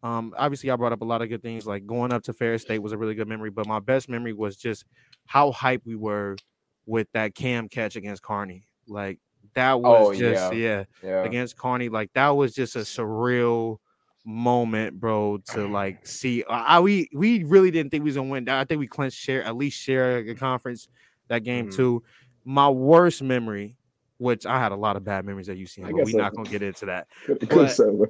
um, 0.04 0.34
obviously, 0.38 0.72
I 0.72 0.76
brought 0.76 0.94
up 0.94 1.02
a 1.02 1.06
lot 1.06 1.22
of 1.22 1.30
good 1.30 1.42
things, 1.42 1.66
like 1.66 1.86
going 1.86 2.12
up 2.12 2.24
to 2.24 2.34
Ferris 2.34 2.62
State 2.64 2.80
was 2.80 2.92
a 2.92 2.98
really 2.98 3.16
good 3.16 3.28
memory. 3.28 3.50
But 3.52 3.68
my 3.68 3.80
best 3.80 4.10
memory 4.10 4.34
was 4.34 4.56
just 4.58 4.86
how 5.26 5.52
hype 5.52 5.82
we 5.86 5.96
were 5.96 6.38
with 6.86 7.08
that 7.14 7.36
Cam 7.36 7.70
catch 7.70 7.96
against 7.96 8.24
Kearney. 8.24 8.64
Like 8.88 9.20
that 9.54 9.80
was 9.80 10.08
Oh, 10.08 10.14
just 10.20 10.54
yeah. 10.54 10.84
yeah, 11.02 11.10
yeah. 11.10 11.24
against 11.24 11.58
Kearney. 11.58 11.90
Like 11.90 12.12
that 12.14 12.30
was 12.30 12.54
just 12.54 12.76
a 12.76 12.80
surreal 12.80 13.78
moment, 14.26 15.00
bro. 15.00 15.38
To 15.54 15.68
like 15.68 16.06
see, 16.08 16.44
I 16.50 16.80
we 16.80 17.10
we 17.14 17.44
really 17.44 17.72
didn't 17.72 17.92
think 17.92 18.04
we 18.04 18.10
was 18.10 18.16
gonna 18.16 18.30
win. 18.30 18.50
I 18.50 18.64
think 18.66 18.80
we 18.80 18.88
clinched 18.88 19.18
share 19.18 19.44
at 19.44 19.56
least 19.56 19.80
share 19.80 20.18
a 20.18 20.36
conference 20.36 20.88
that 21.28 21.44
game 21.44 21.68
Mhm. 21.70 21.76
too. 21.76 22.04
My 22.44 22.70
worst 22.70 23.22
memory, 23.22 23.78
which 24.18 24.46
I 24.48 24.60
had 24.60 24.72
a 24.72 24.76
lot 24.76 24.96
of 24.96 25.04
bad 25.04 25.26
memories 25.26 25.48
at 25.50 25.58
UCM, 25.58 25.84
but 25.86 25.94
we're 25.94 26.06
so. 26.08 26.18
not 26.18 26.36
gonna 26.36 26.50
get 26.50 26.62
into 26.64 26.86
that 26.88 27.08
Could, 27.26 27.40
could 27.42 27.50
But- 27.50 27.58
have 27.60 27.72
said, 27.72 28.00
but 28.00 28.10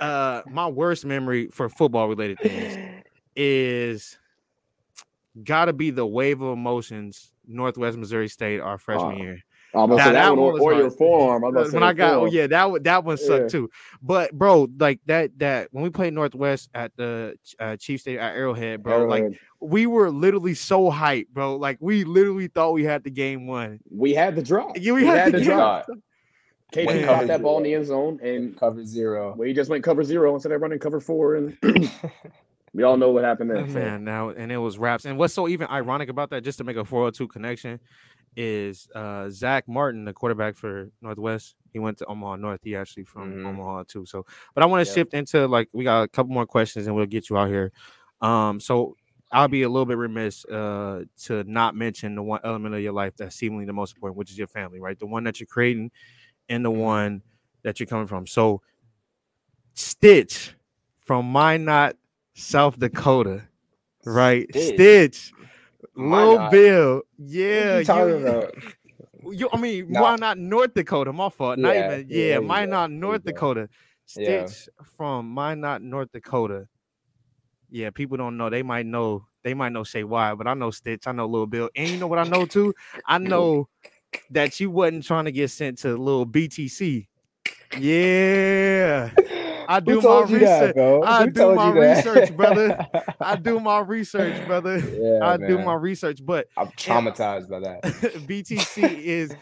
uh 0.00 0.42
my 0.48 0.66
worst 0.66 1.04
memory 1.04 1.48
for 1.48 1.68
football 1.68 2.08
related 2.08 2.38
things 2.40 2.78
is 3.36 4.18
gotta 5.44 5.72
be 5.72 5.90
the 5.90 6.06
wave 6.06 6.40
of 6.40 6.52
emotions 6.52 7.32
Northwest 7.46 7.98
Missouri 7.98 8.28
State 8.28 8.60
our 8.60 8.78
freshman 8.78 9.16
Ah, 9.16 9.22
year. 9.22 9.38
I'm 9.74 9.88
gonna 9.88 9.96
Nah, 9.96 10.04
say 10.04 10.12
that 10.12 10.12
that, 10.12 10.36
one 10.36 10.52
one 10.52 10.60
or, 10.62 10.74
your 10.74 10.90
forearm. 10.90 11.44
I'm 11.44 11.50
about 11.50 11.64
to 11.64 11.70
say 11.70 11.74
when 11.74 11.82
I 11.84 11.92
got 11.92 12.16
oh 12.18 12.24
yeah 12.26 12.46
that 12.48 12.70
one 12.70 12.82
that 12.82 13.04
one 13.04 13.16
sucked 13.16 13.44
Yeah. 13.44 13.48
too. 13.48 13.70
But 14.02 14.32
bro, 14.32 14.68
like 14.78 15.00
that 15.06 15.38
that 15.38 15.68
when 15.72 15.84
we 15.84 15.90
played 15.90 16.12
Northwest 16.12 16.70
at 16.74 16.92
the 16.96 17.36
uh, 17.58 17.76
Chief 17.76 18.00
State 18.00 18.18
at 18.18 18.34
Arrowhead, 18.34 18.82
bro, 18.82 19.06
like 19.06 19.26
we 19.60 19.86
were 19.86 20.10
literally 20.10 20.54
so 20.54 20.90
hyped, 20.90 21.28
bro. 21.28 21.56
Like 21.56 21.78
we 21.80 22.04
literally 22.04 22.48
thought 22.48 22.72
we 22.72 22.84
had 22.84 23.04
the 23.04 23.10
game 23.10 23.46
won. 23.46 23.78
we 23.90 24.14
had 24.14 24.34
the 24.34 24.42
drop. 24.42 24.76
Yeah, 24.76 24.92
we 24.92 25.04
had 25.06 25.32
the 25.32 25.38
the 25.38 25.44
game. 25.44 26.02
Drop. 26.72 26.86
When 26.86 26.96
KG 26.96 27.04
cover 27.04 27.18
caught 27.18 27.26
that 27.28 27.42
ball 27.42 27.56
in 27.58 27.62
the 27.64 27.70
zero. 27.70 27.78
end 27.80 27.86
zone, 27.86 28.20
and 28.22 28.56
cover 28.56 28.84
zero. 28.84 29.34
we 29.36 29.52
just 29.52 29.70
went 29.70 29.84
cover 29.84 30.04
zero 30.04 30.34
instead 30.34 30.52
of 30.52 30.60
running 30.60 30.78
cover 30.78 31.00
four, 31.00 31.36
and 31.36 31.56
we 32.74 32.82
all 32.82 32.96
know 32.96 33.10
what 33.10 33.24
happened 33.24 33.50
there. 33.50 33.66
so. 33.68 33.74
Man, 33.74 34.04
now 34.04 34.30
and 34.30 34.50
it 34.52 34.58
was 34.58 34.78
raps. 34.78 35.04
And 35.04 35.18
what's 35.18 35.34
so 35.34 35.48
even 35.48 35.66
ironic 35.68 36.08
about 36.08 36.30
that, 36.30 36.42
just 36.44 36.58
to 36.58 36.64
make 36.64 36.76
a 36.76 36.84
402 36.84 37.28
connection, 37.28 37.80
is 38.36 38.88
uh 38.94 39.28
Zach 39.30 39.66
Martin, 39.68 40.04
the 40.04 40.12
quarterback 40.12 40.54
for 40.56 40.90
Northwest. 41.02 41.56
He 41.72 41.78
went 41.78 41.98
to 41.98 42.06
Omaha 42.06 42.36
North. 42.36 42.60
He 42.62 42.76
actually 42.76 43.04
from 43.04 43.32
Mhm. 43.34 43.46
Omaha 43.46 43.84
too. 43.88 44.06
So, 44.06 44.24
but 44.54 44.62
I 44.62 44.66
want 44.66 44.84
to 44.84 44.88
Yep. 44.90 44.94
shift 44.94 45.14
into 45.14 45.46
like 45.48 45.68
we 45.72 45.84
got 45.84 46.02
a 46.02 46.08
couple 46.08 46.32
more 46.32 46.46
questions 46.46 46.86
and 46.86 46.94
we'll 46.94 47.06
get 47.06 47.28
you 47.30 47.36
out 47.36 47.48
here. 47.48 47.72
Um, 48.20 48.60
so 48.60 48.96
I'll 49.32 49.48
be 49.48 49.62
a 49.62 49.68
little 49.68 49.86
bit 49.86 49.96
remiss 49.96 50.44
uh 50.44 51.04
to 51.24 51.44
not 51.44 51.74
mention 51.74 52.14
the 52.14 52.22
one 52.22 52.40
element 52.44 52.74
of 52.74 52.80
your 52.80 52.92
life 52.92 53.14
that's 53.16 53.36
seemingly 53.36 53.64
the 53.64 53.72
most 53.72 53.94
important, 53.96 54.16
which 54.16 54.30
is 54.30 54.38
your 54.38 54.46
family, 54.48 54.80
right? 54.80 54.98
The 54.98 55.06
one 55.06 55.24
that 55.24 55.40
you're 55.40 55.46
creating 55.46 55.90
and 56.50 56.62
the 56.64 56.70
one 56.70 57.22
that 57.62 57.80
you're 57.80 57.86
coming 57.86 58.06
from. 58.06 58.26
So 58.26 58.60
Stitch 59.74 60.54
from 60.98 61.32
Minot, 61.32 61.96
South 62.34 62.78
Dakota, 62.78 63.42
right? 64.04 64.46
Stitch? 64.50 64.74
Stitch, 64.74 65.32
Lil 65.96 66.32
Minot? 66.36 66.50
Bill, 66.50 67.02
yeah. 67.18 67.78
you 67.78 67.84
talking 67.84 68.20
you- 68.20 68.26
about? 68.26 68.54
you, 69.32 69.48
I 69.52 69.56
mean, 69.60 69.86
No. 69.90 70.02
why 70.02 70.16
not 70.16 70.38
North 70.38 70.74
Dakota? 70.74 71.12
My 71.12 71.28
fault. 71.28 71.58
Not 71.58 71.74
Yeah, 71.74 71.94
even, 71.96 72.08
yeah, 72.10 72.16
yeah, 72.16 72.22
there 72.22 72.34
you 72.34 72.40
go, 72.40 72.46
not 72.46 72.86
there 72.88 72.94
you 72.94 73.00
North. 73.00 73.24
Dakota? 73.24 73.68
Stitch 74.06 74.68
from 74.96 75.32
Minot, 75.32 75.82
North 75.82 76.10
Dakota. 76.12 76.66
Yeah, 77.70 77.90
people 77.90 78.16
don't 78.16 78.36
know. 78.36 78.50
They 78.50 78.62
might 78.64 78.86
know. 78.86 79.26
They 79.44 79.54
might 79.54 79.70
know 79.72 79.82
Shae 79.82 80.04
why, 80.04 80.34
but 80.34 80.46
I 80.48 80.54
know 80.54 80.70
Stitch. 80.70 81.06
I 81.06 81.12
know 81.12 81.26
Lil 81.26 81.46
Bill, 81.46 81.70
and 81.76 81.88
you 81.88 81.96
know 81.98 82.08
what 82.08 82.18
I 82.18 82.24
know 82.24 82.44
too. 82.44 82.74
I 83.06 83.18
know 83.18 83.68
that 84.30 84.58
you 84.60 84.70
wasn't 84.70 85.04
trying 85.04 85.24
to 85.26 85.32
get 85.32 85.50
sent 85.50 85.78
to 85.78 85.96
little 85.96 86.26
BTC. 86.26 87.06
Yeah, 87.78 89.10
I 89.68 89.78
do 89.78 90.00
my 90.00 90.20
you 90.28 90.38
that, 90.40 90.74
research. 90.74 91.02
I 91.06 91.24
Who 91.24 91.30
do 91.30 91.54
my 91.54 91.70
research, 91.70 92.36
brother. 92.36 92.88
I 93.20 93.36
do 93.36 93.60
my 93.60 93.78
research, 93.78 94.46
brother. 94.46 94.78
Yeah, 94.78 95.24
I 95.26 95.36
do 95.36 95.58
my 95.58 95.74
research, 95.74 96.18
but 96.24 96.48
I'm 96.56 96.66
traumatized 96.76 97.48
by 97.48 97.60
that. 97.60 97.82
BTC 97.84 98.82
is 99.02 99.34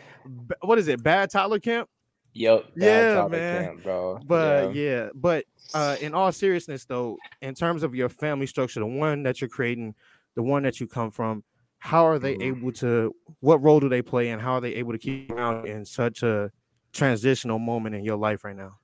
what 0.60 0.78
is 0.78 0.88
it? 0.88 1.02
Bad 1.02 1.30
Tyler 1.30 1.58
Camp. 1.58 1.88
Yep. 2.34 2.74
bad 2.76 3.14
Yeah, 3.16 3.28
man. 3.28 3.64
camp, 3.64 3.82
bro. 3.82 4.20
But 4.26 4.74
yeah, 4.74 5.08
but 5.14 5.44
uh, 5.74 5.96
in 6.00 6.14
all 6.14 6.30
seriousness, 6.30 6.84
though, 6.84 7.16
in 7.40 7.54
terms 7.54 7.82
of 7.82 7.94
your 7.94 8.08
family 8.08 8.46
structure, 8.46 8.80
the 8.80 8.86
one 8.86 9.22
that 9.22 9.40
you're 9.40 9.48
creating, 9.48 9.94
the 10.34 10.42
one 10.42 10.62
that 10.64 10.80
you 10.80 10.86
come 10.86 11.10
from, 11.10 11.42
how 11.78 12.06
are 12.06 12.18
they 12.18 12.32
Mhm. 12.32 12.40
able 12.40 12.72
to? 12.74 13.14
What 13.40 13.62
role 13.62 13.80
do 13.80 13.88
they 13.88 14.02
play, 14.02 14.30
and 14.30 14.40
how 14.42 14.54
are 14.54 14.60
they 14.60 14.74
able 14.76 14.92
to 14.92 14.98
keep 14.98 15.32
out 15.38 15.66
in 15.66 15.84
such 15.84 16.22
a 16.22 16.50
transitional 16.92 17.58
moment 17.58 17.94
in 17.94 18.04
your 18.04 18.16
life 18.16 18.44
right 18.44 18.56
now? 18.56 18.78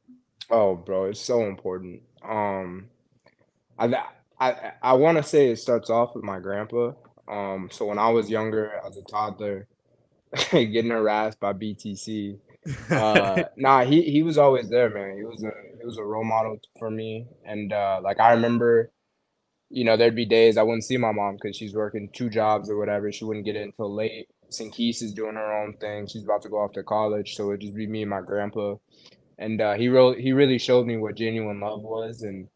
Oh, 0.50 0.76
bro, 0.76 1.06
it's 1.06 1.20
so 1.20 1.42
important. 1.46 2.02
Um, 2.22 2.90
I 3.78 4.04
I 4.40 4.72
I 4.82 4.94
want 4.94 5.18
to 5.18 5.24
say 5.24 5.50
it 5.50 5.58
starts 5.58 5.90
off 5.90 6.16
with 6.16 6.24
my 6.24 6.40
grandpa. 6.40 6.92
Um, 7.28 7.70
so 7.72 7.86
when 7.86 7.98
I 8.00 8.10
was 8.10 8.30
younger, 8.30 8.72
as 8.86 8.98
a 8.98 9.02
toddler, 9.04 9.68
getting 10.52 10.90
harassed 10.92 11.40
by 11.40 11.54
BTC, 11.54 12.38
uh, 12.94 13.46
nah, 13.56 13.84
he 13.84 14.02
he 14.10 14.24
was 14.24 14.38
always 14.38 14.70
there, 14.70 14.90
man. 14.90 15.16
He 15.18 15.24
was 15.24 15.44
a 15.44 15.52
he 15.80 15.86
was 15.86 15.98
a 15.98 16.04
role 16.04 16.24
model 16.24 16.58
for 16.78 16.90
me, 16.90 17.28
and 17.44 17.72
uh, 17.74 18.00
like 18.04 18.20
I 18.20 18.34
remember, 18.34 18.92
you 19.74 19.84
know, 19.84 19.96
there'd 19.96 20.14
be 20.14 20.24
days 20.24 20.56
I 20.56 20.62
wouldn't 20.62 20.84
see 20.84 20.96
my 20.96 21.10
mom 21.10 21.34
because 21.34 21.56
she's 21.56 21.74
working 21.74 22.08
two 22.12 22.30
jobs 22.30 22.70
or 22.70 22.76
whatever. 22.76 23.10
She 23.10 23.24
wouldn't 23.24 23.44
get 23.44 23.56
in 23.56 23.64
until 23.64 23.92
late. 23.92 24.28
Sinquise 24.48 25.02
is 25.02 25.12
doing 25.12 25.34
her 25.34 25.62
own 25.62 25.74
thing. 25.78 26.06
She's 26.06 26.22
about 26.22 26.42
to 26.42 26.48
go 26.48 26.58
off 26.58 26.72
to 26.74 26.84
college, 26.84 27.34
so 27.34 27.48
it'd 27.48 27.62
just 27.62 27.74
be 27.74 27.88
me 27.88 28.02
and 28.02 28.10
my 28.10 28.20
grandpa. 28.20 28.76
And 29.36 29.60
uh, 29.60 29.74
he 29.74 29.88
wrote 29.88 30.18
he 30.18 30.32
really 30.32 30.58
showed 30.58 30.86
me 30.86 30.96
what 30.96 31.16
genuine 31.16 31.58
love 31.58 31.82
was, 31.82 32.22
and 32.22 32.48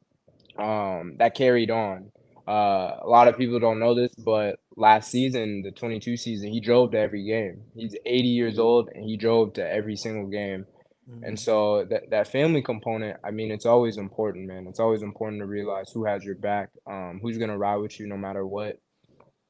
um, 0.57 1.17
that 1.19 1.35
carried 1.35 1.73
on. 1.73 2.13
Uh, 2.47 3.01
a 3.03 3.09
lot 3.09 3.27
of 3.27 3.37
people 3.37 3.59
don't 3.59 3.81
know 3.81 3.97
this, 3.97 4.15
but 4.15 4.61
last 4.77 5.11
season, 5.11 5.63
the 5.63 5.73
22 5.73 6.17
season, 6.17 6.51
he 6.51 6.61
drove 6.61 6.93
to 6.93 6.99
every 6.99 7.27
game. 7.27 7.63
He's 7.75 7.97
80 8.07 8.29
years 8.29 8.59
old 8.59 8.89
and 8.95 9.05
he 9.05 9.17
drove 9.19 9.55
to 9.55 9.71
every 9.71 9.97
single 9.97 10.29
game. 10.29 10.67
Mm-hmm. 11.11 11.25
And 11.25 11.41
so 11.41 11.85
that, 11.87 12.11
that 12.11 12.29
family 12.29 12.63
component, 12.63 13.19
I 13.25 13.31
mean, 13.31 13.51
it's 13.51 13.67
always 13.67 13.97
important, 13.97 14.47
man. 14.47 14.67
It's 14.67 14.81
always 14.81 15.03
important 15.03 15.41
to 15.41 15.47
realize 15.47 15.91
who 15.93 16.05
has 16.05 16.25
your 16.25 16.35
back, 16.35 16.71
um, 16.87 17.21
who's 17.23 17.39
going 17.39 17.51
to 17.51 17.57
ride 17.57 17.77
with 17.77 17.99
you 17.99 18.07
no 18.07 18.17
matter 18.17 18.47
what. 18.47 18.79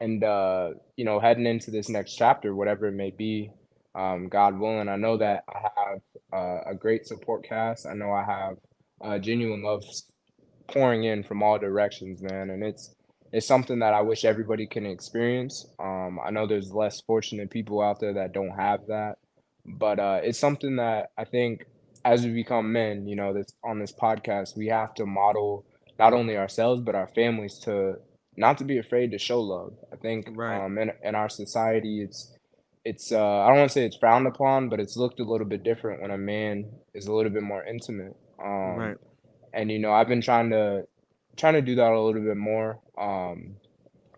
And, 0.00 0.22
uh, 0.22 0.70
you 0.96 1.04
know, 1.04 1.18
heading 1.18 1.46
into 1.46 1.70
this 1.72 1.88
next 1.88 2.14
chapter, 2.14 2.54
whatever 2.54 2.86
it 2.86 2.92
may 2.92 3.10
be, 3.10 3.50
um, 3.96 4.28
God 4.28 4.58
willing, 4.58 4.88
I 4.88 4.96
know 4.96 5.16
that 5.16 5.42
I 5.48 5.58
have 5.58 6.00
uh, 6.32 6.70
a 6.70 6.74
great 6.74 7.06
support 7.06 7.44
cast. 7.44 7.86
I 7.86 7.94
know 7.94 8.12
I 8.12 8.22
have 8.22 8.56
uh, 9.00 9.18
genuine 9.18 9.64
love 9.64 9.82
pouring 10.68 11.04
in 11.04 11.24
from 11.24 11.42
all 11.42 11.58
directions, 11.58 12.22
man, 12.22 12.50
and 12.50 12.62
it's 12.62 12.94
it's 13.32 13.46
something 13.46 13.80
that 13.80 13.92
I 13.92 14.00
wish 14.00 14.24
everybody 14.24 14.66
can 14.66 14.86
experience. 14.86 15.66
Um, 15.78 16.18
I 16.24 16.30
know 16.30 16.46
there's 16.46 16.72
less 16.72 17.02
fortunate 17.02 17.50
people 17.50 17.82
out 17.82 18.00
there 18.00 18.14
that 18.14 18.32
don't 18.32 18.56
have 18.56 18.86
that, 18.86 19.16
but 19.76 19.98
uh, 19.98 20.20
it's 20.22 20.38
something 20.38 20.76
that 20.76 21.10
I 21.16 21.24
think 21.24 21.66
as 22.04 22.24
we 22.24 22.32
become 22.32 22.72
men, 22.72 23.06
you 23.06 23.16
know, 23.16 23.32
this 23.32 23.52
on 23.64 23.78
this 23.78 23.92
podcast, 23.92 24.56
we 24.56 24.66
have 24.68 24.94
to 24.94 25.06
model 25.06 25.64
not 25.98 26.12
only 26.12 26.36
ourselves 26.36 26.82
but 26.82 26.94
our 26.94 27.08
families 27.08 27.58
to 27.60 27.96
not 28.36 28.56
to 28.58 28.64
be 28.64 28.78
afraid 28.78 29.10
to 29.10 29.18
show 29.18 29.40
love. 29.40 29.74
I 29.92 29.96
think 29.96 30.28
right. 30.32 30.64
um, 30.64 30.78
in 30.78 30.92
in 31.02 31.14
our 31.14 31.28
society, 31.28 32.02
it's 32.02 32.36
it's 32.84 33.12
uh, 33.12 33.40
I 33.40 33.48
don't 33.48 33.58
want 33.58 33.70
to 33.70 33.74
say 33.74 33.84
it's 33.84 33.96
frowned 33.96 34.26
upon, 34.26 34.68
but 34.68 34.80
it's 34.80 34.96
looked 34.96 35.20
a 35.20 35.24
little 35.24 35.46
bit 35.46 35.62
different 35.62 36.00
when 36.00 36.10
a 36.10 36.18
man 36.18 36.66
is 36.94 37.06
a 37.06 37.12
little 37.12 37.32
bit 37.32 37.42
more 37.42 37.64
intimate. 37.64 38.16
Um, 38.42 38.76
right 38.76 38.96
and 39.52 39.70
you 39.70 39.78
know 39.78 39.92
I've 39.92 40.08
been 40.08 40.20
trying 40.20 40.50
to 40.50 40.86
trying 41.36 41.54
to 41.54 41.62
do 41.62 41.74
that 41.76 41.92
a 41.92 42.00
little 42.00 42.22
bit 42.22 42.36
more. 42.36 42.80
Um, 42.96 43.56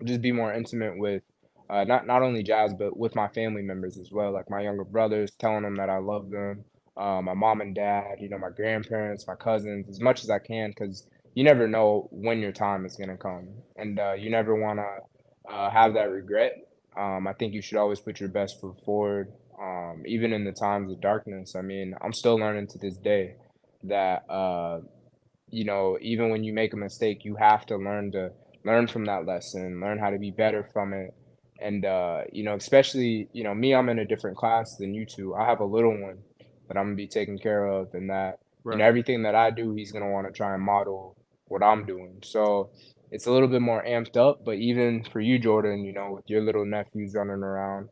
just 0.04 0.22
be 0.22 0.32
more 0.32 0.52
intimate 0.52 0.98
with 0.98 1.22
uh, 1.70 1.84
not 1.84 2.06
not 2.06 2.22
only 2.22 2.42
Jazz 2.42 2.74
but 2.74 2.96
with 2.96 3.14
my 3.14 3.28
family 3.28 3.62
members 3.62 3.98
as 3.98 4.10
well, 4.12 4.32
like 4.32 4.50
my 4.50 4.62
younger 4.62 4.84
brothers, 4.84 5.30
telling 5.38 5.62
them 5.62 5.76
that 5.76 5.90
I 5.90 5.98
love 5.98 6.30
them, 6.30 6.64
uh, 6.96 7.22
my 7.22 7.34
mom 7.34 7.60
and 7.60 7.74
dad, 7.74 8.16
you 8.20 8.28
know, 8.28 8.38
my 8.38 8.50
grandparents, 8.50 9.26
my 9.28 9.36
cousins, 9.36 9.88
as 9.88 10.00
much 10.00 10.24
as 10.24 10.30
I 10.30 10.40
can, 10.40 10.70
because 10.70 11.06
you 11.34 11.44
never 11.44 11.68
know 11.68 12.08
when 12.12 12.40
your 12.40 12.52
time 12.52 12.86
is 12.86 12.96
gonna 12.96 13.16
come, 13.16 13.48
and 13.76 14.00
uh, 14.00 14.14
you 14.14 14.30
never 14.30 14.54
want 14.56 14.80
to 14.80 15.52
uh, 15.52 15.70
have 15.70 15.94
that 15.94 16.10
regret. 16.10 16.54
Um, 16.96 17.28
I 17.28 17.34
think 17.34 17.54
you 17.54 17.62
should 17.62 17.78
always 17.78 18.00
put 18.00 18.20
your 18.20 18.28
best 18.30 18.60
foot 18.60 18.76
forward, 18.84 19.32
um, 19.60 20.02
even 20.06 20.32
in 20.32 20.44
the 20.44 20.52
times 20.52 20.90
of 20.90 21.00
darkness. 21.00 21.54
I 21.56 21.62
mean, 21.62 21.94
I'm 22.02 22.12
still 22.12 22.36
learning 22.36 22.68
to 22.68 22.78
this 22.78 22.96
day 22.96 23.36
that 23.84 24.28
uh, 24.28 24.80
you 25.50 25.64
know, 25.64 25.98
even 26.00 26.30
when 26.30 26.44
you 26.44 26.52
make 26.52 26.72
a 26.72 26.76
mistake, 26.76 27.24
you 27.24 27.36
have 27.36 27.66
to 27.66 27.76
learn 27.76 28.12
to 28.12 28.30
learn 28.64 28.86
from 28.86 29.04
that 29.06 29.26
lesson, 29.26 29.80
learn 29.80 29.98
how 29.98 30.10
to 30.10 30.18
be 30.18 30.30
better 30.30 30.68
from 30.72 30.92
it. 30.92 31.14
And 31.60 31.84
uh, 31.84 32.22
you 32.32 32.42
know, 32.42 32.54
especially, 32.54 33.28
you 33.32 33.44
know, 33.44 33.54
me, 33.54 33.74
I'm 33.74 33.88
in 33.88 33.98
a 33.98 34.04
different 34.04 34.36
class 34.36 34.76
than 34.76 34.94
you 34.94 35.04
two. 35.04 35.34
I 35.34 35.46
have 35.46 35.60
a 35.60 35.64
little 35.64 35.90
one 36.00 36.18
that 36.68 36.76
I'm 36.76 36.86
gonna 36.86 36.96
be 36.96 37.06
taking 37.06 37.38
care 37.38 37.66
of 37.66 37.94
and 37.94 38.08
that 38.10 38.38
right. 38.64 38.74
you 38.74 38.78
know, 38.78 38.84
everything 38.84 39.22
that 39.24 39.34
I 39.34 39.50
do, 39.50 39.74
he's 39.74 39.92
gonna 39.92 40.10
want 40.10 40.26
to 40.26 40.32
try 40.32 40.54
and 40.54 40.62
model 40.62 41.16
what 41.48 41.62
I'm 41.62 41.84
doing. 41.84 42.18
So 42.22 42.70
it's 43.10 43.26
a 43.26 43.32
little 43.32 43.48
bit 43.48 43.60
more 43.60 43.84
amped 43.84 44.16
up, 44.16 44.44
but 44.44 44.56
even 44.56 45.04
for 45.04 45.20
you, 45.20 45.38
Jordan, 45.38 45.84
you 45.84 45.92
know, 45.92 46.12
with 46.12 46.30
your 46.30 46.42
little 46.42 46.64
nephews 46.64 47.14
running 47.14 47.42
around 47.42 47.88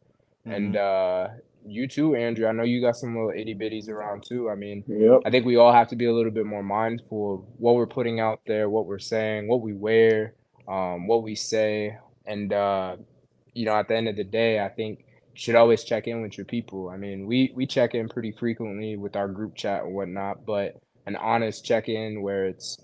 mm-hmm. 0.46 0.52
and 0.52 0.76
uh 0.76 1.28
you 1.66 1.86
too, 1.86 2.14
Andrew. 2.14 2.46
I 2.46 2.52
know 2.52 2.62
you 2.62 2.80
got 2.80 2.96
some 2.96 3.14
little 3.14 3.30
itty 3.30 3.54
bitties 3.54 3.88
around 3.88 4.24
too. 4.26 4.50
I 4.50 4.54
mean, 4.54 4.84
yep. 4.86 5.20
I 5.26 5.30
think 5.30 5.44
we 5.44 5.56
all 5.56 5.72
have 5.72 5.88
to 5.88 5.96
be 5.96 6.06
a 6.06 6.14
little 6.14 6.30
bit 6.30 6.46
more 6.46 6.62
mindful 6.62 7.34
of 7.34 7.40
what 7.58 7.74
we're 7.74 7.86
putting 7.86 8.20
out 8.20 8.40
there, 8.46 8.70
what 8.70 8.86
we're 8.86 8.98
saying, 8.98 9.48
what 9.48 9.60
we 9.60 9.74
wear, 9.74 10.34
um, 10.66 11.06
what 11.06 11.22
we 11.22 11.34
say, 11.34 11.96
and 12.26 12.52
uh, 12.52 12.96
you 13.59 13.64
know, 13.64 13.74
at 13.74 13.88
the 13.88 13.96
end 13.96 14.09
of 14.09 14.14
the 14.14 14.22
day, 14.22 14.61
I 14.64 14.68
think 14.68 15.00
you 15.00 15.40
should 15.42 15.56
always 15.56 15.82
check 15.82 16.06
in 16.06 16.22
with 16.22 16.38
your 16.38 16.44
people. 16.44 16.88
I 16.88 16.96
mean, 16.96 17.26
we 17.26 17.52
we 17.56 17.66
check 17.66 17.92
in 17.94 18.09
pretty 18.09 18.32
frequently 18.38 18.96
with 18.96 19.16
our 19.16 19.26
group 19.26 19.56
chat 19.56 19.82
and 19.82 19.94
whatnot, 19.94 20.46
but 20.46 20.76
an 21.06 21.16
honest 21.16 21.64
check 21.64 21.88
in 21.88 22.22
where 22.22 22.46
it's, 22.46 22.78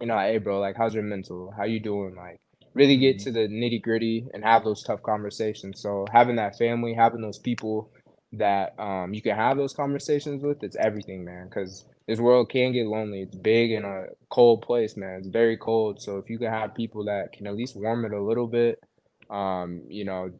you 0.00 0.06
know, 0.06 0.18
hey, 0.18 0.38
bro, 0.38 0.60
like, 0.60 0.76
how's 0.76 0.94
your 0.94 1.02
mental? 1.02 1.52
How 1.54 1.64
you 1.64 1.80
doing? 1.80 2.14
Like, 2.16 2.40
really 2.72 2.96
get 2.96 3.16
mm-hmm. 3.16 3.24
to 3.24 3.32
the 3.32 3.48
nitty 3.48 3.82
gritty 3.82 4.26
and 4.32 4.44
have 4.44 4.64
those 4.64 4.82
tough 4.82 5.02
conversations. 5.02 5.82
So 5.82 6.06
having 6.10 6.36
that 6.36 6.56
family, 6.56 6.94
having 6.94 7.20
those 7.20 7.38
people 7.38 7.90
that 8.32 8.74
um, 8.78 9.12
you 9.12 9.20
can 9.20 9.36
have 9.36 9.58
those 9.58 9.74
conversations 9.74 10.42
with, 10.42 10.62
it's 10.62 10.76
everything, 10.76 11.24
man. 11.24 11.48
Because 11.48 11.84
this 12.06 12.18
world 12.18 12.48
can 12.48 12.72
get 12.72 12.86
lonely. 12.86 13.20
It's 13.22 13.36
big 13.36 13.72
in 13.72 13.84
a 13.84 14.06
cold 14.30 14.62
place, 14.62 14.96
man. 14.96 15.18
It's 15.18 15.28
very 15.28 15.58
cold. 15.58 16.00
So 16.00 16.16
if 16.16 16.30
you 16.30 16.38
can 16.38 16.50
have 16.50 16.74
people 16.74 17.04
that 17.04 17.32
can 17.34 17.46
at 17.46 17.56
least 17.56 17.76
warm 17.76 18.06
it 18.06 18.12
a 18.12 18.22
little 18.22 18.46
bit, 18.46 18.82
um, 19.30 19.82
you 19.88 20.04
know, 20.04 20.32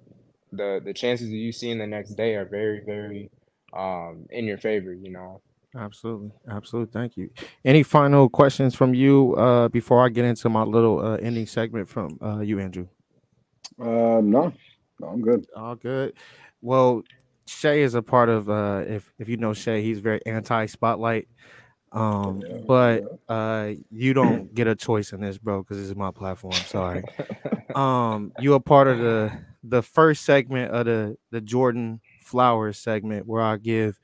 the 0.53 0.80
the 0.84 0.95
chances 0.95 1.28
of 1.28 1.34
you 1.34 1.53
seeing 1.53 1.78
the 1.78 1.86
next 1.86 2.11
day 2.14 2.34
are 2.34 2.45
very, 2.45 2.82
very 2.84 3.30
um, 3.76 4.26
in 4.30 4.47
your 4.47 4.59
favor. 4.59 4.93
You 4.93 5.11
know. 5.11 5.43
Absolutely, 5.76 6.30
absolutely. 6.51 6.93
Thank 6.93 7.16
you. 7.16 7.30
Any 7.64 7.82
final 7.82 8.28
questions 8.28 8.74
from 8.74 8.95
you 8.95 9.34
uh, 9.36 9.68
before 9.68 10.05
I 10.05 10.09
get 10.09 10.24
into 10.24 10.49
my 10.49 10.62
little 10.62 10.99
uh, 10.99 11.16
ending 11.16 11.47
segment 11.47 11.89
from 11.89 12.18
uh, 12.22 12.41
you, 12.41 12.59
Andrew? 12.59 12.89
Uh, 13.78 14.20
no, 14.22 14.53
no, 14.99 15.07
I'm 15.07 15.20
good. 15.20 15.47
All 15.55 15.74
good. 15.74 16.14
Well, 16.62 17.03
Shae 17.49 17.78
is 17.78 17.95
a 17.95 18.03
part 18.03 18.28
of 18.28 18.49
uh 18.51 18.84
if 18.86 19.12
if 19.18 19.28
you 19.28 19.36
know 19.36 19.51
Shae, 19.51 19.82
he's 19.82 20.01
very 20.01 20.20
anti 20.26 20.66
spotlight. 20.66 21.28
Um, 21.91 22.43
but 22.66 23.03
uh 23.28 23.72
you 23.91 24.12
don't 24.12 24.55
get 24.55 24.66
a 24.66 24.74
choice 24.76 25.12
in 25.12 25.20
this, 25.20 25.39
bro, 25.39 25.62
because 25.62 25.78
this 25.78 25.86
is 25.86 25.97
my 25.97 26.11
platform. 26.11 26.53
Sorry. 26.53 27.03
um, 27.74 28.32
you 28.41 28.55
are 28.55 28.61
part 28.61 28.89
of 28.89 28.99
the 28.99 29.32
the 29.64 29.82
first 29.82 30.24
segment 30.24 30.72
of 30.72 30.86
the 30.86 31.16
the 31.30 31.41
Jordan 31.41 32.01
Flowers 32.22 32.78
segment 32.78 33.26
where 33.26 33.43
I 33.43 33.57
give 33.57 33.99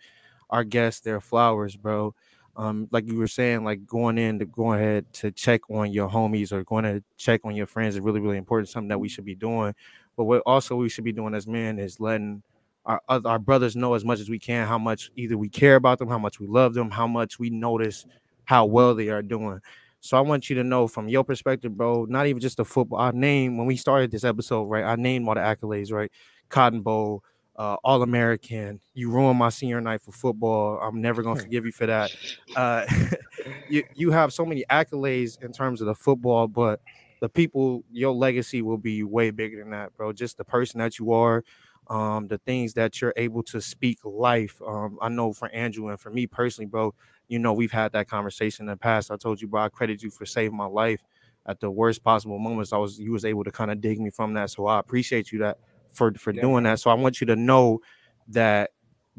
our 0.51 0.65
guests 0.65 1.01
their 1.01 1.21
flowers, 1.21 1.77
bro. 1.77 2.15
Um, 2.57 2.89
like 2.93 3.07
you 3.09 3.17
were 3.19 3.27
saying, 3.27 3.65
like 3.65 3.85
going 3.85 4.17
in 4.17 4.39
to 4.39 4.47
go 4.47 4.73
ahead 4.73 5.13
to 5.15 5.33
check 5.33 5.69
on 5.71 5.93
your 5.93 6.09
homies 6.09 6.53
or 6.53 6.63
going 6.63 6.85
to 6.85 7.03
check 7.17 7.41
on 7.45 7.57
your 7.57 7.67
friends 7.67 7.97
is 7.97 8.01
really, 8.01 8.21
really 8.21 8.39
important, 8.39 8.69
something 8.69 8.89
that 8.89 9.01
we 9.01 9.09
should 9.09 9.25
be 9.25 9.35
doing. 9.35 9.75
But 10.17 10.25
what 10.25 10.43
also 10.47 10.77
we 10.77 10.89
should 10.89 11.05
be 11.05 11.13
doing 11.13 11.35
as 11.35 11.49
men 11.49 11.81
is 11.81 11.99
letting 11.99 12.43
our 12.87 13.01
our 13.09 13.39
brothers 13.39 13.77
know 13.77 13.95
as 13.95 14.05
much 14.05 14.21
as 14.21 14.29
we 14.29 14.39
can 14.39 14.67
how 14.67 14.79
much 14.79 15.11
either 15.17 15.37
we 15.39 15.49
care 15.49 15.77
about 15.77 15.99
them, 15.99 16.09
how 16.09 16.19
much 16.19 16.41
we 16.41 16.47
love 16.47 16.75
them, 16.75 16.91
how 16.91 17.07
much 17.07 17.39
we 17.39 17.51
notice 17.51 18.07
how 18.45 18.67
well 18.67 18.95
they 18.95 19.09
are 19.09 19.23
doing. 19.23 19.61
So 20.01 20.19
I 20.19 20.21
want 20.21 20.51
you 20.51 20.57
to 20.57 20.65
know 20.65 20.87
from 20.87 21.09
your 21.09 21.25
perspective, 21.25 21.77
bro, 21.77 22.05
not 22.05 22.27
even 22.27 22.41
just 22.41 22.59
the 22.59 22.65
football. 22.65 23.01
I 23.01 23.11
named 23.13 23.57
when 23.57 23.67
we 23.67 23.77
started 23.77 24.11
this 24.11 24.23
episode, 24.23 24.65
right? 24.65 24.85
I 24.85 24.97
named 24.97 25.27
all 25.27 25.35
the 25.35 25.41
accolades, 25.41 25.91
right? 25.91 26.13
Cotton 26.51 26.83
Bowl, 26.83 27.25
uh, 27.57 27.77
All 27.83 28.03
American. 28.03 28.81
You 28.93 29.11
ruined 29.11 29.39
my 29.39 29.49
senior 29.49 29.81
night 29.81 30.03
for 30.03 30.13
football. 30.13 30.79
I'm 30.83 31.01
never 31.01 31.23
gonna 31.23 31.41
forgive 31.43 31.65
you 31.65 31.73
for 31.73 31.87
that. 31.87 32.11
Uh, 32.55 32.85
you 33.71 33.83
you 33.95 34.11
have 34.11 34.33
so 34.33 34.45
many 34.45 34.65
accolades 34.71 35.43
in 35.43 35.53
terms 35.53 35.81
of 35.81 35.87
the 35.87 35.95
football, 35.95 36.49
but 36.49 36.81
the 37.21 37.29
people, 37.31 37.83
your 37.91 38.13
legacy 38.13 38.61
will 38.61 38.77
be 38.77 39.03
way 39.03 39.31
bigger 39.31 39.59
than 39.59 39.71
that, 39.71 39.97
bro. 39.97 40.13
Just 40.13 40.37
the 40.37 40.45
person 40.45 40.81
that 40.81 40.99
you 40.99 41.13
are, 41.13 41.43
um, 41.89 42.29
the 42.29 42.39
things 42.39 42.75
that 42.75 43.01
you're 43.01 43.13
able 43.17 43.43
to 43.45 43.61
speak 43.61 43.99
life. 44.05 44.61
Um, 44.67 44.99
I 45.01 45.09
know 45.09 45.33
for 45.33 45.49
Andrew 45.51 45.89
and 45.89 46.01
for 46.01 46.11
me 46.11 46.27
personally, 46.27 46.67
bro, 46.67 46.95
you 47.29 47.39
know, 47.39 47.53
we've 47.53 47.73
had 47.73 47.93
that 47.93 48.09
conversation 48.09 48.65
in 48.65 48.71
the 48.71 48.77
past. 48.77 49.11
I 49.11 49.17
told 49.17 49.41
you, 49.41 49.49
bro, 49.49 49.63
I 49.63 49.69
credit 49.69 50.03
you 50.03 50.11
for 50.11 50.27
saving 50.27 50.57
my 50.57 50.67
life 50.67 51.03
at 51.47 51.61
the 51.61 51.71
worst 51.71 52.03
possible 52.03 52.39
moments. 52.39 52.73
I 52.73 52.79
was 52.79 52.99
you 52.99 53.13
was 53.13 53.25
able 53.25 53.45
to 53.45 53.51
kind 53.51 53.71
of 53.71 53.81
dig 53.81 54.01
me 54.01 54.11
from 54.11 54.35
that. 54.35 54.51
So 54.51 54.67
I 54.67 54.79
appreciate 54.79 55.33
you 55.33 55.41
that 55.41 55.59
for 55.93 56.13
for 56.15 56.33
yeah. 56.33 56.43
doing 56.43 56.65
that. 56.65 56.81
So 56.81 56.91
I 56.91 56.95
want 56.95 57.21
you 57.21 57.27
to 57.29 57.37
know 57.37 57.81
that 58.29 58.71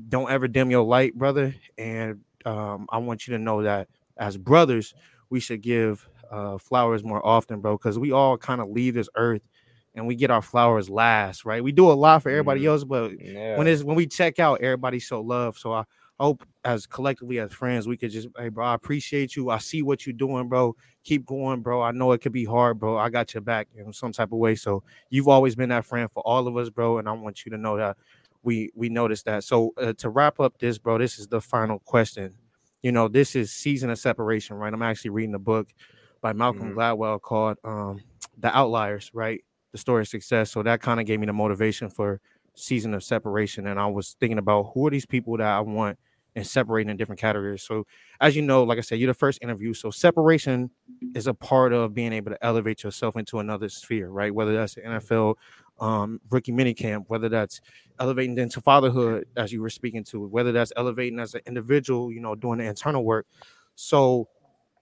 don't 0.10 0.30
ever 0.30 0.48
dim 0.48 0.72
your 0.72 0.84
light, 0.84 1.16
brother. 1.16 1.56
And 1.78 2.22
um, 2.46 2.88
I 2.90 2.98
want 2.98 3.28
you 3.28 3.38
to 3.38 3.40
know 3.42 3.64
that 3.64 3.88
as 4.18 4.38
brothers, 4.38 4.94
we 5.30 5.40
should 5.40 5.62
give 5.62 6.08
uh, 6.32 6.58
flowers 6.58 7.04
more 7.04 7.26
often, 7.26 7.62
bro, 7.62 7.78
because 7.78 8.00
we 8.00 8.12
all 8.12 8.38
kind 8.38 8.62
of 8.62 8.70
leave 8.70 8.96
this 8.96 9.10
earth 9.16 9.48
and 9.96 10.06
we 10.06 10.16
get 10.16 10.30
our 10.30 10.42
flowers 10.42 10.90
last, 10.90 11.46
right? 11.46 11.64
We 11.64 11.72
do 11.72 11.90
a 11.90 11.94
lot 11.94 12.22
for 12.22 12.30
everybody 12.30 12.62
mm-hmm. 12.62 12.70
else, 12.70 12.84
but 12.84 13.20
yeah. 13.20 13.58
when 13.58 13.68
it's 13.68 13.84
when 13.84 13.96
we 13.96 14.06
check 14.08 14.40
out, 14.40 14.62
everybody 14.62 15.00
so 15.00 15.22
loved. 15.22 15.58
So 15.58 15.74
I, 15.74 15.86
hope 16.20 16.44
as 16.64 16.86
collectively 16.86 17.40
as 17.40 17.52
friends, 17.52 17.88
we 17.88 17.98
could 17.98 18.12
just, 18.12 18.28
hey, 18.38 18.50
bro, 18.50 18.66
I 18.66 18.74
appreciate 18.74 19.36
you. 19.36 19.50
I 19.50 19.58
see 19.58 19.82
what 19.82 20.06
you're 20.06 20.14
doing, 20.14 20.48
bro. 20.48 20.76
Keep 21.04 21.26
going, 21.26 21.62
bro. 21.62 21.82
I 21.82 21.92
know 21.92 22.12
it 22.14 22.22
could 22.22 22.32
be 22.32 22.46
hard, 22.46 22.80
bro. 22.80 22.98
I 22.98 23.10
got 23.10 23.34
your 23.34 23.42
back 23.42 23.68
in 23.76 23.92
some 23.94 24.12
type 24.12 24.32
of 24.32 24.40
way. 24.40 24.56
So 24.56 24.84
you've 25.10 25.28
always 25.28 25.56
been 25.56 25.70
that 25.70 25.86
friend 25.86 26.10
for 26.10 26.24
all 26.26 26.48
of 26.48 26.58
us, 26.58 26.70
bro. 26.70 26.98
And 26.98 27.10
I 27.10 27.12
want 27.12 27.46
you 27.46 27.52
to 27.52 27.58
know 27.58 27.78
that 27.78 27.98
we 28.44 28.72
we 28.76 28.90
noticed 28.90 29.26
that. 29.26 29.44
So 29.44 29.74
uh, 29.78 29.94
to 29.98 30.10
wrap 30.10 30.40
up 30.40 30.58
this, 30.58 30.78
bro, 30.78 30.98
this 30.98 31.20
is 31.20 31.28
the 31.28 31.42
final 31.42 31.80
question. 31.80 32.34
You 32.82 32.92
know, 32.92 33.08
this 33.08 33.36
is 33.36 33.52
season 33.52 33.90
of 33.90 34.00
separation, 34.00 34.56
right? 34.56 34.74
I'm 34.74 34.82
actually 34.82 35.10
reading 35.12 35.36
a 35.36 35.40
book 35.40 35.68
by 36.22 36.34
Malcolm 36.34 36.72
Mhm. 36.72 36.76
Gladwell 36.76 37.22
called 37.22 37.58
um, 37.64 38.00
"The 38.38 38.56
Outliers," 38.56 39.12
right? 39.14 39.44
The 39.76 39.80
story 39.80 40.04
of 40.04 40.08
success. 40.08 40.52
So 40.52 40.64
that 40.64 40.80
kind 40.82 41.02
of 41.02 41.06
gave 41.06 41.20
me 41.20 41.26
the 41.26 41.34
motivation 41.34 41.90
for 41.90 42.22
season 42.54 42.94
of 42.94 43.04
separation, 43.04 43.68
and 43.68 43.78
I 43.78 43.88
was 43.88 44.16
thinking 44.22 44.38
about 44.38 44.72
who 44.74 44.88
are 44.88 44.90
these 44.90 45.06
people 45.06 45.36
that 45.36 45.48
I 45.48 45.60
want 45.60 46.00
and 46.34 46.48
separating 46.48 46.90
in 46.90 46.96
different 46.96 47.20
categories. 47.20 47.64
So 47.64 47.86
as 48.22 48.38
you 48.38 48.42
know, 48.42 48.64
like 48.64 48.78
I 48.78 48.82
said, 48.82 49.00
you're 49.00 49.10
the 49.10 49.14
first 49.14 49.40
interview. 49.42 49.74
So 49.74 49.92
separation 49.92 50.70
is 51.14 51.28
a 51.28 51.34
part 51.34 51.74
of 51.74 51.94
being 51.94 52.14
able 52.14 52.32
to 52.32 52.46
elevate 52.46 52.84
yourself 52.86 53.18
into 53.18 53.40
another 53.40 53.68
sphere, 53.68 54.10
right? 54.10 54.34
Whether 54.34 54.54
that's 54.56 54.76
the 54.76 54.86
NFL 54.86 55.38
um, 55.82 56.22
rookie 56.30 56.54
minicamp, 56.54 57.06
whether 57.08 57.28
that's 57.28 57.60
elevating 58.00 58.38
into 58.38 58.62
fatherhood, 58.62 59.26
as 59.36 59.52
you 59.52 59.62
were 59.62 59.70
speaking 59.70 60.06
to, 60.06 60.26
whether 60.28 60.54
that's 60.54 60.72
elevating 60.78 61.20
as 61.20 61.34
an 61.34 61.42
individual, 61.48 62.14
you 62.14 62.22
know, 62.22 62.36
doing 62.36 62.60
the 62.60 62.66
internal 62.66 63.04
work. 63.04 63.28
So, 63.76 64.30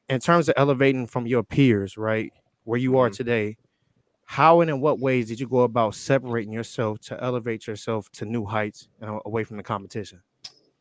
in 0.09 0.19
terms 0.19 0.49
of 0.49 0.55
elevating 0.57 1.07
from 1.07 1.27
your 1.27 1.43
peers, 1.43 1.97
right, 1.97 2.31
where 2.65 2.79
you 2.79 2.97
are 2.97 3.09
Mhm. 3.09 3.13
today, 3.15 3.57
how 4.25 4.61
and 4.61 4.69
in 4.69 4.81
what 4.81 4.99
ways 4.99 5.27
did 5.27 5.39
you 5.39 5.47
go 5.47 5.59
about 5.61 5.95
separating 5.95 6.53
yourself 6.53 6.99
to 7.01 7.21
elevate 7.23 7.67
yourself 7.67 8.11
to 8.13 8.25
new 8.25 8.45
heights 8.45 8.87
and 9.01 9.21
away 9.25 9.43
from 9.43 9.57
the 9.57 9.63
competition? 9.63 10.23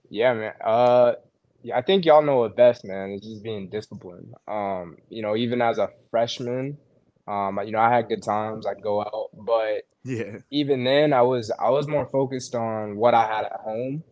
Yeah, 0.09 0.35
man. 0.35 0.53
Uh, 0.61 1.15
yeah, 1.63 1.79
I 1.79 1.83
think 1.83 2.05
y'all 2.05 2.23
know 2.23 2.45
it 2.45 2.57
best, 2.57 2.85
man. 2.85 3.11
It's 3.11 3.27
just 3.27 3.43
being 3.43 3.69
disciplined. 3.71 4.35
Um, 4.49 4.99
you 5.09 5.23
know, 5.23 5.37
even 5.37 5.63
as 5.63 5.79
a 5.79 5.91
freshman, 6.11 6.79
um, 7.27 7.59
you 7.65 7.73
know, 7.73 7.79
I 7.79 7.95
had 7.95 8.09
good 8.09 8.23
times. 8.23 8.67
I'd 8.67 8.83
go 8.83 9.01
out, 9.01 9.31
but 9.35 9.83
Yeah, 10.05 10.39
even 10.51 10.85
then, 10.85 11.13
I 11.13 11.23
was 11.23 11.51
I 11.53 11.71
was 11.71 11.89
more 11.89 12.07
focused 12.07 12.55
on 12.55 12.97
what 12.97 13.15
I 13.15 13.27
had 13.27 13.47
at 13.47 13.61
home 13.61 14.05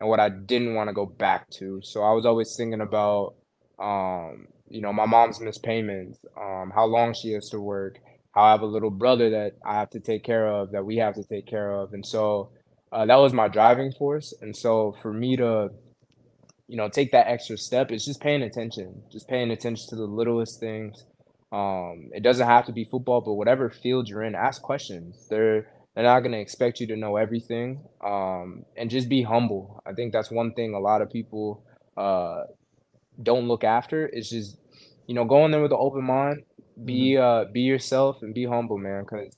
and 0.00 0.08
what 0.08 0.20
I 0.20 0.28
didn't 0.30 0.74
want 0.74 0.88
to 0.88 0.94
go 0.94 1.06
back 1.06 1.50
to. 1.52 1.80
So 1.82 2.02
I 2.02 2.12
was 2.12 2.26
always 2.26 2.56
thinking 2.56 2.80
about, 2.80 3.34
um, 3.78 4.48
you 4.68 4.80
know, 4.80 4.92
my 4.92 5.06
mom's 5.06 5.40
missed 5.40 5.62
payments, 5.62 6.20
um, 6.40 6.72
how 6.74 6.86
long 6.86 7.14
she 7.14 7.32
has 7.32 7.50
to 7.50 7.60
work, 7.60 8.00
I 8.36 8.50
have 8.52 8.62
a 8.62 8.66
little 8.66 8.90
brother 8.90 9.30
that 9.30 9.52
I 9.64 9.74
have 9.74 9.90
to 9.90 10.00
take 10.00 10.24
care 10.24 10.48
of, 10.48 10.72
that 10.72 10.84
we 10.84 10.96
have 10.96 11.14
to 11.14 11.24
take 11.24 11.46
care 11.46 11.70
of, 11.70 11.92
and 11.92 12.04
so 12.06 12.50
uh, 12.92 13.04
that 13.06 13.16
was 13.16 13.32
my 13.32 13.48
driving 13.48 13.92
force. 13.92 14.32
And 14.40 14.56
so 14.56 14.96
for 15.02 15.12
me 15.12 15.36
to, 15.36 15.70
you 16.68 16.76
know, 16.76 16.88
take 16.88 17.10
that 17.12 17.26
extra 17.26 17.58
step, 17.58 17.90
it's 17.90 18.04
just 18.04 18.20
paying 18.20 18.42
attention, 18.42 19.02
just 19.10 19.28
paying 19.28 19.50
attention 19.50 19.88
to 19.90 19.96
the 19.96 20.04
littlest 20.06 20.60
things. 20.60 21.04
Um, 21.52 22.10
it 22.12 22.22
doesn't 22.22 22.46
have 22.46 22.66
to 22.66 22.72
be 22.72 22.84
football, 22.84 23.20
but 23.20 23.34
whatever 23.34 23.70
field 23.70 24.08
you're 24.08 24.22
in, 24.22 24.34
ask 24.34 24.62
questions. 24.62 25.26
They're 25.28 25.68
they're 25.94 26.04
not 26.04 26.20
gonna 26.20 26.38
expect 26.38 26.80
you 26.80 26.86
to 26.88 26.96
know 26.96 27.16
everything. 27.16 27.84
Um, 28.04 28.64
and 28.76 28.90
just 28.90 29.08
be 29.08 29.22
humble. 29.22 29.82
I 29.86 29.92
think 29.92 30.12
that's 30.12 30.30
one 30.30 30.52
thing 30.54 30.74
a 30.74 30.80
lot 30.80 31.02
of 31.02 31.10
people 31.10 31.64
uh 31.96 32.42
don't 33.22 33.46
look 33.48 33.64
after. 33.64 34.06
It's 34.06 34.30
just, 34.30 34.58
you 35.06 35.14
know, 35.14 35.24
go 35.24 35.44
in 35.44 35.50
there 35.52 35.62
with 35.62 35.72
an 35.72 35.78
open 35.80 36.04
mind, 36.04 36.42
be 36.82 37.16
uh 37.16 37.44
be 37.52 37.60
yourself 37.60 38.22
and 38.22 38.34
be 38.34 38.44
humble, 38.44 38.78
man. 38.78 39.04
Cause 39.04 39.36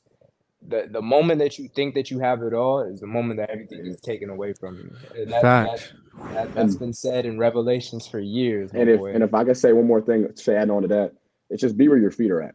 the 0.67 0.89
the 0.91 1.03
moment 1.03 1.39
that 1.41 1.59
you 1.59 1.69
think 1.69 1.95
that 1.95 2.11
you 2.11 2.19
have 2.19 2.43
it 2.43 2.53
all 2.55 2.81
is 2.81 3.01
the 3.01 3.07
moment 3.07 3.39
that 3.39 3.51
everything 3.51 3.87
is 3.87 4.01
taken 4.01 4.31
away 4.31 4.53
from 4.55 4.77
you. 4.77 4.91
And 5.23 5.33
that, 5.33 5.43
Fact. 5.43 5.93
that, 6.19 6.35
that, 6.35 6.55
that's 6.55 6.75
been 6.77 6.93
said 6.95 7.27
in 7.27 7.39
Revelations 7.39 8.07
for 8.07 8.19
years, 8.19 8.71
And 8.73 8.89
if 8.89 8.99
boy. 8.99 9.13
and 9.13 9.23
if 9.23 9.35
I 9.35 9.45
could 9.45 9.57
say 9.57 9.73
one 9.73 9.87
more 9.87 10.01
thing 10.01 10.33
to 10.33 10.57
add 10.57 10.71
on 10.71 10.83
to 10.83 10.89
that, 10.89 11.13
it's 11.51 11.61
just 11.61 11.77
be 11.77 11.89
where 11.89 11.99
your 11.99 12.11
feet 12.11 12.31
are 12.31 12.43
at. 12.43 12.55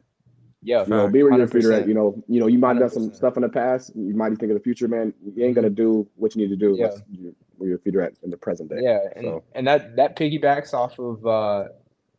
yeah, 0.63 0.83
You 0.83 0.89
know, 0.89 1.07
be 1.09 1.23
where 1.23 1.37
your 1.37 1.47
feet 1.47 1.63
are 1.65 1.73
at. 1.73 1.87
You 1.87 1.93
know, 1.93 2.21
you 2.27 2.39
know, 2.39 2.47
you 2.47 2.57
might 2.59 2.69
have 2.75 2.79
done 2.79 2.89
some 2.89 3.13
stuff 3.13 3.37
in 3.37 3.43
the 3.43 3.49
past. 3.49 3.91
You 3.95 4.15
might 4.15 4.29
be 4.31 4.35
thinking 4.35 4.55
of 4.55 4.61
the 4.61 4.63
future, 4.63 4.87
man. 4.87 5.13
You 5.23 5.45
ain't 5.45 5.55
gonna 5.55 5.69
do 5.69 6.07
what 6.15 6.35
you 6.35 6.41
need 6.41 6.49
to 6.49 6.55
do 6.57 6.75
Yeah. 6.77 6.89
where 7.57 7.69
your 7.69 7.77
feet 7.77 7.95
are 7.95 8.01
at 8.01 8.13
in 8.23 8.31
the 8.31 8.37
present 8.37 8.69
day. 8.71 8.79
Yeah, 8.81 8.99
and, 9.15 9.25
So- 9.25 9.43
and 9.53 9.67
that 9.67 9.95
that 9.97 10.15
piggybacks 10.17 10.73
off 10.73 10.97
of 10.99 11.25
uh, 11.25 11.69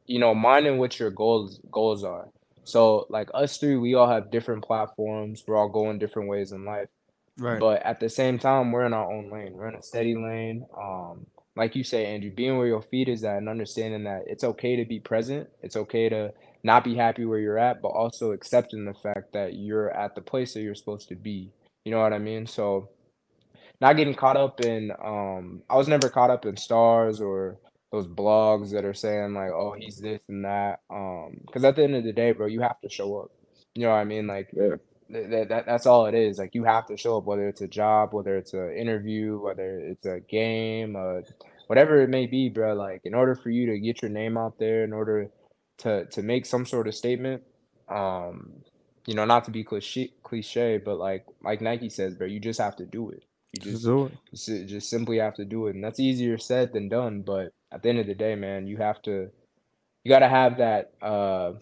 you 0.07 0.19
know, 0.21 0.35
minding 0.35 0.79
what 0.79 0.99
your 0.99 1.11
goals 1.11 1.61
goals 1.71 2.03
are. 2.05 2.29
So 2.65 3.07
like 3.11 3.29
us 3.35 3.59
three, 3.59 3.77
we 3.77 3.95
all 3.95 4.09
have 4.09 4.31
different 4.31 4.65
platforms. 4.65 5.45
We're 5.47 5.57
all 5.57 5.69
going 5.69 5.99
different 5.99 6.29
ways 6.29 6.53
in 6.53 6.65
life. 6.65 6.89
right. 7.39 7.61
But 7.61 7.83
at 7.83 8.01
the 8.01 8.09
same 8.09 8.39
time, 8.39 8.73
we're 8.73 8.87
in 8.87 8.93
our 8.93 9.11
own 9.13 9.31
lane. 9.31 9.53
We're 9.55 9.69
in 9.69 9.75
a 9.75 9.83
steady 9.83 10.15
lane. 10.15 10.67
Um, 10.77 11.27
like 11.57 11.77
you 11.77 11.85
say, 11.85 12.07
Andrew, 12.07 12.31
being 12.31 12.57
where 12.57 12.67
your 12.67 12.83
feet 12.83 13.09
is 13.09 13.25
at 13.25 13.39
and 13.39 13.49
understanding 13.49 14.05
that 14.05 14.23
it's 14.27 14.45
okay 14.45 14.77
to 14.77 14.85
be 14.85 15.01
present. 15.01 15.49
It's 15.63 15.77
okay 15.77 16.09
to 16.09 16.33
not 16.63 16.85
be 16.85 16.95
happy 16.95 17.25
where 17.25 17.39
you're 17.39 17.59
at, 17.59 17.83
but 17.83 17.89
also 17.89 18.33
accepting 18.33 18.85
the 18.85 18.95
fact 18.95 19.33
that 19.33 19.55
you're 19.55 19.91
at 19.91 20.15
the 20.15 20.23
place 20.23 20.55
that 20.55 20.63
you're 20.63 20.75
supposed 20.75 21.09
to 21.09 21.17
be. 21.17 21.53
You 21.85 21.93
know 21.93 22.01
what 22.01 22.13
I 22.13 22.19
mean? 22.19 22.47
So 22.47 22.89
not 23.81 23.97
getting 23.97 24.15
caught 24.15 24.37
up 24.37 24.61
in 24.61 24.93
um 25.05 25.63
I 25.69 25.77
was 25.77 25.89
never 25.89 26.09
caught 26.09 26.31
up 26.31 26.47
in 26.47 26.57
stars 26.57 27.21
or 27.21 27.59
those 27.93 28.09
blogs 28.09 28.73
that 28.73 28.87
are 28.87 28.95
saying 28.95 29.35
like, 29.35 29.53
oh, 29.53 29.75
he's 29.79 29.99
this 29.99 30.23
and 30.29 30.45
that. 30.47 30.81
Um, 30.91 31.39
because 31.47 31.65
at 31.65 31.77
the 31.77 31.85
end 31.85 31.97
of 31.97 32.05
the 32.05 32.15
day, 32.15 32.33
bro, 32.33 32.49
you 32.49 32.63
have 32.63 32.81
to 32.83 32.91
show 32.91 33.21
up. 33.21 33.33
You 33.75 33.85
know 33.85 33.91
what 33.91 33.97
I 33.97 34.05
mean? 34.05 34.29
Like 34.29 34.51
Yeah. 34.53 34.77
th- 35.13 35.31
that, 35.31 35.51
that 35.51 35.67
that's 35.67 35.87
all 35.87 36.07
it 36.07 36.15
is. 36.15 36.39
Like 36.39 36.55
you 36.55 36.65
have 36.65 36.87
to 36.89 36.99
show 36.99 37.19
up, 37.19 37.27
whether 37.27 37.49
it's 37.49 37.63
a 37.63 37.69
job, 37.69 38.15
whether 38.15 38.37
it's 38.39 38.55
an 38.55 38.75
interview, 38.77 39.41
whether 39.41 39.79
it's 39.81 40.07
a 40.07 40.21
game, 40.21 40.97
uh, 40.97 41.23
whatever 41.69 42.03
it 42.03 42.11
may 42.11 42.27
be, 42.27 42.51
bro. 42.51 42.75
Like 42.75 43.03
in 43.05 43.15
order 43.15 43.37
for 43.37 43.51
you 43.51 43.67
to 43.69 43.81
get 43.81 44.03
your 44.03 44.11
name 44.11 44.39
out 44.39 44.59
there, 44.59 44.85
in 44.85 44.93
order 44.95 45.31
to 45.81 46.07
to 46.07 46.23
make 46.23 46.47
some 46.47 46.67
sort 46.67 46.89
of 46.89 46.95
statement, 46.97 47.45
um, 47.89 48.55
you 49.07 49.15
know, 49.15 49.27
not 49.27 49.45
to 49.47 49.53
be 49.53 49.65
cliche, 49.65 50.13
cliche, 50.25 50.79
but 50.79 50.99
like 50.99 51.27
like 51.45 51.61
Nike 51.63 51.91
says, 51.91 52.15
bro, 52.15 52.27
you 52.29 52.41
just 52.41 52.61
have 52.61 52.77
to 52.77 52.87
do 52.87 53.11
it. 53.11 53.25
You 53.55 53.61
Just 53.61 53.73
just 53.73 53.85
do 53.85 54.07
it. 54.07 54.13
just 54.67 54.91
simply 54.91 55.19
have 55.19 55.35
to 55.37 55.45
do 55.47 55.67
it, 55.69 55.75
and 55.77 55.85
that's 55.85 56.01
easier 56.01 56.39
said 56.39 56.73
than 56.73 56.89
done. 56.89 57.23
But 57.23 57.53
at 57.73 57.83
the 57.83 57.89
end 57.89 57.99
of 57.99 58.07
the 58.07 58.15
day, 58.15 58.35
man, 58.35 58.67
you 58.67 58.77
have 58.79 59.03
to, 59.03 59.31
you 60.05 60.09
gotta 60.09 60.29
have 60.29 60.59
that, 60.59 60.93
uh, 61.03 61.53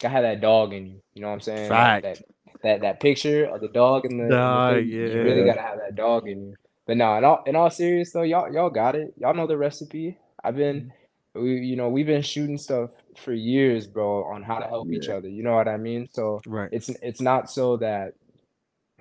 gotta 0.00 0.12
have 0.14 0.22
that 0.24 0.40
dog 0.40 0.72
in 0.74 0.86
you. 0.86 1.00
You 1.14 1.22
know 1.22 1.28
what 1.28 1.34
I'm 1.34 1.40
saying? 1.40 1.68
That- 1.68 2.02
Fact. 2.02 2.02
That, 2.04 2.18
that 2.62 2.80
that 2.80 3.00
picture 3.00 3.44
of 3.46 3.60
the 3.60 3.68
dog 3.68 4.06
in 4.06 4.16
the, 4.16 4.30
Dog, 4.30 4.68
thing, 4.68 4.88
you 4.88 5.22
really 5.22 5.44
gotta 5.44 5.60
have 5.60 5.78
that 5.78 5.94
dog 5.94 6.26
in 6.28 6.48
you. 6.48 6.54
But 6.86 6.96
no, 6.96 7.16
in 7.18 7.24
all 7.24 7.42
in 7.46 7.54
all 7.56 7.70
serious 7.70 8.12
though, 8.12 8.22
y'all 8.22 8.52
y'all 8.52 8.70
got 8.70 8.96
it. 8.96 9.14
Y'all 9.18 9.34
know 9.34 9.46
the 9.46 9.58
recipe. 9.58 10.18
I've 10.42 10.56
been, 10.56 10.92
we 11.34 11.56
you 11.58 11.76
know 11.76 11.88
we've 11.90 12.06
been 12.06 12.22
shooting 12.22 12.58
stuff 12.58 12.90
for 13.16 13.32
years, 13.34 13.86
bro, 13.86 14.24
on 14.24 14.42
how 14.42 14.58
to 14.58 14.66
help 14.66 14.92
each 14.92 15.08
other. 15.10 15.28
You 15.28 15.42
know 15.42 15.54
what 15.54 15.68
I 15.68 15.76
mean? 15.76 16.08
So 16.12 16.40
Right. 16.46 16.70
it's 16.72 16.88
it's 17.02 17.20
not 17.20 17.50
so 17.50 17.76
that 17.78 18.14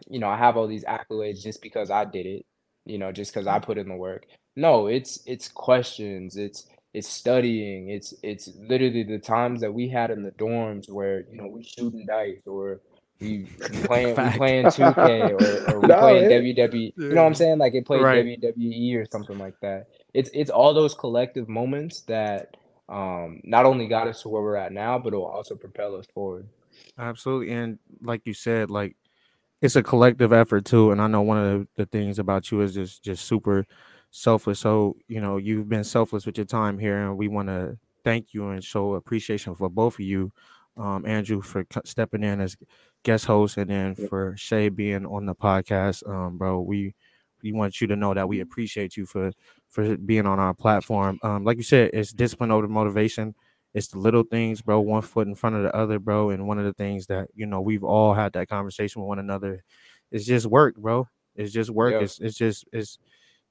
you 0.09 0.19
know 0.19 0.27
I 0.27 0.38
have 0.38 0.57
all 0.57 0.67
these 0.67 0.85
accolades 0.85 1.41
just 1.41 1.61
because 1.61 1.89
I 1.89 2.05
did 2.05 2.26
it, 2.26 2.45
you 2.85 2.97
know, 2.97 3.11
just 3.11 3.34
because 3.34 3.47
I 3.47 3.59
put 3.59 3.77
in 3.77 3.88
the 3.88 3.95
work. 3.95 4.26
No, 4.56 4.88
it's 4.88 5.22
it's 5.26 5.48
questions, 5.49 6.38
it's 6.38 6.68
it's 6.94 7.07
studying, 7.10 7.90
it's 7.90 8.14
it's 8.23 8.49
literally 8.57 9.03
the 9.03 9.19
times 9.19 9.61
that 9.61 9.73
we 9.73 9.90
had 9.90 10.11
in 10.11 10.23
the 10.23 10.32
dorms 10.32 10.90
where 10.90 11.22
you 11.30 11.38
know 11.38 11.48
we 11.48 11.64
shooting 11.64 12.06
dice 12.06 12.41
or 12.45 12.82
we, 13.19 13.49
we 13.69 13.80
playing 13.82 14.19
we 14.22 14.30
Fact. 14.30 14.38
playing 14.38 14.68
2K 14.69 15.32
or, 15.34 15.60
or 15.60 15.82
we 15.82 15.91
No, 15.91 15.95
playing 15.95 16.26
yeah. 16.26 16.30
WWE. 16.30 16.94
You 17.10 17.15
know 17.15 17.22
what 17.23 17.27
I'm 17.27 17.36
saying? 17.36 17.57
Like 17.60 17.76
it 17.76 17.86
played 17.86 18.02
Right. 18.02 18.11
WWE 18.11 18.95
or 18.98 19.06
something 19.11 19.38
like 19.38 19.56
that. 19.61 19.88
It's 20.14 20.30
it's 20.34 20.49
all 20.52 20.73
those 20.73 20.94
collective 20.95 21.49
moments 21.49 22.02
that 22.03 22.56
um 22.90 23.41
not 23.44 23.65
only 23.65 23.88
got 23.88 24.07
us 24.07 24.22
to 24.23 24.30
where 24.30 24.41
we're 24.44 24.56
at 24.56 24.72
now, 24.73 24.99
but 24.99 25.14
it 25.14 25.18
will 25.18 25.26
also 25.26 25.56
propel 25.56 25.95
us 25.95 26.06
forward. 26.14 26.48
Absolutely. 26.98 27.53
And 27.53 27.80
like 28.02 28.22
you 28.26 28.34
said, 28.34 28.69
like 28.69 28.95
it's 29.61 29.76
a 29.76 29.84
collective 29.84 30.34
effort 30.34 30.65
too. 30.65 30.91
And 30.91 31.02
I 31.02 31.07
know 31.07 31.22
one 31.22 31.38
of 31.38 31.60
the, 31.60 31.68
the 31.77 31.86
things 31.86 32.19
about 32.19 32.52
you 32.52 32.61
is 32.61 32.73
just 32.73 33.03
just 33.03 33.26
super 33.26 33.65
selfless. 34.15 34.59
So, 34.59 34.97
you 35.07 35.19
know, 35.21 35.37
you've 35.37 35.69
been 35.69 35.83
selfless 35.83 36.25
with 36.25 36.37
your 36.37 36.45
time 36.45 36.77
here, 36.79 36.97
and 36.97 37.17
we 37.17 37.27
want 37.27 37.49
to 37.49 37.77
thank 38.03 38.33
you 38.33 38.49
and 38.49 38.63
show 38.63 38.95
appreciation 38.95 39.55
for 39.55 39.69
both 39.69 39.95
of 39.95 40.01
you. 40.01 40.31
Um, 40.77 41.05
Andrew 41.05 41.41
for 41.41 41.65
stepping 41.85 42.23
in 42.23 42.41
as 42.41 42.57
guest 43.03 43.25
host 43.25 43.57
and 43.57 43.69
then 43.69 43.95
for 43.95 44.33
Shae 44.33 44.75
being 44.75 45.05
on 45.05 45.25
the 45.25 45.35
podcast. 45.35 46.07
Um, 46.09 46.37
bro, 46.37 46.59
we 46.61 46.95
we 47.43 47.51
want 47.53 47.79
you 47.79 47.87
to 47.87 47.95
know 47.95 48.13
that 48.13 48.27
we 48.27 48.41
appreciate 48.41 48.97
you 48.97 49.05
for 49.05 49.31
for 49.69 49.97
being 49.97 50.25
on 50.25 50.39
our 50.39 50.53
platform. 50.53 51.19
Um, 51.23 51.45
like 51.45 51.57
you 51.57 51.63
said, 51.63 51.91
it's 51.93 52.11
discipline 52.11 52.51
over 52.51 52.67
motivation 52.67 53.35
it's 53.75 53.89
the 53.89 53.99
little 53.99 54.23
things, 54.23 54.61
bro, 54.61 54.79
one 54.79 55.01
foot 55.01 55.27
in 55.27 55.35
front 55.35 55.57
of 55.57 55.63
the 55.63 55.75
other, 55.75 55.99
bro. 55.99 56.29
And 56.29 56.47
one 56.47 56.57
of 56.57 56.63
the 56.63 56.71
things 56.71 57.07
that, 57.07 57.27
you 57.35 57.45
know, 57.45 57.59
we've 57.59 57.83
all 57.83 58.13
had 58.13 58.31
that 58.33 58.47
conversation 58.47 59.01
with 59.01 59.09
one 59.09 59.19
another. 59.19 59.65
It's 60.11 60.25
just 60.25 60.45
work, 60.45 60.77
bro. 60.77 61.09
It's 61.35 61.51
just 61.51 61.69
work. 61.69 61.91
Yeah. 61.91 61.99
It's 61.99 62.19
it's 62.21 62.37
just 62.37 62.63
it's 62.71 62.97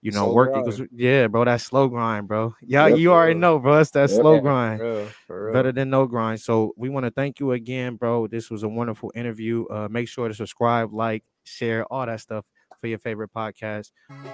you 0.04 0.12
know, 0.12 0.26
Slow 0.26 0.34
work 0.34 0.52
grind. 0.52 0.68
equals 0.68 0.88
yeah, 0.94 1.26
bro. 1.26 1.44
That 1.44 1.60
slow 1.60 1.88
grind, 1.88 2.28
bro. 2.28 2.54
Yeah, 2.62 2.86
Yep. 2.88 2.98
you 2.98 3.12
already 3.12 3.32
Yeah. 3.32 3.38
know, 3.40 3.58
bro. 3.58 3.80
It's 3.80 3.90
that 3.92 4.10
Yep. 4.10 4.20
slow 4.20 4.38
grind. 4.40 4.78
For 4.80 4.92
real, 4.92 5.08
for 5.26 5.44
real. 5.46 5.52
Better 5.54 5.72
than 5.72 5.88
no 5.90 6.06
grind. 6.06 6.40
So 6.40 6.72
we 6.76 6.88
want 6.90 7.04
to 7.06 7.10
thank 7.10 7.40
you 7.40 7.50
again, 7.52 7.96
bro. 7.96 8.26
This 8.28 8.50
was 8.50 8.62
a 8.62 8.68
wonderful 8.68 9.10
interview. 9.16 9.64
Uh 9.70 9.88
make 9.90 10.06
sure 10.08 10.28
to 10.28 10.34
subscribe, 10.34 10.92
like, 10.92 11.24
share, 11.44 11.84
all 11.86 12.04
that 12.06 12.20
stuff 12.20 12.44
for 12.68 12.76
for 12.82 12.86
your 12.88 12.98
favorite 12.98 13.30
podcast. 13.34 13.90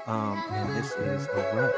Um, 0.06 0.42
and 0.50 0.76
this 0.76 0.92
is 0.96 1.28
a 1.28 1.36
wrap. 1.54 1.72